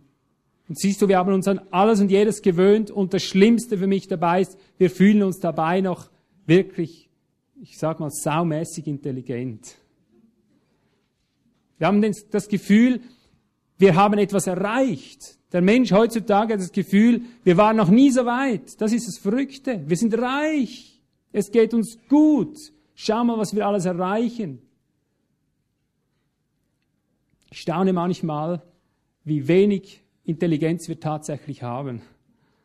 Und 0.68 0.80
siehst 0.80 1.02
du, 1.02 1.08
wir 1.08 1.20
haben 1.20 1.32
uns 1.32 1.48
an 1.48 1.62
alles 1.70 2.02
und 2.02 2.10
jedes 2.10 2.42
gewöhnt 2.42 2.90
und 2.90 3.14
das 3.14 3.24
Schlimmste 3.24 3.78
für 3.78 3.88
mich 3.88 4.08
dabei 4.08 4.42
ist, 4.42 4.58
wir 4.80 4.90
fühlen 4.90 5.22
uns 5.22 5.40
dabei 5.40 5.82
noch 5.82 6.10
wirklich, 6.48 7.10
ich 7.62 7.78
sag 7.78 8.00
mal, 8.00 8.10
saumäßig 8.10 8.88
intelligent. 8.88 9.76
Wir 11.78 11.88
haben 11.88 12.04
das 12.32 12.48
Gefühl, 12.48 13.02
wir 13.78 13.96
haben 13.96 14.18
etwas 14.18 14.48
erreicht. 14.48 15.38
Der 15.52 15.62
Mensch 15.62 15.92
heutzutage 15.92 16.54
hat 16.54 16.62
das 16.62 16.72
Gefühl, 16.72 17.22
wir 17.44 17.58
waren 17.58 17.78
noch 17.78 17.90
nie 17.90 18.10
so 18.10 18.26
weit. 18.26 18.82
Das 18.82 18.92
ist 18.92 19.08
das 19.08 19.20
Verrückte. 19.20 19.84
Wir 19.86 19.98
sind 19.98 20.18
reich. 20.18 21.02
Es 21.32 21.52
geht 21.52 21.74
uns 21.74 22.00
gut. 22.10 22.58
Schau 22.96 23.24
mal, 23.26 23.38
was 23.38 23.54
wir 23.54 23.68
alles 23.68 23.86
erreichen. 23.86 24.62
Ich 27.52 27.62
staune 27.62 27.92
manchmal, 27.94 28.62
wie 29.26 29.48
wenig 29.48 30.02
Intelligenz 30.24 30.88
wir 30.88 31.00
tatsächlich 31.00 31.62
haben. 31.62 32.02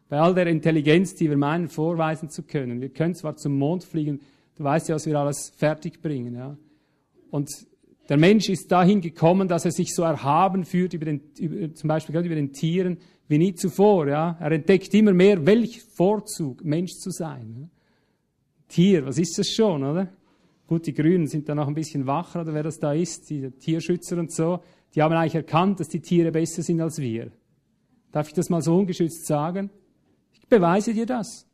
Bei 0.09 0.20
all 0.20 0.35
der 0.35 0.47
Intelligenz, 0.47 1.15
die 1.15 1.28
wir 1.28 1.36
meinen, 1.36 1.69
vorweisen 1.69 2.31
zu 2.31 2.43
können. 2.43 2.81
Wir 2.81 2.90
können 2.90 3.15
zwar 3.15 3.36
zum 3.36 3.59
Mond 3.59 3.85
fliegen, 3.85 4.20
du 4.57 4.65
weißt 4.65 4.89
ja, 4.89 4.94
was 4.94 5.07
wir 5.07 5.19
alles 5.19 5.52
fertig 5.57 6.01
bringen. 6.01 6.35
Ja? 6.35 6.57
Und 7.31 7.48
der 8.09 8.16
Mensch 8.16 8.48
ist 8.48 8.70
dahin 8.73 9.01
gekommen, 9.01 9.47
dass 9.47 9.65
er 9.65 9.73
sich 9.73 9.94
so 9.94 10.02
erhaben 10.02 10.65
fühlt, 10.65 10.94
über 10.94 11.05
den, 11.05 11.20
über, 11.39 11.74
zum 11.74 11.89
Beispiel 11.89 12.12
gerade 12.12 12.27
über 12.27 12.35
den 12.35 12.52
Tieren, 12.52 12.98
wie 13.28 13.39
nie 13.39 13.55
zuvor. 13.55 14.09
Ja? 14.09 14.36
Er 14.40 14.52
entdeckt 14.52 14.93
immer 14.94 15.12
mehr, 15.12 15.44
welch 15.44 15.82
Vorzug, 15.97 16.65
Mensch 16.65 16.93
zu 16.94 17.11
sein. 17.11 17.57
Ja? 17.61 17.69
Tier, 18.69 19.07
was 19.07 19.19
ist 19.19 19.39
das 19.39 19.48
schon, 19.48 19.82
oder? 19.82 20.09
Gut, 20.70 20.86
die 20.86 20.94
Grünen 20.94 21.26
sind 21.26 21.48
da 21.48 21.55
noch 21.56 21.66
ein 21.66 21.74
bisschen 21.74 22.06
wacher, 22.06 22.42
oder 22.42 22.55
wer 22.55 22.62
das 22.62 22.78
da 22.78 22.92
ist, 22.92 23.28
die 23.28 23.51
Tierschützer 23.51 24.16
und 24.18 24.30
so, 24.30 24.60
die 24.94 25.02
haben 25.02 25.12
eigentlich 25.16 25.34
erkannt, 25.34 25.80
dass 25.80 25.88
die 25.88 25.98
Tiere 25.98 26.30
besser 26.30 26.62
sind 26.62 26.80
als 26.80 26.98
wir. 26.98 27.32
Darf 28.12 28.28
ich 28.28 28.34
das 28.34 28.48
mal 28.51 28.62
so 28.62 28.76
ungeschützt 28.76 29.26
sagen? 29.26 29.70
Ich 30.32 30.47
beweise 30.47 30.94
dir 30.94 31.06
das. 31.06 31.44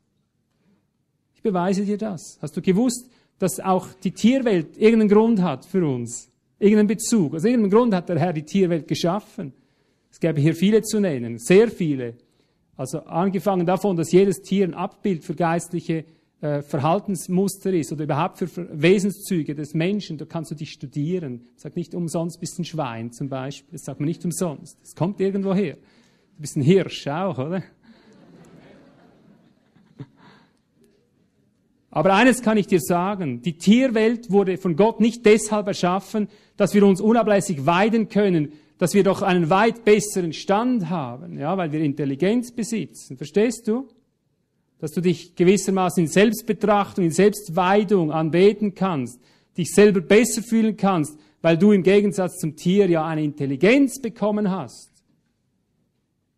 Ich 1.33 1.41
beweise 1.41 1.83
dir 1.83 1.97
das. 1.97 2.37
Hast 2.43 2.55
du 2.57 2.61
gewusst, 2.61 3.09
dass 3.39 3.59
auch 3.59 3.87
die 4.03 4.11
Tierwelt 4.11 4.77
irgendeinen 4.77 5.09
Grund 5.09 5.41
hat 5.41 5.65
für 5.65 5.83
uns? 5.83 6.29
Irgendeinen 6.59 6.89
Bezug. 6.89 7.33
Aus 7.33 7.43
irgendeinem 7.43 7.71
Grund 7.71 7.95
hat 7.95 8.09
der 8.09 8.19
Herr 8.19 8.33
die 8.33 8.45
Tierwelt 8.45 8.87
geschaffen. 8.87 9.51
Es 10.11 10.19
gäbe 10.19 10.39
hier 10.39 10.53
viele 10.53 10.83
zu 10.83 10.99
nennen, 10.99 11.39
sehr 11.39 11.71
viele. 11.71 12.17
Also 12.75 12.99
angefangen 12.99 13.65
davon, 13.65 13.97
dass 13.97 14.11
jedes 14.11 14.43
Tier 14.43 14.67
ein 14.67 14.75
Abbild 14.75 15.23
für 15.23 15.33
geistliche 15.33 16.05
äh, 16.39 16.61
Verhaltensmuster 16.61 17.73
ist 17.73 17.91
oder 17.91 18.03
überhaupt 18.03 18.37
für 18.37 18.49
Wesenszüge 18.71 19.55
des 19.55 19.73
Menschen, 19.73 20.17
da 20.17 20.25
kannst 20.25 20.51
du 20.51 20.55
dich 20.55 20.71
studieren. 20.71 21.47
Sag 21.55 21.75
nicht 21.75 21.95
umsonst 21.95 22.39
bist 22.39 22.59
ein 22.59 22.65
Schwein 22.65 23.11
zum 23.11 23.27
Beispiel. 23.27 23.71
Das 23.71 23.85
sagt 23.85 23.99
man 23.99 24.07
nicht 24.07 24.23
umsonst. 24.23 24.77
Es 24.83 24.95
kommt 24.95 25.19
irgendwo 25.19 25.55
her. 25.55 25.75
Du 26.35 26.41
bist 26.41 26.55
ein 26.55 26.61
Hirsch 26.61 27.07
auch, 27.07 27.39
oder? 27.39 27.63
Aber 31.89 32.13
eines 32.13 32.43
kann 32.43 32.57
ich 32.57 32.67
dir 32.67 32.79
sagen, 32.79 33.41
die 33.41 33.57
Tierwelt 33.57 34.29
wurde 34.29 34.59
von 34.59 34.75
Gott 34.75 34.99
nicht 34.99 35.25
deshalb 35.25 35.65
erschaffen, 35.65 36.27
dass 36.55 36.75
wir 36.75 36.85
uns 36.85 37.01
unablässig 37.01 37.65
weiden 37.65 38.09
können, 38.09 38.51
dass 38.77 38.93
wir 38.93 39.03
doch 39.03 39.23
einen 39.23 39.49
weit 39.49 39.83
besseren 39.83 40.33
Stand 40.33 40.91
haben, 40.91 41.39
ja, 41.39 41.57
weil 41.57 41.71
wir 41.71 41.79
Intelligenz 41.79 42.51
besitzen. 42.51 43.17
Verstehst 43.17 43.67
du? 43.67 43.87
Dass 44.79 44.91
du 44.91 45.01
dich 45.01 45.35
gewissermaßen 45.35 46.03
in 46.03 46.09
Selbstbetrachtung, 46.09 47.05
in 47.05 47.11
Selbstweidung 47.11 48.11
anbeten 48.11 48.75
kannst, 48.75 49.19
dich 49.57 49.73
selber 49.73 50.01
besser 50.01 50.43
fühlen 50.43 50.77
kannst, 50.77 51.17
weil 51.41 51.57
du 51.57 51.71
im 51.71 51.83
Gegensatz 51.83 52.37
zum 52.37 52.55
Tier 52.55 52.89
ja 52.89 53.05
eine 53.05 53.23
Intelligenz 53.23 53.99
bekommen 53.99 54.51
hast. 54.51 54.91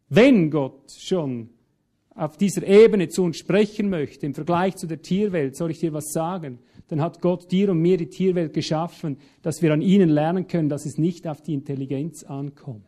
Wenn 0.07 0.49
Gott 0.49 0.91
schon 0.97 1.49
auf 2.15 2.37
dieser 2.37 2.63
Ebene 2.67 3.07
zu 3.09 3.23
uns 3.23 3.37
sprechen 3.37 3.89
möchte, 3.89 4.25
im 4.25 4.33
Vergleich 4.33 4.75
zu 4.75 4.87
der 4.87 5.01
Tierwelt, 5.01 5.55
soll 5.55 5.71
ich 5.71 5.79
dir 5.79 5.93
was 5.93 6.11
sagen, 6.11 6.59
dann 6.87 7.01
hat 7.01 7.21
Gott 7.21 7.51
dir 7.51 7.69
und 7.69 7.81
mir 7.81 7.97
die 7.97 8.09
Tierwelt 8.09 8.53
geschaffen, 8.53 9.17
dass 9.41 9.61
wir 9.61 9.71
an 9.71 9.81
ihnen 9.81 10.09
lernen 10.09 10.47
können, 10.47 10.69
dass 10.69 10.85
es 10.85 10.97
nicht 10.97 11.27
auf 11.27 11.41
die 11.41 11.53
Intelligenz 11.53 12.23
ankommt. 12.23 12.85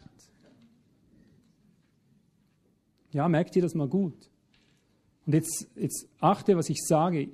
Ja, 3.12 3.28
merkt 3.28 3.56
ihr 3.56 3.62
das 3.62 3.76
mal 3.76 3.88
gut. 3.88 4.31
Und 5.32 5.36
jetzt, 5.36 5.66
jetzt 5.78 6.10
achte, 6.20 6.58
was 6.58 6.70
ich 6.70 6.86
sage. 6.86 7.30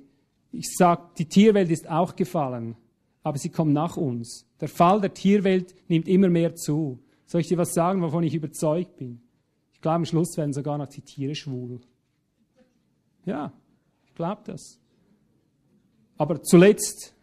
Ich 0.52 0.76
sage, 0.76 1.02
die 1.18 1.24
Tierwelt 1.24 1.68
ist 1.68 1.90
auch 1.90 2.14
gefallen, 2.14 2.76
aber 3.24 3.38
sie 3.38 3.48
kommt 3.48 3.72
nach 3.72 3.96
uns. 3.96 4.46
Der 4.60 4.68
Fall 4.68 5.00
der 5.00 5.12
Tierwelt 5.12 5.74
nimmt 5.88 6.06
immer 6.06 6.28
mehr 6.28 6.54
zu. 6.54 7.00
Soll 7.26 7.40
ich 7.40 7.48
dir 7.48 7.58
was 7.58 7.74
sagen, 7.74 8.00
wovon 8.00 8.22
ich 8.22 8.36
überzeugt 8.36 8.98
bin? 8.98 9.20
Ich 9.72 9.80
glaube, 9.80 9.96
am 9.96 10.04
Schluss 10.04 10.36
werden 10.36 10.52
sogar 10.52 10.78
noch 10.78 10.86
die 10.86 11.00
Tiere 11.00 11.34
schwul. 11.34 11.80
Ja, 13.24 13.52
ich 14.06 14.14
glaube 14.14 14.42
das. 14.44 14.78
Aber 16.18 16.40
zuletzt, 16.40 17.16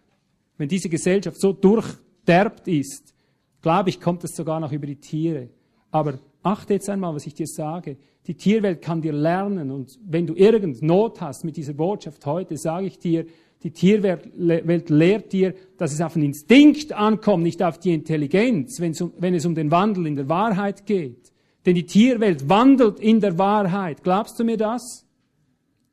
wenn 0.58 0.68
diese 0.68 0.90
Gesellschaft 0.90 1.40
so 1.40 1.54
durchderbt 1.54 2.68
ist, 2.68 3.14
glaube 3.62 3.92
ich, 3.92 4.02
kommt 4.02 4.26
es 4.26 4.36
sogar 4.36 4.60
noch 4.60 4.74
über 4.74 4.88
die 4.88 5.00
Tiere. 5.00 5.52
Aber 5.90 6.20
achte 6.44 6.74
jetzt 6.74 6.90
einmal, 6.90 7.16
was 7.16 7.26
ich 7.26 7.34
dir 7.34 7.48
sage. 7.48 7.96
Die 8.28 8.36
Tierwelt 8.36 8.82
kann 8.82 9.02
dir 9.02 9.14
lernen 9.14 9.70
und 9.72 10.00
wenn 10.04 10.26
du 10.26 10.34
irgend 10.34 10.82
Not 10.82 11.22
hast 11.22 11.44
mit 11.44 11.58
dieser 11.58 11.74
Botschaft 11.74 12.26
heute, 12.26 12.58
sage 12.58 12.88
ich 12.88 12.98
dir, 12.98 13.26
die 13.64 13.72
Tierwelt 13.72 14.90
lehrt 14.90 15.32
dir, 15.32 15.54
dass 15.78 15.94
es 15.94 16.02
auf 16.02 16.14
den 16.14 16.24
Instinkt 16.24 16.94
ankommt, 16.94 17.44
nicht 17.44 17.64
auf 17.64 17.80
die 17.80 17.94
Intelligenz, 17.94 18.80
wenn 18.80 18.92
es 19.36 19.46
um, 19.46 19.56
den 19.56 19.72
Wandel 19.72 20.06
in 20.08 20.16
der 20.16 20.30
Wahrheit 20.30 20.86
geht. 20.86 21.32
Denn 21.66 21.74
die 21.74 21.86
Tierwelt 21.86 22.48
wandelt 22.48 23.00
in 23.00 23.22
der 23.22 23.40
Wahrheit. 23.40 24.04
Glaubst 24.04 24.40
du 24.40 24.44
mir 24.44 24.58
das? 24.58 25.06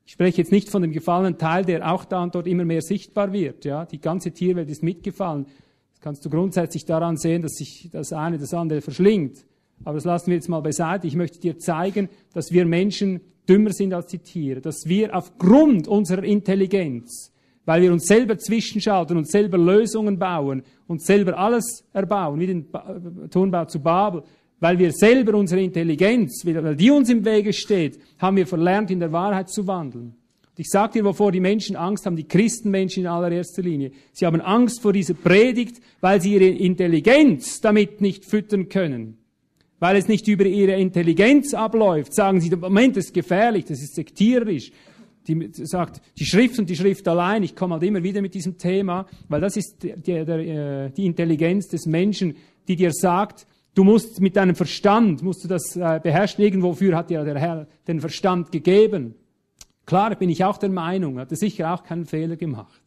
Ich 0.05 0.13
spreche 0.13 0.39
jetzt 0.39 0.51
nicht 0.51 0.69
von 0.69 0.81
dem 0.81 0.91
gefallenen 0.91 1.37
Teil, 1.37 1.65
der 1.65 1.91
auch 1.91 2.05
da 2.05 2.21
und 2.21 2.35
dort 2.35 2.45
immer 2.45 2.65
mehr 2.65 2.81
sichtbar 2.81 3.33
wird. 3.33 3.65
Ja, 3.65 3.85
die 3.85 3.99
ganze 3.99 4.31
Tierwelt 4.31 4.69
ist 4.69 4.83
mitgefallen. 4.83 5.45
Das 5.93 6.01
kannst 6.01 6.25
du 6.25 6.29
grundsätzlich 6.29 6.85
daran 6.85 7.17
sehen, 7.17 7.41
dass 7.41 7.53
sich 7.53 7.89
das 7.91 8.13
eine 8.13 8.37
das 8.37 8.53
andere 8.53 8.81
verschlingt. 8.81 9.45
Aber 9.83 9.95
das 9.95 10.05
lassen 10.05 10.27
wir 10.27 10.35
jetzt 10.35 10.49
mal 10.49 10.61
beiseite. 10.61 11.07
Ich 11.07 11.15
möchte 11.15 11.39
dir 11.39 11.57
zeigen, 11.57 12.09
dass 12.33 12.51
wir 12.51 12.65
Menschen 12.65 13.21
dümmer 13.47 13.71
sind 13.71 13.93
als 13.93 14.07
die 14.07 14.19
Tiere, 14.19 14.61
dass 14.61 14.85
wir 14.85 15.15
aufgrund 15.15 15.87
unserer 15.87 16.23
Intelligenz, 16.23 17.33
weil 17.65 17.81
wir 17.81 17.91
uns 17.91 18.05
selber 18.05 18.37
zwischenschalten 18.37 19.17
und 19.17 19.29
selber 19.29 19.57
Lösungen 19.57 20.17
bauen 20.17 20.63
und 20.87 21.01
selber 21.01 21.37
alles 21.37 21.85
erbauen, 21.93 22.39
wie 22.39 22.47
den 22.47 22.67
Turmbau 23.29 23.65
zu 23.65 23.79
Babel, 23.79 24.23
weil 24.59 24.79
wir 24.79 24.93
selber 24.93 25.37
unsere 25.37 25.61
Intelligenz, 25.61 26.45
weil 26.45 26.75
die 26.75 26.91
uns 26.91 27.09
im 27.09 27.25
Wege 27.25 27.51
steht, 27.51 27.99
haben 28.17 28.37
wir 28.37 28.47
verlernt, 28.47 28.91
in 28.91 28.99
der 28.99 29.11
Wahrheit 29.11 29.49
zu 29.49 29.67
wandeln. 29.67 30.15
Und 30.55 30.59
ich 30.59 30.69
sage 30.69 30.93
dir, 30.93 31.05
wovor 31.05 31.31
die 31.31 31.41
Menschen 31.41 31.75
Angst 31.75 32.05
haben, 32.05 32.15
die 32.15 32.27
Christenmenschen 32.27 33.03
in 33.03 33.07
allererster 33.07 33.61
Linie. 33.61 33.91
Sie 34.13 34.25
haben 34.25 34.39
Angst 34.39 34.81
vor 34.81 34.93
dieser 34.93 35.15
Predigt, 35.15 35.81
weil 35.99 36.21
sie 36.21 36.35
ihre 36.35 36.45
Intelligenz 36.45 37.59
damit 37.59 37.99
nicht 37.99 38.23
füttern 38.23 38.69
können. 38.69 39.17
Weil 39.83 39.97
es 39.97 40.07
nicht 40.07 40.25
über 40.29 40.45
ihre 40.45 40.79
Intelligenz 40.79 41.53
abläuft, 41.53 42.15
sagen 42.15 42.39
sie, 42.39 42.49
Moment, 42.55 42.95
das 42.95 43.07
ist 43.07 43.13
gefährlich, 43.13 43.65
das 43.65 43.81
ist 43.81 43.95
sektiererisch. 43.95 44.71
Die 45.27 45.49
sagt, 45.51 46.01
die 46.17 46.25
Schrift 46.25 46.57
und 46.57 46.69
die 46.69 46.77
Schrift 46.77 47.05
allein, 47.05 47.43
ich 47.43 47.53
komme 47.53 47.73
halt 47.73 47.83
immer 47.83 48.01
wieder 48.01 48.21
mit 48.21 48.33
diesem 48.33 48.57
Thema, 48.57 49.05
weil 49.27 49.41
das 49.41 49.57
ist 49.57 49.83
die, 49.83 49.93
die, 49.97 50.11
äh, 50.11 50.89
die 50.89 51.05
Intelligenz 51.05 51.67
des 51.67 51.85
Menschen, 51.85 52.37
die 52.65 52.77
dir 52.77 52.93
sagt, 52.93 53.45
Du 53.75 53.83
musst 53.83 54.21
mit 54.21 54.37
deinem 54.37 54.55
Verstand, 54.55 55.21
musst 55.21 55.43
du 55.43 55.47
das 55.49 55.75
äh, 55.75 55.99
beherrschen. 56.01 56.43
Irgendwofür 56.43 56.95
hat 56.95 57.09
dir 57.09 57.25
der 57.25 57.39
Herr 57.39 57.67
den 57.87 57.99
Verstand 57.99 58.51
gegeben. 58.51 59.15
Klar 59.85 60.15
bin 60.15 60.29
ich 60.29 60.45
auch 60.45 60.59
der 60.59 60.69
Meinung, 60.69 61.19
hat 61.19 61.31
er 61.31 61.37
sicher 61.37 61.73
auch 61.73 61.83
keinen 61.83 62.05
Fehler 62.05 62.37
gemacht. 62.37 62.81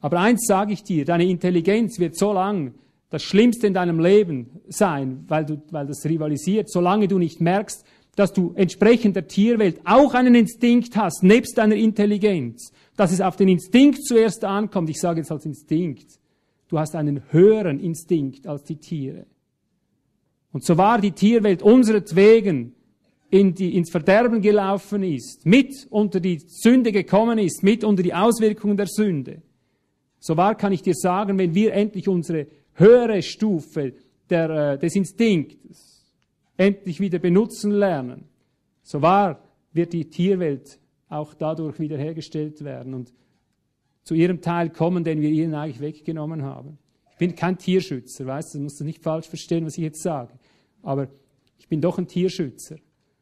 Aber 0.00 0.20
eins 0.20 0.46
sage 0.46 0.72
ich 0.72 0.84
dir, 0.84 1.04
deine 1.04 1.26
Intelligenz 1.26 1.98
wird 1.98 2.16
so 2.16 2.32
lang 2.32 2.74
das 3.12 3.22
Schlimmste 3.22 3.66
in 3.66 3.74
deinem 3.74 4.00
Leben 4.00 4.62
sein, 4.68 5.26
weil, 5.28 5.44
du, 5.44 5.60
weil 5.70 5.86
das 5.86 6.06
rivalisiert, 6.06 6.70
solange 6.70 7.08
du 7.08 7.18
nicht 7.18 7.42
merkst, 7.42 7.84
dass 8.16 8.32
du 8.32 8.54
entsprechend 8.54 9.16
der 9.16 9.28
Tierwelt 9.28 9.82
auch 9.84 10.14
einen 10.14 10.34
Instinkt 10.34 10.96
hast, 10.96 11.22
nebst 11.22 11.58
deiner 11.58 11.76
Intelligenz, 11.76 12.72
dass 12.96 13.12
es 13.12 13.20
auf 13.20 13.36
den 13.36 13.48
Instinkt 13.48 14.02
zuerst 14.02 14.44
ankommt. 14.44 14.88
Ich 14.88 14.98
sage 14.98 15.20
jetzt 15.20 15.30
als 15.30 15.44
Instinkt. 15.44 16.18
Du 16.68 16.78
hast 16.78 16.94
einen 16.94 17.22
höheren 17.30 17.80
Instinkt 17.80 18.46
als 18.46 18.64
die 18.64 18.76
Tiere. 18.76 19.26
Und 20.50 20.64
so 20.64 20.78
war 20.78 20.98
die 20.98 21.12
Tierwelt 21.12 21.62
unseretwegen 21.62 22.74
in 23.28 23.52
die, 23.54 23.76
ins 23.76 23.90
Verderben 23.90 24.40
gelaufen 24.40 25.02
ist, 25.02 25.44
mit 25.44 25.86
unter 25.90 26.18
die 26.18 26.38
Sünde 26.38 26.92
gekommen 26.92 27.38
ist, 27.38 27.62
mit 27.62 27.84
unter 27.84 28.02
die 28.02 28.14
Auswirkungen 28.14 28.78
der 28.78 28.86
Sünde. 28.86 29.42
So 30.18 30.38
wahr 30.38 30.54
kann 30.54 30.72
ich 30.72 30.80
dir 30.80 30.94
sagen, 30.94 31.36
wenn 31.36 31.54
wir 31.54 31.74
endlich 31.74 32.08
unsere 32.08 32.46
höhere 32.74 33.22
Stufe 33.22 33.94
der, 34.30 34.50
äh, 34.50 34.78
des 34.78 34.96
Instinkts 34.96 36.12
endlich 36.56 37.00
wieder 37.00 37.18
benutzen 37.18 37.70
lernen, 37.70 38.24
so 38.82 39.02
wahr 39.02 39.42
wird 39.72 39.92
die 39.92 40.08
Tierwelt 40.08 40.78
auch 41.08 41.34
dadurch 41.34 41.78
wiederhergestellt 41.78 42.64
werden 42.64 42.94
und 42.94 43.12
zu 44.04 44.14
ihrem 44.14 44.40
Teil 44.40 44.70
kommen, 44.70 45.04
den 45.04 45.20
wir 45.20 45.30
ihnen 45.30 45.54
eigentlich 45.54 45.80
weggenommen 45.80 46.42
haben. 46.42 46.78
Ich 47.12 47.18
bin 47.18 47.34
kein 47.36 47.58
Tierschützer, 47.58 48.26
weißt 48.26 48.54
du, 48.54 48.58
du 48.58 48.64
musst 48.64 48.80
du 48.80 48.84
nicht 48.84 49.02
falsch 49.02 49.28
verstehen, 49.28 49.64
was 49.64 49.76
ich 49.76 49.84
jetzt 49.84 50.02
sage. 50.02 50.32
Aber 50.82 51.08
ich 51.58 51.68
bin 51.68 51.80
doch 51.80 51.98
ein 51.98 52.08
Tierschützer. 52.08 52.76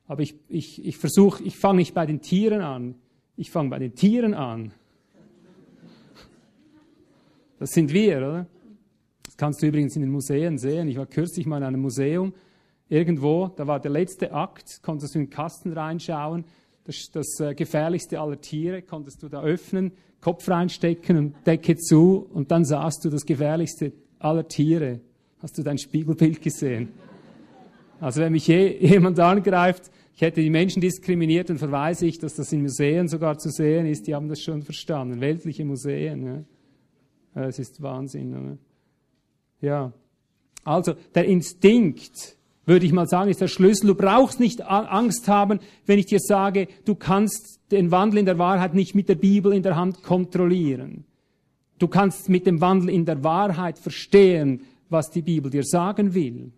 Aber 0.06 0.22
ich, 0.22 0.34
ich, 0.48 0.84
ich 0.84 0.96
versuche, 0.96 1.42
ich 1.44 1.56
fange 1.56 1.78
nicht 1.78 1.94
bei 1.94 2.06
den 2.06 2.20
Tieren 2.20 2.62
an, 2.62 2.94
ich 3.36 3.50
fange 3.50 3.70
bei 3.70 3.78
den 3.78 3.94
Tieren 3.94 4.34
an. 4.34 4.72
Das 7.58 7.70
sind 7.72 7.92
wir, 7.92 8.18
oder? 8.18 8.46
Kannst 9.40 9.62
du 9.62 9.68
übrigens 9.68 9.96
in 9.96 10.02
den 10.02 10.10
Museen 10.10 10.58
sehen. 10.58 10.86
Ich 10.88 10.98
war 10.98 11.06
kürzlich 11.06 11.46
mal 11.46 11.56
in 11.56 11.62
einem 11.62 11.80
Museum, 11.80 12.34
irgendwo, 12.90 13.48
da 13.48 13.66
war 13.66 13.80
der 13.80 13.90
letzte 13.90 14.34
Akt, 14.34 14.82
konntest 14.82 15.14
du 15.14 15.18
in 15.18 15.24
den 15.24 15.30
Kasten 15.30 15.72
reinschauen, 15.72 16.44
das, 16.84 17.08
das 17.10 17.40
äh, 17.40 17.54
gefährlichste 17.54 18.20
aller 18.20 18.38
Tiere, 18.38 18.82
konntest 18.82 19.22
du 19.22 19.30
da 19.30 19.40
öffnen, 19.40 19.92
Kopf 20.20 20.46
reinstecken 20.46 21.16
und 21.16 21.46
Decke 21.46 21.78
zu 21.78 22.28
und 22.34 22.50
dann 22.50 22.66
sahst 22.66 23.02
du 23.02 23.08
das 23.08 23.24
gefährlichste 23.24 23.94
aller 24.18 24.46
Tiere. 24.46 25.00
Hast 25.38 25.56
du 25.56 25.62
dein 25.62 25.78
Spiegelbild 25.78 26.42
gesehen? 26.42 26.90
Also 27.98 28.20
wenn 28.20 28.32
mich 28.32 28.46
je, 28.46 28.76
jemand 28.78 29.18
angreift, 29.20 29.90
ich 30.14 30.20
hätte 30.20 30.42
die 30.42 30.50
Menschen 30.50 30.82
diskriminiert, 30.82 31.48
dann 31.48 31.56
verweise 31.56 32.04
ich, 32.04 32.18
dass 32.18 32.34
das 32.34 32.52
in 32.52 32.60
Museen 32.60 33.08
sogar 33.08 33.38
zu 33.38 33.48
sehen 33.48 33.86
ist. 33.86 34.06
Die 34.06 34.14
haben 34.14 34.28
das 34.28 34.42
schon 34.42 34.60
verstanden. 34.60 35.22
Weltliche 35.22 35.64
Museen. 35.64 36.44
Ja. 37.34 37.46
Es 37.46 37.58
ist 37.58 37.80
Wahnsinn. 37.80 38.36
Oder? 38.36 38.58
Ja. 39.60 39.92
Also 40.64 40.94
der 41.14 41.24
Instinkt, 41.26 42.36
würde 42.66 42.86
ich 42.86 42.92
mal 42.92 43.06
sagen, 43.06 43.30
ist 43.30 43.40
der 43.40 43.48
Schlüssel. 43.48 43.88
Du 43.88 43.94
brauchst 43.94 44.40
nicht 44.40 44.62
Angst 44.62 45.26
haben, 45.28 45.60
wenn 45.86 45.98
ich 45.98 46.06
dir 46.06 46.20
sage, 46.20 46.68
du 46.84 46.94
kannst 46.94 47.60
den 47.70 47.90
Wandel 47.90 48.18
in 48.18 48.26
der 48.26 48.38
Wahrheit 48.38 48.74
nicht 48.74 48.94
mit 48.94 49.08
der 49.08 49.14
Bibel 49.14 49.52
in 49.52 49.62
der 49.62 49.76
Hand 49.76 50.02
kontrollieren. 50.02 51.04
Du 51.78 51.88
kannst 51.88 52.28
mit 52.28 52.46
dem 52.46 52.60
Wandel 52.60 52.90
in 52.90 53.06
der 53.06 53.24
Wahrheit 53.24 53.78
verstehen, 53.78 54.60
was 54.90 55.10
die 55.10 55.22
Bibel 55.22 55.50
dir 55.50 55.64
sagen 55.64 56.14
will. 56.14 56.52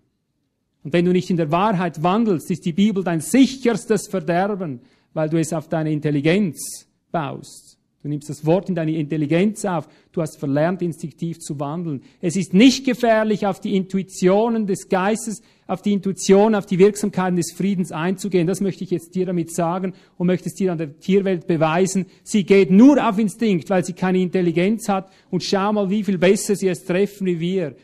Und 0.82 0.92
wenn 0.92 1.04
du 1.04 1.12
nicht 1.12 1.30
in 1.30 1.36
der 1.36 1.52
Wahrheit 1.52 2.02
wandelst, 2.02 2.50
ist 2.50 2.64
die 2.64 2.72
Bibel 2.72 3.04
dein 3.04 3.20
sicherstes 3.20 4.08
Verderben, 4.08 4.80
weil 5.14 5.28
du 5.28 5.38
es 5.38 5.52
auf 5.52 5.68
deine 5.68 5.92
Intelligenz 5.92 6.88
baust. 7.12 7.71
Du 8.02 8.08
nimmst 8.08 8.28
das 8.28 8.44
Wort 8.44 8.68
in 8.68 8.74
deine 8.74 8.96
Intelligenz 8.96 9.64
auf. 9.64 9.88
Du 10.10 10.22
hast 10.22 10.36
verlernt, 10.36 10.82
instinktiv 10.82 11.38
zu 11.38 11.60
wandeln. 11.60 12.02
Es 12.20 12.34
ist 12.34 12.52
nicht 12.52 12.84
gefährlich, 12.84 13.46
auf 13.46 13.60
die 13.60 13.76
Intuitionen 13.76 14.66
des 14.66 14.88
Geistes, 14.88 15.40
auf 15.68 15.82
die 15.82 15.92
Intuition, 15.92 16.56
auf 16.56 16.66
die 16.66 16.80
Wirksamkeiten 16.80 17.36
des 17.36 17.52
Friedens 17.52 17.92
einzugehen. 17.92 18.48
Das 18.48 18.60
möchte 18.60 18.82
ich 18.82 18.90
jetzt 18.90 19.14
dir 19.14 19.26
damit 19.26 19.54
sagen 19.54 19.94
und 20.18 20.26
möchte 20.26 20.48
es 20.48 20.56
dir 20.56 20.72
an 20.72 20.78
der 20.78 20.98
Tierwelt 20.98 21.46
beweisen. 21.46 22.06
Sie 22.24 22.42
geht 22.42 22.72
nur 22.72 23.08
auf 23.08 23.18
Instinkt, 23.18 23.70
weil 23.70 23.84
sie 23.84 23.92
keine 23.92 24.18
Intelligenz 24.18 24.88
hat. 24.88 25.08
Und 25.30 25.44
schau 25.44 25.72
mal, 25.72 25.88
wie 25.88 26.02
viel 26.02 26.18
besser 26.18 26.56
sie 26.56 26.68
es 26.68 26.84
treffen 26.84 27.24
wie 27.26 27.38
wir. 27.38 27.76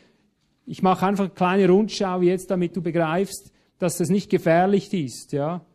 Ich 0.65 0.83
mache 0.83 1.05
einfach 1.05 1.25
eine 1.25 1.33
kleine 1.33 1.69
Rundschau 1.69 2.21
jetzt, 2.21 2.51
damit 2.51 2.75
du 2.75 2.81
begreifst, 2.81 3.53
dass 3.79 3.97
das 3.97 4.09
nicht 4.09 4.29
gefährlich 4.29 4.93
ist, 4.93 5.31
ja. 5.31 5.65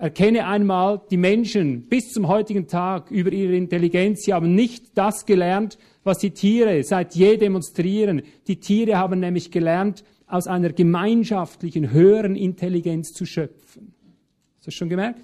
Erkenne 0.00 0.46
einmal 0.46 1.02
die 1.10 1.18
Menschen 1.18 1.82
bis 1.82 2.10
zum 2.10 2.26
heutigen 2.26 2.66
Tag 2.66 3.10
über 3.10 3.30
ihre 3.32 3.54
Intelligenz. 3.54 4.22
Sie 4.22 4.32
haben 4.32 4.54
nicht 4.54 4.96
das 4.96 5.26
gelernt, 5.26 5.76
was 6.04 6.16
die 6.16 6.30
Tiere 6.30 6.82
seit 6.84 7.14
je 7.14 7.36
demonstrieren. 7.36 8.22
Die 8.46 8.56
Tiere 8.56 8.96
haben 8.96 9.20
nämlich 9.20 9.50
gelernt, 9.50 10.02
aus 10.26 10.46
einer 10.46 10.70
gemeinschaftlichen, 10.70 11.90
höheren 11.90 12.34
Intelligenz 12.34 13.12
zu 13.12 13.26
schöpfen. 13.26 13.92
Hast 14.56 14.66
du 14.66 14.70
das 14.70 14.74
schon 14.74 14.88
gemerkt? 14.88 15.20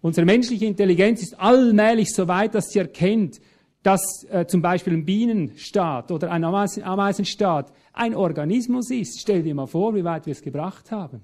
Unsere 0.00 0.24
menschliche 0.24 0.66
Intelligenz 0.66 1.22
ist 1.22 1.38
allmählich 1.38 2.12
so 2.12 2.26
weit, 2.26 2.56
dass 2.56 2.70
sie 2.70 2.80
erkennt, 2.80 3.40
dass 3.84 4.26
äh, 4.30 4.46
zum 4.48 4.62
Beispiel 4.62 4.94
ein 4.94 5.04
Bienenstaat 5.04 6.10
oder 6.10 6.32
ein 6.32 6.42
Ameisenstaat 6.42 7.72
ein 7.92 8.16
Organismus 8.16 8.90
ist. 8.90 9.20
Stell 9.20 9.44
dir 9.44 9.54
mal 9.54 9.68
vor, 9.68 9.94
wie 9.94 10.02
weit 10.02 10.26
wir 10.26 10.32
es 10.32 10.42
gebracht 10.42 10.90
haben. 10.90 11.20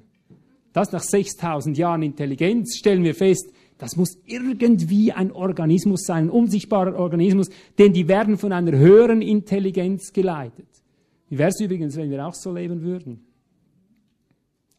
Das 0.73 0.93
nach 0.93 1.03
6000 1.03 1.77
Jahren 1.77 2.03
Intelligenz 2.03 2.77
stellen 2.77 3.03
wir 3.03 3.15
fest, 3.15 3.53
das 3.79 3.97
muss 3.97 4.19
irgendwie 4.27 5.11
ein 5.11 5.33
Organismus 5.33 6.03
sein, 6.05 6.25
ein 6.25 6.31
unsichtbarer 6.31 6.97
Organismus, 6.97 7.49
denn 7.79 7.93
die 7.93 8.09
werden 8.09 8.37
von 8.37 8.53
einer 8.53 8.77
höheren 8.77 9.23
Intelligenz 9.23 10.13
geleitet. 10.13 10.69
Wie 11.29 11.39
wäre 11.39 11.49
es 11.49 11.61
übrigens, 11.61 11.97
wenn 11.97 12.11
wir 12.11 12.27
auch 12.27 12.35
so 12.35 12.53
leben 12.53 12.83
würden? 12.83 13.25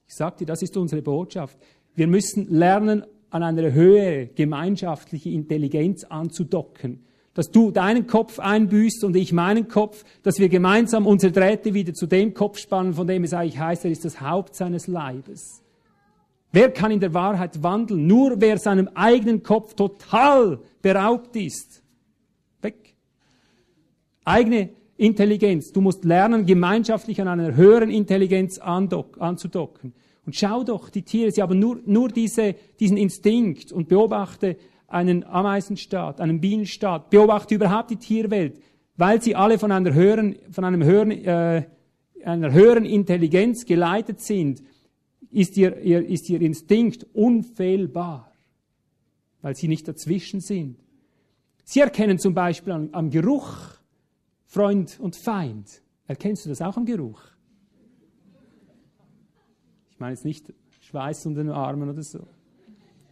Ich 0.07 0.15
sagte, 0.15 0.45
das 0.45 0.61
ist 0.61 0.77
unsere 0.77 1.01
Botschaft. 1.01 1.57
Wir 1.95 2.07
müssen 2.07 2.47
lernen, 2.49 3.03
an 3.31 3.43
eine 3.43 3.72
höhere 3.72 4.27
gemeinschaftliche 4.27 5.30
Intelligenz 5.30 6.03
anzudocken 6.03 7.05
dass 7.34 7.49
du 7.49 7.72
deinen 7.72 8.07
Kopf 8.07 8.39
einbüßt 8.39 9.03
und 9.03 9.15
ich 9.15 9.31
meinen 9.31 9.68
Kopf, 9.68 10.03
dass 10.23 10.39
wir 10.39 10.49
gemeinsam 10.49 11.07
unsere 11.07 11.31
Drähte 11.31 11.73
wieder 11.73 11.93
zu 11.93 12.07
dem 12.07 12.34
Kopf 12.34 12.59
spannen, 12.59 12.93
von 12.93 13.07
dem 13.07 13.23
es 13.23 13.34
eigentlich 13.34 13.59
heißt, 13.59 13.85
er 13.85 13.91
ist 13.91 14.05
das 14.05 14.19
Haupt 14.19 14.55
seines 14.55 14.88
Leibes. 14.88 15.60
Wer 16.52 16.72
kann 16.72 16.91
in 16.91 16.99
der 16.99 17.14
Wahrheit 17.14 17.64
wandeln? 17.64 18.07
Nur 18.07 18.41
wer 18.41 18.57
seinem 18.57 18.90
eigenen 18.94 19.41
Kopf 19.41 19.73
total 19.73 20.60
beraubt 20.82 21.36
ist. 21.36 21.82
Weg. 22.61 22.95
Eigene 24.26 24.69
Intelligenz. 24.98 25.72
Du 25.72 25.82
musst 25.82 26.03
lernen, 26.03 26.45
gemeinschaftlich 26.45 27.22
an 27.22 27.28
einer 27.28 27.56
höheren 27.56 27.90
Intelligenz 27.90 28.60
anzudocken. 28.60 29.94
Und 30.26 30.36
schau 30.36 30.64
doch, 30.64 30.90
die 30.90 31.02
Tiere, 31.02 31.32
sie 31.32 31.41
haben 31.41 31.57
nur, 31.57 31.80
nur 31.86 32.10
diese, 32.10 32.56
diesen 32.80 32.98
Instinkt 32.98 33.72
und 33.72 33.88
beobachte, 33.88 34.57
einen 34.88 35.23
Ameisenstaat, 35.23 36.19
einen 36.19 36.41
Bienenstaat, 36.41 37.10
beobachte 37.10 37.56
überhaupt 37.56 37.91
die 37.91 37.95
Tierwelt, 37.95 38.61
weil 38.98 39.22
sie 39.22 39.36
alle 39.36 39.57
von 39.57 39.72
einer 39.72 39.94
höheren, 39.94 40.36
von 40.52 40.65
einem 40.65 40.84
höheren, 40.84 41.11
äh, 41.11 41.64
einer 42.26 42.52
höheren 42.52 42.86
Intelligenz 42.86 43.65
geleitet 43.65 44.19
sind, 44.19 44.61
ist 45.32 45.58
ihr, 45.58 45.80
ihr, 45.80 46.06
ist 46.06 46.30
ihr 46.30 46.41
Instinkt 46.41 47.06
unfehlbar, 47.14 48.32
weil 49.41 49.56
sie 49.56 49.68
nicht 49.68 49.88
dazwischen 49.88 50.41
sind. 50.41 50.78
Sie 51.64 51.80
erkennen 51.80 52.20
zum 52.20 52.34
Beispiel 52.34 52.74
am, 52.74 52.90
am 52.91 53.10
Geruch 53.10 53.58
Freund 54.45 54.99
und 54.99 55.16
Feind. 55.16 55.82
Erkennst 56.08 56.45
du 56.45 56.49
das 56.49 56.62
auch 56.62 56.76
am 56.76 56.86
Geruch? 56.86 57.22
meine 60.02 60.14
jetzt 60.14 60.26
nicht 60.26 60.53
Schweiß 60.82 61.26
unter 61.28 61.44
den 61.44 61.52
Armen 61.52 61.90
oder 61.90 62.03
so. 62.03 62.28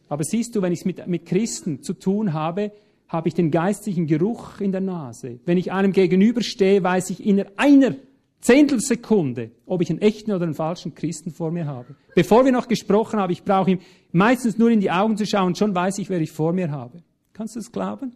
Aber 0.09 0.23
siehst 0.23 0.55
du, 0.55 0.61
wenn 0.61 0.73
ich 0.73 0.79
es 0.79 0.85
mit, 0.85 1.07
mit 1.07 1.25
Christen 1.25 1.81
zu 1.83 1.93
tun 1.93 2.33
habe, 2.33 2.73
habe 3.07 3.27
ich 3.27 3.35
den 3.35 3.51
geistlichen 3.51 4.07
Geruch 4.07 4.59
in 4.59 4.71
der 4.71 4.81
Nase. 4.81 5.39
Wenn 5.45 5.57
ich 5.57 5.71
einem 5.71 5.93
gegenüberstehe, 5.93 6.83
weiß 6.83 7.11
ich 7.11 7.25
in 7.25 7.45
einer 7.57 7.95
Zehntelsekunde, 8.41 9.51
ob 9.65 9.81
ich 9.81 9.89
einen 9.89 9.99
echten 9.99 10.31
oder 10.31 10.43
einen 10.43 10.53
falschen 10.53 10.95
Christen 10.95 11.31
vor 11.31 11.51
mir 11.51 11.65
habe. 11.65 11.95
Bevor 12.15 12.45
wir 12.45 12.51
noch 12.51 12.67
gesprochen 12.67 13.19
haben, 13.19 13.31
ich 13.31 13.43
brauche 13.43 13.71
ihm 13.71 13.79
meistens 14.11 14.57
nur 14.57 14.69
in 14.69 14.79
die 14.79 14.91
Augen 14.91 15.17
zu 15.17 15.25
schauen, 15.25 15.55
schon 15.55 15.75
weiß 15.75 15.97
ich, 15.97 16.09
wer 16.09 16.21
ich 16.21 16.31
vor 16.31 16.53
mir 16.53 16.71
habe. 16.71 17.03
Kannst 17.33 17.55
du 17.55 17.59
das 17.59 17.71
glauben? 17.71 18.13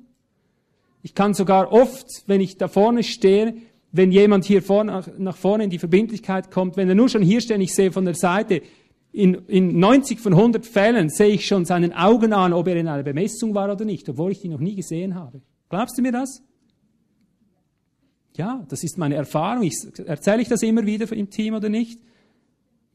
Ich 1.02 1.14
kann 1.14 1.34
sogar 1.34 1.72
oft, 1.74 2.08
wenn 2.28 2.40
ich 2.40 2.58
da 2.58 2.70
vorne 2.70 3.04
stehe, 3.04 3.56
wenn 3.92 4.12
jemand 4.12 4.46
hier 4.46 4.64
vorne, 4.64 5.04
nach 5.18 5.36
vorne 5.36 5.66
in 5.66 5.70
die 5.70 5.80
Verbindlichkeit 5.80 6.50
kommt, 6.50 6.78
wenn 6.78 6.90
er 6.90 6.96
nur 6.96 7.10
schon 7.10 7.22
hier 7.22 7.42
steht, 7.42 7.60
ich 7.60 7.76
sehe 7.76 7.92
von 7.92 8.06
der 8.06 8.16
Seite, 8.16 8.62
in, 9.12 9.36
in 9.48 9.78
90 9.78 10.20
von 10.20 10.34
100 10.34 10.66
Fällen 10.66 11.10
sehe 11.10 11.28
ich 11.28 11.46
schon 11.46 11.66
seinen 11.66 11.94
Augen 11.94 12.34
an, 12.34 12.52
ob 12.52 12.68
er 12.68 12.78
in 12.78 12.88
einer 12.88 13.04
Bemessung 13.04 13.54
war 13.54 13.72
oder 13.72 13.86
nicht, 13.86 14.10
obwohl 14.10 14.32
ich 14.32 14.40
die 14.40 14.50
noch 14.50 14.60
nie 14.60 14.76
gesehen 14.76 15.14
habe. 15.14 15.42
Glaubst 15.70 15.98
du 15.98 16.02
mir 16.02 16.12
das? 16.12 16.42
Ja, 18.36 18.66
das 18.68 18.84
ist 18.84 18.98
meine 18.98 19.16
Erfahrung. 19.16 19.64
Ich, 19.64 19.76
erzähle 20.06 20.42
ich 20.42 20.48
das 20.48 20.64
immer 20.64 20.86
wieder 20.86 21.12
im 21.12 21.30
Team 21.30 21.54
oder 21.54 21.70
nicht? 21.70 22.00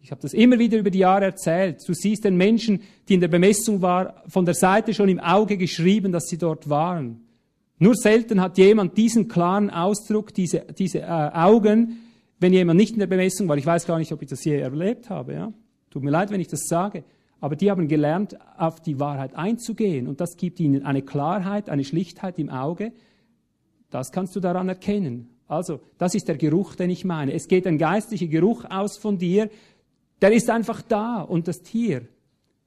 Ich 0.01 0.11
habe 0.11 0.21
das 0.21 0.33
immer 0.33 0.59
wieder 0.59 0.79
über 0.79 0.91
die 0.91 1.01
Jahre 1.01 1.27
erzählt. 1.27 1.87
Du 1.87 1.93
siehst 1.93 2.25
den 2.25 2.37
Menschen, 2.37 2.83
die 3.09 3.15
in 3.15 3.21
der 3.21 3.29
Bemessung 3.29 3.83
waren, 3.83 4.13
von 4.29 4.45
der 4.45 4.55
Seite 4.55 4.95
schon 4.95 5.09
im 5.09 5.21
Auge 5.21 5.57
geschrieben, 5.57 6.13
dass 6.13 6.27
sie 6.27 6.39
dort 6.39 6.69
waren. 6.69 7.21
Nur 7.79 7.95
selten 7.95 8.41
hat 8.41 8.59
jemand 8.59 8.97
diesen 8.97 9.29
klaren 9.29 9.71
Ausdruck, 9.71 10.35
diese, 10.35 10.65
diese 10.77 11.01
äh, 11.01 11.05
Augen, 11.05 11.99
wenn 12.41 12.53
jemand 12.53 12.79
nicht 12.79 12.95
in 12.95 13.01
der 13.01 13.07
Bemessung 13.07 13.49
war. 13.49 13.57
Ich 13.57 13.67
weiß 13.67 13.87
gar 13.87 13.99
nicht, 13.99 14.13
ob 14.13 14.23
ich 14.23 14.29
das 14.29 14.45
je 14.45 14.59
erlebt 14.59 15.11
habe. 15.11 15.35
Ja? 15.35 15.53
Tut 15.91 16.03
mir 16.03 16.11
leid, 16.11 16.31
wenn 16.31 16.41
ich 16.41 16.49
das 16.49 16.63
sage. 16.67 17.05
Aber 17.41 17.55
die 17.55 17.71
haben 17.71 17.87
gelernt, 17.87 18.37
auf 18.57 18.81
die 18.81 18.99
Wahrheit 18.99 19.37
einzugehen. 19.37 20.09
Und 20.09 20.21
das 20.21 20.37
gibt 20.37 20.59
ihnen 20.59 20.85
eine 20.85 21.03
Klarheit, 21.03 21.69
eine 21.71 21.85
Schlichtheit 21.85 22.39
im 22.39 22.51
Auge. 22.51 22.93
Das 23.91 24.13
kannst 24.13 24.37
du 24.37 24.41
daran 24.41 24.69
erkennen. 24.69 25.31
Also, 25.47 25.81
das 25.97 26.15
ist 26.15 26.29
der 26.29 26.37
Geruch, 26.37 26.75
den 26.75 26.91
ich 26.91 27.05
meine. 27.05 27.33
Es 27.33 27.49
geht 27.49 27.67
ein 27.67 27.79
geistlicher 27.79 28.27
Geruch 28.27 28.65
aus 28.69 28.99
von 28.99 29.19
dir. 29.19 29.49
Der 30.21 30.33
ist 30.33 30.51
einfach 30.51 30.83
da. 30.83 31.23
Und 31.23 31.49
das 31.49 31.63
Tier 31.63 32.07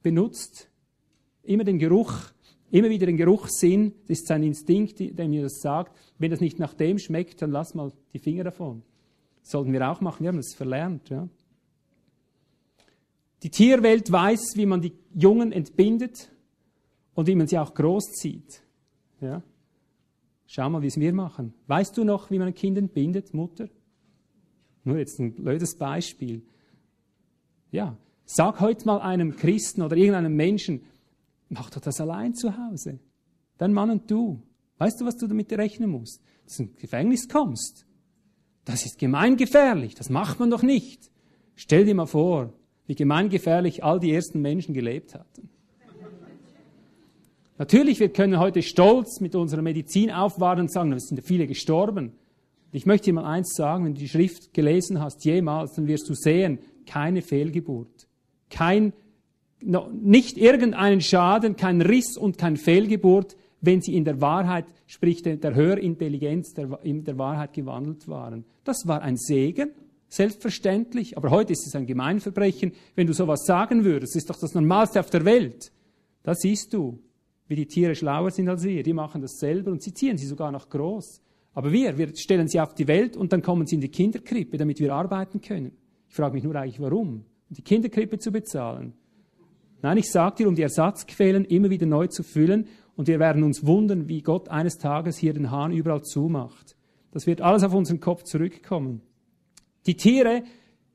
benutzt 0.02 0.69
immer 1.43 1.64
den 1.64 1.77
Geruch, 1.77 2.14
immer 2.72 2.89
wieder 2.89 3.06
den 3.06 3.18
Geruchssinn. 3.18 3.93
Das 4.07 4.19
ist 4.19 4.27
sein 4.27 4.41
Instinkt, 4.41 4.99
der 4.99 5.27
mir 5.27 5.43
das 5.43 5.60
sagt. 5.61 5.95
Wenn 6.18 6.31
das 6.31 6.39
nicht 6.39 6.57
nach 6.57 6.73
dem 6.73 6.98
schmeckt, 6.98 7.41
dann 7.41 7.52
lass 7.52 7.76
mal 7.76 7.91
die 8.14 8.19
Finger 8.19 8.43
davon. 8.43 8.81
Das 9.41 9.52
sollten 9.52 9.73
wir 9.73 9.89
auch 9.89 10.02
machen. 10.02 10.23
Wir 10.23 10.30
haben 10.30 10.38
das 10.38 10.53
verlernt. 10.56 11.10
Ja. 11.10 11.27
Die 13.43 13.49
Tierwelt 13.49 14.11
weiß, 14.11 14.53
wie 14.56 14.65
man 14.65 14.81
die 14.81 14.93
Jungen 15.14 15.52
entbindet 15.52 16.31
und 17.14 17.27
wie 17.27 17.35
man 17.35 17.48
sie 17.48 17.57
auch 17.57 17.73
großzieht. 17.73 18.61
Ja? 19.19 19.41
Schau 20.53 20.69
mal, 20.69 20.82
wie 20.82 20.88
es 20.88 20.99
wir 20.99 21.14
machen. 21.14 21.53
Weißt 21.68 21.98
du 21.98 22.03
noch, 22.03 22.30
wie 22.30 22.38
man 22.38 22.49
ein 22.49 22.53
Kind 22.53 22.78
entbindet, 22.78 23.34
Mutter? 23.34 23.69
Nur 24.84 24.98
jetzt 24.98 25.18
ein 25.18 25.34
blödes 25.34 25.78
Beispiel. 25.78 26.44
Ja, 27.72 27.95
sag 28.26 28.60
heute 28.60 28.86
mal 28.86 28.99
einem 28.99 29.38
Christen 29.38 29.82
oder 29.82 29.95
irgendeinem 29.95 30.36
Menschen, 30.36 30.82
mach 31.48 31.69
doch 31.69 31.80
das 31.80 32.02
allein 32.02 32.36
zu 32.36 32.57
Hause. 32.57 32.99
Dein 33.60 33.72
Mann 33.72 33.91
und 33.91 34.11
du. 34.11 34.44
Weißt 34.78 34.99
du, 34.99 35.06
was 35.06 35.15
du 35.15 35.26
damit 35.26 35.53
rechnen 35.53 35.90
musst? 35.90 36.22
Dass 36.44 36.57
du 36.57 36.64
ins 36.64 36.76
Gefängnis 36.76 37.30
kommst. 37.30 37.86
Das 38.65 38.86
ist 38.86 38.99
gemeingefährlich. 38.99 39.95
Das 39.95 40.10
macht 40.10 40.41
man 40.41 40.49
doch 40.49 40.64
nicht. 40.64 41.11
Stell 41.56 41.86
dir 41.86 41.95
mal 41.95 42.07
vor, 42.07 42.52
wie 42.88 42.95
gemeingefährlich 42.95 43.86
all 43.86 44.02
die 44.02 44.11
ersten 44.11 44.41
Menschen 44.41 44.73
gelebt 44.73 45.15
hatten. 45.15 45.49
Natürlich, 47.62 48.00
wir 48.00 48.10
können 48.10 48.40
heute 48.40 48.64
stolz 48.64 49.20
mit 49.20 49.36
unserer 49.36 49.62
Medizin 49.62 50.10
aufwarten 50.10 50.62
und 50.62 50.72
sagen, 50.72 50.92
es 50.94 51.10
sind 51.10 51.24
viele 51.24 51.46
gestorben. 51.46 52.12
Ich 52.72 52.88
möchte 52.88 53.06
dir 53.06 53.14
mal 53.14 53.26
eins 53.26 53.54
sagen, 53.54 53.86
wenn 53.86 53.94
du 53.94 54.00
die 54.00 54.10
Schrift 54.10 54.52
gelesen 54.52 55.00
hast, 55.00 55.24
jemals, 55.26 55.74
dann 55.74 55.86
wirst 55.86 56.10
du 56.10 56.16
sehen, 56.16 56.58
keine 56.88 57.22
Fehlgeburt. 57.22 58.08
Kein, 58.50 58.94
nicht 59.62 60.40
irgendeinen 60.40 61.02
Schaden, 61.02 61.56
kein 61.56 61.82
Riss 61.82 62.18
und 62.18 62.40
kein 62.40 62.58
Fehlgeburt, 62.58 63.38
wenn 63.62 63.80
sie 63.80 63.94
in 63.94 64.06
der 64.06 64.20
Wahrheit, 64.22 64.66
sprich 64.88 65.22
der 65.22 65.54
Hörintelligenz 65.54 66.56
der, 66.56 66.80
in 66.82 67.04
der 67.04 67.20
Wahrheit 67.20 67.54
gewandelt 67.54 68.08
waren. 68.08 68.44
Das 68.64 68.88
war 68.88 69.04
ein 69.04 69.18
Segen 69.18 69.70
Selbstverständlich. 70.10 71.16
Aber 71.16 71.30
heute 71.30 71.54
ist 71.54 71.68
es 71.68 71.76
ein 71.76 71.86
Gemeinverbrechen. 71.86 72.72
Wenn 72.96 73.06
du 73.06 73.14
sowas 73.14 73.46
sagen 73.46 73.86
würdest, 73.86 74.16
ist 74.16 74.32
doch 74.32 74.40
das 74.40 74.56
Normalste 74.56 75.00
auf 75.00 75.12
der 75.12 75.26
Welt. 75.26 75.72
Da 76.24 76.34
siehst 76.34 76.74
du, 76.74 77.00
wie 77.52 77.56
die 77.56 77.68
Tiere 77.68 77.94
schlauer 77.95 78.32
sind 78.32 78.48
als 78.48 78.64
wir. 78.64 78.82
Die 78.82 78.94
machen 78.94 79.22
das 79.22 79.38
selber 79.38 79.72
und 79.72 79.84
sie 79.84 79.94
ziehen 79.94 80.18
sie 80.18 80.26
sogar 80.26 80.53
noch 80.53 80.69
groß. 80.69 81.22
Aber 81.53 81.69
wir, 81.73 81.98
wir 81.98 82.15
stellen 82.15 82.48
sie 82.48 82.61
auf 82.61 82.73
die 82.73 82.88
Welt 82.88 83.18
und 83.18 83.34
dann 83.34 83.41
kommen 83.41 83.68
sie 83.68 83.76
in 83.76 83.82
die 83.82 83.90
Kinderkrippe, 83.90 84.57
damit 84.57 84.80
wir 84.80 84.94
arbeiten 84.94 85.41
können. 85.41 85.73
Ich 86.07 86.15
frage 86.15 86.34
mich 86.34 86.45
nur 86.45 86.56
eigentlich, 86.56 86.80
warum? 86.80 87.26
Um 87.49 87.56
die 87.56 87.61
Kinderkrippe 87.61 88.19
zu 88.19 88.32
bezahlen. 88.32 88.94
Nein, 89.82 89.98
ich 89.98 90.10
sage 90.10 90.38
dir, 90.38 90.48
um 90.48 90.56
die 90.56 90.61
Ersatzquellen 90.61 91.44
immer 91.44 91.69
wieder 91.69 91.86
neu 91.86 92.07
zu 92.07 92.23
füllen 92.23 92.68
und 92.95 93.10
wir 93.10 93.19
werden 93.19 93.44
uns 93.44 93.65
wundern, 93.65 94.07
wie 94.07 94.22
Gott 94.22 94.48
eines 94.48 94.78
Tages 94.78 95.18
hier 95.18 95.34
den 95.34 95.52
Hahn 95.52 95.73
überall 95.73 96.03
zumacht. 96.03 96.78
Das 97.11 97.28
wird 97.28 97.41
alles 97.41 97.64
auf 97.64 97.73
unseren 97.73 97.99
Kopf 97.99 98.23
zurückkommen. 98.23 99.02
Die 99.88 99.95
Tiere 99.95 100.44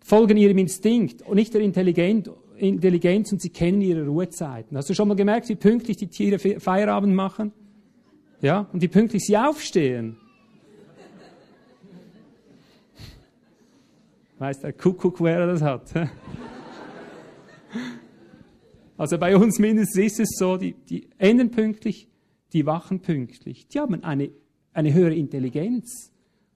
folgen 0.01 0.39
ihrem 0.39 0.57
Instinkt 0.57 1.21
und 1.21 1.35
nicht 1.35 1.53
der 1.53 1.61
Intelligenz 1.61 2.31
und 2.61 3.41
sie 3.41 3.51
kennen 3.51 3.81
ihre 3.81 4.07
Ruhezeiten. 4.07 4.77
Hast 4.77 4.89
du 4.89 4.95
schon 4.95 5.09
mal 5.09 5.15
gemerkt, 5.17 5.49
wie 5.49 5.57
pünktlich 5.57 5.97
die 5.97 6.09
Tiere 6.09 6.39
Feierabend 6.39 7.15
machen? 7.15 7.53
Ja, 8.41 8.69
und 8.73 8.83
wie 8.83 8.89
pünktlich 8.89 9.25
sie 9.25 9.37
aufstehen. 9.37 10.17
Weiß 14.39 14.61
der 14.61 14.73
Kuckuck, 14.73 15.23
wer 15.23 15.47
das 15.47 15.63
hat. 15.63 15.93
Also 18.99 19.19
bei 19.19 19.37
uns 19.37 19.59
mindestens 19.59 20.05
ist 20.05 20.21
es 20.21 20.29
so, 20.39 20.57
die, 20.57 20.73
die 20.73 21.09
enden 21.19 21.51
pünktlich, 21.51 22.09
die 22.53 22.65
wachen 22.65 23.01
pünktlich. 23.01 23.69
Die 23.69 23.79
haben 23.79 24.03
eine, 24.03 24.31
eine 24.73 24.95
höhere 24.95 25.15
Intelligenz. 25.15 26.13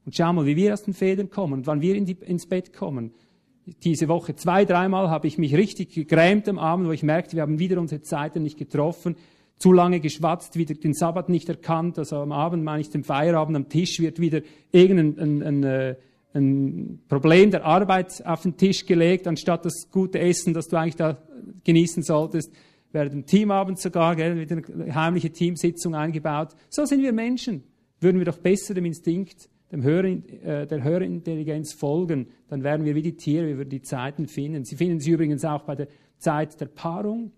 Und 0.07 0.17
schau 0.17 0.33
mal, 0.33 0.47
wie 0.47 0.57
wir 0.57 0.73
aus 0.73 0.83
den 0.83 0.95
Federn 0.95 1.29
kommen 1.29 1.53
und 1.53 1.67
wann 1.67 1.83
wir 1.83 1.95
in 1.95 2.07
die, 2.07 2.15
ins 2.15 2.47
Bett 2.47 2.73
kommen. 2.73 3.13
Diese 3.83 4.09
Woche 4.09 4.35
zwei, 4.35 4.65
dreimal 4.65 5.11
habe 5.11 5.27
ich 5.27 5.39
mich 5.39 5.55
richtig 5.55 5.95
gegrämt 5.95 6.49
am 6.49 6.59
Abend, 6.59 6.89
wo 6.89 6.93
ich 6.93 7.03
merkte, 7.03 7.37
wir 7.37 7.43
haben 7.43 7.59
wieder 7.59 7.81
unsere 7.81 8.03
Zeiten 8.03 8.43
nicht 8.43 8.59
getroffen, 8.59 9.17
zu 9.59 9.73
lange 9.73 10.01
geschwatzt, 10.01 10.57
wieder 10.57 10.75
den 10.75 10.95
Sabbat 10.95 11.29
nicht 11.29 11.49
erkannt. 11.49 11.99
Also 11.99 12.17
am 12.17 12.33
Abend, 12.33 12.65
meine 12.65 12.81
ich, 12.81 12.91
dem 12.91 13.05
Feierabend 13.05 13.57
am 13.57 13.69
Tisch 13.69 14.01
wird 14.01 14.19
wieder 14.19 14.41
irgendein 14.73 15.19
ein, 15.19 15.43
ein, 15.43 15.65
äh, 15.65 15.97
ein 16.33 17.01
Problem 17.09 17.51
der 17.51 17.65
Arbeit 17.65 18.25
auf 18.27 18.43
den 18.43 18.57
Tisch 18.57 18.87
gelegt, 18.87 19.27
anstatt 19.27 19.65
das 19.65 19.91
gute 19.91 20.19
Essen, 20.19 20.55
das 20.55 20.69
du 20.69 20.77
eigentlich 20.77 20.97
da 20.97 21.19
genießen 21.65 22.03
solltest. 22.03 22.53
Während 22.93 23.13
dem 23.13 23.27
Teamabend 23.27 23.79
sogar, 23.79 24.17
gell, 24.17 24.39
wieder 24.39 24.57
eine 24.57 24.95
heimliche 24.95 25.31
Teamsitzung 25.31 25.95
eingebaut. 25.95 26.57
So 26.71 26.85
sind 26.87 27.03
wir 27.03 27.13
Menschen. 27.13 27.63
Würden 28.01 28.19
wir 28.19 28.25
doch 28.25 28.39
besser 28.39 28.75
dem 28.75 28.87
Instinkt 28.87 29.49
dem 29.71 29.83
höheren, 29.83 30.29
äh, 30.29 30.67
der 30.67 30.83
höheren 30.83 31.23
folgen, 31.79 32.29
dann 32.49 32.65
werden 32.65 32.85
wir 32.85 32.95
wie 32.95 33.03
die 33.03 33.17
Tiere, 33.17 33.49
wie 33.49 33.59
wir 33.59 33.65
die 33.65 33.83
Zeiten 33.83 34.27
finden. 34.27 34.65
Sie 34.65 34.77
finden 34.77 35.01
sie 35.01 35.13
übrigens 35.13 35.45
auch 35.45 35.63
bei 35.63 35.77
der 35.77 35.89
Zeit 36.19 36.61
der 36.61 36.67
Paarung, 36.67 37.33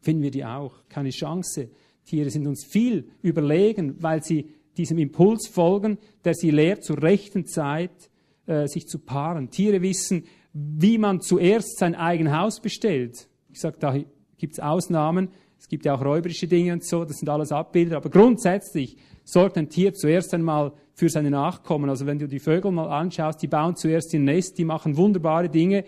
finden 0.00 0.22
wir 0.22 0.30
die 0.30 0.44
auch. 0.44 0.88
Keine 0.88 1.10
Chance. 1.10 1.70
Tiere 2.04 2.30
sind 2.30 2.46
uns 2.46 2.64
viel 2.64 3.08
überlegen, 3.22 4.02
weil 4.02 4.22
sie 4.22 4.50
diesem 4.76 4.98
Impuls 4.98 5.48
folgen, 5.48 5.98
der 6.24 6.34
sie 6.34 6.50
lehrt, 6.50 6.84
zur 6.84 7.02
rechten 7.02 7.46
Zeit 7.46 8.10
äh, 8.46 8.66
sich 8.66 8.86
zu 8.86 8.98
paaren. 8.98 9.50
Tiere 9.50 9.80
wissen, 9.80 10.24
wie 10.52 10.98
man 10.98 11.20
zuerst 11.20 11.78
sein 11.78 11.94
eigenes 11.94 12.34
Haus 12.34 12.60
bestellt. 12.60 13.28
Ich 13.50 13.60
sage, 13.60 13.76
da 13.78 13.96
gibt 14.36 14.54
es 14.54 14.60
Ausnahmen. 14.60 15.28
Es 15.58 15.68
gibt 15.68 15.86
ja 15.86 15.94
auch 15.94 16.04
räuberische 16.04 16.46
Dinge 16.46 16.74
und 16.74 16.84
so, 16.84 17.04
das 17.04 17.18
sind 17.18 17.28
alles 17.28 17.50
Abbilder. 17.50 17.96
Aber 17.96 18.10
grundsätzlich 18.10 18.96
sorgt 19.24 19.58
ein 19.58 19.68
Tier 19.68 19.94
zuerst 19.94 20.32
einmal 20.34 20.72
für 20.94 21.08
seine 21.08 21.30
Nachkommen. 21.30 21.90
Also 21.90 22.06
wenn 22.06 22.18
du 22.18 22.28
die 22.28 22.38
Vögel 22.38 22.70
mal 22.70 22.88
anschaust, 22.88 23.42
die 23.42 23.48
bauen 23.48 23.76
zuerst 23.76 24.12
ihr 24.14 24.20
Nest, 24.20 24.58
die 24.58 24.64
machen 24.64 24.96
wunderbare 24.96 25.48
Dinge, 25.48 25.84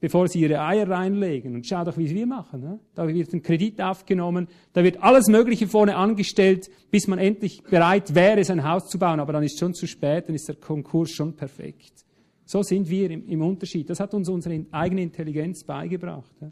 bevor 0.00 0.28
sie 0.28 0.40
ihre 0.40 0.60
Eier 0.60 0.88
reinlegen. 0.88 1.54
Und 1.54 1.66
schau 1.66 1.84
doch, 1.84 1.96
wie 1.96 2.10
wir 2.10 2.26
machen. 2.26 2.60
Ne? 2.60 2.80
Da 2.94 3.06
wird 3.06 3.32
ein 3.32 3.42
Kredit 3.42 3.80
aufgenommen, 3.80 4.48
da 4.72 4.82
wird 4.82 5.02
alles 5.02 5.28
Mögliche 5.28 5.66
vorne 5.66 5.96
angestellt, 5.96 6.70
bis 6.90 7.06
man 7.06 7.18
endlich 7.18 7.62
bereit 7.62 8.14
wäre, 8.14 8.42
sein 8.44 8.64
Haus 8.64 8.88
zu 8.88 8.98
bauen. 8.98 9.20
Aber 9.20 9.32
dann 9.32 9.42
ist 9.42 9.58
schon 9.58 9.74
zu 9.74 9.86
spät, 9.86 10.28
dann 10.28 10.34
ist 10.34 10.48
der 10.48 10.56
Konkurs 10.56 11.10
schon 11.10 11.34
perfekt. 11.34 12.04
So 12.44 12.62
sind 12.62 12.88
wir 12.88 13.10
im, 13.10 13.28
im 13.28 13.42
Unterschied. 13.42 13.88
Das 13.88 14.00
hat 14.00 14.12
uns 14.12 14.28
unsere 14.28 14.66
eigene 14.72 15.02
Intelligenz 15.02 15.62
beigebracht. 15.64 16.32
Ja? 16.40 16.50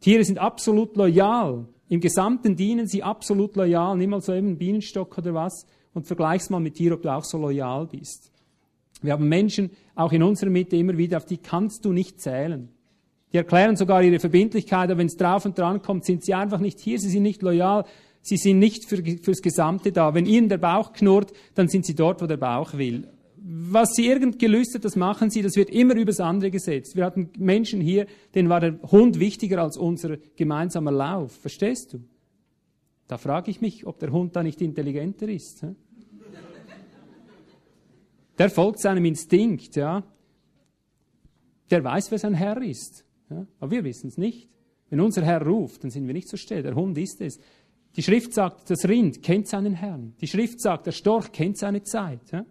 Tiere 0.00 0.24
sind 0.24 0.38
absolut 0.38 0.96
loyal. 0.96 1.66
Im 1.90 2.00
Gesamten 2.00 2.54
dienen 2.54 2.86
sie 2.86 3.02
absolut 3.02 3.56
loyal. 3.56 3.96
Nimm 3.96 4.10
mal 4.10 4.20
so 4.20 4.32
eben 4.32 4.46
einen 4.46 4.58
Bienenstock 4.58 5.18
oder 5.18 5.34
was 5.34 5.66
und 5.92 6.06
vergleich's 6.06 6.48
mal 6.48 6.60
mit 6.60 6.78
dir, 6.78 6.94
ob 6.94 7.02
du 7.02 7.12
auch 7.12 7.24
so 7.24 7.36
loyal 7.36 7.88
bist. 7.88 8.30
Wir 9.02 9.12
haben 9.12 9.28
Menschen 9.28 9.70
auch 9.96 10.12
in 10.12 10.22
unserer 10.22 10.50
Mitte 10.50 10.76
immer 10.76 10.96
wieder, 10.96 11.16
auf 11.16 11.24
die 11.24 11.38
kannst 11.38 11.84
du 11.84 11.92
nicht 11.92 12.20
zählen. 12.20 12.68
Die 13.32 13.38
erklären 13.38 13.74
sogar 13.74 14.04
ihre 14.04 14.20
Verbindlichkeit, 14.20 14.88
aber 14.88 14.98
wenn 14.98 15.08
es 15.08 15.16
drauf 15.16 15.44
und 15.44 15.58
dran 15.58 15.82
kommt, 15.82 16.04
sind 16.04 16.24
sie 16.24 16.32
einfach 16.32 16.60
nicht 16.60 16.78
hier, 16.78 17.00
sie 17.00 17.08
sind 17.08 17.24
nicht 17.24 17.42
loyal, 17.42 17.84
sie 18.22 18.36
sind 18.36 18.60
nicht 18.60 18.84
für, 18.84 19.02
fürs 19.02 19.42
Gesamte 19.42 19.90
da. 19.90 20.14
Wenn 20.14 20.26
ihnen 20.26 20.48
der 20.48 20.58
Bauch 20.58 20.92
knurrt, 20.92 21.32
dann 21.56 21.66
sind 21.66 21.86
sie 21.86 21.96
dort, 21.96 22.22
wo 22.22 22.26
der 22.26 22.36
Bauch 22.36 22.74
will. 22.74 23.08
Was 23.42 23.94
sie 23.94 24.06
irgend 24.06 24.38
gelüstet, 24.38 24.84
das 24.84 24.96
machen 24.96 25.30
sie, 25.30 25.40
das 25.40 25.56
wird 25.56 25.70
immer 25.70 25.94
übers 25.94 26.20
andere 26.20 26.50
gesetzt. 26.50 26.94
Wir 26.94 27.06
hatten 27.06 27.30
Menschen 27.38 27.80
hier, 27.80 28.06
denen 28.34 28.50
war 28.50 28.60
der 28.60 28.78
Hund 28.82 29.18
wichtiger 29.18 29.62
als 29.62 29.78
unser 29.78 30.18
gemeinsamer 30.36 30.92
Lauf. 30.92 31.32
Verstehst 31.32 31.94
du? 31.94 32.00
Da 33.08 33.16
frage 33.16 33.50
ich 33.50 33.60
mich, 33.60 33.86
ob 33.86 33.98
der 33.98 34.12
Hund 34.12 34.36
da 34.36 34.42
nicht 34.42 34.60
intelligenter 34.60 35.28
ist. 35.28 35.64
Der 38.38 38.50
folgt 38.50 38.80
seinem 38.80 39.04
Instinkt, 39.04 39.74
ja. 39.76 40.02
Der 41.70 41.82
weiß, 41.82 42.10
wer 42.10 42.18
sein 42.18 42.34
Herr 42.34 42.60
ist. 42.62 43.04
Ja? 43.30 43.46
Aber 43.58 43.70
wir 43.70 43.84
wissen 43.84 44.08
es 44.08 44.18
nicht. 44.18 44.48
Wenn 44.90 45.00
unser 45.00 45.22
Herr 45.22 45.42
ruft, 45.42 45.84
dann 45.84 45.90
sind 45.90 46.06
wir 46.06 46.14
nicht 46.14 46.28
so 46.28 46.36
still. 46.36 46.62
Der 46.62 46.74
Hund 46.74 46.98
ist 46.98 47.20
es. 47.20 47.38
Die 47.96 48.02
Schrift 48.02 48.34
sagt, 48.34 48.70
das 48.70 48.88
Rind 48.88 49.22
kennt 49.22 49.48
seinen 49.48 49.74
Herrn. 49.74 50.14
Die 50.20 50.26
Schrift 50.26 50.60
sagt, 50.60 50.86
der 50.86 50.92
Storch 50.92 51.32
kennt 51.32 51.58
seine 51.58 51.82
Zeit. 51.82 52.30
Ja? 52.32 52.44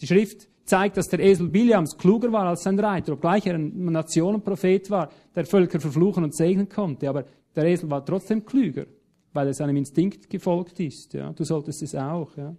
Die 0.00 0.06
Schrift 0.06 0.48
zeigt, 0.64 0.96
dass 0.96 1.08
der 1.08 1.20
Esel 1.20 1.48
Biliams 1.48 1.96
kluger 1.96 2.30
war 2.30 2.46
als 2.46 2.62
sein 2.62 2.78
Reiter, 2.78 3.14
obgleich 3.14 3.46
er 3.46 3.54
ein 3.54 3.90
Nationenprophet 3.90 4.90
war, 4.90 5.10
der 5.34 5.46
Völker 5.46 5.80
verfluchen 5.80 6.24
und 6.24 6.36
segnen 6.36 6.68
konnte. 6.68 7.08
Aber 7.08 7.24
der 7.56 7.64
Esel 7.64 7.90
war 7.90 8.04
trotzdem 8.04 8.44
klüger, 8.44 8.86
weil 9.32 9.48
er 9.48 9.54
seinem 9.54 9.76
Instinkt 9.76 10.28
gefolgt 10.28 10.78
ist. 10.80 11.14
Ja? 11.14 11.32
Du 11.32 11.44
solltest 11.44 11.82
es 11.82 11.94
auch. 11.94 12.36
Ja? 12.36 12.54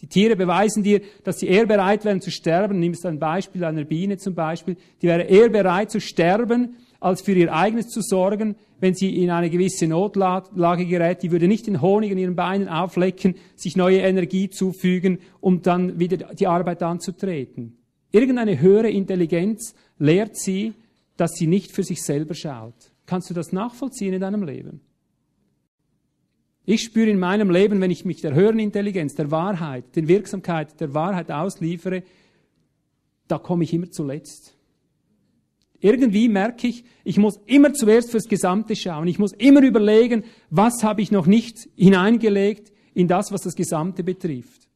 Die 0.00 0.06
Tiere 0.06 0.36
beweisen 0.36 0.82
dir, 0.82 1.00
dass 1.22 1.38
sie 1.38 1.46
eher 1.46 1.66
bereit 1.66 2.04
wären 2.04 2.20
zu 2.20 2.30
sterben. 2.30 2.78
Nimmst 2.78 3.06
ein 3.06 3.18
Beispiel 3.18 3.64
einer 3.64 3.84
Biene 3.84 4.18
zum 4.18 4.34
Beispiel. 4.34 4.76
Die 5.00 5.06
wäre 5.06 5.22
eher 5.22 5.48
bereit 5.48 5.90
zu 5.90 6.00
sterben, 6.00 6.76
als 7.04 7.20
für 7.20 7.32
ihr 7.32 7.52
eigenes 7.52 7.88
zu 7.88 8.00
sorgen, 8.00 8.56
wenn 8.80 8.94
sie 8.94 9.22
in 9.22 9.30
eine 9.30 9.50
gewisse 9.50 9.86
Notlage 9.86 10.86
gerät. 10.86 11.22
Die 11.22 11.30
würde 11.30 11.48
nicht 11.48 11.66
den 11.66 11.82
Honig 11.82 12.10
in 12.10 12.16
ihren 12.16 12.34
Beinen 12.34 12.66
auflecken, 12.66 13.34
sich 13.56 13.76
neue 13.76 13.98
Energie 13.98 14.48
zufügen, 14.48 15.18
um 15.40 15.60
dann 15.60 15.98
wieder 15.98 16.32
die 16.32 16.46
Arbeit 16.46 16.82
anzutreten. 16.82 17.76
Irgendeine 18.10 18.58
höhere 18.58 18.88
Intelligenz 18.88 19.74
lehrt 19.98 20.38
sie, 20.38 20.72
dass 21.18 21.32
sie 21.32 21.46
nicht 21.46 21.72
für 21.72 21.82
sich 21.82 22.02
selber 22.02 22.32
schaut. 22.32 22.90
Kannst 23.04 23.28
du 23.28 23.34
das 23.34 23.52
nachvollziehen 23.52 24.14
in 24.14 24.22
deinem 24.22 24.42
Leben? 24.42 24.80
Ich 26.64 26.84
spüre 26.84 27.10
in 27.10 27.18
meinem 27.18 27.50
Leben, 27.50 27.82
wenn 27.82 27.90
ich 27.90 28.06
mich 28.06 28.22
der 28.22 28.32
höheren 28.32 28.58
Intelligenz, 28.58 29.14
der 29.14 29.30
Wahrheit, 29.30 29.94
der 29.94 30.08
Wirksamkeit 30.08 30.80
der 30.80 30.94
Wahrheit 30.94 31.30
ausliefere, 31.30 32.02
da 33.28 33.36
komme 33.36 33.64
ich 33.64 33.74
immer 33.74 33.90
zuletzt. 33.90 34.56
Irgendwie 35.84 36.30
merke 36.30 36.66
ich, 36.66 36.82
ich 37.04 37.18
muss 37.18 37.38
immer 37.44 37.74
zuerst 37.74 38.10
fürs 38.10 38.26
Gesamte 38.26 38.74
schauen. 38.74 39.06
Ich 39.06 39.18
muss 39.18 39.34
immer 39.34 39.62
überlegen, 39.62 40.24
was 40.48 40.82
habe 40.82 41.02
ich 41.02 41.12
noch 41.12 41.26
nicht 41.26 41.68
hineingelegt 41.76 42.72
in 42.94 43.06
das, 43.06 43.32
was 43.32 43.42
das 43.42 43.54
Gesamte 43.54 44.02
betrifft. 44.02 44.66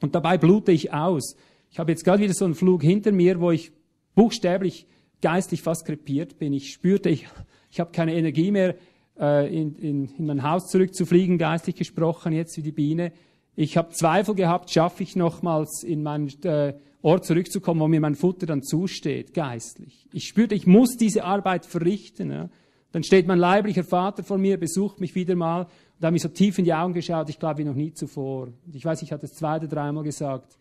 Und 0.00 0.14
dabei 0.14 0.38
blute 0.38 0.70
ich 0.70 0.92
aus. 0.92 1.34
Ich 1.68 1.80
habe 1.80 1.90
jetzt 1.90 2.04
gerade 2.04 2.22
wieder 2.22 2.32
so 2.32 2.44
einen 2.44 2.54
Flug 2.54 2.84
hinter 2.84 3.10
mir, 3.10 3.40
wo 3.40 3.50
ich 3.50 3.72
buchstäblich 4.14 4.86
geistlich 5.20 5.62
fast 5.62 5.84
krepiert 5.84 6.38
bin. 6.38 6.52
Ich 6.52 6.72
spürte, 6.72 7.08
ich, 7.08 7.26
ich 7.72 7.80
habe 7.80 7.90
keine 7.90 8.14
Energie 8.14 8.52
mehr, 8.52 8.76
äh, 9.18 9.52
in, 9.52 9.74
in, 9.74 10.08
in 10.16 10.26
mein 10.26 10.44
Haus 10.44 10.68
zurückzufliegen, 10.68 11.38
geistlich 11.38 11.74
gesprochen, 11.74 12.32
jetzt 12.32 12.56
wie 12.56 12.62
die 12.62 12.70
Biene. 12.70 13.10
Ich 13.56 13.76
habe 13.76 13.90
Zweifel 13.90 14.36
gehabt, 14.36 14.70
schaffe 14.70 15.02
ich 15.02 15.16
nochmals 15.16 15.82
in 15.82 16.04
meinen 16.04 16.28
äh, 16.44 16.74
Ort 17.06 17.24
zurückzukommen, 17.24 17.80
wo 17.80 17.86
mir 17.86 18.00
mein 18.00 18.16
Futter 18.16 18.46
dann 18.46 18.64
zusteht, 18.64 19.32
geistlich. 19.32 20.08
Ich 20.12 20.26
spürte, 20.26 20.56
ich 20.56 20.66
muss 20.66 20.96
diese 20.96 21.22
Arbeit 21.22 21.64
verrichten. 21.64 22.32
Ja. 22.32 22.50
Dann 22.90 23.04
steht 23.04 23.28
mein 23.28 23.38
leiblicher 23.38 23.84
Vater 23.84 24.24
vor 24.24 24.38
mir, 24.38 24.58
besucht 24.58 24.98
mich 24.98 25.14
wieder 25.14 25.36
mal 25.36 25.68
und 25.98 26.04
hat 26.04 26.12
mich 26.12 26.22
so 26.22 26.28
tief 26.28 26.58
in 26.58 26.64
die 26.64 26.74
Augen 26.74 26.94
geschaut, 26.94 27.28
ich 27.28 27.38
glaube 27.38 27.58
wie 27.58 27.64
noch 27.64 27.76
nie 27.76 27.92
zuvor. 27.92 28.48
Und 28.48 28.74
ich 28.74 28.84
weiß, 28.84 29.02
ich 29.02 29.12
hatte 29.12 29.26
es 29.26 29.34
zwei 29.34 29.58
oder 29.58 29.68
dreimal 29.68 30.02
gesagt, 30.02 30.58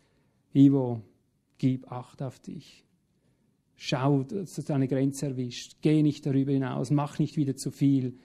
Ivo, 0.54 1.02
gib 1.58 1.92
Acht 1.92 2.22
auf 2.22 2.38
dich. 2.38 2.86
Schau, 3.76 4.22
dass 4.22 4.54
du 4.54 4.62
deine 4.62 4.88
Grenze 4.88 5.26
erwischt. 5.26 5.78
Geh 5.82 6.04
nicht 6.04 6.28
darüber 6.28 6.52
hinaus, 6.52 6.92
mach 6.92 7.18
nicht 7.18 7.38
wieder 7.38 7.56
zu 7.56 7.72
viel. 7.72 8.20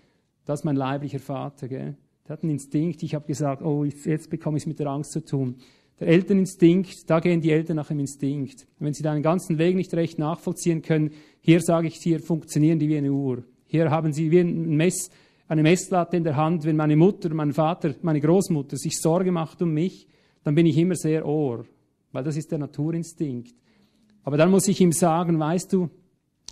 Das 0.45 0.61
ist 0.61 0.65
mein 0.65 0.77
leiblicher 0.77 1.21
Vater. 1.21 1.69
Gell? 1.69 1.97
Der 2.29 2.35
hat 2.35 2.43
einen 2.43 2.53
Instinkt. 2.53 3.03
Ich 3.03 3.15
habe 3.15 3.27
gesagt, 3.27 3.63
oh, 3.63 3.83
jetzt 3.85 4.29
bekomme 4.29 4.59
ich 4.59 4.65
es 4.65 4.67
mit 4.67 4.79
der 4.79 4.89
Angst 4.89 5.13
zu 5.13 5.25
tun. 5.25 5.57
Der 6.01 6.09
Elterninstinkt, 6.09 7.11
da 7.11 7.21
gehen 7.21 7.43
die 7.43 7.51
Eltern 7.51 7.77
nach 7.77 7.89
dem 7.89 8.01
Instinkt. 8.01 8.67
Wenn 8.79 8.95
sie 8.95 9.03
deinen 9.03 9.23
ganzen 9.23 9.59
Weg 9.59 9.77
nicht 9.77 9.93
recht 9.93 10.19
nachvollziehen 10.19 10.81
können, 10.81 11.11
hier 11.41 11.61
sage 11.61 11.89
ich 11.89 12.01
dir, 12.01 12.21
funktionieren 12.21 12.79
die 12.79 12.89
wie 12.89 12.97
eine 12.97 13.13
Uhr. 13.13 13.45
Hier 13.67 13.91
haben 13.91 14.13
sie 14.13 14.31
wie 14.31 14.41
ein 14.41 14.77
Mess, 14.77 15.11
eine 15.47 15.63
Messlatte 15.63 16.17
in 16.17 16.25
der 16.25 16.37
Hand. 16.37 16.65
Wenn 16.65 16.77
meine 16.77 16.97
Mutter, 16.97 17.33
mein 17.35 17.53
Vater, 17.53 17.95
meine 18.01 18.21
Großmutter 18.21 18.79
sich 18.79 18.99
Sorge 18.99 19.31
macht 19.31 19.61
um 19.61 19.73
mich, 19.73 20.07
dann 20.43 20.55
bin 20.55 20.65
ich 20.65 20.79
immer 20.79 20.97
sehr 20.97 21.27
ohr, 21.27 21.67
weil 22.13 22.25
das 22.25 22.37
ist 22.37 22.51
der 22.51 22.59
Naturinstinkt. 22.59 23.55
Aber 24.23 24.39
dann 24.39 24.51
muss 24.51 24.69
ich 24.69 24.81
ihm 24.81 24.93
sagen, 24.93 25.39
weißt 25.39 25.71
du, 25.73 25.91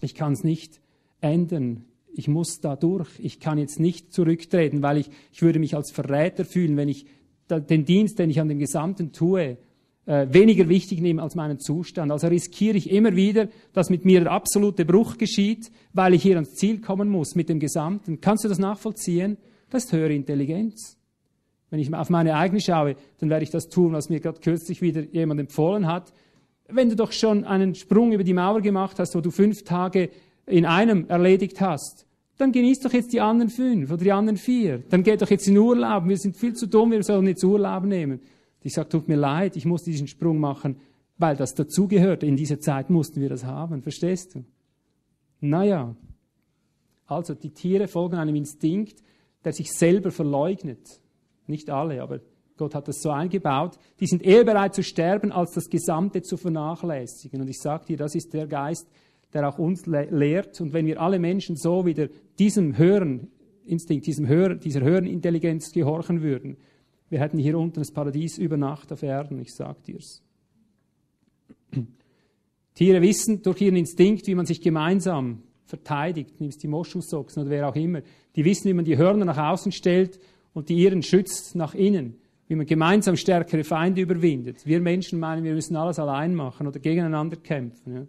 ich 0.03 0.15
kann 0.15 0.35
es 0.35 0.45
nicht 0.45 0.81
ändern 1.21 1.85
ich 2.19 2.27
muss 2.27 2.61
da 2.61 2.75
durch, 2.75 3.09
ich 3.21 3.39
kann 3.39 3.59
jetzt 3.59 3.79
nicht 3.79 4.13
zurücktreten, 4.13 4.83
weil 4.83 4.99
ich, 4.99 5.09
ich 5.33 5.41
würde 5.41 5.61
mich 5.61 5.77
als 5.77 5.93
Verräter 5.93 6.45
fühlen, 6.45 6.77
wenn 6.77 6.89
ich 6.89 7.07
den 7.49 7.85
Dienst, 7.85 8.19
den 8.19 8.31
ich 8.31 8.41
an 8.41 8.49
dem 8.49 8.59
Gesamten 8.59 9.13
tue, 9.13 9.59
äh, 10.07 10.27
weniger 10.31 10.69
wichtig 10.69 11.01
nehme 11.01 11.23
als 11.23 11.35
meinen 11.35 11.59
Zustand. 11.59 12.11
Also 12.11 12.29
riskiere 12.29 12.77
ich 12.77 12.91
immer 12.91 13.15
wieder, 13.15 13.49
dass 13.75 13.91
mit 13.91 14.05
mir 14.05 14.21
der 14.21 14.33
absolute 14.33 14.85
Bruch 14.85 15.19
geschieht, 15.19 15.71
weil 15.93 16.15
ich 16.15 16.23
hier 16.23 16.37
ans 16.37 16.55
Ziel 16.55 16.81
kommen 16.81 17.11
muss 17.11 17.35
mit 17.35 17.49
dem 17.49 17.61
Gesamten. 17.61 18.21
Kannst 18.21 18.45
du 18.45 18.49
das 18.49 18.59
nachvollziehen? 18.59 19.37
Das 19.69 19.85
ist 19.85 19.93
höhere 19.93 20.15
Intelligenz. 20.15 20.97
Wenn 21.71 21.81
ich 21.81 21.93
auf 21.93 22.09
meine 22.09 22.37
eigene 22.37 22.61
schaue, 22.61 22.97
dann 23.19 23.29
werde 23.29 23.45
ich 23.45 23.51
das 23.51 23.69
tun, 23.69 23.93
was 23.93 24.09
mir 24.09 24.21
gerade 24.21 24.41
kürzlich 24.41 24.81
wieder 24.81 25.03
jemand 25.13 25.41
empfohlen 25.41 25.87
hat. 25.87 26.13
Wenn 26.69 26.89
du 26.89 26.97
doch 26.97 27.13
schon 27.13 27.45
einen 27.45 27.75
Sprung 27.75 28.13
über 28.13 28.25
die 28.25 28.33
Mauer 28.33 28.63
gemacht 28.63 28.99
hast, 28.99 29.15
wo 29.15 29.21
du 29.21 29.31
fünf 29.31 29.65
Tage 29.65 30.09
in 30.47 30.65
einem 30.65 31.07
erledigt 31.09 31.61
hast, 31.61 32.07
dann 32.39 32.53
genießt 32.53 32.85
doch 32.85 32.93
jetzt 32.93 33.13
die 33.13 33.21
anderen 33.21 33.51
fünf 33.51 33.91
oder 33.91 34.05
die 34.05 34.13
anderen 34.13 34.37
vier. 34.37 34.79
Dann 34.89 35.03
geht 35.03 35.21
doch 35.21 35.31
jetzt 35.31 35.47
in 35.49 35.59
Urlaub. 35.59 36.09
Wir 36.09 36.17
sind 36.17 36.37
viel 36.37 36.55
zu 36.55 36.67
dumm, 36.67 36.93
wir 36.93 37.03
sollen 37.03 37.27
jetzt 37.27 37.45
Urlaub 37.45 37.85
nehmen. 37.85 38.21
Ich 38.63 38.75
sage, 38.75 38.89
tut 38.89 39.09
mir 39.09 39.17
leid, 39.17 39.57
ich 39.57 39.65
muss 39.65 39.83
diesen 39.83 40.07
Sprung 40.07 40.39
machen, 40.39 40.77
weil 41.19 41.37
das 41.37 41.55
dazugehört. 41.55 42.23
In 42.23 42.37
dieser 42.37 42.61
Zeit 42.61 42.91
mussten 42.91 43.21
wir 43.21 43.29
das 43.29 43.45
haben. 43.45 43.83
Verstehst 43.83 44.35
du? 44.35 44.45
Naja. 45.41 45.95
Also, 47.07 47.35
die 47.35 47.51
Tiere 47.51 47.89
folgen 47.89 48.17
einem 48.17 48.37
Instinkt, 48.37 49.03
der 49.45 49.53
sich 49.53 49.73
selber 49.73 50.11
verleugnet. 50.11 51.01
Nicht 51.47 51.71
alle, 51.71 52.03
aber 52.03 52.21
Gott 52.57 52.75
hat 52.75 52.87
das 52.89 53.01
so 53.01 53.11
eingebaut. 53.11 53.79
Die 54.01 54.07
sind 54.07 54.23
eher 54.23 54.45
bereit 54.45 54.75
zu 54.75 54.83
sterben, 54.83 55.33
als 55.33 55.53
das 55.53 55.71
Gesamte 55.71 56.23
zu 56.23 56.37
vernachlässigen. 56.37 57.41
Und 57.41 57.49
ich 57.49 57.59
sage 57.59 57.87
dir, 57.87 57.97
das 57.97 58.15
ist 58.15 58.35
der 58.35 58.47
Geist, 58.47 58.87
der 59.33 59.49
auch 59.49 59.59
uns 59.59 59.87
le 59.87 60.09
lehrt. 60.11 60.61
Und 60.61 60.73
wenn 60.73 60.87
wir 60.87 61.01
alle 61.01 61.19
Menschen 61.19 61.57
so 61.57 61.85
wieder 61.87 62.09
diesem 62.39 62.77
höheren 62.79 63.29
Instinkt, 63.65 64.07
diesem 64.07 64.27
höher, 64.27 64.55
dieser 64.55 64.81
höheren 64.81 65.07
Intelligenz 65.07 65.73
gehorchen 65.73 66.23
würden, 66.23 66.57
wir 67.11 67.21
hätten 67.21 67.39
hier 67.39 67.59
unten 67.59 67.81
das 67.81 67.91
Paradies 67.91 68.39
über 68.39 68.57
Nacht 68.57 68.93
auf 68.93 69.03
Erden, 69.03 69.39
ich 69.41 69.55
sag 69.55 69.83
dir's. 69.85 70.23
Tiere 72.75 73.03
wissen 73.03 73.43
durch 73.43 73.61
ihren 73.61 73.77
Instinkt, 73.77 74.27
wie 74.27 74.35
man 74.35 74.47
sich 74.47 74.61
gemeinsam 74.61 75.43
verteidigt, 75.65 76.41
nimmst 76.41 76.63
die 76.63 76.69
Moschusochsen 76.69 77.43
oder 77.43 77.51
wer 77.51 77.69
auch 77.69 77.77
immer. 77.77 78.03
Die 78.37 78.45
wissen, 78.45 78.69
wie 78.69 78.75
man 78.75 78.85
die 78.85 78.97
Hörner 78.97 79.25
nach 79.25 79.39
außen 79.39 79.73
stellt 79.73 80.19
und 80.55 80.69
die 80.69 80.77
ihren 80.77 81.03
schützt 81.03 81.55
nach 81.57 81.75
innen, 81.75 82.17
wie 82.47 82.55
man 82.55 82.67
gemeinsam 82.67 83.17
stärkere 83.17 83.65
Feinde 83.65 84.01
überwindet. 84.01 84.65
Wir 84.67 84.81
Menschen 84.81 85.19
meinen, 85.19 85.45
wir 85.45 85.55
müssen 85.55 85.77
alles 85.77 85.99
allein 85.99 86.35
machen 86.35 86.67
oder 86.67 86.79
gegeneinander 86.79 87.37
kämpfen. 87.37 87.95
Ja. 87.95 88.07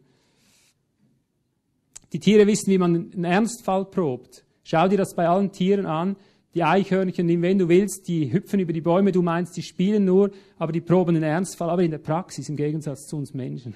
Die 2.13 2.19
Tiere 2.19 2.47
wissen, 2.47 2.71
wie 2.71 2.77
man 2.77 3.11
einen 3.13 3.23
Ernstfall 3.23 3.85
probt. 3.85 4.43
Schau 4.63 4.87
dir 4.87 4.97
das 4.97 5.15
bei 5.15 5.27
allen 5.27 5.51
Tieren 5.51 5.85
an. 5.85 6.15
Die 6.55 6.63
Eichhörnchen, 6.63 7.27
wenn 7.41 7.59
du 7.59 7.69
willst, 7.69 8.07
die 8.07 8.33
hüpfen 8.33 8.59
über 8.59 8.73
die 8.73 8.81
Bäume, 8.81 9.11
du 9.11 9.21
meinst, 9.21 9.55
die 9.55 9.61
spielen 9.61 10.05
nur, 10.05 10.31
aber 10.57 10.71
die 10.71 10.81
proben 10.81 11.15
einen 11.15 11.23
Ernstfall, 11.23 11.69
aber 11.69 11.83
in 11.83 11.91
der 11.91 11.99
Praxis 11.99 12.49
im 12.49 12.55
Gegensatz 12.55 13.05
zu 13.05 13.17
uns 13.17 13.33
Menschen. 13.35 13.75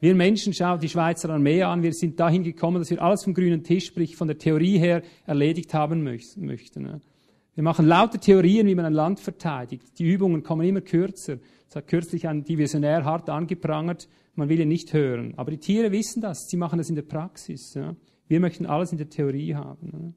Wir 0.00 0.14
Menschen 0.14 0.54
schauen 0.54 0.80
die 0.80 0.88
Schweizer 0.88 1.28
Armee 1.30 1.62
an, 1.62 1.82
wir 1.82 1.92
sind 1.92 2.18
dahin 2.18 2.42
gekommen, 2.42 2.78
dass 2.78 2.90
wir 2.90 3.02
alles 3.02 3.22
vom 3.22 3.34
grünen 3.34 3.62
Tisch, 3.62 3.86
sprich 3.86 4.16
von 4.16 4.28
der 4.28 4.38
Theorie 4.38 4.78
her, 4.78 5.02
erledigt 5.26 5.72
haben 5.74 6.02
möchten. 6.02 6.48
Wir 6.48 7.62
machen 7.62 7.86
lauter 7.86 8.18
Theorien, 8.18 8.66
wie 8.66 8.74
man 8.74 8.86
ein 8.86 8.94
Land 8.94 9.20
verteidigt. 9.20 9.98
Die 9.98 10.10
Übungen 10.10 10.42
kommen 10.42 10.66
immer 10.66 10.80
kürzer. 10.80 11.36
Das 11.66 11.76
hat 11.76 11.86
kürzlich 11.86 12.26
ein 12.26 12.44
Divisionär 12.44 13.04
hart 13.04 13.28
angeprangert, 13.28 14.08
man 14.34 14.48
will 14.48 14.60
ihn 14.60 14.68
nicht 14.68 14.92
hören. 14.92 15.34
Aber 15.36 15.50
die 15.50 15.58
Tiere 15.58 15.92
wissen 15.92 16.20
das, 16.20 16.46
sie 16.48 16.56
machen 16.56 16.78
das 16.78 16.88
in 16.88 16.94
der 16.94 17.02
Praxis. 17.02 17.74
Ja. 17.74 17.94
Wir 18.28 18.40
möchten 18.40 18.66
alles 18.66 18.92
in 18.92 18.98
der 18.98 19.08
Theorie 19.08 19.54
haben. 19.54 19.90
Ja. 19.92 20.12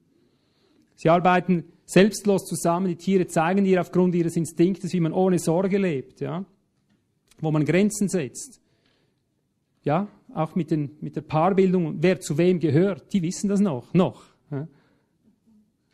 Sie 0.95 1.09
arbeiten 1.09 1.65
selbstlos 1.85 2.45
zusammen, 2.45 2.87
die 2.87 2.95
Tiere 2.95 3.27
zeigen 3.27 3.65
dir 3.65 3.81
aufgrund 3.81 4.15
ihres 4.15 4.37
Instinktes, 4.37 4.93
wie 4.93 4.99
man 4.99 5.11
ohne 5.11 5.39
Sorge 5.39 5.77
lebt, 5.77 6.21
ja. 6.21 6.45
wo 7.39 7.51
man 7.51 7.65
Grenzen 7.65 8.07
setzt. 8.07 8.61
ja, 9.83 10.07
auch 10.33 10.55
mit, 10.55 10.71
den, 10.71 10.91
mit 11.01 11.15
der 11.15 11.21
Paarbildung, 11.21 11.97
wer 12.01 12.19
zu 12.19 12.37
wem 12.37 12.59
gehört, 12.59 13.13
die 13.13 13.21
wissen 13.21 13.49
das 13.49 13.59
noch, 13.59 13.93
noch. 13.93 14.23
Ja. 14.49 14.67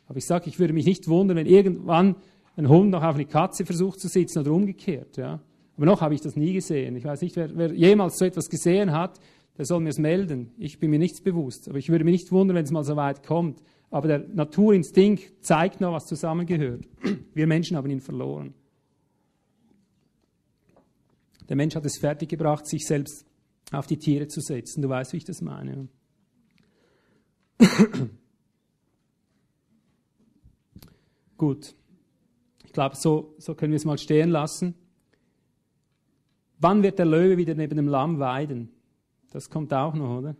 Aber 0.06 0.18
ich 0.18 0.26
sage, 0.26 0.48
ich 0.48 0.58
würde 0.58 0.72
mich 0.72 0.86
nicht 0.86 1.08
wundern, 1.08 1.36
wenn 1.36 1.46
irgendwann 1.46 2.16
ein 2.56 2.68
Hund 2.68 2.90
noch 2.90 3.02
auf 3.02 3.14
eine 3.14 3.26
Katze 3.26 3.64
versucht 3.64 4.00
zu 4.00 4.08
sitzen 4.08 4.40
oder 4.40 4.52
umgekehrt. 4.52 5.16
Ja. 5.16 5.40
Aber 5.80 5.86
noch 5.86 6.02
habe 6.02 6.14
ich 6.14 6.20
das 6.20 6.36
nie 6.36 6.52
gesehen. 6.52 6.94
Ich 6.94 7.04
weiß 7.04 7.22
nicht, 7.22 7.36
wer, 7.36 7.56
wer 7.56 7.72
jemals 7.72 8.18
so 8.18 8.26
etwas 8.26 8.50
gesehen 8.50 8.92
hat, 8.92 9.18
der 9.56 9.64
soll 9.64 9.80
mir 9.80 9.88
es 9.88 9.96
melden. 9.96 10.52
Ich 10.58 10.78
bin 10.78 10.90
mir 10.90 10.98
nichts 10.98 11.22
bewusst. 11.22 11.70
Aber 11.70 11.78
ich 11.78 11.88
würde 11.88 12.04
mich 12.04 12.20
nicht 12.20 12.32
wundern, 12.32 12.56
wenn 12.56 12.66
es 12.66 12.70
mal 12.70 12.84
so 12.84 12.96
weit 12.96 13.26
kommt. 13.26 13.62
Aber 13.90 14.06
der 14.06 14.18
Naturinstinkt 14.18 15.42
zeigt 15.42 15.80
noch, 15.80 15.94
was 15.94 16.04
zusammengehört. 16.04 16.86
Wir 17.32 17.46
Menschen 17.46 17.78
haben 17.78 17.88
ihn 17.88 18.02
verloren. 18.02 18.52
Der 21.48 21.56
Mensch 21.56 21.74
hat 21.74 21.86
es 21.86 21.96
fertiggebracht, 21.96 22.66
sich 22.66 22.86
selbst 22.86 23.24
auf 23.72 23.86
die 23.86 23.96
Tiere 23.96 24.28
zu 24.28 24.42
setzen. 24.42 24.82
Du 24.82 24.90
weißt, 24.90 25.14
wie 25.14 25.16
ich 25.16 25.24
das 25.24 25.40
meine. 25.40 25.88
Gut. 31.38 31.74
Ich 32.66 32.72
glaube, 32.74 32.96
so, 32.96 33.34
so 33.38 33.54
können 33.54 33.72
wir 33.72 33.78
es 33.78 33.86
mal 33.86 33.96
stehen 33.96 34.28
lassen. 34.28 34.74
Wann 36.60 36.82
wird 36.82 36.98
der 36.98 37.06
Löwe 37.06 37.38
wieder 37.38 37.54
neben 37.54 37.76
dem 37.76 37.88
Lamm 37.88 38.18
weiden? 38.18 38.68
Das 39.32 39.48
kommt 39.48 39.72
auch 39.72 39.94
noch, 39.94 40.18
oder? 40.18 40.36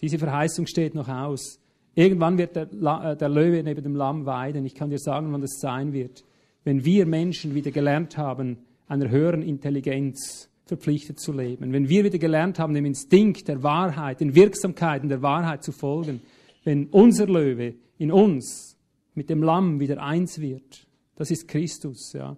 Diese 0.00 0.18
Verheißung 0.18 0.66
steht 0.66 0.94
noch 0.94 1.08
aus. 1.08 1.60
Irgendwann 1.94 2.38
wird 2.38 2.56
der, 2.56 2.62
äh, 2.72 3.16
der, 3.16 3.28
Löwe 3.28 3.62
neben 3.62 3.82
dem 3.82 3.94
Lamm 3.94 4.24
weiden. 4.24 4.64
Ich 4.64 4.74
kann 4.74 4.88
dir 4.88 4.98
sagen, 4.98 5.30
wann 5.32 5.42
das 5.42 5.60
sein 5.60 5.92
wird. 5.92 6.24
Wenn 6.64 6.84
wir 6.84 7.04
Menschen 7.04 7.54
wieder 7.54 7.70
gelernt 7.70 8.16
haben, 8.16 8.58
einer 8.88 9.10
höheren 9.10 9.42
Intelligenz 9.42 10.48
verpflichtet 10.64 11.20
zu 11.20 11.32
leben. 11.32 11.72
Wenn 11.72 11.88
wir 11.88 12.04
wieder 12.04 12.18
gelernt 12.18 12.58
haben, 12.58 12.72
dem 12.74 12.86
Instinkt 12.86 13.48
der 13.48 13.62
Wahrheit, 13.62 14.20
den 14.20 14.34
Wirksamkeiten 14.34 15.08
der 15.08 15.20
Wahrheit 15.20 15.62
zu 15.62 15.72
folgen. 15.72 16.22
Wenn 16.64 16.86
unser 16.86 17.26
Löwe 17.26 17.74
in 17.98 18.10
uns 18.10 18.78
mit 19.14 19.28
dem 19.28 19.42
Lamm 19.42 19.80
wieder 19.80 20.02
eins 20.02 20.40
wird. 20.40 20.86
Das 21.16 21.30
ist 21.30 21.48
Christus, 21.48 22.12
ja. 22.14 22.36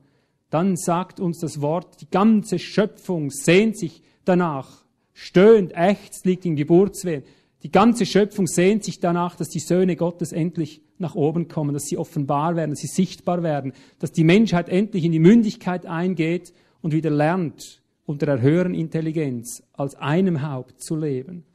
Dann 0.52 0.76
sagt 0.76 1.18
uns 1.18 1.38
das 1.38 1.62
Wort, 1.62 2.02
die 2.02 2.10
ganze 2.10 2.58
Schöpfung 2.58 3.30
sehnt 3.30 3.78
sich 3.78 4.02
danach, 4.26 4.84
stöhnt, 5.14 5.72
ächzt, 5.74 6.26
liegt 6.26 6.44
in 6.44 6.56
Geburtswehe. 6.56 7.22
Die 7.62 7.72
ganze 7.72 8.04
Schöpfung 8.04 8.46
sehnt 8.46 8.84
sich 8.84 9.00
danach, 9.00 9.34
dass 9.34 9.48
die 9.48 9.60
Söhne 9.60 9.96
Gottes 9.96 10.30
endlich 10.30 10.82
nach 10.98 11.14
oben 11.14 11.48
kommen, 11.48 11.72
dass 11.72 11.86
sie 11.86 11.96
offenbar 11.96 12.54
werden, 12.54 12.72
dass 12.72 12.80
sie 12.80 12.86
sichtbar 12.86 13.42
werden, 13.42 13.72
dass 13.98 14.12
die 14.12 14.24
Menschheit 14.24 14.68
endlich 14.68 15.04
in 15.04 15.12
die 15.12 15.20
Mündigkeit 15.20 15.86
eingeht 15.86 16.52
und 16.82 16.92
wieder 16.92 17.08
lernt, 17.08 17.80
unter 18.04 18.26
der 18.26 18.42
höheren 18.42 18.74
Intelligenz 18.74 19.62
als 19.72 19.94
einem 19.94 20.42
Haupt 20.46 20.82
zu 20.82 20.96
leben. 20.96 21.46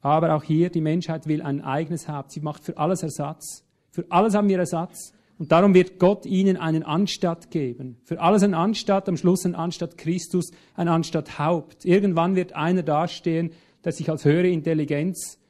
Aber 0.00 0.34
auch 0.34 0.42
hier, 0.42 0.70
die 0.70 0.80
Menschheit 0.80 1.26
will 1.26 1.42
ein 1.42 1.60
eigenes 1.60 2.08
Haupt. 2.08 2.32
Sie 2.32 2.40
macht 2.40 2.64
für 2.64 2.78
alles 2.78 3.02
Ersatz. 3.02 3.62
Für 3.90 4.06
alles 4.08 4.34
haben 4.34 4.48
wir 4.48 4.58
Ersatz. 4.58 5.12
Und 5.42 5.50
darum 5.50 5.74
wird 5.74 5.98
Gott 5.98 6.24
ihnen 6.24 6.56
einen 6.56 6.84
Anstatt 6.84 7.50
geben. 7.50 7.96
Für 8.04 8.20
alles 8.20 8.44
ein 8.44 8.54
Anstatt, 8.54 9.08
am 9.08 9.16
Schluss 9.16 9.44
ein 9.44 9.56
Anstatt 9.56 9.98
Christus, 9.98 10.52
ein 10.76 10.86
Anstatt 10.86 11.36
Haupt. 11.40 11.84
Irgendwann 11.84 12.36
wird 12.36 12.52
einer 12.52 12.84
dastehen, 12.84 13.50
der 13.84 13.90
sich 13.90 14.08
als 14.08 14.24
höhere 14.24 14.46
Intelligenz 14.46 15.40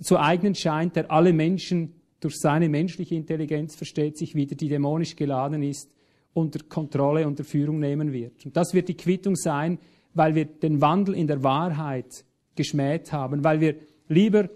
zu 0.00 0.20
eignen 0.20 0.54
scheint, 0.54 0.94
der 0.94 1.10
alle 1.10 1.32
Menschen 1.32 1.94
durch 2.20 2.38
seine 2.38 2.68
menschliche 2.68 3.16
Intelligenz 3.16 3.74
versteht 3.74 4.16
sich 4.16 4.36
wieder, 4.36 4.54
die 4.54 4.68
dämonisch 4.68 5.16
geladen 5.16 5.64
ist, 5.64 5.90
unter 6.32 6.60
Kontrolle, 6.68 7.26
unter 7.26 7.42
Führung 7.42 7.80
nehmen 7.80 8.12
wird. 8.12 8.46
Und 8.46 8.56
das 8.56 8.72
wird 8.72 8.86
die 8.86 8.96
Quittung 8.96 9.34
sein, 9.34 9.80
weil 10.12 10.36
wir 10.36 10.44
den 10.44 10.80
Wandel 10.80 11.16
in 11.16 11.26
der 11.26 11.42
Wahrheit 11.42 12.24
geschmäht 12.54 13.10
haben, 13.10 13.42
weil 13.42 13.60
wir 13.60 13.74
lieber 14.06 14.48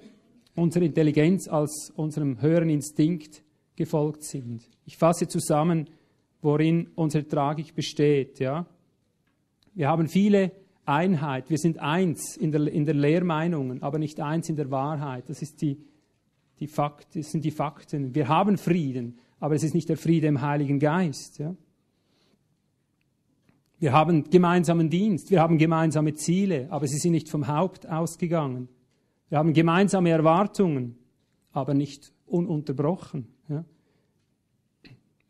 unserer 0.54 0.84
Intelligenz 0.84 1.48
als 1.48 1.92
unserem 1.96 2.40
höheren 2.40 2.70
Instinkt 2.70 3.42
gefolgt 3.78 4.24
sind. 4.24 4.68
Ich 4.84 4.98
fasse 4.98 5.28
zusammen, 5.28 5.88
worin 6.42 6.88
unsere 6.96 7.26
Tragik 7.26 7.74
besteht. 7.74 8.40
Ja? 8.40 8.66
Wir 9.74 9.88
haben 9.88 10.08
viele 10.08 10.52
Einheit, 10.84 11.48
wir 11.48 11.58
sind 11.58 11.78
eins 11.78 12.36
in 12.36 12.50
der, 12.50 12.66
in 12.66 12.84
der 12.84 12.94
Lehrmeinungen, 12.94 13.82
aber 13.82 13.98
nicht 13.98 14.20
eins 14.20 14.48
in 14.48 14.56
der 14.56 14.70
Wahrheit. 14.70 15.28
Das, 15.28 15.42
ist 15.42 15.62
die, 15.62 15.78
die 16.58 16.66
Fakt, 16.66 17.14
das 17.14 17.30
sind 17.30 17.44
die 17.44 17.52
Fakten. 17.52 18.14
Wir 18.14 18.28
haben 18.28 18.58
Frieden, 18.58 19.18
aber 19.38 19.54
es 19.54 19.62
ist 19.62 19.74
nicht 19.74 19.88
der 19.88 19.96
Friede 19.96 20.26
im 20.26 20.40
Heiligen 20.40 20.80
Geist. 20.80 21.38
Ja? 21.38 21.54
Wir 23.78 23.92
haben 23.92 24.28
gemeinsamen 24.28 24.90
Dienst, 24.90 25.30
wir 25.30 25.40
haben 25.40 25.56
gemeinsame 25.56 26.14
Ziele, 26.14 26.66
aber 26.70 26.88
sie 26.88 26.98
sind 26.98 27.12
nicht 27.12 27.28
vom 27.28 27.46
Haupt 27.46 27.88
ausgegangen. 27.88 28.68
Wir 29.28 29.38
haben 29.38 29.52
gemeinsame 29.52 30.10
Erwartungen, 30.10 30.96
aber 31.52 31.74
nicht 31.74 32.12
ununterbrochen. 32.26 33.37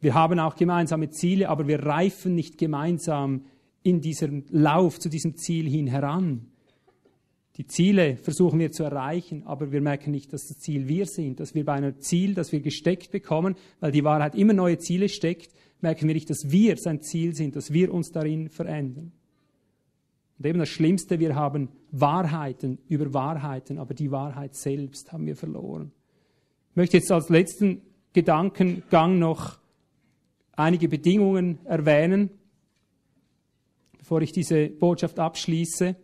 Wir 0.01 0.15
haben 0.15 0.39
auch 0.39 0.57
gemeinsame 0.57 1.11
Ziele, 1.11 1.49
aber 1.49 1.67
wir 1.67 1.85
reifen 1.85 2.35
nicht 2.35 2.59
gemeinsam 2.59 3.45
in 3.83 4.01
diesem 4.01 4.45
Lauf 4.51 4.99
zu 5.01 5.09
diesem 5.09 5.37
Ziel 5.37 5.69
hin 5.69 5.87
heran. 5.87 6.47
Die 7.57 7.67
Ziele 7.67 8.17
versuchen 8.17 8.61
wir 8.61 8.71
zu 8.71 8.85
erreichen, 8.85 9.43
aber 9.45 9.73
wir 9.73 9.81
merken 9.81 10.13
nicht, 10.13 10.33
dass 10.33 10.47
das 10.47 10.59
Ziel 10.59 10.87
wir 10.87 11.07
sind, 11.07 11.41
dass 11.41 11.57
wir 11.57 11.65
bei 11.65 11.73
einem 11.73 11.99
Ziel, 11.99 12.35
das 12.35 12.53
wir 12.53 12.61
gesteckt 12.61 13.11
bekommen, 13.11 13.57
weil 13.81 13.91
die 13.91 14.05
Wahrheit 14.05 14.37
immer 14.37 14.53
neue 14.53 14.79
Ziele 14.79 15.09
steckt, 15.09 15.53
merken 15.81 16.07
wir 16.07 16.15
nicht, 16.15 16.31
dass 16.31 16.53
wir 16.53 16.77
sein 16.77 17.03
Ziel 17.03 17.35
sind, 17.35 17.57
dass 17.57 17.73
wir 17.73 17.93
uns 17.93 18.13
darin 18.13 18.49
verändern. 18.49 19.11
Und 20.39 20.47
eben 20.47 20.61
das 20.61 20.69
Schlimmste, 20.69 21.19
wir 21.19 21.35
haben 21.35 21.69
Wahrheiten 21.91 22.79
über 22.89 23.13
Wahrheiten, 23.13 23.79
aber 23.79 23.93
die 23.95 24.13
Wahrheit 24.13 24.55
selbst 24.55 25.13
haben 25.13 25.27
wir 25.27 25.35
verloren. 25.35 25.91
Ich 26.71 26.77
möchte 26.77 26.99
jetzt 26.99 27.11
als 27.11 27.29
letzten 27.29 27.83
Gedankengang 28.13 29.19
noch 29.19 29.59
einige 30.59 30.89
Bedingungen 30.89 31.59
erwähnen, 31.65 32.31
bevor 33.99 34.23
ich 34.23 34.33
diese 34.33 34.69
Botschaft 34.69 35.19
abschließe. 35.19 35.97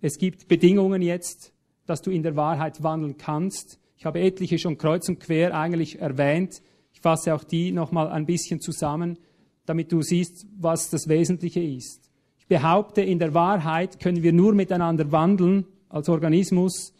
Es 0.00 0.18
gibt 0.18 0.48
Bedingungen 0.48 1.02
jetzt, 1.02 1.52
dass 1.86 2.02
du 2.02 2.10
in 2.10 2.22
der 2.22 2.36
Wahrheit 2.36 2.82
wandeln 2.82 3.16
kannst. 3.16 3.78
Ich 3.96 4.06
habe 4.06 4.20
etliche 4.20 4.58
schon 4.58 4.78
kreuz 4.78 5.08
und 5.08 5.20
quer 5.20 5.56
eigentlich 5.56 6.00
erwähnt. 6.00 6.62
Ich 6.92 7.00
fasse 7.00 7.34
auch 7.34 7.44
die 7.44 7.72
nochmal 7.72 8.08
ein 8.08 8.26
bisschen 8.26 8.60
zusammen, 8.60 9.18
damit 9.66 9.92
du 9.92 10.02
siehst, 10.02 10.46
was 10.58 10.90
das 10.90 11.08
Wesentliche 11.08 11.60
ist 11.60 12.10
behaupte, 12.50 13.00
in 13.00 13.20
der 13.20 13.32
Wahrheit 13.32 14.00
können 14.00 14.24
wir 14.24 14.32
nur 14.32 14.54
miteinander 14.54 15.10
wandeln 15.12 15.66
als 15.88 16.08
Organismus, 16.08 16.92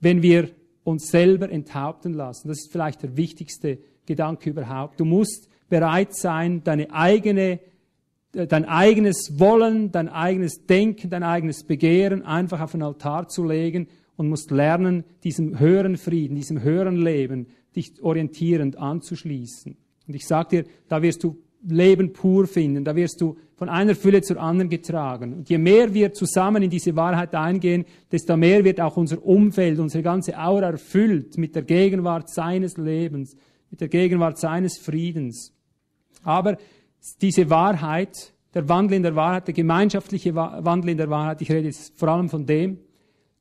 wenn 0.00 0.22
wir 0.22 0.50
uns 0.84 1.08
selber 1.10 1.50
enthaupten 1.50 2.14
lassen. 2.14 2.46
Das 2.46 2.60
ist 2.60 2.70
vielleicht 2.70 3.02
der 3.02 3.16
wichtigste 3.16 3.80
Gedanke 4.06 4.50
überhaupt. 4.50 5.00
Du 5.00 5.04
musst 5.04 5.48
bereit 5.74 6.14
sein, 6.14 6.62
deine 6.62 6.92
eigene, 6.92 7.58
dein 8.30 8.64
eigenes 8.64 9.40
Wollen, 9.40 9.90
dein 9.90 10.08
eigenes 10.08 10.66
Denken, 10.66 11.10
dein 11.10 11.24
eigenes 11.24 11.64
Begehren 11.64 12.22
einfach 12.22 12.60
auf 12.60 12.70
den 12.70 12.82
Altar 12.84 13.26
zu 13.26 13.44
legen 13.44 13.88
und 14.16 14.28
musst 14.28 14.52
lernen, 14.52 15.02
diesem 15.24 15.58
höheren 15.58 15.96
Frieden, 15.96 16.36
diesem 16.36 16.62
höheren 16.62 16.94
Leben, 16.94 17.48
dich 17.74 18.00
orientierend 18.00 18.78
anzuschließen. 18.78 19.76
Und 20.06 20.14
ich 20.14 20.28
sage 20.28 20.62
dir, 20.62 20.64
da 20.86 21.02
wirst 21.02 21.24
du 21.24 21.42
Leben 21.66 22.12
pur 22.12 22.46
finden. 22.46 22.84
Da 22.84 22.94
wirst 22.94 23.20
du 23.20 23.36
von 23.56 23.68
einer 23.68 23.96
Fülle 23.96 24.22
zur 24.22 24.40
anderen 24.40 24.68
getragen. 24.68 25.32
Und 25.32 25.48
je 25.48 25.58
mehr 25.58 25.92
wir 25.94 26.12
zusammen 26.12 26.62
in 26.62 26.70
diese 26.70 26.94
Wahrheit 26.94 27.34
eingehen, 27.34 27.84
desto 28.12 28.36
mehr 28.36 28.64
wird 28.64 28.80
auch 28.80 28.96
unser 28.96 29.24
Umfeld, 29.24 29.78
unsere 29.78 30.02
ganze 30.02 30.38
Aura 30.38 30.70
erfüllt 30.70 31.38
mit 31.38 31.56
der 31.56 31.62
Gegenwart 31.62 32.28
seines 32.28 32.76
Lebens, 32.76 33.36
mit 33.70 33.80
der 33.80 33.88
Gegenwart 33.88 34.38
seines 34.38 34.78
Friedens. 34.78 35.53
Aber 36.24 36.56
diese 37.20 37.48
Wahrheit, 37.50 38.32
der 38.54 38.68
Wandel 38.68 38.96
in 38.96 39.02
der 39.02 39.14
Wahrheit, 39.14 39.46
der 39.46 39.54
gemeinschaftliche 39.54 40.34
Wandel 40.34 40.90
in 40.90 40.96
der 40.96 41.10
Wahrheit, 41.10 41.42
ich 41.42 41.50
rede 41.50 41.66
jetzt 41.66 41.98
vor 41.98 42.08
allem 42.08 42.28
von 42.28 42.46
dem, 42.46 42.78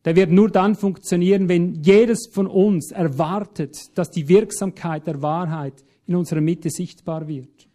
der 0.05 0.15
wird 0.15 0.31
nur 0.31 0.49
dann 0.49 0.75
funktionieren, 0.75 1.47
wenn 1.47 1.81
jedes 1.81 2.27
von 2.31 2.47
uns 2.47 2.91
erwartet, 2.91 3.97
dass 3.97 4.11
die 4.11 4.27
Wirksamkeit 4.27 5.07
der 5.07 5.21
Wahrheit 5.21 5.83
in 6.05 6.15
unserer 6.15 6.41
Mitte 6.41 6.69
sichtbar 6.69 7.27
wird. 7.27 7.67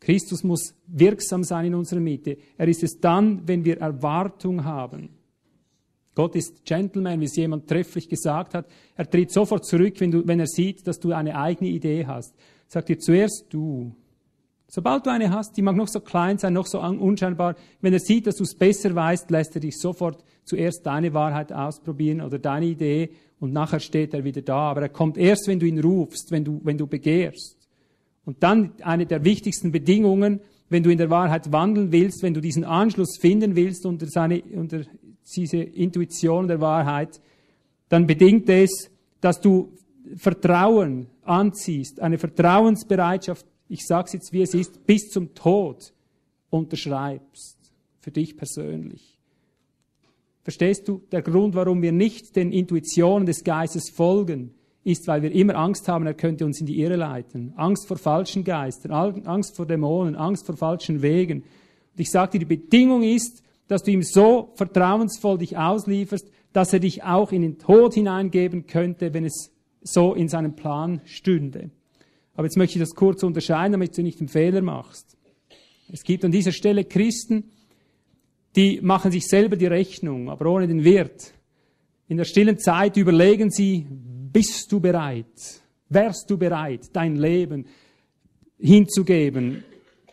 Christus 0.00 0.44
muss 0.44 0.74
wirksam 0.86 1.44
sein 1.44 1.66
in 1.66 1.74
unserer 1.74 2.00
Mitte. 2.00 2.36
Er 2.56 2.68
ist 2.68 2.82
es 2.82 3.00
dann, 3.00 3.46
wenn 3.48 3.64
wir 3.64 3.78
Erwartung 3.78 4.64
haben. 4.64 5.10
Gott 6.14 6.34
ist 6.34 6.64
Gentleman, 6.64 7.20
wie 7.20 7.26
es 7.26 7.36
jemand 7.36 7.68
trefflich 7.68 8.08
gesagt 8.08 8.54
hat. 8.54 8.66
Er 8.96 9.08
tritt 9.08 9.30
sofort 9.30 9.64
zurück, 9.64 9.94
wenn, 9.98 10.10
du, 10.10 10.26
wenn 10.26 10.40
er 10.40 10.46
sieht, 10.46 10.86
dass 10.86 10.98
du 10.98 11.12
eine 11.12 11.38
eigene 11.38 11.70
Idee 11.70 12.06
hast. 12.06 12.34
Sagt 12.68 12.88
dir 12.88 12.98
zuerst 12.98 13.46
du. 13.50 13.92
Sobald 14.68 15.06
du 15.06 15.10
eine 15.10 15.30
hast, 15.30 15.56
die 15.56 15.62
mag 15.62 15.74
noch 15.74 15.88
so 15.88 16.00
klein 16.00 16.38
sein, 16.38 16.52
noch 16.52 16.66
so 16.66 16.80
unscheinbar, 16.80 17.56
wenn 17.80 17.94
er 17.94 18.00
sieht, 18.00 18.26
dass 18.26 18.36
du 18.36 18.44
es 18.44 18.54
besser 18.54 18.94
weißt, 18.94 19.30
lässt 19.30 19.56
er 19.56 19.60
dich 19.60 19.78
sofort 19.78 20.22
zuerst 20.44 20.84
deine 20.84 21.14
Wahrheit 21.14 21.52
ausprobieren 21.52 22.20
oder 22.20 22.38
deine 22.38 22.66
Idee 22.66 23.10
und 23.40 23.52
nachher 23.52 23.80
steht 23.80 24.12
er 24.12 24.24
wieder 24.24 24.42
da. 24.42 24.70
Aber 24.70 24.82
er 24.82 24.88
kommt 24.90 25.16
erst, 25.16 25.48
wenn 25.48 25.58
du 25.58 25.66
ihn 25.66 25.80
rufst, 25.80 26.30
wenn 26.30 26.44
du, 26.44 26.60
wenn 26.62 26.76
du 26.76 26.86
begehrst. 26.86 27.56
Und 28.26 28.42
dann 28.42 28.72
eine 28.82 29.06
der 29.06 29.24
wichtigsten 29.24 29.72
Bedingungen 29.72 30.40
wenn 30.68 30.82
du 30.82 30.90
in 30.90 30.98
der 30.98 31.10
Wahrheit 31.10 31.50
wandeln 31.52 31.92
willst, 31.92 32.22
wenn 32.22 32.34
du 32.34 32.40
diesen 32.40 32.64
Anschluss 32.64 33.18
finden 33.18 33.56
willst 33.56 33.86
unter, 33.86 34.06
seine, 34.06 34.42
unter 34.42 34.82
diese 35.34 35.58
Intuition 35.58 36.48
der 36.48 36.60
Wahrheit, 36.60 37.20
dann 37.88 38.06
bedingt 38.06 38.48
es, 38.48 38.90
dass 39.20 39.40
du 39.40 39.72
Vertrauen 40.16 41.08
anziehst, 41.22 42.00
eine 42.00 42.18
Vertrauensbereitschaft, 42.18 43.46
ich 43.68 43.86
sage 43.86 44.06
es 44.06 44.12
jetzt 44.14 44.32
wie 44.32 44.42
es 44.42 44.54
ist, 44.54 44.86
bis 44.86 45.10
zum 45.10 45.34
Tod 45.34 45.92
unterschreibst, 46.50 47.58
für 48.00 48.10
dich 48.10 48.36
persönlich. 48.36 49.18
Verstehst 50.42 50.88
du, 50.88 51.02
der 51.12 51.20
Grund, 51.22 51.54
warum 51.54 51.82
wir 51.82 51.92
nicht 51.92 52.34
den 52.34 52.52
Intuitionen 52.52 53.26
des 53.26 53.44
Geistes 53.44 53.90
folgen, 53.90 54.54
ist, 54.84 55.06
weil 55.06 55.22
wir 55.22 55.32
immer 55.32 55.56
Angst 55.56 55.88
haben, 55.88 56.06
er 56.06 56.14
könnte 56.14 56.46
uns 56.46 56.60
in 56.60 56.66
die 56.66 56.80
Irre 56.80 56.96
leiten. 56.96 57.52
Angst 57.56 57.86
vor 57.86 57.98
falschen 57.98 58.44
Geistern, 58.44 58.92
Angst 59.26 59.56
vor 59.56 59.66
Dämonen, 59.66 60.16
Angst 60.16 60.46
vor 60.46 60.56
falschen 60.56 61.02
Wegen. 61.02 61.40
Und 61.42 62.00
ich 62.00 62.10
sage 62.10 62.32
dir, 62.32 62.46
die 62.46 62.56
Bedingung 62.56 63.02
ist, 63.02 63.42
dass 63.66 63.82
du 63.82 63.90
ihm 63.90 64.02
so 64.02 64.52
vertrauensvoll 64.54 65.36
dich 65.36 65.58
auslieferst, 65.58 66.26
dass 66.54 66.72
er 66.72 66.80
dich 66.80 67.02
auch 67.02 67.32
in 67.32 67.42
den 67.42 67.58
Tod 67.58 67.94
hineingeben 67.94 68.66
könnte, 68.66 69.12
wenn 69.12 69.26
es 69.26 69.50
so 69.82 70.14
in 70.14 70.28
seinem 70.28 70.54
Plan 70.54 71.00
stünde. 71.04 71.70
Aber 72.34 72.46
jetzt 72.46 72.56
möchte 72.56 72.78
ich 72.78 72.80
das 72.80 72.94
kurz 72.94 73.22
unterscheiden, 73.22 73.72
damit 73.72 73.96
du 73.96 74.02
nicht 74.02 74.20
einen 74.20 74.28
Fehler 74.28 74.62
machst. 74.62 75.16
Es 75.90 76.02
gibt 76.02 76.24
an 76.24 76.32
dieser 76.32 76.52
Stelle 76.52 76.84
Christen, 76.84 77.50
die 78.56 78.80
machen 78.80 79.10
sich 79.10 79.26
selber 79.26 79.56
die 79.56 79.66
Rechnung, 79.66 80.30
aber 80.30 80.46
ohne 80.46 80.68
den 80.68 80.84
Wirt. 80.84 81.32
In 82.08 82.16
der 82.16 82.24
stillen 82.24 82.58
Zeit 82.58 82.96
überlegen 82.96 83.50
sie, 83.50 83.86
bist 83.88 84.70
du 84.70 84.80
bereit? 84.80 85.60
Wärst 85.88 86.30
du 86.30 86.36
bereit, 86.36 86.90
dein 86.92 87.16
Leben 87.16 87.66
hinzugeben, 88.58 89.64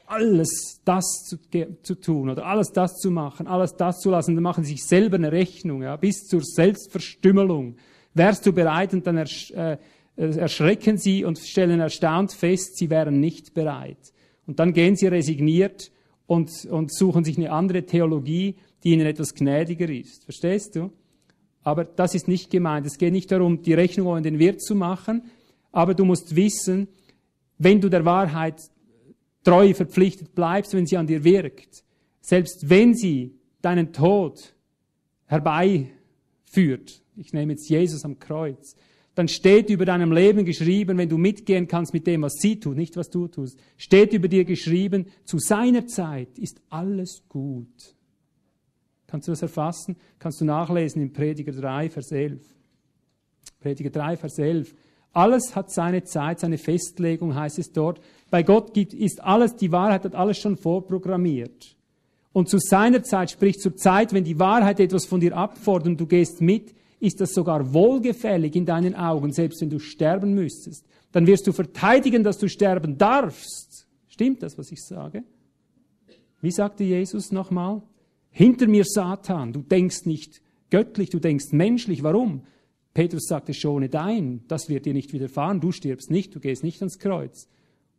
alles 0.06 0.82
das 0.86 1.24
zu, 1.26 1.38
zu, 1.82 1.96
tun 1.96 2.30
oder 2.30 2.46
alles 2.46 2.72
das 2.72 2.98
zu 2.98 3.12
machen, 3.12 3.48
alles 3.48 3.76
das 3.76 4.00
zu 4.00 4.10
lassen? 4.10 4.36
Dann 4.36 4.44
machen 4.44 4.64
sie 4.64 4.72
sich 4.72 4.86
selber 4.86 5.16
eine 5.16 5.32
Rechnung, 5.32 5.84
ja, 5.84 5.96
bis 5.96 6.28
zur 6.28 6.42
Selbstverstümmelung. 6.44 7.76
Wärst 8.16 8.46
du 8.46 8.54
bereit? 8.54 8.94
Und 8.94 9.06
dann 9.06 9.18
ersch 9.18 9.52
äh, 9.52 9.78
erschrecken 10.16 10.98
sie 10.98 11.26
und 11.26 11.38
stellen 11.40 11.80
erstaunt 11.80 12.32
fest, 12.32 12.78
sie 12.78 12.90
wären 12.90 13.20
nicht 13.20 13.54
bereit. 13.54 14.14
Und 14.48 14.60
dann 14.60 14.74
gehen 14.74 14.96
sie 14.96 15.08
resigniert 15.08 15.92
und, 16.26 16.66
und 16.66 16.94
suchen 16.94 17.24
sich 17.24 17.38
eine 17.38 17.52
andere 17.52 17.84
Theologie, 17.84 18.56
die 18.84 18.94
ihnen 18.94 19.06
etwas 19.06 19.34
gnädiger 19.34 19.90
ist. 19.90 20.24
Verstehst 20.24 20.76
du? 20.76 20.92
Aber 21.64 21.84
das 21.84 22.16
ist 22.16 22.28
nicht 22.28 22.50
gemeint. 22.52 22.86
Es 22.86 22.98
geht 22.98 23.12
nicht 23.12 23.32
darum, 23.32 23.62
die 23.62 23.74
Rechnung 23.74 24.16
an 24.16 24.24
den 24.24 24.40
Wirt 24.40 24.62
zu 24.62 24.76
machen, 24.76 25.24
aber 25.72 25.94
du 25.94 26.06
musst 26.06 26.36
wissen, 26.36 26.88
wenn 27.58 27.82
du 27.82 27.90
der 27.90 28.06
Wahrheit 28.06 28.62
treu 29.44 29.74
verpflichtet 29.74 30.36
bleibst, 30.36 30.74
wenn 30.74 30.86
sie 30.86 30.98
an 30.98 31.08
dir 31.08 31.24
wirkt, 31.24 31.84
selbst 32.22 32.70
wenn 32.70 32.94
sie 32.94 33.36
deinen 33.62 33.92
Tod 33.92 34.54
herbeiführt, 35.26 37.02
ich 37.18 37.34
nehme 37.34 37.54
jetzt 37.54 37.70
Jesus 37.70 38.06
am 38.06 38.20
Kreuz, 38.20 38.76
dann 39.16 39.28
steht 39.30 39.70
über 39.70 39.86
deinem 39.86 40.12
Leben 40.12 40.44
geschrieben, 40.44 40.98
wenn 40.98 41.10
du 41.10 41.18
mitgehen 41.18 41.68
kannst 41.68 41.94
mit 41.94 42.06
dem, 42.06 42.22
was 42.22 42.34
sie 42.34 42.60
tut, 42.60 42.76
nicht 42.76 42.98
was 42.98 43.10
du 43.10 43.28
tust, 43.28 43.58
steht 43.78 44.12
über 44.14 44.28
dir 44.28 44.44
geschrieben, 44.44 45.08
zu 45.24 45.40
seiner 45.40 45.88
Zeit 45.88 46.38
ist 46.38 46.62
alles 46.70 47.24
gut. 47.30 47.96
Kannst 49.08 49.28
du 49.28 49.32
das 49.32 49.42
erfassen? 49.42 49.96
Kannst 50.20 50.42
du 50.42 50.46
nachlesen 50.46 51.02
in 51.02 51.14
Prediger 51.14 51.54
3, 51.54 51.90
Vers 51.90 52.12
11. 52.12 52.42
Prediger 53.62 53.90
3, 53.90 54.18
Vers 54.18 54.38
11. 54.38 54.76
Alles 55.14 55.56
hat 55.56 55.72
seine 55.72 56.04
Zeit, 56.04 56.42
seine 56.42 56.58
Festlegung, 56.58 57.36
heißt 57.36 57.58
es 57.58 57.72
dort. 57.72 58.02
Bei 58.30 58.44
Gott 58.44 58.74
gibt, 58.74 58.94
ist 58.94 59.24
alles, 59.24 59.56
die 59.56 59.72
Wahrheit 59.72 60.04
hat 60.04 60.16
alles 60.16 60.38
schon 60.38 60.58
vorprogrammiert. 60.58 61.78
Und 62.34 62.50
zu 62.50 62.58
seiner 62.58 63.02
Zeit, 63.02 63.32
sprich 63.32 63.60
zur 63.60 63.78
Zeit, 63.78 64.12
wenn 64.12 64.26
die 64.26 64.40
Wahrheit 64.40 64.82
etwas 64.82 65.06
von 65.06 65.22
dir 65.22 65.38
abfordert 65.38 65.88
und 65.88 66.02
du 66.02 66.06
gehst 66.06 66.42
mit, 66.42 66.76
ist 67.06 67.22
das 67.22 67.34
sogar 67.34 67.74
wohlgefällig 67.74 68.56
in 68.56 68.66
deinen 68.66 68.96
Augen, 68.96 69.32
selbst 69.32 69.62
wenn 69.62 69.70
du 69.70 69.80
sterben 69.80 70.34
müsstest. 70.34 70.86
Dann 71.12 71.28
wirst 71.28 71.48
du 71.48 71.52
verteidigen, 71.52 72.24
dass 72.24 72.38
du 72.38 72.48
sterben 72.50 72.98
darfst. 72.98 73.88
Stimmt 74.08 74.44
das, 74.44 74.58
was 74.58 74.72
ich 74.72 74.84
sage? 74.84 75.24
Wie 76.42 76.52
sagte 76.52 76.84
Jesus 76.84 77.32
nochmal? 77.32 77.82
Hinter 78.30 78.68
mir 78.68 78.84
Satan, 78.86 79.54
du 79.54 79.62
denkst 79.62 80.06
nicht 80.06 80.42
göttlich, 80.70 81.10
du 81.10 81.20
denkst 81.20 81.52
menschlich. 81.52 82.04
Warum? 82.04 82.44
Petrus 82.94 83.28
sagte, 83.28 83.54
schone 83.54 83.90
dein, 83.90 84.44
das 84.48 84.70
wird 84.70 84.86
dir 84.86 84.94
nicht 84.94 85.14
widerfahren, 85.14 85.60
du 85.60 85.72
stirbst 85.72 86.10
nicht, 86.10 86.34
du 86.34 86.40
gehst 86.40 86.64
nicht 86.64 86.82
ans 86.82 86.98
Kreuz. 86.98 87.48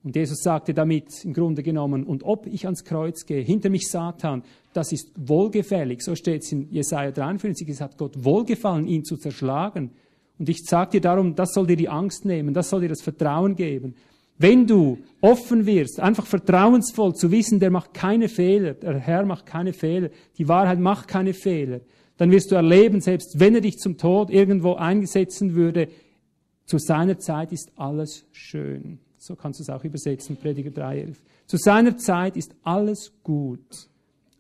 Und 0.07 0.15
Jesus 0.15 0.39
sagte 0.45 0.73
damit 0.73 1.25
im 1.25 1.33
Grunde 1.33 1.65
genommen, 1.65 2.05
und 2.05 2.23
ob 2.23 2.47
ich 2.47 2.65
ans 2.65 2.85
Kreuz 2.85 3.27
gehe, 3.27 3.43
hinter 3.43 3.71
mich 3.71 3.89
Satan, 3.91 4.45
das 4.73 4.93
ist 4.93 5.11
wohlgefällig. 5.17 6.01
So 6.01 6.15
steht 6.15 6.45
es 6.45 6.53
in 6.53 6.71
Jesaja 6.71 7.11
43, 7.11 7.69
es 7.69 7.81
hat 7.81 7.99
Gott 7.99 8.13
wohlgefallen, 8.23 8.87
ihn 8.87 9.03
zu 9.03 9.17
zerschlagen. 9.17 9.91
Und 10.39 10.49
ich 10.49 10.63
sage 10.65 10.93
dir 10.93 11.01
darum, 11.01 11.35
das 11.35 11.55
soll 11.55 11.67
dir 11.67 11.75
die 11.75 11.89
Angst 11.89 12.25
nehmen, 12.25 12.55
das 12.55 12.71
soll 12.71 12.83
dir 12.83 12.89
das 12.89 13.03
Vertrauen 13.03 13.57
geben. 13.57 13.97
Wenn 14.39 14.69
du 14.69 14.99
offen 15.21 15.67
wirst, 15.67 15.99
einfach 15.99 16.27
vertrauensvoll 16.27 17.17
zu 17.17 17.33
wissen, 17.33 17.59
der 17.59 17.73
macht 17.73 17.93
keine 17.93 18.29
Fehler, 18.29 18.75
der 18.75 19.01
Herr 19.01 19.27
macht 19.27 19.45
keine 19.45 19.73
Fehler, 19.73 20.11
die 20.39 20.47
Wahrheit 20.47 20.79
macht 20.79 21.09
keine 21.09 21.35
Fehler, 21.35 21.81
dann 22.17 22.31
wirst 22.31 22.53
du 22.53 22.55
erleben, 22.55 23.01
selbst 23.01 23.41
wenn 23.41 23.57
er 23.57 23.61
dich 23.61 23.79
zum 23.79 23.99
Tod 23.99 24.31
irgendwo 24.31 24.75
einsetzen 24.75 25.57
würde, 25.57 25.89
zu 26.65 26.79
seiner 26.79 27.19
Zeit 27.19 27.51
ist 27.51 27.73
alles 27.75 28.25
schön. 28.31 29.01
So 29.27 29.35
kannst 29.35 29.59
du 29.59 29.65
es 29.65 29.71
auch 29.71 29.83
übersetzen, 29.83 30.37
Prediger 30.37 30.71
3,11. 30.71 31.17
Zu 31.47 31.57
seiner 31.57 31.97
Zeit 31.97 32.37
ist 32.37 32.55
alles 32.63 33.13
gut. 33.25 33.89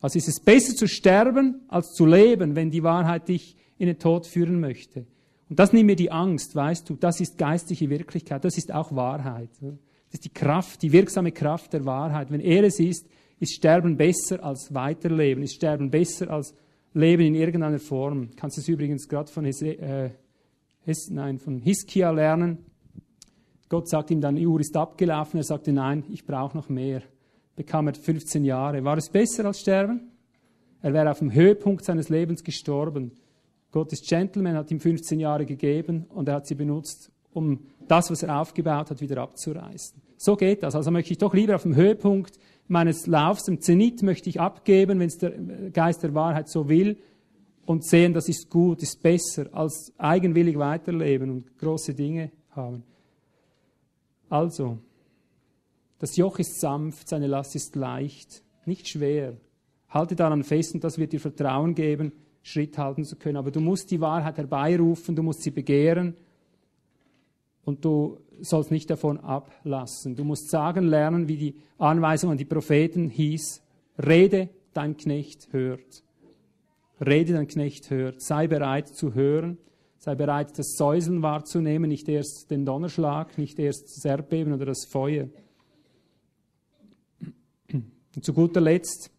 Also 0.01 0.17
ist 0.17 0.29
es 0.29 0.39
besser 0.39 0.77
zu 0.77 0.87
sterben, 0.87 1.63
als 1.67 1.93
zu 1.93 2.07
leben, 2.07 2.55
wenn 2.55 2.71
die 2.71 2.85
Wahrheit 2.85 3.27
dich 3.27 3.57
in 3.79 3.89
den 3.89 3.99
Tod 3.99 4.29
führen 4.29 4.61
möchte. 4.61 5.05
Und 5.49 5.59
das 5.59 5.73
nimmt 5.73 5.87
mir 5.87 5.97
die 5.97 6.13
Angst, 6.13 6.55
weißt 6.55 6.89
du, 6.89 6.95
das 6.95 7.21
ist 7.21 7.37
geistliche 7.37 7.91
Wirklichkeit, 7.91 8.45
das 8.45 8.57
ist 8.57 8.73
auch 8.73 8.95
Wahrheit. 8.95 9.51
Das 9.61 9.75
ist 10.13 10.25
die 10.25 10.33
Kraft, 10.33 10.83
die 10.83 10.93
wirksame 10.93 11.33
Kraft 11.33 11.73
der 11.73 11.85
Wahrheit. 11.85 12.31
Wenn 12.31 12.41
er 12.41 12.63
es 12.63 12.79
ist, 12.79 13.09
ist 13.41 13.55
Sterben 13.55 13.97
besser 13.97 14.45
als 14.45 14.73
Weiterleben, 14.73 15.43
ist 15.43 15.57
Sterben 15.57 15.91
besser 15.91 16.31
als 16.31 16.55
Leben 16.95 17.27
in 17.27 17.35
irgendeiner 17.35 17.81
Form. 17.81 18.31
Du 18.31 18.37
kannst 18.37 18.57
es 18.57 18.69
übrigens 18.69 19.09
gerade 19.09 19.33
von, 19.33 19.45
äh, 19.45 20.11
von 21.39 21.61
Hiskia 21.61 22.11
lernen. 22.13 22.59
Gott 23.69 23.89
sagt 23.89 24.11
ihm 24.11 24.21
dann, 24.21 24.37
die 24.37 24.47
Uhr 24.47 24.61
ist 24.61 24.77
abgelaufen. 24.77 25.39
Er 25.39 25.45
sagte, 25.45 25.73
nein, 25.73 26.05
ich 26.11 26.25
brauche 26.25 26.57
noch 26.57 26.69
mehr. 26.69 27.03
Bekam 27.57 27.89
er 27.89 27.95
15 27.95 28.45
Jahre. 28.45 28.85
War 28.85 28.97
es 28.97 29.09
besser 29.09 29.45
als 29.45 29.61
sterben? 29.61 30.13
Er 30.83 30.93
wäre 30.93 31.11
auf 31.11 31.19
dem 31.19 31.33
Höhepunkt 31.33 31.85
seines 31.85 32.09
Lebens 32.09 32.45
gestorben. 32.45 33.13
Gott 33.73 33.93
ist 33.93 34.09
Gentleman, 34.09 34.55
hat 34.55 34.71
ihm 34.71 34.81
15 34.81 35.19
Jahre 35.19 35.47
gegeben 35.47 36.07
und 36.11 36.29
er 36.29 36.37
hat 36.37 36.47
sie 36.47 36.55
benutzt, 36.55 37.11
um 37.33 37.61
das, 37.89 38.11
was 38.11 38.23
er 38.23 38.41
aufgebaut 38.41 38.91
hat, 38.91 39.01
wieder 39.01 39.21
abzureißen. 39.21 40.01
So 40.17 40.37
geht 40.37 40.63
das. 40.63 40.75
Also 40.75 40.91
möchte 40.91 41.13
ich 41.13 41.19
doch 41.19 41.35
lieber 41.35 41.57
auf 41.57 41.63
dem 41.63 41.75
Höhepunkt 41.75 42.39
meines 42.69 43.07
Laufs, 43.07 43.49
im 43.49 43.61
Zenit 43.61 44.03
möchte 44.03 44.29
ich 44.29 44.41
abgeben, 44.41 44.99
wenn 44.99 45.09
es 45.09 45.19
der 45.19 45.31
Geist 45.73 46.03
der 46.03 46.15
Wahrheit 46.15 46.49
so 46.49 46.69
will, 46.69 46.97
und 47.65 47.85
sehen, 47.85 48.15
das 48.15 48.29
ist 48.29 48.49
gut, 48.49 48.83
ist 48.83 49.03
besser, 49.03 49.49
als 49.53 49.93
eigenwillig 49.99 50.57
weiterleben 50.57 51.31
und 51.31 51.59
große 51.59 51.95
Dinge 51.95 52.31
haben. 52.51 52.85
Also, 54.29 54.79
das 55.99 56.17
Joch 56.17 56.39
ist 56.39 56.61
sanft, 56.61 57.09
seine 57.09 57.27
Last 57.27 57.55
ist 57.55 57.77
leicht, 57.77 58.43
nicht 58.65 58.89
schwer. 58.89 59.37
Halte 59.89 60.17
daran 60.17 60.43
fest 60.43 60.75
und 60.75 60.85
das 60.85 60.99
wird 60.99 61.13
dir 61.13 61.21
Vertrauen 61.21 61.75
geben, 61.75 62.13
Schritt 62.43 62.77
halten 62.77 63.05
zu 63.05 63.17
können. 63.17 63.37
Aber 63.37 63.51
du 63.51 63.61
musst 63.61 63.91
die 63.91 64.01
Wahrheit 64.01 64.37
herbeirufen, 64.37 65.17
du 65.17 65.23
musst 65.23 65.43
sie 65.43 65.51
begehren 65.51 66.17
und 67.65 67.85
du 67.85 68.19
sollst 68.41 68.71
nicht 68.71 68.91
davon 68.91 69.19
ablassen. 69.19 70.17
Du 70.17 70.25
musst 70.25 70.51
sagen 70.51 70.87
lernen, 70.87 71.29
wie 71.29 71.37
die 71.37 71.55
Anweisung 71.79 72.31
an 72.31 72.39
die 72.39 72.45
Propheten 72.45 73.09
hieß, 73.09 73.63
rede, 74.05 74.51
dein 74.75 74.97
Knecht 74.97 75.53
hört. 75.53 76.03
Rede, 77.05 77.33
dein 77.33 77.47
Knecht 77.47 77.91
hört. 77.91 78.21
Sei 78.21 78.47
bereit 78.47 78.89
zu 78.89 79.15
hören 79.15 79.59
Sei 80.07 80.15
bereit, 80.15 80.57
das 80.57 80.77
Säuseln 80.77 81.21
wahrzunehmen, 81.21 81.89
nicht 81.89 82.09
erst 82.09 82.49
den 82.53 82.65
Donnerschlag, 82.65 83.37
nicht 83.39 83.59
erst 83.59 83.89
das 83.89 84.05
Erdbeben 84.05 84.53
oder 84.53 84.67
das 84.67 84.85
Feuer. 84.85 85.27
Und 87.73 88.25
zu 88.25 88.33
guter 88.33 88.61
Letzt, 88.61 89.11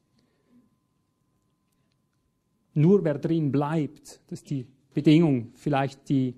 nur 2.74 3.04
wer 3.04 3.18
drin 3.18 3.52
bleibt, 3.52 4.22
das 4.28 4.40
ist 4.40 4.50
die 4.50 4.66
Bedingung, 4.94 5.52
vielleicht 5.56 6.08
die, 6.08 6.36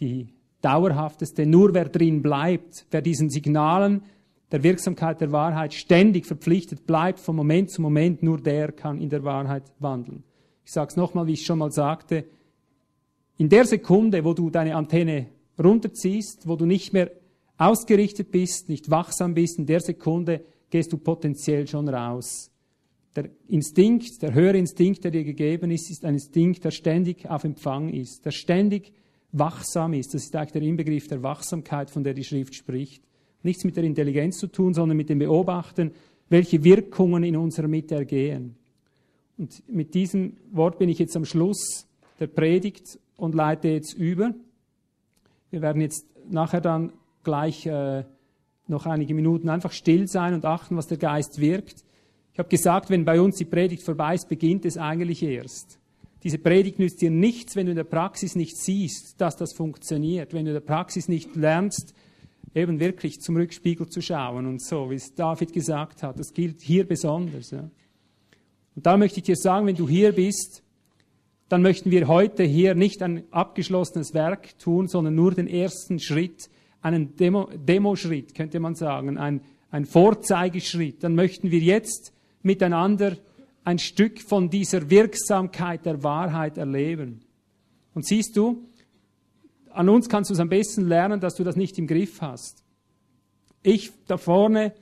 die 0.00 0.26
dauerhafteste, 0.60 1.46
nur 1.46 1.72
wer 1.72 1.88
drin 1.88 2.20
bleibt, 2.20 2.86
wer 2.90 3.00
diesen 3.00 3.30
Signalen 3.30 4.02
der 4.50 4.64
Wirksamkeit 4.64 5.20
der 5.20 5.30
Wahrheit 5.30 5.72
ständig 5.72 6.26
verpflichtet 6.26 6.84
bleibt, 6.84 7.20
von 7.20 7.36
Moment 7.36 7.70
zu 7.70 7.80
Moment, 7.80 8.24
nur 8.24 8.40
der 8.40 8.72
kann 8.72 9.00
in 9.00 9.08
der 9.10 9.22
Wahrheit 9.22 9.62
wandeln. 9.78 10.24
Ich 10.64 10.72
sage 10.72 10.88
es 10.88 10.96
nochmal, 10.96 11.28
wie 11.28 11.34
ich 11.34 11.46
schon 11.46 11.60
mal 11.60 11.70
sagte, 11.70 12.24
in 13.36 13.48
der 13.48 13.64
Sekunde, 13.64 14.24
wo 14.24 14.32
du 14.32 14.50
deine 14.50 14.76
Antenne 14.76 15.26
runterziehst, 15.58 16.46
wo 16.46 16.56
du 16.56 16.66
nicht 16.66 16.92
mehr 16.92 17.10
ausgerichtet 17.56 18.30
bist, 18.30 18.68
nicht 18.68 18.90
wachsam 18.90 19.34
bist, 19.34 19.58
in 19.58 19.66
der 19.66 19.80
Sekunde 19.80 20.44
gehst 20.70 20.92
du 20.92 20.98
potenziell 20.98 21.66
schon 21.66 21.88
raus. 21.88 22.50
Der 23.14 23.30
Instinkt, 23.48 24.22
der 24.22 24.34
höhere 24.34 24.58
Instinkt, 24.58 25.04
der 25.04 25.12
dir 25.12 25.22
gegeben 25.22 25.70
ist, 25.70 25.88
ist 25.90 26.04
ein 26.04 26.14
Instinkt, 26.14 26.64
der 26.64 26.72
ständig 26.72 27.30
auf 27.30 27.44
Empfang 27.44 27.90
ist, 27.90 28.24
der 28.24 28.32
ständig 28.32 28.92
wachsam 29.30 29.92
ist. 29.92 30.14
Das 30.14 30.24
ist 30.24 30.34
eigentlich 30.34 30.52
der 30.52 30.62
Inbegriff 30.62 31.06
der 31.06 31.22
Wachsamkeit, 31.22 31.90
von 31.90 32.02
der 32.02 32.14
die 32.14 32.24
Schrift 32.24 32.54
spricht. 32.54 33.04
Nichts 33.42 33.64
mit 33.64 33.76
der 33.76 33.84
Intelligenz 33.84 34.38
zu 34.38 34.48
tun, 34.48 34.74
sondern 34.74 34.96
mit 34.96 35.10
dem 35.10 35.18
Beobachten, 35.18 35.92
welche 36.28 36.64
Wirkungen 36.64 37.22
in 37.22 37.36
unserer 37.36 37.68
Mitte 37.68 37.94
ergehen. 37.94 38.56
Und 39.36 39.62
mit 39.68 39.94
diesem 39.94 40.36
Wort 40.50 40.78
bin 40.78 40.88
ich 40.88 40.98
jetzt 40.98 41.16
am 41.16 41.24
Schluss 41.24 41.86
der 42.18 42.28
Predigt 42.28 42.98
und 43.16 43.34
leite 43.34 43.68
jetzt 43.68 43.94
über. 43.94 44.34
Wir 45.50 45.62
werden 45.62 45.80
jetzt 45.80 46.06
nachher 46.28 46.60
dann 46.60 46.92
gleich 47.22 47.66
äh, 47.66 48.04
noch 48.66 48.86
einige 48.86 49.14
Minuten 49.14 49.48
einfach 49.48 49.72
still 49.72 50.08
sein 50.08 50.34
und 50.34 50.44
achten, 50.44 50.76
was 50.76 50.86
der 50.86 50.98
Geist 50.98 51.40
wirkt. 51.40 51.84
Ich 52.32 52.38
habe 52.38 52.48
gesagt, 52.48 52.90
wenn 52.90 53.04
bei 53.04 53.20
uns 53.20 53.36
die 53.36 53.44
Predigt 53.44 53.82
vorbei 53.82 54.14
ist, 54.14 54.28
beginnt 54.28 54.64
es 54.64 54.76
eigentlich 54.76 55.22
erst. 55.22 55.78
Diese 56.24 56.38
Predigt 56.38 56.78
nützt 56.78 57.02
dir 57.02 57.10
nichts, 57.10 57.54
wenn 57.54 57.66
du 57.66 57.72
in 57.72 57.76
der 57.76 57.84
Praxis 57.84 58.34
nicht 58.34 58.56
siehst, 58.56 59.20
dass 59.20 59.36
das 59.36 59.52
funktioniert, 59.52 60.32
wenn 60.32 60.46
du 60.46 60.50
in 60.50 60.54
der 60.54 60.60
Praxis 60.60 61.06
nicht 61.06 61.36
lernst, 61.36 61.94
eben 62.54 62.80
wirklich 62.80 63.20
zum 63.20 63.36
Rückspiegel 63.36 63.88
zu 63.88 64.00
schauen 64.00 64.46
und 64.46 64.62
so, 64.62 64.90
wie 64.90 64.94
es 64.94 65.14
David 65.14 65.52
gesagt 65.52 66.02
hat. 66.02 66.18
Das 66.18 66.32
gilt 66.32 66.62
hier 66.62 66.86
besonders. 66.86 67.50
Ja. 67.50 67.70
Und 68.74 68.86
da 68.86 68.96
möchte 68.96 69.18
ich 69.18 69.24
dir 69.24 69.36
sagen, 69.36 69.66
wenn 69.66 69.76
du 69.76 69.88
hier 69.88 70.12
bist, 70.12 70.63
dann 71.48 71.62
möchten 71.62 71.90
wir 71.90 72.08
heute 72.08 72.42
hier 72.42 72.74
nicht 72.74 73.02
ein 73.02 73.24
abgeschlossenes 73.30 74.14
Werk 74.14 74.58
tun, 74.58 74.88
sondern 74.88 75.14
nur 75.14 75.32
den 75.32 75.46
ersten 75.46 76.00
Schritt, 76.00 76.48
einen 76.80 77.16
Demo, 77.16 77.48
Demoschritt, 77.54 78.34
könnte 78.34 78.60
man 78.60 78.74
sagen, 78.74 79.18
ein, 79.18 79.40
ein 79.70 79.84
Vorzeigeschritt. 79.84 81.02
Dann 81.04 81.14
möchten 81.14 81.50
wir 81.50 81.60
jetzt 81.60 82.12
miteinander 82.42 83.16
ein 83.64 83.78
Stück 83.78 84.20
von 84.20 84.50
dieser 84.50 84.90
Wirksamkeit 84.90 85.86
der 85.86 86.02
Wahrheit 86.02 86.58
erleben. 86.58 87.20
Und 87.94 88.06
siehst 88.06 88.36
du, 88.36 88.68
an 89.70 89.88
uns 89.88 90.08
kannst 90.08 90.30
du 90.30 90.34
es 90.34 90.40
am 90.40 90.48
besten 90.48 90.86
lernen, 90.86 91.20
dass 91.20 91.34
du 91.34 91.44
das 91.44 91.56
nicht 91.56 91.78
im 91.78 91.86
Griff 91.86 92.20
hast. 92.20 92.62
Ich 93.62 93.90
da 94.06 94.18
vorne 94.18 94.74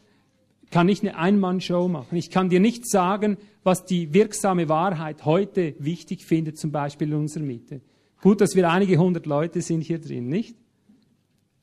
kann 0.73 0.87
nicht 0.87 1.03
eine 1.03 1.17
Einmannshow 1.17 1.87
machen. 1.87 2.17
Ich 2.17 2.31
kann 2.31 2.49
dir 2.49 2.59
nicht 2.59 2.89
sagen, 2.89 3.37
was 3.63 3.85
die 3.85 4.13
wirksame 4.13 4.69
Wahrheit 4.69 5.25
heute 5.25 5.77
wichtig 5.79 6.25
findet, 6.25 6.59
zum 6.59 6.73
Beispiel 6.73 7.09
in 7.09 7.15
unserer 7.15 7.45
Mitte. 7.45 7.81
Gut, 8.21 8.41
dass 8.41 8.57
wir 8.57 8.69
einige 8.69 8.97
hundert 8.97 9.27
Leute 9.27 9.61
sind 9.61 9.83
hier 9.83 10.01
drin, 10.01 10.29
nicht? 10.29 10.57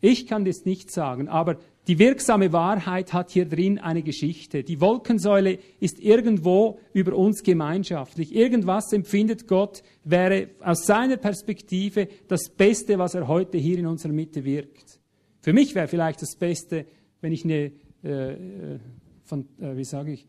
Ich 0.01 0.27
kann 0.27 0.45
das 0.45 0.63
nicht 0.63 0.91
sagen, 0.91 1.27
aber 1.27 1.57
die 1.87 1.99
wirksame 1.99 2.53
Wahrheit 2.53 3.13
hat 3.13 3.31
hier 3.31 3.45
drin 3.45 3.79
eine 3.79 4.03
Geschichte. 4.03 4.63
Die 4.63 4.79
Wolkensäule 4.79 5.57
ist 5.79 5.99
irgendwo 5.99 6.79
über 6.93 7.15
uns 7.15 7.43
gemeinschaftlich. 7.43 8.33
Irgendwas 8.33 8.93
empfindet 8.93 9.47
Gott, 9.47 9.81
wäre 10.03 10.49
aus 10.61 10.85
seiner 10.85 11.17
Perspektive 11.17 12.07
das 12.27 12.49
Beste, 12.49 12.99
was 12.99 13.15
er 13.15 13.27
heute 13.27 13.57
hier 13.57 13.79
in 13.79 13.87
unserer 13.87 14.13
Mitte 14.13 14.45
wirkt. 14.45 14.99
Für 15.41 15.51
mich 15.51 15.73
wäre 15.73 15.87
vielleicht 15.87 16.21
das 16.21 16.35
Beste, 16.35 16.85
wenn 17.21 17.31
ich 17.31 17.43
eine, 17.43 17.71
äh, 18.03 18.33
äh 18.33 18.79
von, 19.29 19.47
äh, 19.61 19.77
wie 19.77 19.85
sage 19.85 20.11
ich, 20.11 20.27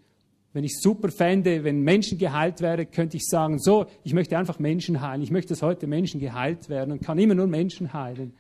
wenn 0.53 0.65
ich 0.65 0.81
super 0.81 1.11
fände, 1.11 1.63
wenn 1.65 1.81
Menschen 1.83 2.19
geheilt 2.19 2.61
wären, 2.61 2.91
könnte 2.91 3.17
ich 3.17 3.27
sagen, 3.27 3.59
so, 3.59 3.87
ich 4.03 4.15
möchte 4.15 4.37
einfach 4.37 4.59
Menschen 4.59 5.01
heilen. 5.01 5.23
Ich 5.23 5.31
möchte, 5.31 5.51
dass 5.51 5.63
heute 5.63 5.87
Menschen 5.87 6.21
geheilt 6.21 6.69
werden 6.69 6.93
und 6.93 7.03
kann 7.03 7.19
immer 7.19 7.35
nur 7.35 7.47
Menschen 7.47 7.93
heilen. 7.93 8.33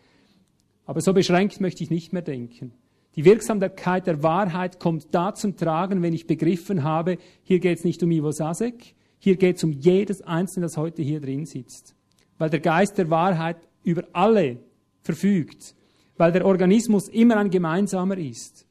Aber 0.87 1.01
so 1.01 1.12
beschränkt 1.12 1.61
möchte 1.61 1.85
ich 1.85 1.91
nicht 1.91 2.12
mehr 2.12 2.23
denken. 2.23 2.73
Die 3.16 3.24
Wirksamkeit 3.24 4.07
der 4.07 4.23
Wahrheit 4.23 4.81
kommt 4.81 5.09
da 5.12 5.35
zum 5.35 5.57
Tragen, 5.57 6.03
wenn 6.03 6.12
ich 6.12 6.27
begriffen 6.27 6.82
habe, 6.85 7.19
hier 7.43 7.61
geht 7.61 7.78
es 7.78 7.85
nicht 7.85 8.03
um 8.03 8.11
Ivo 8.11 8.32
Sasek, 8.32 8.95
hier 9.19 9.37
geht 9.37 9.57
es 9.57 9.65
um 9.65 9.73
jedes 9.73 10.23
Einzelne, 10.23 10.66
das 10.66 10.77
heute 10.77 11.03
hier 11.03 11.20
drin 11.20 11.47
sitzt. 11.47 11.95
Weil 12.39 12.51
der 12.51 12.61
Geist 12.61 12.99
der 12.99 13.11
Wahrheit 13.11 13.57
über 13.85 14.05
alle 14.12 14.59
verfügt, 15.03 15.74
weil 16.16 16.32
der 16.32 16.45
Organismus 16.45 17.09
immer 17.09 17.37
ein 17.37 17.51
gemeinsamer 17.51 18.19
ist. 18.19 18.66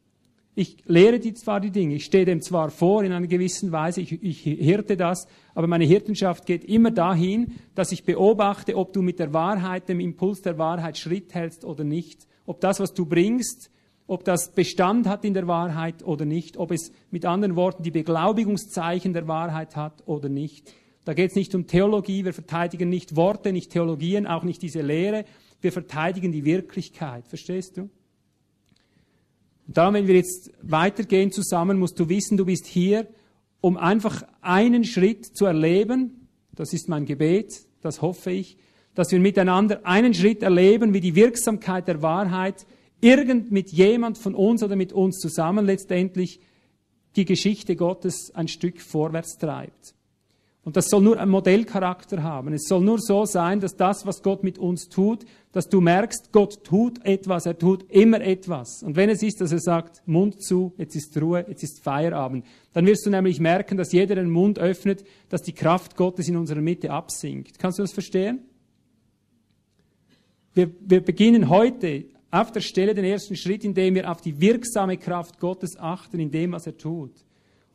Ich 0.56 0.78
lehre 0.86 1.20
die 1.20 1.34
zwar 1.34 1.60
die 1.60 1.72
Dinge, 1.72 1.96
ich 1.96 2.06
stehe 2.06 2.26
dem 2.26 2.42
zwar 2.42 2.70
vor 2.70 3.04
in 3.04 3.12
einer 3.12 3.28
gewissen 3.28 3.72
Weise, 3.72 4.02
ich, 4.02 4.22
ich 4.24 4.42
hirte 4.42 4.98
das, 4.98 5.28
aber 5.54 5.68
meine 5.68 5.86
Hirtenschaft 5.86 6.46
geht 6.46 6.66
immer 6.66 6.92
dahin, 6.92 7.54
dass 7.76 7.92
ich 7.92 8.04
beobachte, 8.04 8.76
ob 8.76 8.92
du 8.92 9.02
mit 9.02 9.20
der 9.20 9.32
Wahrheit, 9.34 9.88
dem 9.88 10.00
Impuls 10.00 10.42
der 10.42 10.58
Wahrheit 10.58 10.98
Schritt 10.98 11.34
hältst 11.34 11.64
oder 11.64 11.84
nicht. 11.84 12.28
Ob 12.46 12.60
das, 12.62 12.80
was 12.80 12.94
du 12.94 13.06
bringst, 13.06 13.72
ob 14.08 14.26
das 14.26 14.52
Bestand 14.54 15.08
hat 15.08 15.24
in 15.24 15.36
der 15.36 15.48
Wahrheit 15.48 16.04
oder 16.04 16.26
nicht, 16.26 16.58
ob 16.58 16.72
es 16.72 16.92
mit 17.12 17.26
anderen 17.26 17.56
Worten 17.56 17.84
die 17.84 17.92
Beglaubigungszeichen 17.92 19.14
der 19.14 19.28
Wahrheit 19.28 19.76
hat 19.76 20.02
oder 20.08 20.30
nicht. 20.30 20.74
Da 21.06 21.14
geht 21.14 21.30
es 21.30 21.36
nicht 21.36 21.54
um 21.54 21.68
Theologie, 21.68 22.26
wir 22.26 22.34
verteidigen 22.34 22.90
nicht 22.90 23.16
Worte, 23.16 23.54
nicht 23.54 23.72
Theologien, 23.72 24.26
auch 24.26 24.44
nicht 24.44 24.62
diese 24.62 24.82
Lehre, 24.82 25.26
wir 25.62 25.72
verteidigen 25.72 26.32
die 26.32 26.44
Wirklichkeit, 26.44 27.28
verstehst 27.28 27.78
du? 27.78 27.90
Und 29.70 29.78
darum, 29.78 29.94
wenn 29.94 30.08
wir 30.08 30.16
jetzt 30.16 30.50
weitergehen 30.64 31.32
zusammen, 31.32 31.78
musst 31.78 32.00
du 32.00 32.10
wissen, 32.10 32.38
du 32.38 32.46
bist 32.46 32.66
hier, 32.66 33.06
um 33.62 33.78
einfach 33.78 34.24
einen 34.42 34.84
Schritt 34.84 35.28
zu 35.38 35.46
erleben, 35.46 36.28
das 36.56 36.74
ist 36.74 36.90
mein 36.90 37.06
Gebet, 37.06 37.68
das 37.82 38.02
hoffe 38.02 38.32
ich, 38.32 38.58
dass 38.96 39.12
wir 39.12 39.20
miteinander 39.20 39.86
einen 39.86 40.16
Schritt 40.16 40.42
erleben, 40.42 40.96
wie 40.96 41.02
die 41.02 41.14
Wirksamkeit 41.14 41.88
der 41.88 42.02
Wahrheit 42.02 42.66
irgend 43.00 43.52
mit 43.52 43.70
jemand 43.70 44.18
von 44.18 44.34
uns 44.34 44.64
oder 44.64 44.76
mit 44.76 44.92
uns 44.92 45.20
zusammen 45.20 45.68
letztendlich 45.68 46.40
die 47.16 47.26
Geschichte 47.26 47.76
Gottes 47.76 48.32
ein 48.34 48.48
Stück 48.48 48.82
vorwärts 48.82 49.38
treibt. 49.38 49.94
Und 50.70 50.78
das 50.78 50.90
soll 50.90 51.02
nur 51.02 51.20
einen 51.20 51.32
Modellcharakter 51.32 52.22
haben. 52.22 52.54
Es 52.54 52.68
soll 52.68 52.82
nur 52.82 53.00
so 53.00 53.26
sein, 53.26 53.60
dass 53.60 53.76
das, 53.76 54.06
was 54.06 54.22
Gott 54.22 54.44
mit 54.44 54.60
uns 54.60 54.88
tut, 54.88 55.26
dass 55.52 55.68
du 55.68 55.82
merkst, 55.82 56.32
Gott 56.32 56.64
tut 56.64 57.04
etwas, 57.04 57.48
er 57.48 57.58
tut 57.58 57.92
immer 57.92 58.22
etwas. 58.22 58.84
Und 58.84 58.96
wenn 58.96 59.10
es 59.10 59.24
ist, 59.24 59.42
dass 59.42 59.52
er 59.52 59.62
sagt, 59.62 60.04
Mund 60.08 60.44
zu, 60.44 60.76
jetzt 60.78 60.96
ist 60.96 61.20
Ruhe, 61.20 61.44
jetzt 61.50 61.64
ist 61.64 61.82
Feierabend, 61.82 62.46
dann 62.72 62.86
wirst 62.86 63.04
du 63.04 63.10
nämlich 63.10 63.40
merken, 63.40 63.78
dass 63.78 63.92
jeder 63.94 64.14
den 64.14 64.30
Mund 64.30 64.60
öffnet, 64.60 65.04
dass 65.30 65.42
die 65.42 65.54
Kraft 65.54 65.96
Gottes 65.96 66.28
in 66.28 66.38
unserer 66.38 66.62
Mitte 66.62 66.92
absinkt. 66.92 67.58
Kannst 67.58 67.80
du 67.80 67.82
das 67.82 67.92
verstehen? 67.92 68.44
Wir, 70.54 70.70
wir 70.82 71.04
beginnen 71.04 71.50
heute 71.50 72.06
auf 72.30 72.52
der 72.52 72.62
Stelle 72.62 72.94
den 72.94 73.06
ersten 73.06 73.36
Schritt, 73.36 73.64
indem 73.64 73.96
wir 73.96 74.12
auf 74.12 74.22
die 74.22 74.40
wirksame 74.40 74.98
Kraft 74.98 75.40
Gottes 75.40 75.80
achten, 75.80 76.20
in 76.20 76.30
dem, 76.30 76.52
was 76.52 76.68
er 76.68 76.78
tut. 76.78 77.26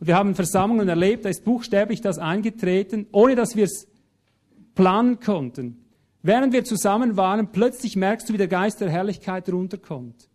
Und 0.00 0.06
wir 0.06 0.16
haben 0.16 0.34
Versammlungen 0.34 0.88
erlebt, 0.88 1.24
da 1.24 1.28
ist 1.28 1.44
buchstäblich 1.44 2.00
das 2.00 2.18
eingetreten, 2.18 3.06
ohne 3.12 3.36
dass 3.36 3.56
wir 3.56 3.64
es 3.64 3.86
planen 4.74 5.20
konnten. 5.20 5.84
Während 6.22 6.52
wir 6.52 6.64
zusammen 6.64 7.16
waren, 7.16 7.52
plötzlich 7.52 7.96
merkst 7.96 8.28
du, 8.28 8.32
wie 8.32 8.38
der 8.38 8.48
Geist 8.48 8.80
der 8.80 8.90
Herrlichkeit 8.90 9.48
runterkommt. 9.50 10.28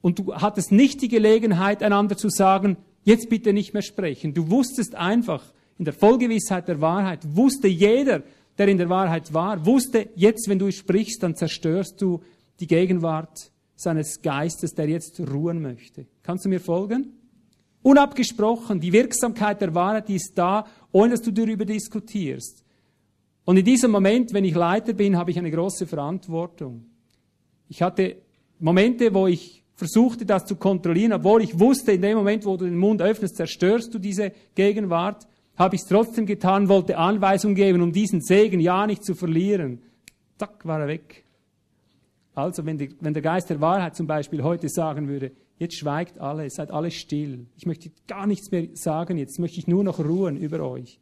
Und 0.00 0.18
du 0.18 0.34
hattest 0.34 0.72
nicht 0.72 1.00
die 1.00 1.08
Gelegenheit, 1.08 1.82
einander 1.82 2.16
zu 2.16 2.28
sagen, 2.28 2.76
jetzt 3.04 3.30
bitte 3.30 3.52
nicht 3.52 3.72
mehr 3.72 3.82
sprechen. 3.82 4.34
Du 4.34 4.50
wusstest 4.50 4.94
einfach, 4.94 5.42
in 5.78 5.84
der 5.84 5.94
Vollgewissheit 5.94 6.68
der 6.68 6.80
Wahrheit, 6.80 7.20
wusste 7.34 7.68
jeder, 7.68 8.22
der 8.58 8.68
in 8.68 8.78
der 8.78 8.88
Wahrheit 8.88 9.32
war, 9.32 9.64
wusste, 9.64 10.10
jetzt, 10.14 10.48
wenn 10.48 10.58
du 10.58 10.70
sprichst, 10.70 11.22
dann 11.22 11.36
zerstörst 11.36 12.00
du 12.02 12.20
die 12.60 12.66
Gegenwart 12.66 13.50
seines 13.74 14.20
Geistes, 14.22 14.74
der 14.74 14.88
jetzt 14.88 15.18
ruhen 15.20 15.62
möchte. 15.62 16.06
Kannst 16.22 16.44
du 16.44 16.48
mir 16.48 16.60
folgen? 16.60 17.21
Unabgesprochen, 17.82 18.80
die 18.80 18.92
Wirksamkeit 18.92 19.60
der 19.60 19.74
Wahrheit 19.74 20.08
ist 20.08 20.32
da, 20.36 20.66
ohne 20.92 21.10
dass 21.10 21.22
du 21.22 21.32
darüber 21.32 21.64
diskutierst. 21.64 22.64
Und 23.44 23.56
in 23.56 23.64
diesem 23.64 23.90
Moment, 23.90 24.32
wenn 24.32 24.44
ich 24.44 24.54
Leiter 24.54 24.92
bin, 24.92 25.16
habe 25.16 25.32
ich 25.32 25.38
eine 25.38 25.50
große 25.50 25.86
Verantwortung. 25.86 26.84
Ich 27.68 27.82
hatte 27.82 28.16
Momente, 28.60 29.12
wo 29.12 29.26
ich 29.26 29.64
versuchte, 29.74 30.24
das 30.24 30.44
zu 30.44 30.54
kontrollieren, 30.54 31.12
obwohl 31.12 31.42
ich 31.42 31.58
wusste, 31.58 31.92
in 31.92 32.02
dem 32.02 32.16
Moment, 32.16 32.44
wo 32.44 32.56
du 32.56 32.66
den 32.66 32.76
Mund 32.76 33.02
öffnest, 33.02 33.36
zerstörst 33.36 33.92
du 33.92 33.98
diese 33.98 34.32
Gegenwart, 34.54 35.26
habe 35.56 35.74
ich 35.74 35.82
es 35.82 35.88
trotzdem 35.88 36.24
getan, 36.24 36.68
wollte 36.68 36.96
Anweisungen 36.96 37.56
geben, 37.56 37.82
um 37.82 37.92
diesen 37.92 38.20
Segen 38.20 38.60
ja 38.60 38.86
nicht 38.86 39.04
zu 39.04 39.14
verlieren. 39.14 39.82
Zack, 40.38 40.64
war 40.64 40.80
er 40.80 40.88
weg. 40.88 41.24
Also, 42.34 42.64
wenn, 42.64 42.78
die, 42.78 42.94
wenn 43.00 43.12
der 43.12 43.22
Geist 43.22 43.50
der 43.50 43.60
Wahrheit 43.60 43.96
zum 43.96 44.06
Beispiel 44.06 44.42
heute 44.42 44.68
sagen 44.68 45.08
würde, 45.08 45.32
jetzt 45.62 45.76
schweigt 45.76 46.18
alle, 46.18 46.50
seid 46.50 46.70
alle 46.70 46.90
still, 46.90 47.46
ich 47.56 47.66
möchte 47.66 47.90
gar 48.06 48.26
nichts 48.26 48.50
mehr 48.50 48.68
sagen, 48.74 49.16
jetzt 49.16 49.38
möchte 49.38 49.58
ich 49.58 49.68
nur 49.68 49.84
noch 49.84 49.98
ruhen 49.98 50.36
über 50.36 50.60
euch, 50.60 50.98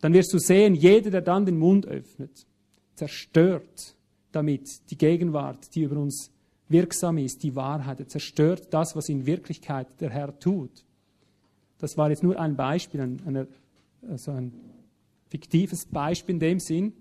dann 0.00 0.12
wirst 0.14 0.32
du 0.32 0.38
sehen, 0.38 0.74
jeder, 0.74 1.10
der 1.10 1.20
dann 1.20 1.44
den 1.44 1.58
Mund 1.58 1.86
öffnet, 1.86 2.46
zerstört 2.94 3.94
damit 4.32 4.90
die 4.90 4.98
Gegenwart, 4.98 5.74
die 5.74 5.82
über 5.82 5.96
uns 5.96 6.30
wirksam 6.68 7.18
ist, 7.18 7.42
die 7.42 7.54
Wahrheit, 7.54 8.00
er 8.00 8.08
zerstört 8.08 8.68
das, 8.70 8.94
was 8.96 9.08
in 9.08 9.26
Wirklichkeit 9.26 10.00
der 10.00 10.10
Herr 10.10 10.38
tut. 10.38 10.84
Das 11.78 11.96
war 11.96 12.10
jetzt 12.10 12.22
nur 12.22 12.38
ein 12.38 12.56
Beispiel, 12.56 13.00
ein, 13.00 13.22
eine, 13.26 13.48
also 14.08 14.32
ein 14.32 14.52
fiktives 15.28 15.86
Beispiel 15.86 16.34
in 16.34 16.40
dem 16.40 16.60
Sinn 16.60 16.92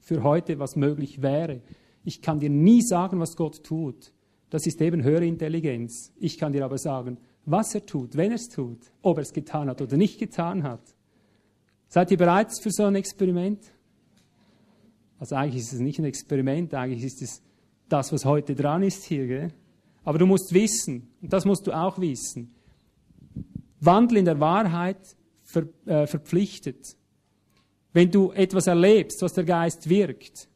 für 0.00 0.22
heute, 0.22 0.58
was 0.58 0.76
möglich 0.76 1.22
wäre. 1.22 1.60
Ich 2.04 2.20
kann 2.22 2.40
dir 2.40 2.50
nie 2.50 2.82
sagen, 2.82 3.20
was 3.20 3.36
Gott 3.36 3.62
tut. 3.64 4.12
Das 4.50 4.66
ist 4.66 4.80
eben 4.80 5.02
höhere 5.02 5.26
Intelligenz. 5.26 6.12
Ich 6.18 6.36
kann 6.36 6.52
dir 6.52 6.64
aber 6.64 6.78
sagen, 6.78 7.18
was 7.46 7.74
er 7.74 7.86
tut, 7.86 8.16
wenn 8.16 8.32
er 8.32 8.36
es 8.36 8.48
tut, 8.48 8.78
ob 9.02 9.18
er 9.18 9.22
es 9.22 9.32
getan 9.32 9.68
hat 9.68 9.80
oder 9.80 9.96
nicht 9.96 10.18
getan 10.18 10.62
hat. 10.62 10.82
Seid 11.88 12.10
ihr 12.10 12.18
bereit 12.18 12.52
für 12.60 12.70
so 12.70 12.84
ein 12.84 12.96
Experiment? 12.96 13.60
Also 15.18 15.36
eigentlich 15.36 15.62
ist 15.62 15.72
es 15.72 15.80
nicht 15.80 15.98
ein 15.98 16.04
Experiment, 16.04 16.74
eigentlich 16.74 17.04
ist 17.04 17.22
es 17.22 17.42
das, 17.88 18.12
was 18.12 18.24
heute 18.24 18.54
dran 18.54 18.82
ist 18.82 19.04
hier. 19.04 19.26
Gell? 19.26 19.52
Aber 20.04 20.18
du 20.18 20.26
musst 20.26 20.52
wissen, 20.52 21.10
und 21.20 21.32
das 21.32 21.44
musst 21.44 21.66
du 21.66 21.72
auch 21.72 21.98
wissen, 22.00 22.54
Wandel 23.80 24.18
in 24.18 24.24
der 24.24 24.40
Wahrheit 24.40 25.16
ver, 25.42 25.64
äh, 25.86 26.06
verpflichtet. 26.06 26.96
Wenn 27.92 28.10
du 28.10 28.30
etwas 28.32 28.66
erlebst, 28.66 29.22
was 29.22 29.32
der 29.32 29.44
Geist 29.44 29.88
wirkt, 29.88 30.48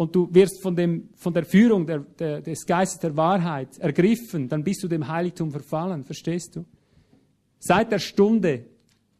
und 0.00 0.16
du 0.16 0.32
wirst 0.32 0.62
von, 0.62 0.74
dem, 0.74 1.10
von 1.14 1.34
der 1.34 1.44
Führung 1.44 1.86
der, 1.86 1.98
der, 1.98 2.40
des 2.40 2.64
Geistes 2.64 3.00
der 3.00 3.18
Wahrheit 3.18 3.76
ergriffen, 3.76 4.48
dann 4.48 4.64
bist 4.64 4.82
du 4.82 4.88
dem 4.88 5.06
Heiligtum 5.06 5.50
verfallen, 5.50 6.04
verstehst 6.04 6.56
du? 6.56 6.64
Seit 7.58 7.92
der 7.92 7.98
Stunde, 7.98 8.64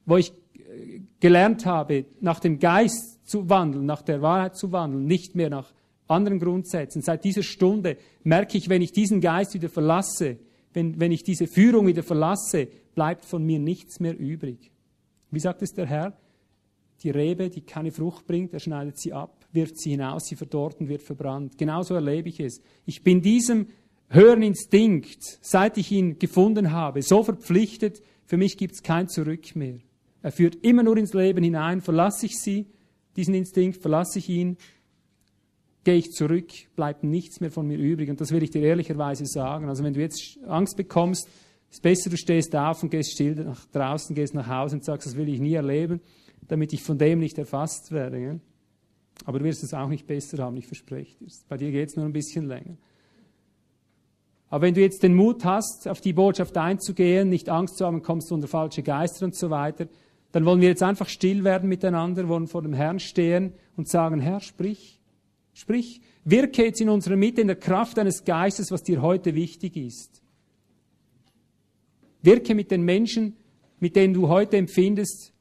wo 0.07 0.17
ich 0.17 0.33
äh, 0.55 1.01
gelernt 1.21 1.67
habe, 1.67 2.07
nach 2.21 2.41
dem 2.41 2.59
Geist 2.59 3.29
zu 3.29 3.51
wandeln, 3.51 3.85
nach 3.85 4.01
der 4.01 4.23
Wahrheit 4.23 4.57
zu 4.57 4.73
wandeln, 4.73 5.05
nicht 5.05 5.35
mehr 5.35 5.51
nach 5.51 5.71
anderen 6.07 6.39
Grundsätzen, 6.39 7.03
seit 7.03 7.25
dieser 7.25 7.43
Stunde 7.43 7.99
merke 8.25 8.57
ich, 8.57 8.71
wenn 8.71 8.81
ich 8.81 8.93
diesen 8.93 9.21
Geist 9.21 9.53
wieder 9.53 9.69
verlasse, 9.69 10.39
wenn, 10.73 10.99
wenn 10.99 11.13
ich 11.13 11.23
diese 11.23 11.47
Führung 11.47 11.89
wieder 11.89 12.03
verlasse, 12.03 12.69
bleibt 12.95 13.27
von 13.27 13.45
mir 13.45 13.59
nichts 13.59 14.01
mehr 14.01 14.19
übrig. 14.19 14.71
Wie 15.31 15.41
sagt 15.41 15.61
es 15.61 15.75
der 15.75 15.85
Herr? 15.85 16.17
Die 17.03 17.11
Rebe, 17.11 17.51
die 17.51 17.61
keine 17.61 17.93
Frucht 17.93 18.27
bringt, 18.27 18.55
er 18.55 18.61
schneidet 18.61 18.99
sie 18.99 19.13
ab, 19.13 19.40
wirft 19.53 19.79
sie 19.79 19.91
hinaus, 19.91 20.27
sie 20.27 20.37
verdorrt 20.37 20.81
und 20.81 20.89
wird 20.89 21.03
verbrannt. 21.03 21.59
Genauso 21.59 21.95
erlebe 21.95 22.29
ich 22.29 22.41
es. 22.41 22.61
Ich 22.87 23.03
bin 23.03 23.21
diesem 23.21 23.69
höheren 24.09 24.43
Instinkt, 24.43 25.39
seit 25.41 25.79
ich 25.79 25.91
ihn 25.93 26.19
gefunden 26.19 26.73
habe, 26.73 27.03
so 27.03 27.23
verpflichtet, 27.23 28.03
für 28.27 28.37
mich 28.37 28.57
gibt 28.57 28.75
es 28.75 28.83
kein 28.83 29.09
Zurück 29.09 29.57
mehr. 29.57 29.79
Er 30.23 30.33
führt 30.33 30.57
immer 30.65 30.83
nur 30.83 30.97
ins 30.97 31.15
Leben 31.15 31.43
hinein. 31.43 31.81
Verlasse 31.81 32.27
ich 32.27 32.39
sie, 32.39 32.67
diesen 33.17 33.35
Instinkt, 33.35 33.81
verlasse 33.81 34.19
ich 34.19 34.29
ihn, 34.29 34.57
gehe 35.83 35.97
ich 35.97 36.13
zurück, 36.13 36.51
bleibt 36.77 37.03
nichts 37.03 37.41
mehr 37.41 37.51
von 37.51 37.67
mir 37.67 37.79
übrig. 37.79 38.11
Und 38.11 38.21
das 38.21 38.31
will 38.33 38.43
ich 38.43 38.51
dir 38.51 38.63
ehrlicherweise 38.63 39.27
sagen. 39.27 39.69
Also 39.69 39.83
wenn 39.83 39.95
du 39.95 40.01
jetzt 40.01 40.39
Angst 40.47 40.77
bekommst, 40.77 41.29
ist 41.71 41.83
besser, 41.83 42.11
du 42.11 42.17
stehst 42.17 42.55
auf 42.55 42.83
und 42.83 42.91
gehst 42.91 43.13
still 43.13 43.35
nach 43.35 43.67
draußen, 43.67 44.15
gehst 44.15 44.35
nach 44.35 44.49
Hause 44.49 44.77
und 44.77 44.85
sagst, 44.85 45.07
das 45.07 45.17
will 45.17 45.29
ich 45.29 45.41
nie 45.41 45.55
erleben, 45.55 46.01
damit 46.49 46.73
ich 46.73 46.83
von 46.83 46.99
dem 46.99 47.21
nicht 47.21 47.39
erfasst 47.39 47.93
werde. 47.93 48.41
Aber 49.25 49.39
du 49.39 49.45
wirst 49.45 49.63
es 49.63 49.75
auch 49.75 49.89
nicht 49.89 50.07
besser 50.07 50.39
haben, 50.39 50.57
ich 50.57 50.67
verspreche 50.67 51.17
dir. 51.19 51.27
Bei 51.49 51.57
dir 51.57 51.71
geht 51.71 51.91
es 51.91 51.97
nur 51.97 52.05
ein 52.05 52.13
bisschen 52.13 52.47
länger. 52.47 52.77
Aber 54.49 54.63
wenn 54.63 54.75
du 54.75 54.81
jetzt 54.81 55.03
den 55.03 55.15
Mut 55.15 55.45
hast, 55.45 55.87
auf 55.87 56.01
die 56.01 56.13
Botschaft 56.13 56.57
einzugehen, 56.57 57.29
nicht 57.29 57.49
Angst 57.49 57.77
zu 57.77 57.87
haben, 57.87 58.03
kommst 58.03 58.31
du 58.31 58.35
unter 58.35 58.49
falsche 58.49 58.83
Geister 58.83 59.25
und 59.25 59.37
so 59.37 59.49
weiter, 59.51 59.87
dann 60.33 60.45
wollen 60.45 60.61
wir 60.61 60.69
jetzt 60.69 60.83
einfach 60.83 61.09
still 61.09 61.45
werden 61.45 61.69
miteinander, 61.69 62.29
wollen 62.29 62.49
vor 62.49 62.63
dem 62.63 62.73
Herrn 62.73 62.99
stehen 62.99 63.53
und 63.77 63.89
sagen, 63.89 64.21
Herr, 64.21 64.41
sprich, 64.41 65.01
sprich, 65.53 66.01
wirke 66.25 66.65
jetzt 66.65 66.81
in 66.81 66.89
unserer 66.89 67.17
Mitte 67.17 67.41
in 67.41 67.47
der 67.47 67.57
Kraft 67.57 67.97
deines 67.97 68.25
Geistes, 68.25 68.71
was 68.71 68.83
dir 68.83 69.03
heute 69.03 69.35
wichtig 69.35 69.77
ist. 69.77 70.23
Wirke 72.23 72.55
mit 72.55 72.71
den 72.71 72.83
Menschen, 72.83 73.37
mit 73.79 73.97
denen 73.97 74.15
du 74.15 74.29
heute 74.29 74.57
empfindest, 74.57 75.33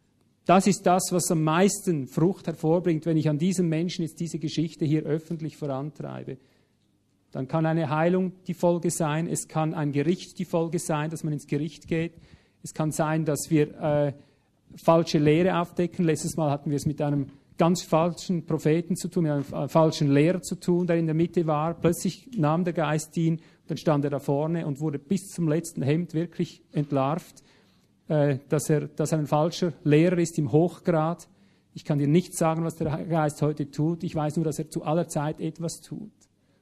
das 0.50 0.66
ist 0.66 0.88
das, 0.88 1.12
was 1.12 1.30
am 1.30 1.44
meisten 1.44 2.08
Frucht 2.08 2.48
hervorbringt, 2.48 3.06
wenn 3.06 3.18
ich 3.18 3.30
an 3.30 3.38
diesem 3.38 3.70
Menschen 3.70 4.02
jetzt 4.02 4.20
diese 4.20 4.40
Geschichte 4.40 4.84
hier 4.84 5.04
öffentlich 5.04 5.58
vorantreibe. 5.58 6.40
Dann 7.32 7.48
kann 7.48 7.68
eine 7.68 7.92
Heilung 7.92 8.32
die 8.48 8.56
Folge 8.56 8.90
sein, 8.90 9.28
es 9.28 9.48
kann 9.48 9.76
ein 9.76 9.92
Gericht 9.92 10.40
die 10.40 10.46
Folge 10.46 10.80
sein, 10.80 11.12
dass 11.12 11.24
man 11.24 11.34
ins 11.34 11.46
Gericht 11.46 11.88
geht. 11.88 12.14
Es 12.64 12.74
kann 12.74 12.92
sein, 12.92 13.26
dass 13.26 13.52
wir 13.52 13.80
äh, 13.80 14.14
falsche 14.76 15.20
Lehre 15.20 15.60
aufdecken. 15.60 16.04
Letztes 16.04 16.36
Mal 16.36 16.50
hatten 16.50 16.72
wir 16.72 16.78
es 16.78 16.88
mit 16.88 17.00
einem 17.00 17.28
ganz 17.60 17.84
falschen 17.84 18.48
Propheten 18.48 18.96
zu 18.96 19.08
tun, 19.08 19.26
mit 19.26 19.32
einem 19.32 19.70
falschen 19.70 20.10
Lehrer 20.12 20.42
zu 20.42 20.56
tun, 20.56 20.88
der 20.88 20.96
in 20.96 21.06
der 21.06 21.14
Mitte 21.14 21.46
war. 21.46 21.76
Plötzlich 21.76 22.28
nahm 22.36 22.64
der 22.64 22.74
Geist 22.74 23.16
ihn, 23.18 23.40
dann 23.68 23.78
stand 23.78 24.04
er 24.04 24.10
da 24.10 24.18
vorne 24.18 24.66
und 24.66 24.80
wurde 24.80 24.98
bis 24.98 25.28
zum 25.28 25.48
letzten 25.48 25.84
Hemd 25.84 26.16
wirklich 26.16 26.64
entlarvt, 26.72 27.44
dass, 28.10 28.70
er, 28.70 28.88
dass 28.88 29.12
er 29.12 29.20
ein 29.20 29.28
falscher 29.28 29.74
Lehrer 29.84 30.18
ist 30.18 30.40
im 30.40 30.52
Hochgrad. 30.52 31.28
Ich 31.76 31.86
kann 31.86 32.00
dir 32.00 32.08
nicht 32.08 32.36
sagen, 32.36 32.64
was 32.64 32.76
der 32.76 33.06
Geist 33.06 33.42
heute 33.44 33.70
tut. 33.70 34.04
Ich 34.04 34.16
weiß 34.16 34.36
nur, 34.36 34.46
dass 34.46 34.58
er 34.58 34.70
zu 34.70 34.84
aller 34.84 35.08
Zeit 35.08 35.40
etwas 35.40 35.82
tut. 35.82 36.12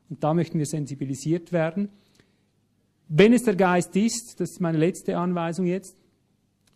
Und 0.10 0.24
da 0.24 0.34
möchten 0.34 0.60
wir 0.60 0.66
sensibilisiert 0.66 1.54
werden. 1.54 1.90
Wenn 3.08 3.32
es 3.32 3.44
der 3.44 3.56
Geist 3.56 3.96
ist, 3.96 4.42
das 4.42 4.52
ist 4.52 4.62
meine 4.62 4.78
letzte 4.78 5.18
Anweisung 5.18 5.66
jetzt, 5.66 5.96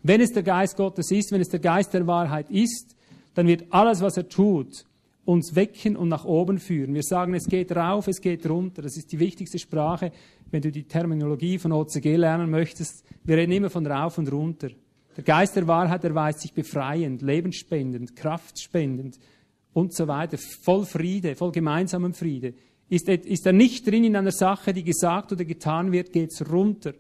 wenn 0.04 0.22
es 0.22 0.32
der 0.32 0.44
Geist 0.44 0.78
Gottes 0.78 1.12
ist, 1.12 1.34
wenn 1.34 1.42
es 1.42 1.50
der 1.50 1.60
Geist 1.60 1.94
der 1.94 2.08
Wahrheit 2.08 2.50
ist, 2.50 2.96
dann 3.34 3.48
wird 3.48 3.66
alles, 3.72 4.02
was 4.02 4.16
er 4.16 4.30
tut, 4.30 4.86
uns 5.26 5.56
wecken 5.56 5.96
und 5.96 6.10
nach 6.10 6.26
oben 6.26 6.60
führen. 6.60 6.94
Wir 6.94 7.04
sagen, 7.04 7.34
es 7.34 7.46
geht 7.46 7.76
rauf, 7.76 8.08
es 8.08 8.22
geht 8.22 8.48
runter. 8.50 8.82
Das 8.82 8.98
ist 8.98 9.12
die 9.12 9.20
wichtigste 9.20 9.60
Sprache, 9.60 10.12
wenn 10.50 10.62
du 10.62 10.72
die 10.72 10.84
Terminologie 10.84 11.60
von 11.60 11.72
OCG 11.72 12.16
lernen 12.16 12.50
möchtest. 12.50 13.06
Wir 13.24 13.38
reden 13.38 13.52
immer 13.52 13.70
von 13.70 13.86
rauf 13.86 14.18
und 14.18 14.32
runter. 14.32 14.70
Der 15.16 15.24
Geist 15.24 15.56
der 15.56 15.68
Wahrheit 15.68 16.04
erweist 16.04 16.40
sich 16.40 16.54
befreiend, 16.54 17.22
lebensspendend, 17.22 18.16
kraftspendend 18.16 19.20
und 19.74 19.94
so 19.94 20.08
weiter. 20.08 20.38
Voll 20.38 20.86
Friede, 20.86 21.36
voll 21.36 21.52
gemeinsamem 21.52 22.14
Friede. 22.14 22.54
Ist 22.90 23.08
ist 23.08 23.46
er 23.46 23.54
nicht 23.54 23.88
drin 23.88 24.04
in 24.04 24.16
einer 24.16 24.32
Sache, 24.32 24.74
die 24.74 24.84
gesagt 24.84 25.32
oder 25.32 25.46
getan 25.46 25.92
wird, 25.92 26.12
geht's 26.12 26.50
runter. 26.50 26.94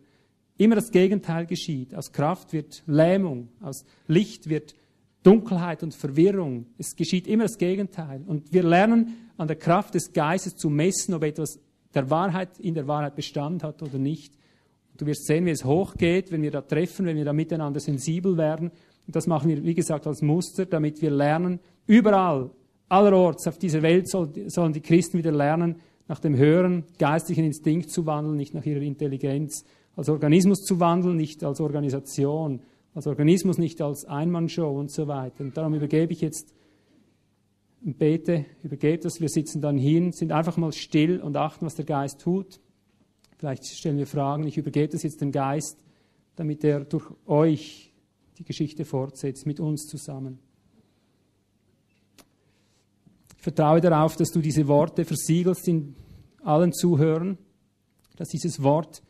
Immer 0.58 0.76
das 0.76 0.92
Gegenteil 0.92 1.46
geschieht. 1.46 1.96
Aus 1.96 2.12
Kraft 2.12 2.54
wird 2.54 2.84
Lähmung, 2.86 3.50
aus 3.62 3.84
Licht 4.08 4.48
wird 4.48 4.76
Dunkelheit 5.24 5.84
und 5.84 5.94
Verwirrung. 5.94 6.66
Es 6.78 6.96
geschieht 6.96 7.28
immer 7.28 7.44
das 7.44 7.58
Gegenteil. 7.58 8.24
Und 8.26 8.52
wir 8.54 8.64
lernen 8.64 9.30
an 9.38 9.48
der 9.48 9.58
Kraft 9.58 9.94
des 9.94 10.14
Geistes 10.14 10.56
zu 10.56 10.70
messen, 10.70 11.14
ob 11.14 11.24
etwas 11.24 11.60
der 11.94 12.10
Wahrheit 12.10 12.60
in 12.60 12.74
der 12.74 12.88
Wahrheit 12.88 13.16
Bestand 13.16 13.64
hat 13.64 13.82
oder 13.84 13.98
nicht. 13.98 14.34
Und 14.92 15.02
du 15.02 15.06
wirst 15.06 15.26
sehen, 15.26 15.46
wie 15.46 15.52
es 15.52 15.66
hochgeht, 15.66 16.32
wenn 16.32 16.42
wir 16.42 16.52
da 16.52 16.62
treffen, 16.62 17.06
wenn 17.06 17.18
wir 17.18 17.26
da 17.26 17.34
miteinander 17.34 17.80
sensibel 17.80 18.38
werden. 18.38 18.72
Und 19.06 19.16
das 19.16 19.28
machen 19.28 19.50
wir, 19.50 19.64
wie 19.64 19.74
gesagt, 19.74 20.08
als 20.08 20.22
Muster, 20.22 20.66
damit 20.66 21.02
wir 21.02 21.12
lernen, 21.12 21.60
überall, 21.86 22.52
allerorts 22.90 23.48
auf 23.48 23.58
dieser 23.58 23.82
Welt 23.82 24.10
soll, 24.10 24.32
sollen 24.48 24.74
die 24.74 24.82
Christen 24.82 25.18
wieder 25.18 25.32
lernen, 25.32 25.78
nach 26.08 26.20
dem 26.20 26.36
höheren 26.36 26.84
geistlichen 26.98 27.46
Instinkt 27.46 27.90
zu 27.90 28.06
wandeln, 28.06 28.36
nicht 28.36 28.54
nach 28.54 28.66
ihrer 28.66 28.82
Intelligenz, 28.82 29.64
als 29.96 30.10
Organismus 30.10 30.64
zu 30.64 30.80
wandeln, 30.80 31.16
nicht 31.16 31.44
als 31.44 31.62
Organisation, 31.62 32.62
als 32.94 33.08
Organismus, 33.08 33.58
nicht 33.58 33.82
als 33.82 34.06
Einmannshow 34.06 34.78
und 34.78 34.92
so 34.92 35.08
weiter. 35.08 35.44
Und 35.44 35.56
darum 35.56 35.74
übergebe 35.74 36.12
ich 36.14 36.22
jetzt 36.22 36.54
und 37.84 37.98
bete, 37.98 38.46
übergebe 38.64 39.00
das. 39.00 39.20
Wir 39.22 39.30
sitzen 39.30 39.62
dann 39.62 39.78
hin, 39.78 40.12
sind 40.12 40.32
einfach 40.32 40.58
mal 40.58 40.72
still 40.72 41.20
und 41.20 41.36
achten, 41.38 41.66
was 41.66 41.76
der 41.76 41.86
Geist 41.86 42.22
tut. 42.22 42.60
Vielleicht 43.38 43.66
stellen 43.66 43.98
wir 43.98 44.08
Fragen. 44.08 44.46
Ich 44.46 44.58
übergebe 44.58 44.90
das 44.90 45.04
jetzt 45.04 45.22
dem 45.22 45.32
Geist, 45.32 45.78
damit 46.36 46.64
er 46.64 46.86
durch 46.86 47.10
euch 47.26 47.92
die 48.38 48.44
Geschichte 48.44 48.86
fortsetzt, 48.86 49.46
mit 49.46 49.60
uns 49.60 49.88
zusammen. 49.88 50.40
Ich 53.38 53.44
vertraue 53.44 53.82
darauf, 53.82 54.16
dass 54.16 54.32
du 54.32 54.40
diese 54.42 54.68
Worte 54.68 55.04
versiegelst 55.04 55.68
in 55.68 55.96
allen 56.44 56.74
Zuhörern, 56.74 57.38
dass 58.16 58.30
dieses 58.30 58.62
Wort 58.62 59.02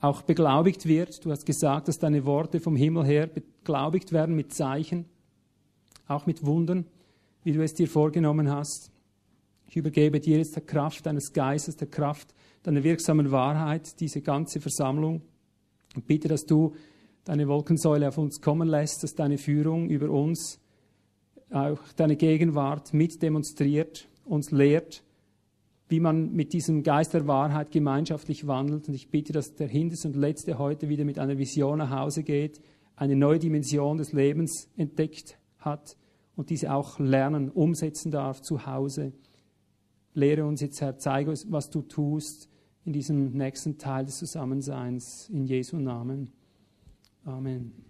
auch 0.00 0.22
beglaubigt 0.22 0.86
wird. 0.86 1.24
Du 1.24 1.30
hast 1.30 1.46
gesagt, 1.46 1.88
dass 1.88 1.98
deine 1.98 2.24
Worte 2.24 2.60
vom 2.60 2.76
Himmel 2.76 3.04
her 3.04 3.26
beglaubigt 3.26 4.12
werden 4.12 4.36
mit 4.36 4.52
Zeichen, 4.52 5.06
auch 6.06 6.26
mit 6.26 6.44
Wundern, 6.44 6.86
wie 7.42 7.52
du 7.52 7.62
es 7.62 7.74
dir 7.74 7.88
vorgenommen 7.88 8.50
hast. 8.50 8.90
Ich 9.68 9.76
übergebe 9.76 10.20
dir 10.20 10.38
jetzt 10.38 10.54
der 10.54 10.64
Kraft 10.64 11.06
deines 11.06 11.32
Geistes, 11.32 11.76
der 11.76 11.88
Kraft 11.88 12.34
deiner 12.62 12.84
wirksamen 12.84 13.30
Wahrheit, 13.30 14.00
diese 14.00 14.20
ganze 14.20 14.60
Versammlung. 14.60 15.22
Und 15.94 16.06
bitte, 16.06 16.28
dass 16.28 16.46
du 16.46 16.74
deine 17.24 17.48
Wolkensäule 17.48 18.08
auf 18.08 18.18
uns 18.18 18.40
kommen 18.40 18.68
lässt, 18.68 19.02
dass 19.02 19.14
deine 19.14 19.38
Führung 19.38 19.88
über 19.88 20.10
uns, 20.10 20.60
auch 21.50 21.80
deine 21.96 22.16
Gegenwart 22.16 22.92
mit 22.92 23.22
demonstriert, 23.22 24.08
uns 24.24 24.50
lehrt 24.50 25.02
wie 25.88 26.00
man 26.00 26.32
mit 26.32 26.52
diesem 26.52 26.82
Geist 26.82 27.14
der 27.14 27.26
Wahrheit 27.26 27.70
gemeinschaftlich 27.70 28.46
wandelt. 28.46 28.88
Und 28.88 28.94
ich 28.94 29.10
bitte, 29.10 29.32
dass 29.32 29.54
der 29.54 29.68
Hinterste 29.68 30.08
und 30.08 30.16
Letzte 30.16 30.58
heute 30.58 30.88
wieder 30.88 31.04
mit 31.04 31.18
einer 31.18 31.38
Vision 31.38 31.78
nach 31.78 31.90
Hause 31.90 32.22
geht, 32.22 32.60
eine 32.96 33.14
neue 33.14 33.38
Dimension 33.38 33.98
des 33.98 34.12
Lebens 34.12 34.68
entdeckt 34.76 35.38
hat 35.58 35.96
und 36.34 36.50
diese 36.50 36.72
auch 36.72 36.98
lernen, 36.98 37.50
umsetzen 37.50 38.10
darf 38.10 38.40
zu 38.40 38.66
Hause. 38.66 39.12
Lehre 40.14 40.44
uns 40.44 40.60
jetzt, 40.60 40.80
Herr, 40.80 40.98
zeige 40.98 41.30
uns, 41.30 41.50
was 41.50 41.70
du 41.70 41.82
tust 41.82 42.48
in 42.84 42.92
diesem 42.92 43.32
nächsten 43.32 43.78
Teil 43.78 44.06
des 44.06 44.18
Zusammenseins. 44.18 45.28
In 45.28 45.44
Jesu 45.44 45.76
Namen. 45.76 46.30
Amen. 47.24 47.85